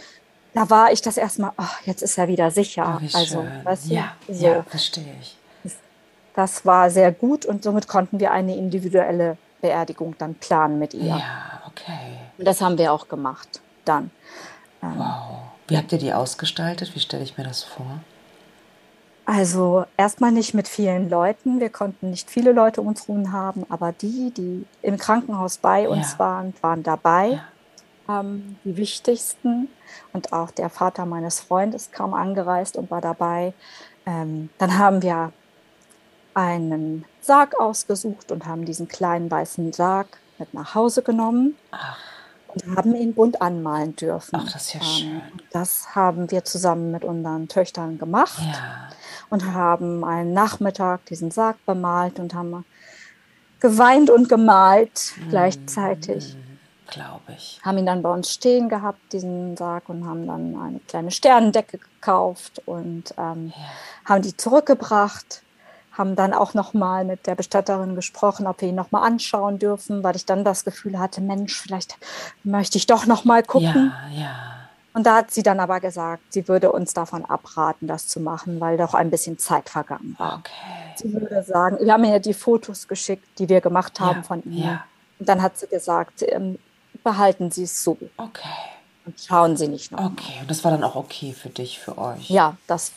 da 0.55 0.71
war 0.71 0.93
ich 0.93 1.03
das 1.03 1.17
erstmal, 1.17 1.53
oh, 1.59 1.65
jetzt 1.85 2.03
ist 2.03 2.17
er 2.19 2.29
wieder 2.29 2.51
sicher. 2.51 3.01
Oh, 3.03 3.17
also, 3.17 3.47
weißt 3.65 3.91
du, 3.91 3.95
ja, 3.95 4.13
so. 4.29 4.47
ja, 4.47 4.63
verstehe 4.63 5.15
ich. 5.21 5.37
Das 6.35 6.67
war 6.67 6.91
sehr 6.91 7.13
gut 7.13 7.47
und 7.47 7.65
somit 7.65 7.89
konnten 7.89 8.21
wir 8.21 8.31
eine 8.31 8.57
individuelle 8.57 9.39
Beerdigung 9.63 10.15
dann 10.19 10.35
planen 10.35 10.79
mit 10.79 10.93
ihr. 10.95 11.17
Ja, 11.17 11.63
okay. 11.67 12.19
Und 12.39 12.47
das 12.47 12.61
haben 12.61 12.77
wir 12.79 12.93
auch 12.93 13.09
gemacht 13.09 13.61
dann. 13.85 14.11
Ähm, 14.83 14.93
wow. 14.97 15.46
Wie 15.69 15.77
habt 15.77 15.93
ihr 15.93 15.99
die 15.99 16.12
ausgestaltet? 16.12 16.95
Wie 16.95 17.01
stelle 17.01 17.25
ich 17.25 17.37
mir 17.37 17.45
das 17.45 17.64
vor? 17.64 18.01
Also 19.25 19.85
erstmal 19.97 20.31
nicht 20.31 20.55
mit 20.55 20.69
vielen 20.69 21.11
Leuten. 21.11 21.59
Wir 21.59 21.71
konnten 21.71 22.11
nicht 22.11 22.31
viele 22.31 22.53
Leute 22.53 22.81
um 22.81 22.87
uns 22.87 23.09
ruhen 23.09 23.33
haben, 23.33 23.67
aber 23.69 23.93
die, 23.93 24.31
die 24.31 24.64
im 24.83 24.99
Krankenhaus 24.99 25.59
bei 25.59 25.89
uns 25.89 26.12
ja. 26.12 26.19
waren, 26.21 26.55
waren 26.61 26.83
dabei. 26.85 27.41
Ja. 28.09 28.21
Ähm, 28.21 28.57
die 28.64 28.77
wichtigsten. 28.77 29.69
Und 30.12 30.33
auch 30.33 30.53
der 30.53 30.71
Vater 30.71 31.07
meines 31.07 31.41
Freundes 31.41 31.91
kam 31.91 32.14
angereist 32.14 32.77
und 32.77 32.89
war 32.93 33.01
dabei. 33.01 33.53
Ähm, 34.07 34.51
dann 34.59 34.79
haben 34.79 35.03
wir 35.03 35.33
einen 36.35 37.05
Sarg 37.21 37.59
ausgesucht 37.59 38.31
und 38.31 38.47
haben 38.47 38.64
diesen 38.64 38.87
kleinen 38.87 39.29
weißen 39.29 39.73
Sarg 39.73 40.07
mit 40.39 40.55
nach 40.55 40.77
Hause 40.77 41.03
genommen. 41.03 41.57
Ach 41.73 41.99
und 42.65 42.77
haben 42.77 42.95
ihn 42.95 43.15
bunt 43.15 43.41
anmalen 43.43 43.95
dürfen. 43.97 44.37
Ach, 44.37 44.53
das 44.53 44.67
ist 44.67 44.75
ja 44.75 44.81
ähm, 44.81 44.87
schön. 44.87 45.23
Das 45.51 45.95
haben 45.95 46.31
wir 46.31 46.45
zusammen 46.45 46.91
mit 46.91 47.05
unseren 47.05 47.49
Töchtern 47.49 47.99
gemacht 47.99 48.39
ja. 48.41 48.89
und 49.31 49.53
haben 49.53 50.05
einen 50.05 50.33
Nachmittag 50.33 51.05
diesen 51.07 51.31
Sarg 51.31 51.65
bemalt 51.67 52.19
und 52.19 52.35
haben 52.35 52.65
geweint 53.61 54.11
und 54.11 54.29
gemalt 54.29 55.15
mm, 55.17 55.31
gleichzeitig. 55.31 56.37
Glaube 56.87 57.33
ich. 57.37 57.61
Haben 57.65 57.79
ihn 57.79 57.87
dann 57.87 58.03
bei 58.03 58.13
uns 58.13 58.33
stehen 58.33 58.69
gehabt, 58.69 59.13
diesen 59.13 59.57
Sarg, 59.57 59.89
und 59.89 60.07
haben 60.07 60.27
dann 60.27 60.57
eine 60.57 60.81
kleine 60.81 61.11
Sternendecke 61.11 61.79
gekauft 61.79 62.63
und 62.65 63.13
ähm, 63.19 63.53
ja. 63.57 63.65
haben 64.05 64.23
die 64.23 64.37
zurückgebracht 64.37 65.43
haben 65.97 66.17
dann 66.17 66.33
auch 66.33 66.55
noch 66.55 66.75
mal 66.75 67.05
mit 67.05 67.27
der 67.27 67.35
Bestatterin 67.35 67.95
gesprochen, 67.95 68.47
ob 68.47 68.61
wir 68.61 68.69
ihn 68.69 68.75
noch 68.75 68.93
mal 68.93 69.03
anschauen 69.03 69.59
dürfen, 69.59 70.03
weil 70.03 70.17
ich 70.17 70.27
dann 70.27 70.45
das 70.45 70.65
Gefühl 70.65 70.99
hatte, 70.99 71.21
Mensch, 71.21 71.61
vielleicht 71.61 71.97
möchte 72.45 72.79
ich 72.79 72.87
doch 72.87 73.07
noch 73.07 73.25
mal 73.25 73.43
gucken. 73.43 73.93
Ja, 74.13 74.21
ja. 74.21 74.57
Und 74.97 75.05
da 75.05 75.17
hat 75.17 75.31
sie 75.31 75.43
dann 75.43 75.61
aber 75.61 75.81
gesagt, 75.81 76.23
sie 76.31 76.49
würde 76.49 76.73
uns 76.73 76.95
davon 76.95 77.27
abraten, 77.27 77.87
das 77.87 78.09
zu 78.09 78.19
machen, 78.19 78.61
weil 78.61 78.79
doch 78.79 78.95
ein 78.95 79.11
bisschen 79.11 79.39
Zeit 79.39 79.69
vergangen 79.69 80.15
war. 80.17 80.39
Okay. 80.39 80.95
Sie 80.97 81.13
würde 81.13 81.43
sagen, 81.43 81.77
wir 81.81 81.93
haben 81.93 82.05
ja 82.05 82.19
die 82.19 82.33
Fotos 82.33 82.89
geschickt, 82.89 83.27
die 83.39 83.49
wir 83.51 83.61
gemacht 83.61 84.01
haben 84.01 84.21
ja, 84.21 84.23
von. 84.23 84.43
Ja. 84.47 84.85
Und 85.19 85.29
dann 85.29 85.43
hat 85.43 85.59
sie 85.59 85.67
gesagt, 85.67 86.23
ähm, 86.27 86.59
behalten 87.05 87.51
Sie 87.51 87.65
es 87.65 87.85
so. 87.85 87.99
Okay. 88.17 88.49
Und 89.05 89.21
schauen 89.21 89.57
Sie 89.59 89.69
nicht 89.69 89.93
noch. 89.93 90.01
Okay, 90.01 90.41
und 90.41 90.51
das 90.51 90.65
war 90.65 90.71
dann 90.71 90.83
auch 90.83 90.97
okay 90.97 91.33
für 91.33 91.51
dich, 91.51 91.79
für 91.79 91.99
euch. 91.99 92.31
Ja, 92.31 92.57
das 92.67 92.93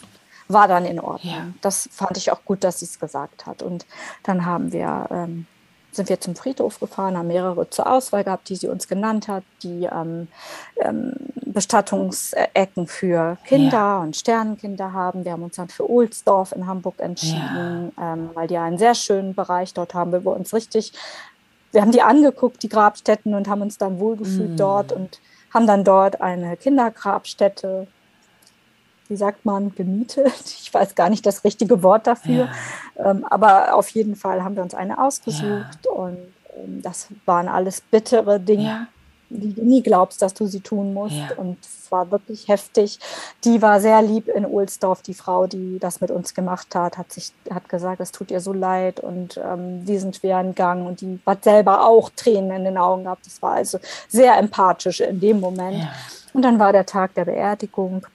war 0.50 0.68
dann 0.68 0.86
in 0.86 1.00
Ordnung. 1.00 1.34
Ja. 1.34 1.48
Das 1.62 1.88
fand 1.92 2.18
ich 2.18 2.32
auch 2.32 2.44
gut, 2.44 2.64
dass 2.64 2.80
sie 2.80 2.86
es 2.86 3.00
gesagt 3.00 3.46
hat. 3.46 3.62
Und 3.62 3.86
dann 4.24 4.46
haben 4.46 4.74
wir, 4.74 5.08
ähm, 5.12 5.46
sind 5.92 6.10
wir 6.10 6.20
zum 6.20 6.36
Friedhof 6.36 6.80
gefahren, 6.80 7.18
haben 7.18 7.28
mehrere 7.28 7.70
zur 7.70 7.90
Auswahl 7.90 8.24
gehabt, 8.24 8.50
die 8.50 8.56
sie 8.56 8.68
uns 8.68 8.88
genannt 8.88 9.28
hat, 9.28 9.44
die 9.64 9.88
ähm, 9.92 10.28
ähm, 10.78 11.14
Bestattungsecken 11.46 12.88
für 12.88 13.38
Kinder 13.46 13.78
ja. 13.78 14.00
und 14.00 14.16
Sternenkinder 14.16 14.92
haben. 14.92 15.24
Wir 15.24 15.34
haben 15.34 15.44
uns 15.44 15.56
dann 15.56 15.70
für 15.70 15.90
Ohlsdorf 15.90 16.52
in 16.52 16.66
Hamburg 16.68 16.96
entschieden, 17.00 17.92
ja. 17.98 18.14
ähm, 18.14 18.32
weil 18.34 18.48
die 18.48 18.58
einen 18.58 18.78
sehr 18.78 18.96
schönen 18.96 19.36
Bereich 19.36 19.74
dort 19.74 19.94
haben, 19.94 20.12
wo 20.12 20.32
wir 20.32 20.36
uns 20.36 20.54
richtig, 20.54 20.94
wir 21.72 21.82
haben 21.82 21.92
die 21.92 22.02
angeguckt, 22.02 22.64
die 22.64 22.70
Grabstätten, 22.70 23.36
und 23.36 23.48
haben 23.48 23.62
uns 23.62 23.78
dann 23.78 24.00
wohlgefühlt 24.00 24.54
mm. 24.54 24.58
dort 24.58 24.92
und 24.92 25.20
haben 25.54 25.68
dann 25.68 25.84
dort 25.84 26.22
eine 26.22 26.58
Kindergrabstätte 26.58 27.88
wie 29.10 29.16
sagt 29.16 29.44
man, 29.44 29.76
gemietet. 29.76 30.32
Ich 30.70 30.74
weiß 30.74 30.94
gar 30.94 31.10
nicht 31.10 31.26
das 31.26 31.44
richtige 31.44 31.82
Wort 31.82 32.06
dafür. 32.06 32.48
Ja. 32.96 33.12
Ähm, 33.12 33.26
aber 33.28 33.74
auf 33.74 33.90
jeden 33.90 34.16
Fall 34.16 34.44
haben 34.44 34.56
wir 34.56 34.62
uns 34.62 34.76
eine 34.76 35.04
ausgesucht 35.04 35.80
ja. 35.84 35.92
und 35.92 36.18
ähm, 36.56 36.82
das 36.84 37.08
waren 37.26 37.48
alles 37.48 37.82
bittere 37.82 38.40
Dinge, 38.40 38.64
ja. 38.64 38.88
die 39.30 39.56
du 39.56 39.64
nie 39.64 39.82
glaubst, 39.82 40.22
dass 40.22 40.36
du 40.36 40.46
sie 40.46 40.60
tun 40.60 40.94
musst. 40.94 41.36
Und 41.38 41.58
es 41.62 41.92
war 41.92 42.12
wirklich 42.12 42.48
heftig. 42.48 43.00
Die 43.44 43.64
war 43.64 43.82
sehr 43.82 44.00
lieb 44.04 44.28
in 44.28 44.46
Ohlsdorf, 44.46 45.02
die 45.02 45.16
Frau, 45.16 45.48
die 45.48 45.80
das 45.80 46.02
mit 46.02 46.12
uns 46.12 46.36
gemacht 46.36 46.76
hat, 46.76 47.00
hat 47.00 47.12
sich, 47.12 47.32
hat 47.50 47.68
gesagt, 47.68 48.00
es 48.00 48.12
tut 48.12 48.30
ihr 48.30 48.42
so 48.42 48.54
leid 48.54 49.00
und 49.00 49.40
ähm, 49.44 49.86
diesen 49.86 50.14
schweren 50.14 50.54
Gang 50.54 50.86
und 50.86 51.02
die 51.02 51.20
hat 51.26 51.44
selber 51.44 51.88
auch 51.88 52.12
Tränen 52.16 52.52
in 52.52 52.64
den 52.66 52.78
Augen 52.78 53.06
gehabt. 53.06 53.26
Das 53.26 53.42
war 53.42 53.54
also 53.54 53.80
sehr 54.08 54.38
empathisch 54.38 55.00
in 55.00 55.20
dem 55.20 55.40
Moment. 55.40 55.88
Und 56.34 56.44
dann 56.44 56.60
war 56.60 56.72
der 56.74 56.86
Tag 56.86 57.16
der 57.16 57.26
Beerdigung. 57.26 58.06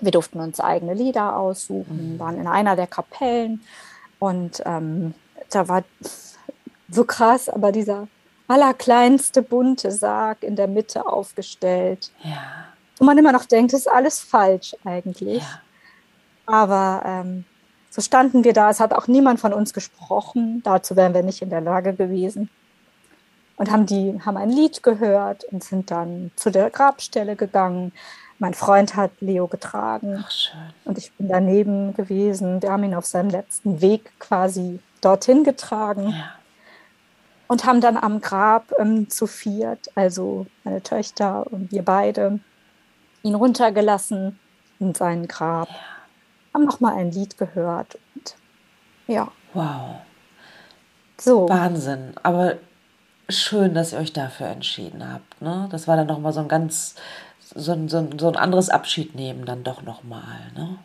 Wir 0.00 0.10
durften 0.10 0.40
uns 0.40 0.60
eigene 0.60 0.94
Lieder 0.94 1.36
aussuchen, 1.36 2.14
mhm. 2.14 2.18
waren 2.18 2.38
in 2.38 2.46
einer 2.46 2.76
der 2.76 2.86
Kapellen 2.86 3.62
und 4.18 4.62
ähm, 4.64 5.14
da 5.50 5.68
war 5.68 5.84
so 6.90 7.04
krass, 7.04 7.48
aber 7.48 7.72
dieser 7.72 8.08
allerkleinste 8.48 9.42
bunte 9.42 9.90
Sarg 9.90 10.42
in 10.42 10.56
der 10.56 10.68
Mitte 10.68 11.06
aufgestellt. 11.06 12.10
Ja. 12.22 12.68
Und 12.98 13.06
man 13.06 13.18
immer 13.18 13.32
noch 13.32 13.44
denkt, 13.44 13.72
das 13.72 13.80
ist 13.80 13.90
alles 13.90 14.20
falsch 14.20 14.76
eigentlich. 14.84 15.42
Ja. 15.42 15.60
Aber 16.46 17.02
ähm, 17.04 17.44
so 17.90 18.02
standen 18.02 18.44
wir 18.44 18.52
da, 18.52 18.70
es 18.70 18.80
hat 18.80 18.92
auch 18.92 19.06
niemand 19.06 19.40
von 19.40 19.52
uns 19.52 19.72
gesprochen, 19.72 20.62
dazu 20.64 20.96
wären 20.96 21.14
wir 21.14 21.22
nicht 21.22 21.42
in 21.42 21.50
der 21.50 21.60
Lage 21.60 21.94
gewesen. 21.94 22.50
Und 23.56 23.70
haben, 23.70 23.86
die, 23.86 24.20
haben 24.24 24.36
ein 24.36 24.50
Lied 24.50 24.82
gehört 24.82 25.44
und 25.44 25.62
sind 25.62 25.92
dann 25.92 26.32
zu 26.34 26.50
der 26.50 26.70
Grabstelle 26.70 27.36
gegangen, 27.36 27.92
mein 28.38 28.54
Freund 28.54 28.96
hat 28.96 29.12
Leo 29.20 29.46
getragen 29.46 30.22
Ach, 30.24 30.30
schön. 30.30 30.60
und 30.84 30.98
ich 30.98 31.12
bin 31.12 31.28
daneben 31.28 31.94
gewesen. 31.94 32.62
Wir 32.62 32.72
haben 32.72 32.84
ihn 32.84 32.94
auf 32.94 33.06
seinem 33.06 33.30
letzten 33.30 33.80
Weg 33.80 34.12
quasi 34.18 34.80
dorthin 35.00 35.44
getragen 35.44 36.10
ja. 36.10 36.32
und 37.48 37.64
haben 37.64 37.80
dann 37.80 37.96
am 37.96 38.20
Grab 38.20 38.72
ähm, 38.78 39.08
zu 39.08 39.26
viert, 39.26 39.90
also 39.94 40.46
meine 40.64 40.82
Töchter 40.82 41.46
und 41.50 41.70
wir 41.70 41.84
beide, 41.84 42.40
ihn 43.22 43.34
runtergelassen 43.34 44.38
in 44.80 44.94
sein 44.94 45.28
Grab. 45.28 45.68
Ja. 45.68 45.76
Haben 46.54 46.64
noch 46.64 46.80
mal 46.80 46.94
ein 46.94 47.10
Lied 47.10 47.38
gehört 47.38 47.98
und 48.14 48.36
ja. 49.06 49.28
Wow. 49.52 49.96
So. 51.18 51.48
Wahnsinn. 51.48 52.14
Aber 52.22 52.56
schön, 53.28 53.74
dass 53.74 53.92
ihr 53.92 53.98
euch 53.98 54.12
dafür 54.12 54.48
entschieden 54.48 55.12
habt. 55.12 55.40
Ne? 55.40 55.68
Das 55.70 55.88
war 55.88 55.96
dann 55.96 56.06
noch 56.06 56.18
mal 56.18 56.32
so 56.32 56.40
ein 56.40 56.48
ganz 56.48 56.94
so 57.54 57.72
ein, 57.72 57.88
so 57.88 57.98
ein, 57.98 58.18
so 58.18 58.28
ein 58.28 58.36
anderes 58.36 58.68
Abschied 58.68 59.14
nehmen 59.14 59.44
dann 59.44 59.64
doch 59.64 59.82
nochmal. 59.82 60.52
Ne? 60.54 60.78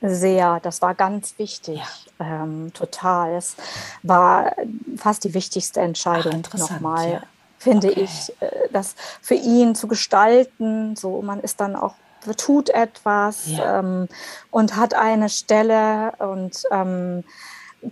Sehr, 0.00 0.60
das 0.60 0.80
war 0.80 0.94
ganz 0.94 1.38
wichtig, 1.38 1.80
ja. 2.20 2.44
ähm, 2.44 2.72
total. 2.72 3.34
Es 3.34 3.56
war 4.02 4.52
fast 4.96 5.24
die 5.24 5.34
wichtigste 5.34 5.80
Entscheidung 5.80 6.42
nochmal, 6.56 7.10
ja. 7.10 7.22
finde 7.58 7.88
okay. 7.88 8.02
ich, 8.02 8.32
äh, 8.40 8.68
das 8.72 8.94
für 9.20 9.34
ihn 9.34 9.74
zu 9.74 9.88
gestalten. 9.88 10.94
So, 10.94 11.20
man 11.22 11.40
ist 11.40 11.60
dann 11.60 11.74
auch 11.74 11.94
tut 12.36 12.68
etwas 12.70 13.48
ja. 13.48 13.80
ähm, 13.80 14.08
und 14.50 14.76
hat 14.76 14.94
eine 14.94 15.28
Stelle 15.28 16.12
und 16.18 16.62
ähm, 16.70 17.24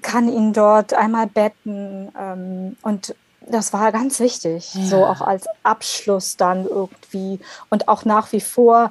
kann 0.02 0.28
ihn 0.28 0.52
dort 0.52 0.94
einmal 0.94 1.26
betten 1.26 2.12
ähm, 2.18 2.76
und 2.82 3.14
das 3.48 3.72
war 3.72 3.92
ganz 3.92 4.20
wichtig, 4.20 4.74
ja. 4.74 4.84
so 4.84 5.04
auch 5.04 5.20
als 5.20 5.46
Abschluss 5.62 6.36
dann 6.36 6.66
irgendwie 6.66 7.40
und 7.70 7.88
auch 7.88 8.04
nach 8.04 8.32
wie 8.32 8.40
vor. 8.40 8.90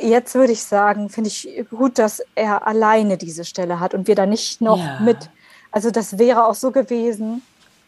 Jetzt 0.00 0.34
würde 0.34 0.52
ich 0.52 0.62
sagen, 0.62 1.08
finde 1.08 1.28
ich 1.28 1.64
gut, 1.70 1.98
dass 1.98 2.22
er 2.34 2.66
alleine 2.66 3.16
diese 3.16 3.44
Stelle 3.44 3.80
hat 3.80 3.94
und 3.94 4.08
wir 4.08 4.14
da 4.14 4.26
nicht 4.26 4.60
noch 4.60 4.78
ja. 4.78 5.00
mit, 5.00 5.30
also 5.70 5.90
das 5.90 6.18
wäre 6.18 6.46
auch 6.46 6.54
so 6.54 6.70
gewesen, 6.70 7.42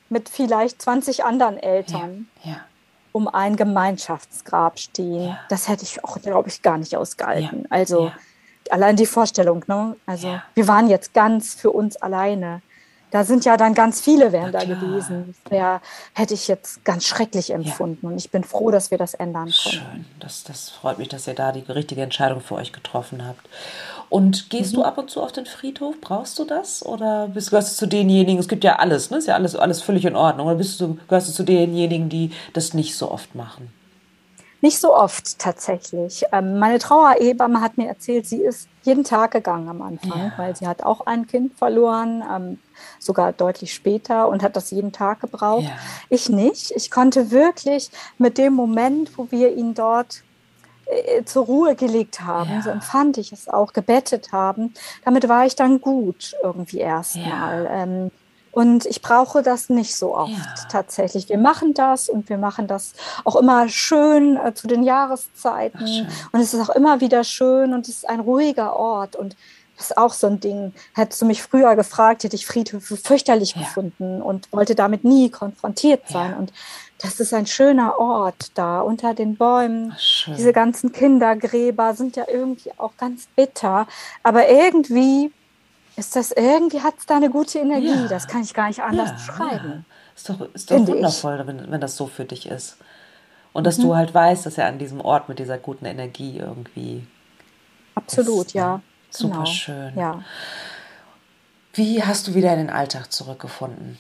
mit 0.08 0.28
vielleicht 0.28 0.80
20 0.80 1.24
anderen 1.24 1.58
Eltern 1.58 2.28
ja. 2.42 2.56
um 3.12 3.28
ein 3.28 3.56
Gemeinschaftsgrab 3.56 4.78
stehen. 4.78 5.36
Das 5.48 5.68
hätte 5.68 5.82
ich 5.84 6.02
auch, 6.04 6.20
glaube 6.20 6.48
ich, 6.48 6.62
gar 6.62 6.78
nicht 6.78 6.96
ausgehalten. 6.96 7.66
Also 7.68 8.10
allein 8.70 8.96
die 8.96 9.06
Vorstellung, 9.06 9.64
ne? 9.66 9.96
Also 10.06 10.40
wir 10.54 10.68
waren 10.68 10.88
jetzt 10.88 11.14
ganz 11.14 11.54
für 11.54 11.70
uns 11.70 11.96
alleine 11.96 12.62
da 13.10 13.24
sind 13.24 13.44
ja 13.44 13.56
dann 13.56 13.74
ganz 13.74 14.00
viele 14.00 14.32
wären 14.32 14.52
da 14.52 14.64
gewesen. 14.64 15.34
Das 15.48 15.80
hätte 16.14 16.34
ich 16.34 16.48
jetzt 16.48 16.84
ganz 16.84 17.06
schrecklich 17.06 17.50
empfunden. 17.50 18.06
Ja. 18.06 18.10
Und 18.10 18.18
ich 18.18 18.30
bin 18.30 18.44
froh, 18.44 18.70
dass 18.70 18.90
wir 18.90 18.98
das 18.98 19.14
ändern 19.14 19.44
konnten. 19.44 19.78
Schön. 19.78 20.04
Das, 20.20 20.44
das 20.44 20.70
freut 20.70 20.98
mich, 20.98 21.08
dass 21.08 21.26
ihr 21.26 21.34
da 21.34 21.52
die 21.52 21.60
richtige 21.70 22.02
Entscheidung 22.02 22.40
für 22.40 22.54
euch 22.54 22.72
getroffen 22.72 23.26
habt. 23.26 23.48
Und 24.08 24.50
gehst 24.50 24.72
mhm. 24.72 24.76
du 24.76 24.82
ab 24.84 24.98
und 24.98 25.10
zu 25.10 25.22
auf 25.22 25.32
den 25.32 25.46
Friedhof? 25.46 26.00
Brauchst 26.00 26.38
du 26.38 26.44
das? 26.44 26.84
Oder 26.84 27.28
bist, 27.28 27.50
gehörst 27.50 27.72
du 27.72 27.76
zu 27.76 27.86
denjenigen, 27.86 28.38
es 28.38 28.48
gibt 28.48 28.64
ja 28.64 28.76
alles, 28.76 29.10
ne? 29.10 29.18
Ist 29.18 29.28
ja 29.28 29.34
alles, 29.34 29.54
alles 29.54 29.82
völlig 29.82 30.04
in 30.04 30.16
Ordnung. 30.16 30.46
Oder 30.46 30.56
bist 30.56 30.80
du, 30.80 30.98
gehörst 31.08 31.28
du 31.28 31.32
zu 31.32 31.42
denjenigen, 31.42 32.08
die 32.08 32.32
das 32.52 32.74
nicht 32.74 32.96
so 32.96 33.10
oft 33.10 33.34
machen? 33.34 33.70
Nicht 34.60 34.80
so 34.80 34.94
oft 34.94 35.38
tatsächlich. 35.38 36.24
Ähm, 36.32 36.58
meine 36.58 36.78
Trauerhebamme 36.78 37.60
hat 37.60 37.78
mir 37.78 37.86
erzählt, 37.86 38.26
sie 38.26 38.42
ist 38.42 38.68
jeden 38.82 39.04
Tag 39.04 39.30
gegangen 39.30 39.68
am 39.68 39.82
Anfang, 39.82 40.18
ja. 40.18 40.32
weil 40.36 40.56
sie 40.56 40.66
hat 40.66 40.82
auch 40.82 41.06
ein 41.06 41.26
Kind 41.26 41.56
verloren, 41.56 42.24
ähm, 42.28 42.58
sogar 42.98 43.32
deutlich 43.32 43.72
später 43.72 44.28
und 44.28 44.42
hat 44.42 44.56
das 44.56 44.70
jeden 44.70 44.92
Tag 44.92 45.20
gebraucht. 45.20 45.64
Ja. 45.64 45.78
Ich 46.08 46.28
nicht. 46.28 46.72
Ich 46.72 46.90
konnte 46.90 47.30
wirklich 47.30 47.90
mit 48.18 48.36
dem 48.36 48.54
Moment, 48.54 49.16
wo 49.16 49.30
wir 49.30 49.56
ihn 49.56 49.74
dort 49.74 50.22
äh, 50.86 51.22
zur 51.24 51.44
Ruhe 51.44 51.76
gelegt 51.76 52.22
haben, 52.22 52.50
ja. 52.50 52.62
so 52.62 52.70
empfand 52.70 53.18
ich 53.18 53.30
es 53.30 53.48
auch, 53.48 53.72
gebettet 53.72 54.32
haben, 54.32 54.74
damit 55.04 55.28
war 55.28 55.46
ich 55.46 55.54
dann 55.54 55.80
gut 55.80 56.34
irgendwie 56.42 56.78
erstmal. 56.78 57.68
Und 58.58 58.86
ich 58.86 59.02
brauche 59.02 59.40
das 59.44 59.68
nicht 59.68 59.94
so 59.94 60.16
oft 60.16 60.32
ja. 60.32 60.66
tatsächlich. 60.68 61.28
Wir 61.28 61.38
machen 61.38 61.74
das 61.74 62.08
und 62.08 62.28
wir 62.28 62.38
machen 62.38 62.66
das 62.66 62.92
auch 63.24 63.36
immer 63.36 63.68
schön 63.68 64.36
äh, 64.36 64.52
zu 64.52 64.66
den 64.66 64.82
Jahreszeiten. 64.82 66.08
und 66.32 66.40
es 66.40 66.54
ist 66.54 66.68
auch 66.68 66.74
immer 66.74 67.00
wieder 67.00 67.22
schön 67.22 67.72
und 67.72 67.86
es 67.86 67.98
ist 67.98 68.08
ein 68.08 68.18
ruhiger 68.18 68.74
Ort. 68.74 69.14
Und 69.14 69.36
das 69.76 69.90
ist 69.90 69.96
auch 69.96 70.12
so 70.12 70.26
ein 70.26 70.40
Ding. 70.40 70.72
Hättest 70.96 71.22
du 71.22 71.26
mich 71.26 71.40
früher 71.40 71.76
gefragt, 71.76 72.24
hätte 72.24 72.34
ich 72.34 72.48
Friedhöfe 72.48 72.96
fürchterlich 72.96 73.54
ja. 73.54 73.60
gefunden 73.60 74.20
und 74.20 74.52
wollte 74.52 74.74
damit 74.74 75.04
nie 75.04 75.30
konfrontiert 75.30 76.08
sein. 76.08 76.32
Ja. 76.32 76.38
Und 76.38 76.52
das 77.00 77.20
ist 77.20 77.32
ein 77.32 77.46
schöner 77.46 78.00
Ort 78.00 78.50
da 78.56 78.80
unter 78.80 79.14
den 79.14 79.36
Bäumen. 79.36 79.94
Ach, 79.94 80.34
Diese 80.36 80.52
ganzen 80.52 80.90
Kindergräber 80.90 81.94
sind 81.94 82.16
ja 82.16 82.24
irgendwie 82.26 82.72
auch 82.76 82.96
ganz 82.96 83.28
bitter. 83.36 83.86
Aber 84.24 84.48
irgendwie 84.48 85.30
ist 85.98 86.14
das, 86.14 86.30
irgendwie 86.30 86.80
hat 86.80 86.94
es 86.98 87.06
da 87.06 87.16
eine 87.16 87.28
gute 87.28 87.58
Energie. 87.58 87.88
Ja. 87.88 88.08
Das 88.08 88.28
kann 88.28 88.42
ich 88.42 88.54
gar 88.54 88.68
nicht 88.68 88.82
anders 88.82 89.12
beschreiben. 89.12 89.84
Ist 90.14 90.28
doch, 90.28 90.54
ist 90.54 90.70
doch 90.70 90.86
wundervoll, 90.86 91.44
wenn, 91.46 91.70
wenn 91.70 91.80
das 91.80 91.96
so 91.96 92.06
für 92.06 92.24
dich 92.24 92.48
ist. 92.48 92.76
Und 93.52 93.64
dass 93.64 93.78
mhm. 93.78 93.82
du 93.82 93.96
halt 93.96 94.14
weißt, 94.14 94.46
dass 94.46 94.58
er 94.58 94.66
an 94.66 94.78
diesem 94.78 95.00
Ort 95.00 95.28
mit 95.28 95.38
dieser 95.40 95.58
guten 95.58 95.86
Energie 95.86 96.38
irgendwie. 96.38 97.06
Absolut, 97.96 98.46
ist, 98.46 98.54
ne? 98.54 98.60
ja. 98.60 98.80
Super 99.10 99.34
genau. 99.38 99.46
schön. 99.46 99.98
Ja. 99.98 100.22
Wie 101.74 102.02
hast 102.02 102.28
du 102.28 102.34
wieder 102.34 102.52
in 102.52 102.58
den 102.58 102.70
Alltag 102.70 103.12
zurückgefunden? 103.12 103.98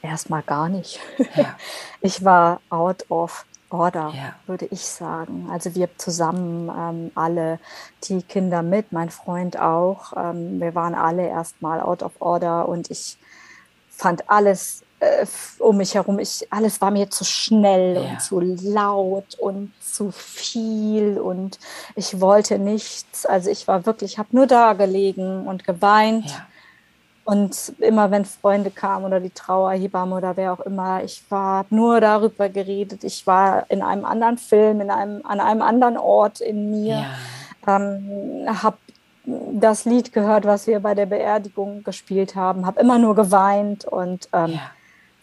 Erstmal 0.00 0.42
gar 0.42 0.68
nicht. 0.68 1.00
Ja. 1.36 1.56
Ich 2.00 2.24
war 2.24 2.60
out 2.70 3.04
of 3.10 3.44
order, 3.70 4.12
ja. 4.14 4.34
würde 4.46 4.66
ich 4.70 4.86
sagen. 4.86 5.48
Also 5.50 5.74
wir 5.74 5.88
zusammen 5.98 6.70
ähm, 6.76 7.10
alle, 7.14 7.58
die 8.04 8.22
Kinder 8.22 8.62
mit, 8.62 8.92
mein 8.92 9.10
Freund 9.10 9.58
auch. 9.58 10.12
Ähm, 10.16 10.60
wir 10.60 10.74
waren 10.74 10.94
alle 10.94 11.26
erstmal 11.28 11.80
out 11.80 12.02
of 12.02 12.12
order 12.20 12.68
und 12.68 12.90
ich 12.90 13.18
fand 13.90 14.28
alles 14.30 14.82
äh, 15.00 15.26
um 15.58 15.76
mich 15.76 15.94
herum, 15.94 16.18
ich, 16.18 16.46
alles 16.50 16.80
war 16.80 16.90
mir 16.90 17.10
zu 17.10 17.24
schnell 17.24 17.94
ja. 17.94 18.10
und 18.10 18.22
zu 18.22 18.40
laut 18.40 19.34
und 19.38 19.72
zu 19.80 20.10
viel 20.10 21.18
und 21.18 21.58
ich 21.94 22.20
wollte 22.20 22.58
nichts. 22.58 23.24
Also 23.26 23.50
ich 23.50 23.68
war 23.68 23.86
wirklich, 23.86 24.12
ich 24.12 24.18
habe 24.18 24.30
nur 24.32 24.46
da 24.46 24.72
gelegen 24.72 25.46
und 25.46 25.64
geweint. 25.64 26.30
Ja. 26.30 26.46
Und 27.28 27.74
immer 27.80 28.10
wenn 28.10 28.24
Freunde 28.24 28.70
kamen 28.70 29.04
oder 29.04 29.20
die 29.20 29.28
Trauerhebamme 29.28 30.16
oder 30.16 30.38
wer 30.38 30.54
auch 30.54 30.60
immer, 30.60 31.04
ich 31.04 31.22
war 31.28 31.66
nur 31.68 32.00
darüber 32.00 32.48
geredet. 32.48 33.04
Ich 33.04 33.26
war 33.26 33.70
in 33.70 33.82
einem 33.82 34.06
anderen 34.06 34.38
Film, 34.38 34.80
in 34.80 34.90
einem, 34.90 35.20
an 35.26 35.38
einem 35.38 35.60
anderen 35.60 35.98
Ort 35.98 36.40
in 36.40 36.70
mir. 36.70 37.04
Ja. 37.66 37.76
Ähm, 37.76 38.46
habe 38.62 38.78
das 39.26 39.84
Lied 39.84 40.14
gehört, 40.14 40.46
was 40.46 40.66
wir 40.66 40.80
bei 40.80 40.94
der 40.94 41.04
Beerdigung 41.04 41.84
gespielt 41.84 42.34
haben, 42.34 42.64
habe 42.64 42.80
immer 42.80 42.98
nur 42.98 43.14
geweint 43.14 43.84
und 43.84 44.30
ähm, 44.32 44.52
ja 44.52 44.70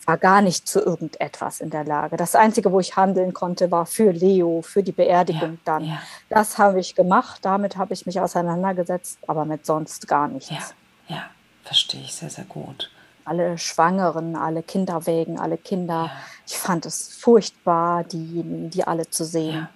war 0.08 0.18
gar 0.18 0.44
nicht 0.44 0.68
zu 0.68 0.82
irgendetwas 0.82 1.62
in 1.62 1.72
der 1.72 1.84
Lage. 1.84 2.16
Das 2.16 2.36
Einzige, 2.36 2.72
wo 2.72 2.80
ich 2.80 2.96
handeln 2.96 3.34
konnte, 3.34 3.72
war 3.72 3.88
für 3.88 4.12
Leo, 4.12 4.62
für 4.62 4.84
die 4.84 4.92
Beerdigung 4.92 5.54
ja, 5.54 5.58
dann. 5.66 5.98
Das 6.30 6.60
habe 6.60 6.80
ich 6.80 6.94
gemacht, 6.94 7.40
damit 7.42 7.76
habe 7.76 7.96
ich 7.96 8.06
mich 8.06 8.20
auseinandergesetzt, 8.20 9.18
aber 9.26 9.46
mit 9.46 9.66
sonst 9.66 10.08
gar 10.08 10.28
nichts. 10.28 10.76
Ja, 11.08 11.26
verstehe 11.66 12.02
ich 12.02 12.14
sehr, 12.14 12.30
sehr 12.30 12.46
gut. 12.46 12.90
Alle 13.26 13.58
Schwangeren, 13.58 14.36
alle 14.36 14.62
Kinderwägen, 14.62 15.40
alle 15.40 15.58
Kinder. 15.58 16.12
Ich 16.46 16.56
fand 16.56 16.86
es 16.86 17.16
furchtbar, 17.16 18.04
diejenigen, 18.04 18.70
die 18.70 18.86
alle 18.86 19.10
zu 19.10 19.26
sehen. 19.26 19.68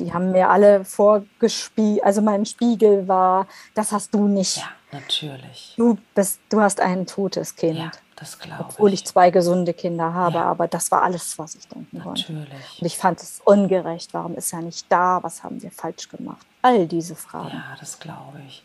Die 0.00 0.12
haben 0.12 0.32
mir 0.32 0.50
alle 0.50 0.84
vorgespielt, 0.84 2.04
also 2.04 2.20
mein 2.20 2.44
Spiegel 2.44 3.08
war, 3.08 3.46
das 3.74 3.92
hast 3.92 4.12
du 4.12 4.28
nicht. 4.28 4.58
Ja, 4.58 4.68
natürlich. 4.92 5.74
Du 5.76 5.96
bist, 6.14 6.40
du 6.50 6.60
hast 6.60 6.80
ein 6.80 7.06
totes 7.06 7.54
Kind. 7.56 7.78
Ja. 7.78 7.90
Das 8.16 8.38
glaube 8.38 8.64
Obwohl 8.64 8.94
ich 8.94 9.04
zwei 9.04 9.30
gesunde 9.30 9.74
Kinder 9.74 10.14
habe, 10.14 10.38
ja. 10.38 10.44
aber 10.44 10.68
das 10.68 10.90
war 10.90 11.02
alles, 11.02 11.38
was 11.38 11.54
ich 11.54 11.68
denken 11.68 11.98
Natürlich. 11.98 12.28
wollte. 12.28 12.52
Und 12.80 12.86
ich 12.86 12.96
fand 12.96 13.20
es 13.20 13.42
ungerecht. 13.44 14.14
Warum 14.14 14.34
ist 14.36 14.54
er 14.54 14.62
nicht 14.62 14.90
da? 14.90 15.22
Was 15.22 15.44
haben 15.44 15.62
wir 15.62 15.70
falsch 15.70 16.08
gemacht? 16.08 16.46
All 16.62 16.86
diese 16.86 17.14
Fragen. 17.14 17.50
Ja, 17.50 17.76
das 17.78 18.00
glaube 18.00 18.40
ich. 18.48 18.64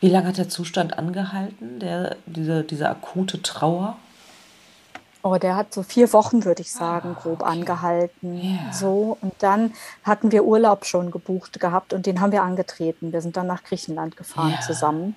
Wie 0.00 0.08
lange 0.08 0.28
hat 0.28 0.38
der 0.38 0.48
Zustand 0.48 0.98
angehalten, 0.98 1.78
der, 1.80 2.16
diese, 2.26 2.64
diese 2.64 2.88
akute 2.88 3.42
Trauer? 3.42 3.96
Oh, 5.22 5.36
der 5.36 5.56
hat 5.56 5.74
so 5.74 5.82
vier 5.82 6.12
Wochen, 6.12 6.44
würde 6.44 6.62
ich 6.62 6.70
sagen, 6.70 7.16
ah, 7.16 7.20
grob 7.20 7.40
okay. 7.40 7.50
angehalten. 7.50 8.40
Yeah. 8.40 8.72
So. 8.72 9.18
Und 9.20 9.34
dann 9.40 9.72
hatten 10.04 10.30
wir 10.30 10.44
Urlaub 10.44 10.84
schon 10.84 11.10
gebucht 11.10 11.58
gehabt 11.58 11.92
und 11.92 12.06
den 12.06 12.20
haben 12.20 12.30
wir 12.30 12.42
angetreten. 12.42 13.12
Wir 13.12 13.22
sind 13.22 13.36
dann 13.36 13.48
nach 13.48 13.64
Griechenland 13.64 14.16
gefahren 14.16 14.52
yeah. 14.52 14.60
zusammen. 14.60 15.16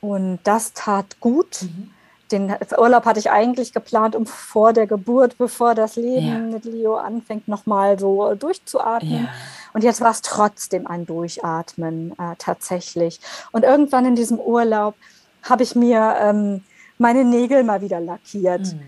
Und 0.00 0.38
das 0.44 0.74
tat 0.74 1.18
gut. 1.20 1.62
Mhm 1.62 1.90
den 2.32 2.54
Urlaub 2.76 3.04
hatte 3.04 3.20
ich 3.20 3.30
eigentlich 3.30 3.72
geplant, 3.72 4.16
um 4.16 4.26
vor 4.26 4.72
der 4.72 4.86
Geburt, 4.86 5.38
bevor 5.38 5.74
das 5.74 5.96
Leben 5.96 6.26
ja. 6.26 6.38
mit 6.38 6.64
Leo 6.64 6.96
anfängt, 6.96 7.48
nochmal 7.48 7.98
so 7.98 8.34
durchzuatmen. 8.34 9.24
Ja. 9.24 9.28
Und 9.72 9.84
jetzt 9.84 10.00
war 10.00 10.10
es 10.10 10.22
trotzdem 10.22 10.86
ein 10.86 11.06
Durchatmen 11.06 12.12
äh, 12.12 12.34
tatsächlich. 12.38 13.20
Und 13.52 13.64
irgendwann 13.64 14.06
in 14.06 14.16
diesem 14.16 14.38
Urlaub 14.38 14.94
habe 15.42 15.62
ich 15.62 15.74
mir 15.74 16.16
ähm, 16.20 16.64
meine 16.98 17.24
Nägel 17.24 17.62
mal 17.62 17.80
wieder 17.80 18.00
lackiert. 18.00 18.72
Mhm. 18.72 18.80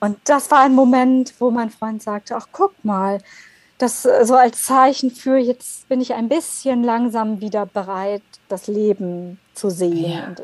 Und 0.00 0.18
das 0.24 0.50
war 0.50 0.60
ein 0.60 0.74
Moment, 0.74 1.34
wo 1.38 1.50
mein 1.50 1.70
Freund 1.70 2.02
sagte, 2.02 2.36
ach 2.36 2.48
guck 2.52 2.84
mal, 2.84 3.18
das 3.78 4.04
äh, 4.04 4.24
so 4.24 4.34
als 4.34 4.64
Zeichen 4.64 5.10
für, 5.10 5.36
jetzt 5.36 5.88
bin 5.88 6.00
ich 6.00 6.14
ein 6.14 6.28
bisschen 6.28 6.82
langsam 6.82 7.40
wieder 7.40 7.66
bereit, 7.66 8.22
das 8.48 8.66
Leben 8.66 9.38
zu 9.54 9.70
sehen. 9.70 10.12
Ja. 10.12 10.26
Und 10.26 10.42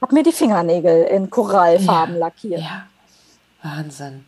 habe 0.00 0.14
mir 0.14 0.22
die 0.22 0.32
Fingernägel 0.32 1.04
in 1.04 1.30
Korallfarben 1.30 2.14
ja, 2.14 2.20
lackiert. 2.20 2.60
Ja, 2.60 2.86
Wahnsinn. 3.62 4.24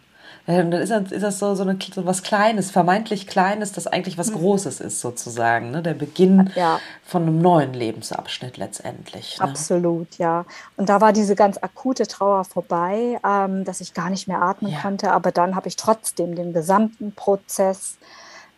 Und 0.47 0.73
dann 0.73 0.81
ist 0.81 0.91
das, 0.91 1.13
ist 1.13 1.23
das 1.23 1.39
so, 1.39 1.55
so, 1.55 1.63
eine, 1.63 1.79
so 1.95 2.07
was 2.07 2.23
Kleines, 2.23 2.71
vermeintlich 2.71 3.27
Kleines, 3.27 3.73
das 3.73 3.87
eigentlich 3.87 4.19
was 4.19 4.31
mhm. 4.31 4.39
Großes 4.39 4.81
ist, 4.81 5.01
sozusagen. 5.01 5.71
Ne? 5.71 5.83
Der 5.83 5.95
Beginn 5.95 6.51
ja. 6.57 6.81
von 7.05 7.23
einem 7.23 7.39
neuen 7.41 7.73
Lebensabschnitt 7.73 8.57
letztendlich. 8.57 9.39
Ne? 9.39 9.45
Absolut, 9.45 10.19
ja. 10.19 10.47
Und 10.77 10.89
da 10.89 11.01
war 11.01 11.13
diese 11.13 11.37
ganz 11.37 11.59
akute 11.59 12.07
Trauer 12.07 12.45
vorbei, 12.45 13.21
ähm, 13.25 13.65
dass 13.65 13.81
ich 13.81 13.95
gar 13.95 14.11
nicht 14.11 14.27
mehr 14.27 14.43
atmen 14.43 14.73
ja. 14.73 14.81
konnte. 14.81 15.13
Aber 15.13 15.31
dann 15.31 15.55
habe 15.55 15.69
ich 15.69 15.77
trotzdem 15.77 16.35
den 16.35 16.53
gesamten 16.53 17.13
Prozess 17.13 17.99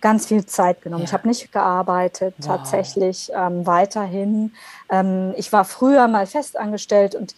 ganz 0.03 0.27
viel 0.27 0.45
Zeit 0.45 0.83
genommen. 0.83 1.05
Ja. 1.05 1.09
Ich 1.09 1.13
habe 1.15 1.27
nicht 1.27 1.51
gearbeitet, 1.53 2.35
wow. 2.39 2.47
tatsächlich 2.47 3.31
ähm, 3.35 3.67
weiterhin. 3.67 4.53
Ähm, 4.91 5.33
ich 5.37 5.53
war 5.53 5.65
früher 5.65 6.07
mal 6.09 6.27
festangestellt 6.27 7.15
und 7.15 7.35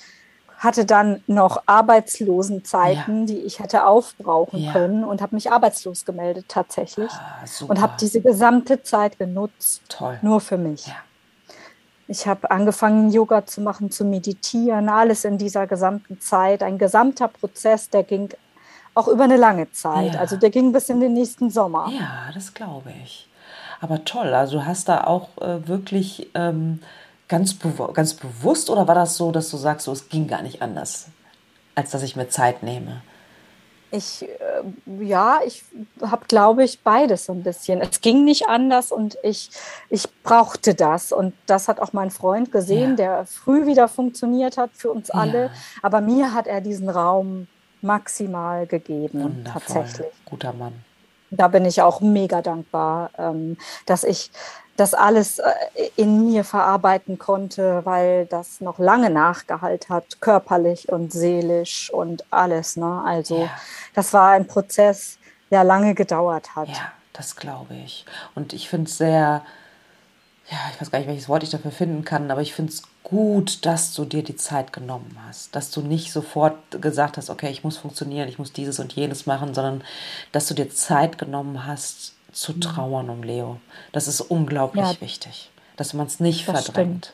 hatte 0.59 0.87
dann 0.87 1.23
noch 1.27 1.62
Arbeitslosenzeiten, 1.67 3.21
ja. 3.21 3.27
die 3.27 3.39
ich 3.41 3.61
hätte 3.61 3.87
aufbrauchen 3.87 4.61
ja. 4.61 4.73
können 4.73 5.05
und 5.05 5.21
habe 5.21 5.35
mich 5.35 5.53
arbeitslos 5.53 6.05
gemeldet 6.05 6.47
tatsächlich 6.49 7.11
ah, 7.12 7.45
und 7.69 7.81
habe 7.81 7.95
diese 8.01 8.21
gesamte 8.21 8.83
Zeit 8.83 9.19
genutzt, 9.19 9.83
Toll. 9.89 10.19
nur 10.23 10.41
für 10.41 10.57
mich. 10.57 10.86
Ja. 10.86 10.95
Ich 12.07 12.27
habe 12.27 12.51
angefangen, 12.51 13.11
Yoga 13.11 13.47
zu 13.47 13.61
machen, 13.61 13.91
zu 13.91 14.05
meditieren, 14.05 14.89
alles 14.89 15.24
in 15.24 15.39
dieser 15.39 15.66
gesamten 15.66 16.20
Zeit. 16.20 16.62
Ein 16.62 16.77
gesamter 16.77 17.28
Prozess, 17.28 17.89
der 17.89 18.03
ging 18.03 18.28
auch 18.95 19.09
über 19.09 19.25
eine 19.25 19.37
lange 19.37 19.71
Zeit. 19.73 20.15
Ja. 20.15 20.21
Also 20.21 20.37
der 20.37 20.51
ging 20.51 20.73
bis 20.73 20.89
in 20.89 21.01
den 21.01 21.15
nächsten 21.15 21.51
Sommer. 21.51 21.91
Ja, 21.93 22.31
das 22.33 22.55
glaube 22.55 22.93
ich. 23.03 23.29
Aber 23.81 24.05
toll, 24.05 24.33
also 24.33 24.59
du 24.59 24.66
hast 24.66 24.89
da 24.89 25.05
auch 25.05 25.29
äh, 25.41 25.66
wirklich 25.69 26.31
ähm, 26.35 26.81
ganz, 27.29 27.55
bewu 27.55 27.93
ganz 27.93 28.15
bewusst 28.15 28.71
oder 28.71 28.89
war 28.89 28.95
das 28.95 29.16
so, 29.16 29.33
dass 29.33 29.51
du 29.51 29.57
sagst, 29.57 29.85
so, 29.85 29.93
es 29.93 30.09
ging 30.09 30.27
gar 30.27 30.43
nicht 30.43 30.62
anders, 30.62 31.09
als 31.75 31.91
dass 31.91 32.03
ich 32.03 32.16
mir 32.16 32.29
Zeit 32.29 32.62
nehme? 32.62 33.03
Ich, 33.91 34.23
äh, 34.23 35.05
ja, 35.05 35.39
ich 35.47 35.65
habe, 36.03 36.25
glaube 36.27 36.65
ich, 36.65 36.83
beides 36.83 37.27
so 37.27 37.33
ein 37.33 37.45
bisschen. 37.45 37.81
Es 37.81 38.01
ging 38.01 38.25
nicht 38.25 38.49
anders 38.49 38.91
und 38.91 39.16
ich, 39.23 39.51
ich 39.89 40.09
brauchte 40.25 40.75
das. 40.75 41.12
Und 41.12 41.33
das 41.47 41.69
hat 41.69 41.79
auch 41.79 41.93
mein 41.93 42.11
Freund 42.11 42.51
gesehen, 42.51 42.91
ja. 42.91 42.97
der 42.97 43.27
früh 43.27 43.66
wieder 43.66 43.87
funktioniert 43.87 44.57
hat 44.57 44.71
für 44.73 44.91
uns 44.91 45.11
alle. 45.11 45.45
Ja. 45.45 45.51
Aber 45.83 46.01
mir 46.01 46.35
hat 46.35 46.49
er 46.49 46.61
diesen 46.61 46.89
Raum 46.89 47.47
maximal 47.85 48.66
gegeben, 48.66 49.23
Wundervoll. 49.23 49.62
tatsächlich. 49.62 50.12
Guter 50.24 50.52
Mann. 50.52 50.73
Da 51.31 51.48
bin 51.48 51.65
ich 51.65 51.82
auch 51.82 52.01
mega 52.01 52.43
dankbar, 52.43 53.11
ähm, 53.19 53.56
dass 53.86 54.05
ich 54.05 54.31
das 54.77 54.94
alles 54.94 55.39
äh, 55.39 55.52
in 55.97 56.27
mir 56.27 56.44
verarbeiten 56.44 57.19
konnte, 57.19 57.82
weil 57.85 58.27
das 58.27 58.61
noch 58.61 58.78
lange 58.78 59.11
nachgehalten 59.11 59.94
hat, 59.94 60.20
körperlich 60.20 60.89
und 60.89 61.12
seelisch 61.12 61.90
und 61.90 62.24
alles. 62.31 62.77
Ne? 62.77 63.02
Also 63.05 63.43
ja. 63.43 63.51
das 63.94 64.12
war 64.12 64.31
ein 64.31 64.47
Prozess, 64.47 65.19
der 65.51 65.62
lange 65.62 65.94
gedauert 65.94 66.56
hat. 66.56 66.69
Ja, 66.69 66.93
das 67.12 67.36
glaube 67.36 67.74
ich. 67.74 68.05
Und 68.35 68.52
ich 68.52 68.69
finde 68.69 68.89
es 68.89 68.98
sehr 68.98 69.43
ja, 70.51 70.59
ich 70.73 70.81
weiß 70.81 70.90
gar 70.90 70.98
nicht, 70.98 71.09
welches 71.09 71.28
Wort 71.28 71.43
ich 71.43 71.51
dafür 71.51 71.70
finden 71.70 72.05
kann, 72.05 72.31
aber 72.31 72.43
ich 72.43 72.55
finde 72.55 72.73
es 72.73 72.82
gut, 73.05 73.66
dass 73.66 73.94
du 73.94 74.05
dir 74.06 74.24
die 74.24 74.35
Zeit 74.35 74.72
genommen 74.72 75.16
hast, 75.28 75.55
dass 75.55 75.70
du 75.70 75.82
nicht 75.82 76.10
sofort 76.10 76.56
gesagt 76.81 77.18
hast, 77.18 77.31
okay, 77.31 77.51
ich 77.51 77.62
muss 77.62 77.76
funktionieren, 77.76 78.28
ich 78.28 78.39
muss 78.39 78.52
dieses 78.52 78.81
und 78.81 78.94
jenes 78.94 79.26
machen, 79.26 79.55
sondern 79.55 79.85
dass 80.32 80.48
du 80.48 80.55
dir 80.55 80.70
Zeit 80.70 81.18
genommen 81.18 81.66
hast 81.66 82.14
zu 82.32 82.52
mhm. 82.52 82.60
trauern 82.62 83.10
um 83.10 83.22
Leo. 83.22 83.60
Das 83.93 84.09
ist 84.09 84.22
unglaublich 84.22 84.85
ja. 84.85 85.01
wichtig, 85.01 85.51
dass 85.76 85.93
man 85.93 86.06
es 86.06 86.18
nicht 86.18 86.47
verdrängt. 86.47 87.06
Stimmt. 87.06 87.12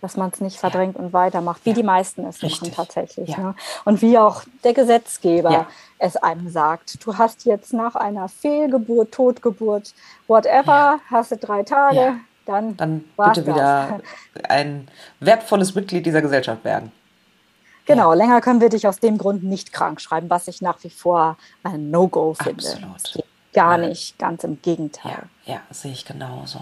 dass 0.00 0.16
man 0.16 0.30
es 0.32 0.40
nicht 0.40 0.56
verdrängt 0.56 0.94
ja. 0.96 1.02
und 1.02 1.12
weitermacht, 1.12 1.62
wie 1.64 1.70
ja. 1.70 1.76
die 1.76 1.82
meisten 1.82 2.24
es 2.24 2.40
machen 2.40 2.72
tatsächlich. 2.72 3.30
Ja. 3.30 3.38
Ne? 3.38 3.54
Und 3.84 4.00
wie 4.00 4.16
auch 4.16 4.44
der 4.62 4.72
Gesetzgeber 4.72 5.66
es 5.98 6.16
einem 6.16 6.48
sagt. 6.48 7.04
Du 7.04 7.18
hast 7.18 7.44
jetzt 7.44 7.72
nach 7.72 7.96
einer 7.96 8.28
Fehlgeburt, 8.28 9.12
Totgeburt, 9.12 9.94
whatever, 10.28 11.00
hast 11.10 11.32
du 11.32 11.36
drei 11.36 11.64
Tage, 11.64 12.20
dann, 12.48 12.76
dann 12.76 13.04
bitte 13.16 13.46
wieder 13.46 14.00
ein 14.48 14.88
wertvolles 15.20 15.74
Mitglied 15.74 16.06
dieser 16.06 16.22
Gesellschaft 16.22 16.64
werden. 16.64 16.90
Genau, 17.84 18.12
länger 18.12 18.40
können 18.40 18.60
wir 18.60 18.68
dich 18.68 18.86
aus 18.86 19.00
dem 19.00 19.16
Grund 19.16 19.44
nicht 19.44 19.72
krank 19.72 20.00
schreiben, 20.00 20.28
was 20.28 20.46
ich 20.48 20.60
nach 20.60 20.82
wie 20.84 20.90
vor 20.90 21.38
ein 21.62 21.90
No-Go 21.90 22.34
finde. 22.34 22.64
Absolut. 22.92 23.26
Gar 23.54 23.78
nicht, 23.78 24.18
ganz 24.18 24.44
im 24.44 24.60
Gegenteil. 24.60 25.22
Ja, 25.46 25.54
ja 25.54 25.60
sehe 25.70 25.92
ich 25.92 26.04
genauso. 26.04 26.60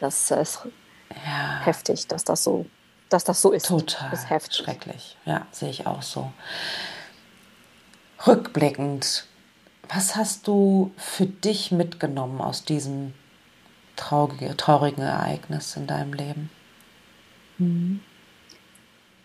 Das 0.00 0.30
ist 0.32 0.60
ja. 1.10 1.60
heftig, 1.64 2.08
dass 2.08 2.24
das 2.24 2.42
so, 2.42 2.66
dass 3.08 3.22
das 3.22 3.40
so 3.40 3.52
ist. 3.52 3.66
Total. 3.66 4.12
ist 4.12 4.30
heftig. 4.30 4.56
schrecklich. 4.56 5.16
Ja, 5.24 5.46
sehe 5.52 5.70
ich 5.70 5.86
auch 5.86 6.02
so. 6.02 6.32
Rückblickend, 8.26 9.26
was 9.88 10.16
hast 10.16 10.48
du 10.48 10.92
für 10.96 11.26
dich 11.26 11.70
mitgenommen 11.70 12.40
aus 12.40 12.64
diesem 12.64 13.14
traurige, 13.98 14.56
traurigen 14.56 15.02
Ereignis 15.02 15.76
in 15.76 15.86
deinem 15.86 16.14
Leben? 16.14 16.50
Mhm. 17.58 18.00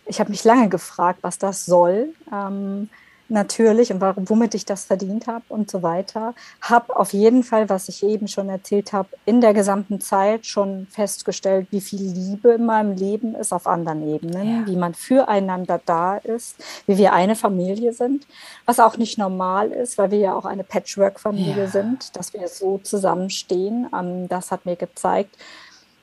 Ich 0.06 0.20
habe 0.20 0.30
mich 0.30 0.44
lange 0.44 0.68
gefragt, 0.68 1.20
was 1.22 1.38
das 1.38 1.64
soll. 1.64 2.14
Ähm, 2.30 2.90
natürlich 3.28 3.92
und 3.92 4.00
warum, 4.00 4.28
womit 4.28 4.54
ich 4.54 4.64
das 4.64 4.84
verdient 4.84 5.26
habe 5.26 5.44
und 5.48 5.70
so 5.70 5.82
weiter. 5.82 6.34
Habe 6.60 6.96
auf 6.96 7.12
jeden 7.12 7.42
Fall, 7.42 7.68
was 7.68 7.88
ich 7.88 8.02
eben 8.02 8.28
schon 8.28 8.48
erzählt 8.48 8.92
habe, 8.92 9.08
in 9.24 9.40
der 9.40 9.54
gesamten 9.54 10.00
Zeit 10.00 10.46
schon 10.46 10.86
festgestellt, 10.90 11.68
wie 11.70 11.80
viel 11.80 12.02
Liebe 12.02 12.52
in 12.52 12.66
meinem 12.66 12.96
Leben 12.96 13.34
ist 13.34 13.52
auf 13.52 13.66
anderen 13.66 14.06
Ebenen, 14.14 14.60
ja. 14.60 14.66
wie 14.66 14.76
man 14.76 14.94
füreinander 14.94 15.80
da 15.84 16.16
ist, 16.16 16.56
wie 16.86 16.98
wir 16.98 17.12
eine 17.12 17.36
Familie 17.36 17.92
sind, 17.92 18.26
was 18.66 18.80
auch 18.80 18.96
nicht 18.96 19.18
normal 19.18 19.70
ist, 19.70 19.96
weil 19.98 20.10
wir 20.10 20.18
ja 20.18 20.34
auch 20.34 20.44
eine 20.44 20.64
Patchwork-Familie 20.64 21.64
ja. 21.64 21.68
sind, 21.68 22.16
dass 22.16 22.34
wir 22.34 22.46
so 22.48 22.78
zusammenstehen. 22.78 23.88
Ähm, 23.94 24.28
das 24.28 24.50
hat 24.50 24.66
mir 24.66 24.76
gezeigt, 24.76 25.36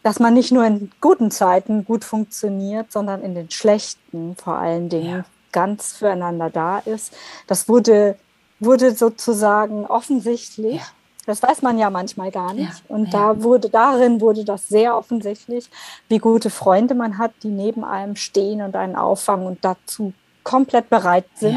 dass 0.04 0.20
man 0.20 0.34
nicht 0.34 0.52
nur 0.52 0.66
in 0.66 0.90
guten 1.00 1.30
Zeiten 1.30 1.86
gut 1.86 2.04
funktioniert, 2.04 2.92
sondern 2.92 3.22
in 3.22 3.36
den 3.36 3.52
schlechten 3.52 4.36
vor 4.36 4.56
allen 4.56 4.90
Dingen 4.90 5.10
ja 5.10 5.26
ganz 5.52 5.94
füreinander 5.94 6.50
da 6.50 6.80
ist. 6.80 7.14
Das 7.48 7.68
wurde, 7.68 8.18
wurde 8.60 8.96
sozusagen 8.96 9.86
offensichtlich. 9.86 10.78
Ja. 10.78 10.88
Das 11.28 11.44
weiß 11.44 11.62
man 11.62 11.78
ja 11.78 11.90
manchmal 11.90 12.32
gar 12.32 12.54
nicht. 12.54 12.84
Ja, 12.90 12.96
und 12.96 13.14
ja. 13.14 13.34
da 13.34 13.44
wurde, 13.44 13.70
darin 13.70 14.22
wurde 14.22 14.44
das 14.44 14.68
sehr 14.68 14.98
offensichtlich, 14.98 15.70
wie 16.10 16.18
gute 16.18 16.50
Freunde 16.50 16.96
man 16.96 17.18
hat, 17.18 17.32
die 17.44 17.50
neben 17.50 17.84
einem 17.84 18.16
stehen 18.16 18.62
und 18.62 18.76
einen 18.76 18.96
auffangen 18.96 19.46
und 19.46 19.64
dazu 19.64 20.14
komplett 20.44 20.90
bereit 20.90 21.26
sind. 21.36 21.54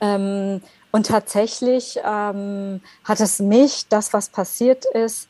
Ja. 0.00 0.14
Ähm, 0.14 0.62
und 0.90 1.06
tatsächlich 1.06 1.98
ähm, 2.02 2.80
hat 3.04 3.20
es 3.20 3.40
mich, 3.40 3.88
das, 3.88 4.12
was 4.12 4.30
passiert 4.30 4.86
ist, 4.86 5.28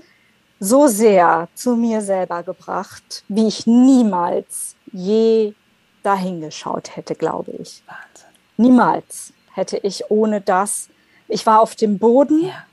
so 0.60 0.86
sehr 0.86 1.48
zu 1.55 1.76
mir 1.76 2.01
selber 2.01 2.43
gebracht, 2.43 3.24
wie 3.28 3.47
ich 3.47 3.66
niemals 3.66 4.76
je 4.93 5.55
dahingeschaut 6.09 6.97
hätte, 6.97 7.14
glaube 7.14 7.52
ich. 7.52 7.82
Wahnsinn. 7.86 8.28
Niemals 8.56 9.35
hätte 9.52 9.76
ich 9.76 10.10
ohne 10.10 10.40
das, 10.40 10.89
ich 11.28 11.44
war 11.44 11.60
auf 11.60 11.76
dem 11.76 11.98
Boden 11.98 12.47
ja. 12.47 12.64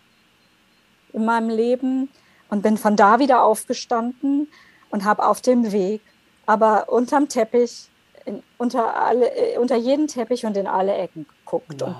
in 1.11 1.25
meinem 1.25 1.49
Leben 1.49 2.09
und 2.49 2.61
bin 2.61 2.77
von 2.77 2.95
da 2.95 3.19
wieder 3.19 3.43
aufgestanden 3.43 4.47
und 4.89 5.03
habe 5.03 5.25
auf 5.25 5.41
dem 5.41 5.73
Weg, 5.73 6.01
aber 6.45 6.87
unterm 6.87 7.27
Teppich, 7.27 7.89
in, 8.23 8.41
unter, 8.57 8.95
alle, 8.95 9.29
äh, 9.35 9.57
unter 9.57 9.75
jeden 9.75 10.07
Teppich 10.07 10.45
und 10.45 10.55
in 10.55 10.67
alle 10.67 10.95
Ecken 10.95 11.27
geguckt 11.27 11.81
wow. 11.81 11.89
und 11.89 11.95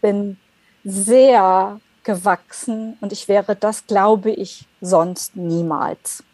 bin 0.00 0.38
sehr 0.84 1.80
gewachsen 2.02 2.96
und 3.02 3.12
ich 3.12 3.28
wäre 3.28 3.54
das, 3.54 3.86
glaube 3.86 4.30
ich, 4.30 4.66
sonst 4.80 5.36
niemals. 5.36 6.24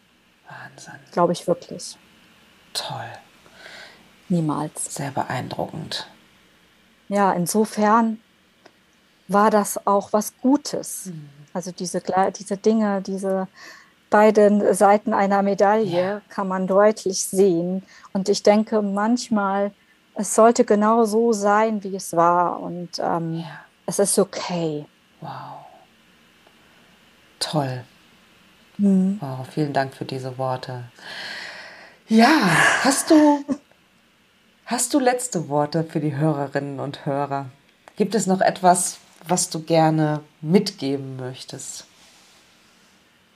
Wahnsinn. 0.47 0.93
Glaube 1.11 1.33
ich 1.33 1.45
wirklich. 1.45 1.97
Toll. 2.73 3.11
Niemals. 4.29 4.95
Sehr 4.95 5.11
beeindruckend. 5.11 6.07
Ja, 7.09 7.33
insofern 7.33 8.19
war 9.27 9.49
das 9.49 9.85
auch 9.85 10.13
was 10.13 10.33
Gutes. 10.41 11.07
Mhm. 11.07 11.29
Also 11.53 11.71
diese, 11.71 12.01
diese 12.37 12.57
Dinge, 12.57 13.01
diese 13.01 13.47
beiden 14.09 14.73
Seiten 14.73 15.13
einer 15.13 15.41
Medaille 15.41 16.03
ja. 16.03 16.21
kann 16.29 16.47
man 16.47 16.67
deutlich 16.67 17.25
sehen. 17.25 17.83
Und 18.13 18.29
ich 18.29 18.43
denke 18.43 18.81
manchmal, 18.81 19.71
es 20.15 20.35
sollte 20.35 20.65
genau 20.65 21.05
so 21.05 21.33
sein, 21.33 21.83
wie 21.83 21.95
es 21.95 22.15
war. 22.15 22.59
Und 22.59 22.99
ähm, 22.99 23.39
ja. 23.39 23.59
es 23.85 23.99
ist 23.99 24.17
okay. 24.19 24.85
Wow. 25.21 25.65
Toll. 27.39 27.83
Mhm. 28.77 29.17
Wow, 29.21 29.47
vielen 29.49 29.73
Dank 29.73 29.93
für 29.93 30.05
diese 30.05 30.37
Worte. 30.37 30.83
Ja, 32.07 32.49
hast 32.83 33.09
du 33.11 33.43
Hast 34.65 34.95
du 34.95 34.99
letzte 34.99 35.47
Worte 35.47 35.83
für 35.83 35.99
die 35.99 36.15
Hörerinnen 36.15 36.79
und 36.79 37.05
Hörer? 37.05 37.45
Gibt 37.97 38.15
es 38.15 38.25
noch 38.25 38.41
etwas, 38.41 38.97
was 39.27 39.51
du 39.51 39.61
gerne 39.61 40.21
mitgeben 40.41 41.17
möchtest? 41.17 41.85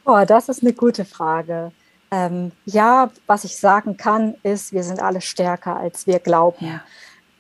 Oh, 0.06 0.26
das 0.26 0.50
ist 0.50 0.64
eine 0.64 0.74
gute 0.74 1.06
Frage. 1.06 1.72
Ähm, 2.10 2.52
ja, 2.66 3.12
was 3.28 3.44
ich 3.44 3.58
sagen 3.58 3.96
kann, 3.96 4.34
ist, 4.42 4.74
wir 4.74 4.84
sind 4.84 5.00
alle 5.04 5.22
stärker, 5.22 5.78
als 5.78 6.08
wir 6.08 6.18
glauben. 6.18 6.66
Ja 6.66 6.82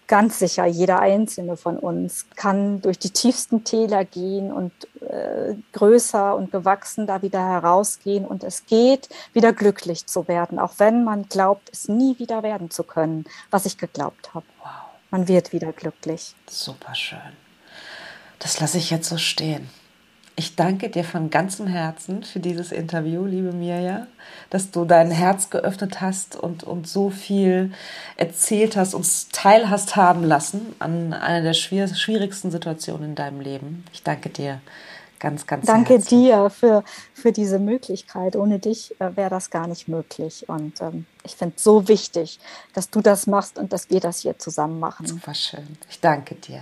ganz 0.09 0.39
sicher, 0.39 0.65
jeder 0.65 0.99
einzelne 0.99 1.55
von 1.55 1.77
uns 1.77 2.25
kann 2.35 2.81
durch 2.81 2.99
die 2.99 3.11
tiefsten 3.11 3.63
Täler 3.63 4.03
gehen 4.03 4.51
und 4.51 4.73
äh, 5.01 5.55
größer 5.71 6.35
und 6.35 6.51
gewachsen 6.51 7.07
da 7.07 7.21
wieder 7.21 7.39
herausgehen. 7.39 8.25
Und 8.25 8.43
es 8.43 8.65
geht, 8.65 9.07
wieder 9.31 9.53
glücklich 9.53 10.07
zu 10.07 10.27
werden, 10.27 10.59
auch 10.59 10.73
wenn 10.79 11.05
man 11.05 11.29
glaubt, 11.29 11.69
es 11.71 11.87
nie 11.87 12.19
wieder 12.19 12.43
werden 12.43 12.71
zu 12.71 12.83
können, 12.83 13.23
was 13.51 13.65
ich 13.65 13.77
geglaubt 13.77 14.33
habe. 14.33 14.45
Wow. 14.61 14.69
Man 15.11 15.27
wird 15.27 15.53
wieder 15.53 15.71
glücklich. 15.71 16.35
Super 16.49 16.95
schön. 16.95 17.19
Das 18.39 18.59
lasse 18.59 18.77
ich 18.77 18.89
jetzt 18.89 19.07
so 19.07 19.17
stehen. 19.17 19.69
Ich 20.39 20.55
danke 20.55 20.87
dir 20.87 21.03
von 21.03 21.29
ganzem 21.29 21.67
Herzen 21.67 22.23
für 22.23 22.39
dieses 22.39 22.71
Interview, 22.71 23.25
liebe 23.25 23.51
Mirja, 23.51 24.07
dass 24.49 24.71
du 24.71 24.85
dein 24.85 25.11
Herz 25.11 25.49
geöffnet 25.49 25.99
hast 25.99 26.37
und, 26.37 26.63
und 26.63 26.87
so 26.87 27.09
viel 27.09 27.73
erzählt 28.15 28.77
hast, 28.77 28.93
uns 28.93 29.27
teilhast 29.33 29.97
haben 29.97 30.23
lassen 30.23 30.73
an 30.79 31.11
einer 31.11 31.41
der 31.41 31.53
schwierigsten 31.53 32.51
Situationen 32.51 33.09
in 33.09 33.15
deinem 33.15 33.41
Leben. 33.41 33.83
Ich 33.91 34.01
danke 34.01 34.29
dir 34.29 34.61
ganz, 35.19 35.45
ganz 35.45 35.65
Danke 35.65 35.95
herzlich. 35.95 36.21
dir 36.21 36.49
für, 36.49 36.85
für 37.13 37.33
diese 37.33 37.59
Möglichkeit. 37.59 38.37
Ohne 38.37 38.59
dich 38.59 38.95
äh, 39.01 39.17
wäre 39.17 39.29
das 39.29 39.49
gar 39.49 39.67
nicht 39.67 39.89
möglich. 39.89 40.47
Und 40.47 40.79
ähm, 40.79 41.05
ich 41.25 41.35
finde 41.35 41.55
es 41.57 41.65
so 41.65 41.89
wichtig, 41.89 42.39
dass 42.73 42.89
du 42.89 43.01
das 43.01 43.27
machst 43.27 43.59
und 43.59 43.73
dass 43.73 43.89
wir 43.89 43.99
das 43.99 44.21
hier 44.21 44.39
zusammen 44.39 44.79
machen. 44.79 45.05
Super 45.05 45.33
schön. 45.33 45.67
Ich 45.89 45.99
danke 45.99 46.35
dir. 46.35 46.61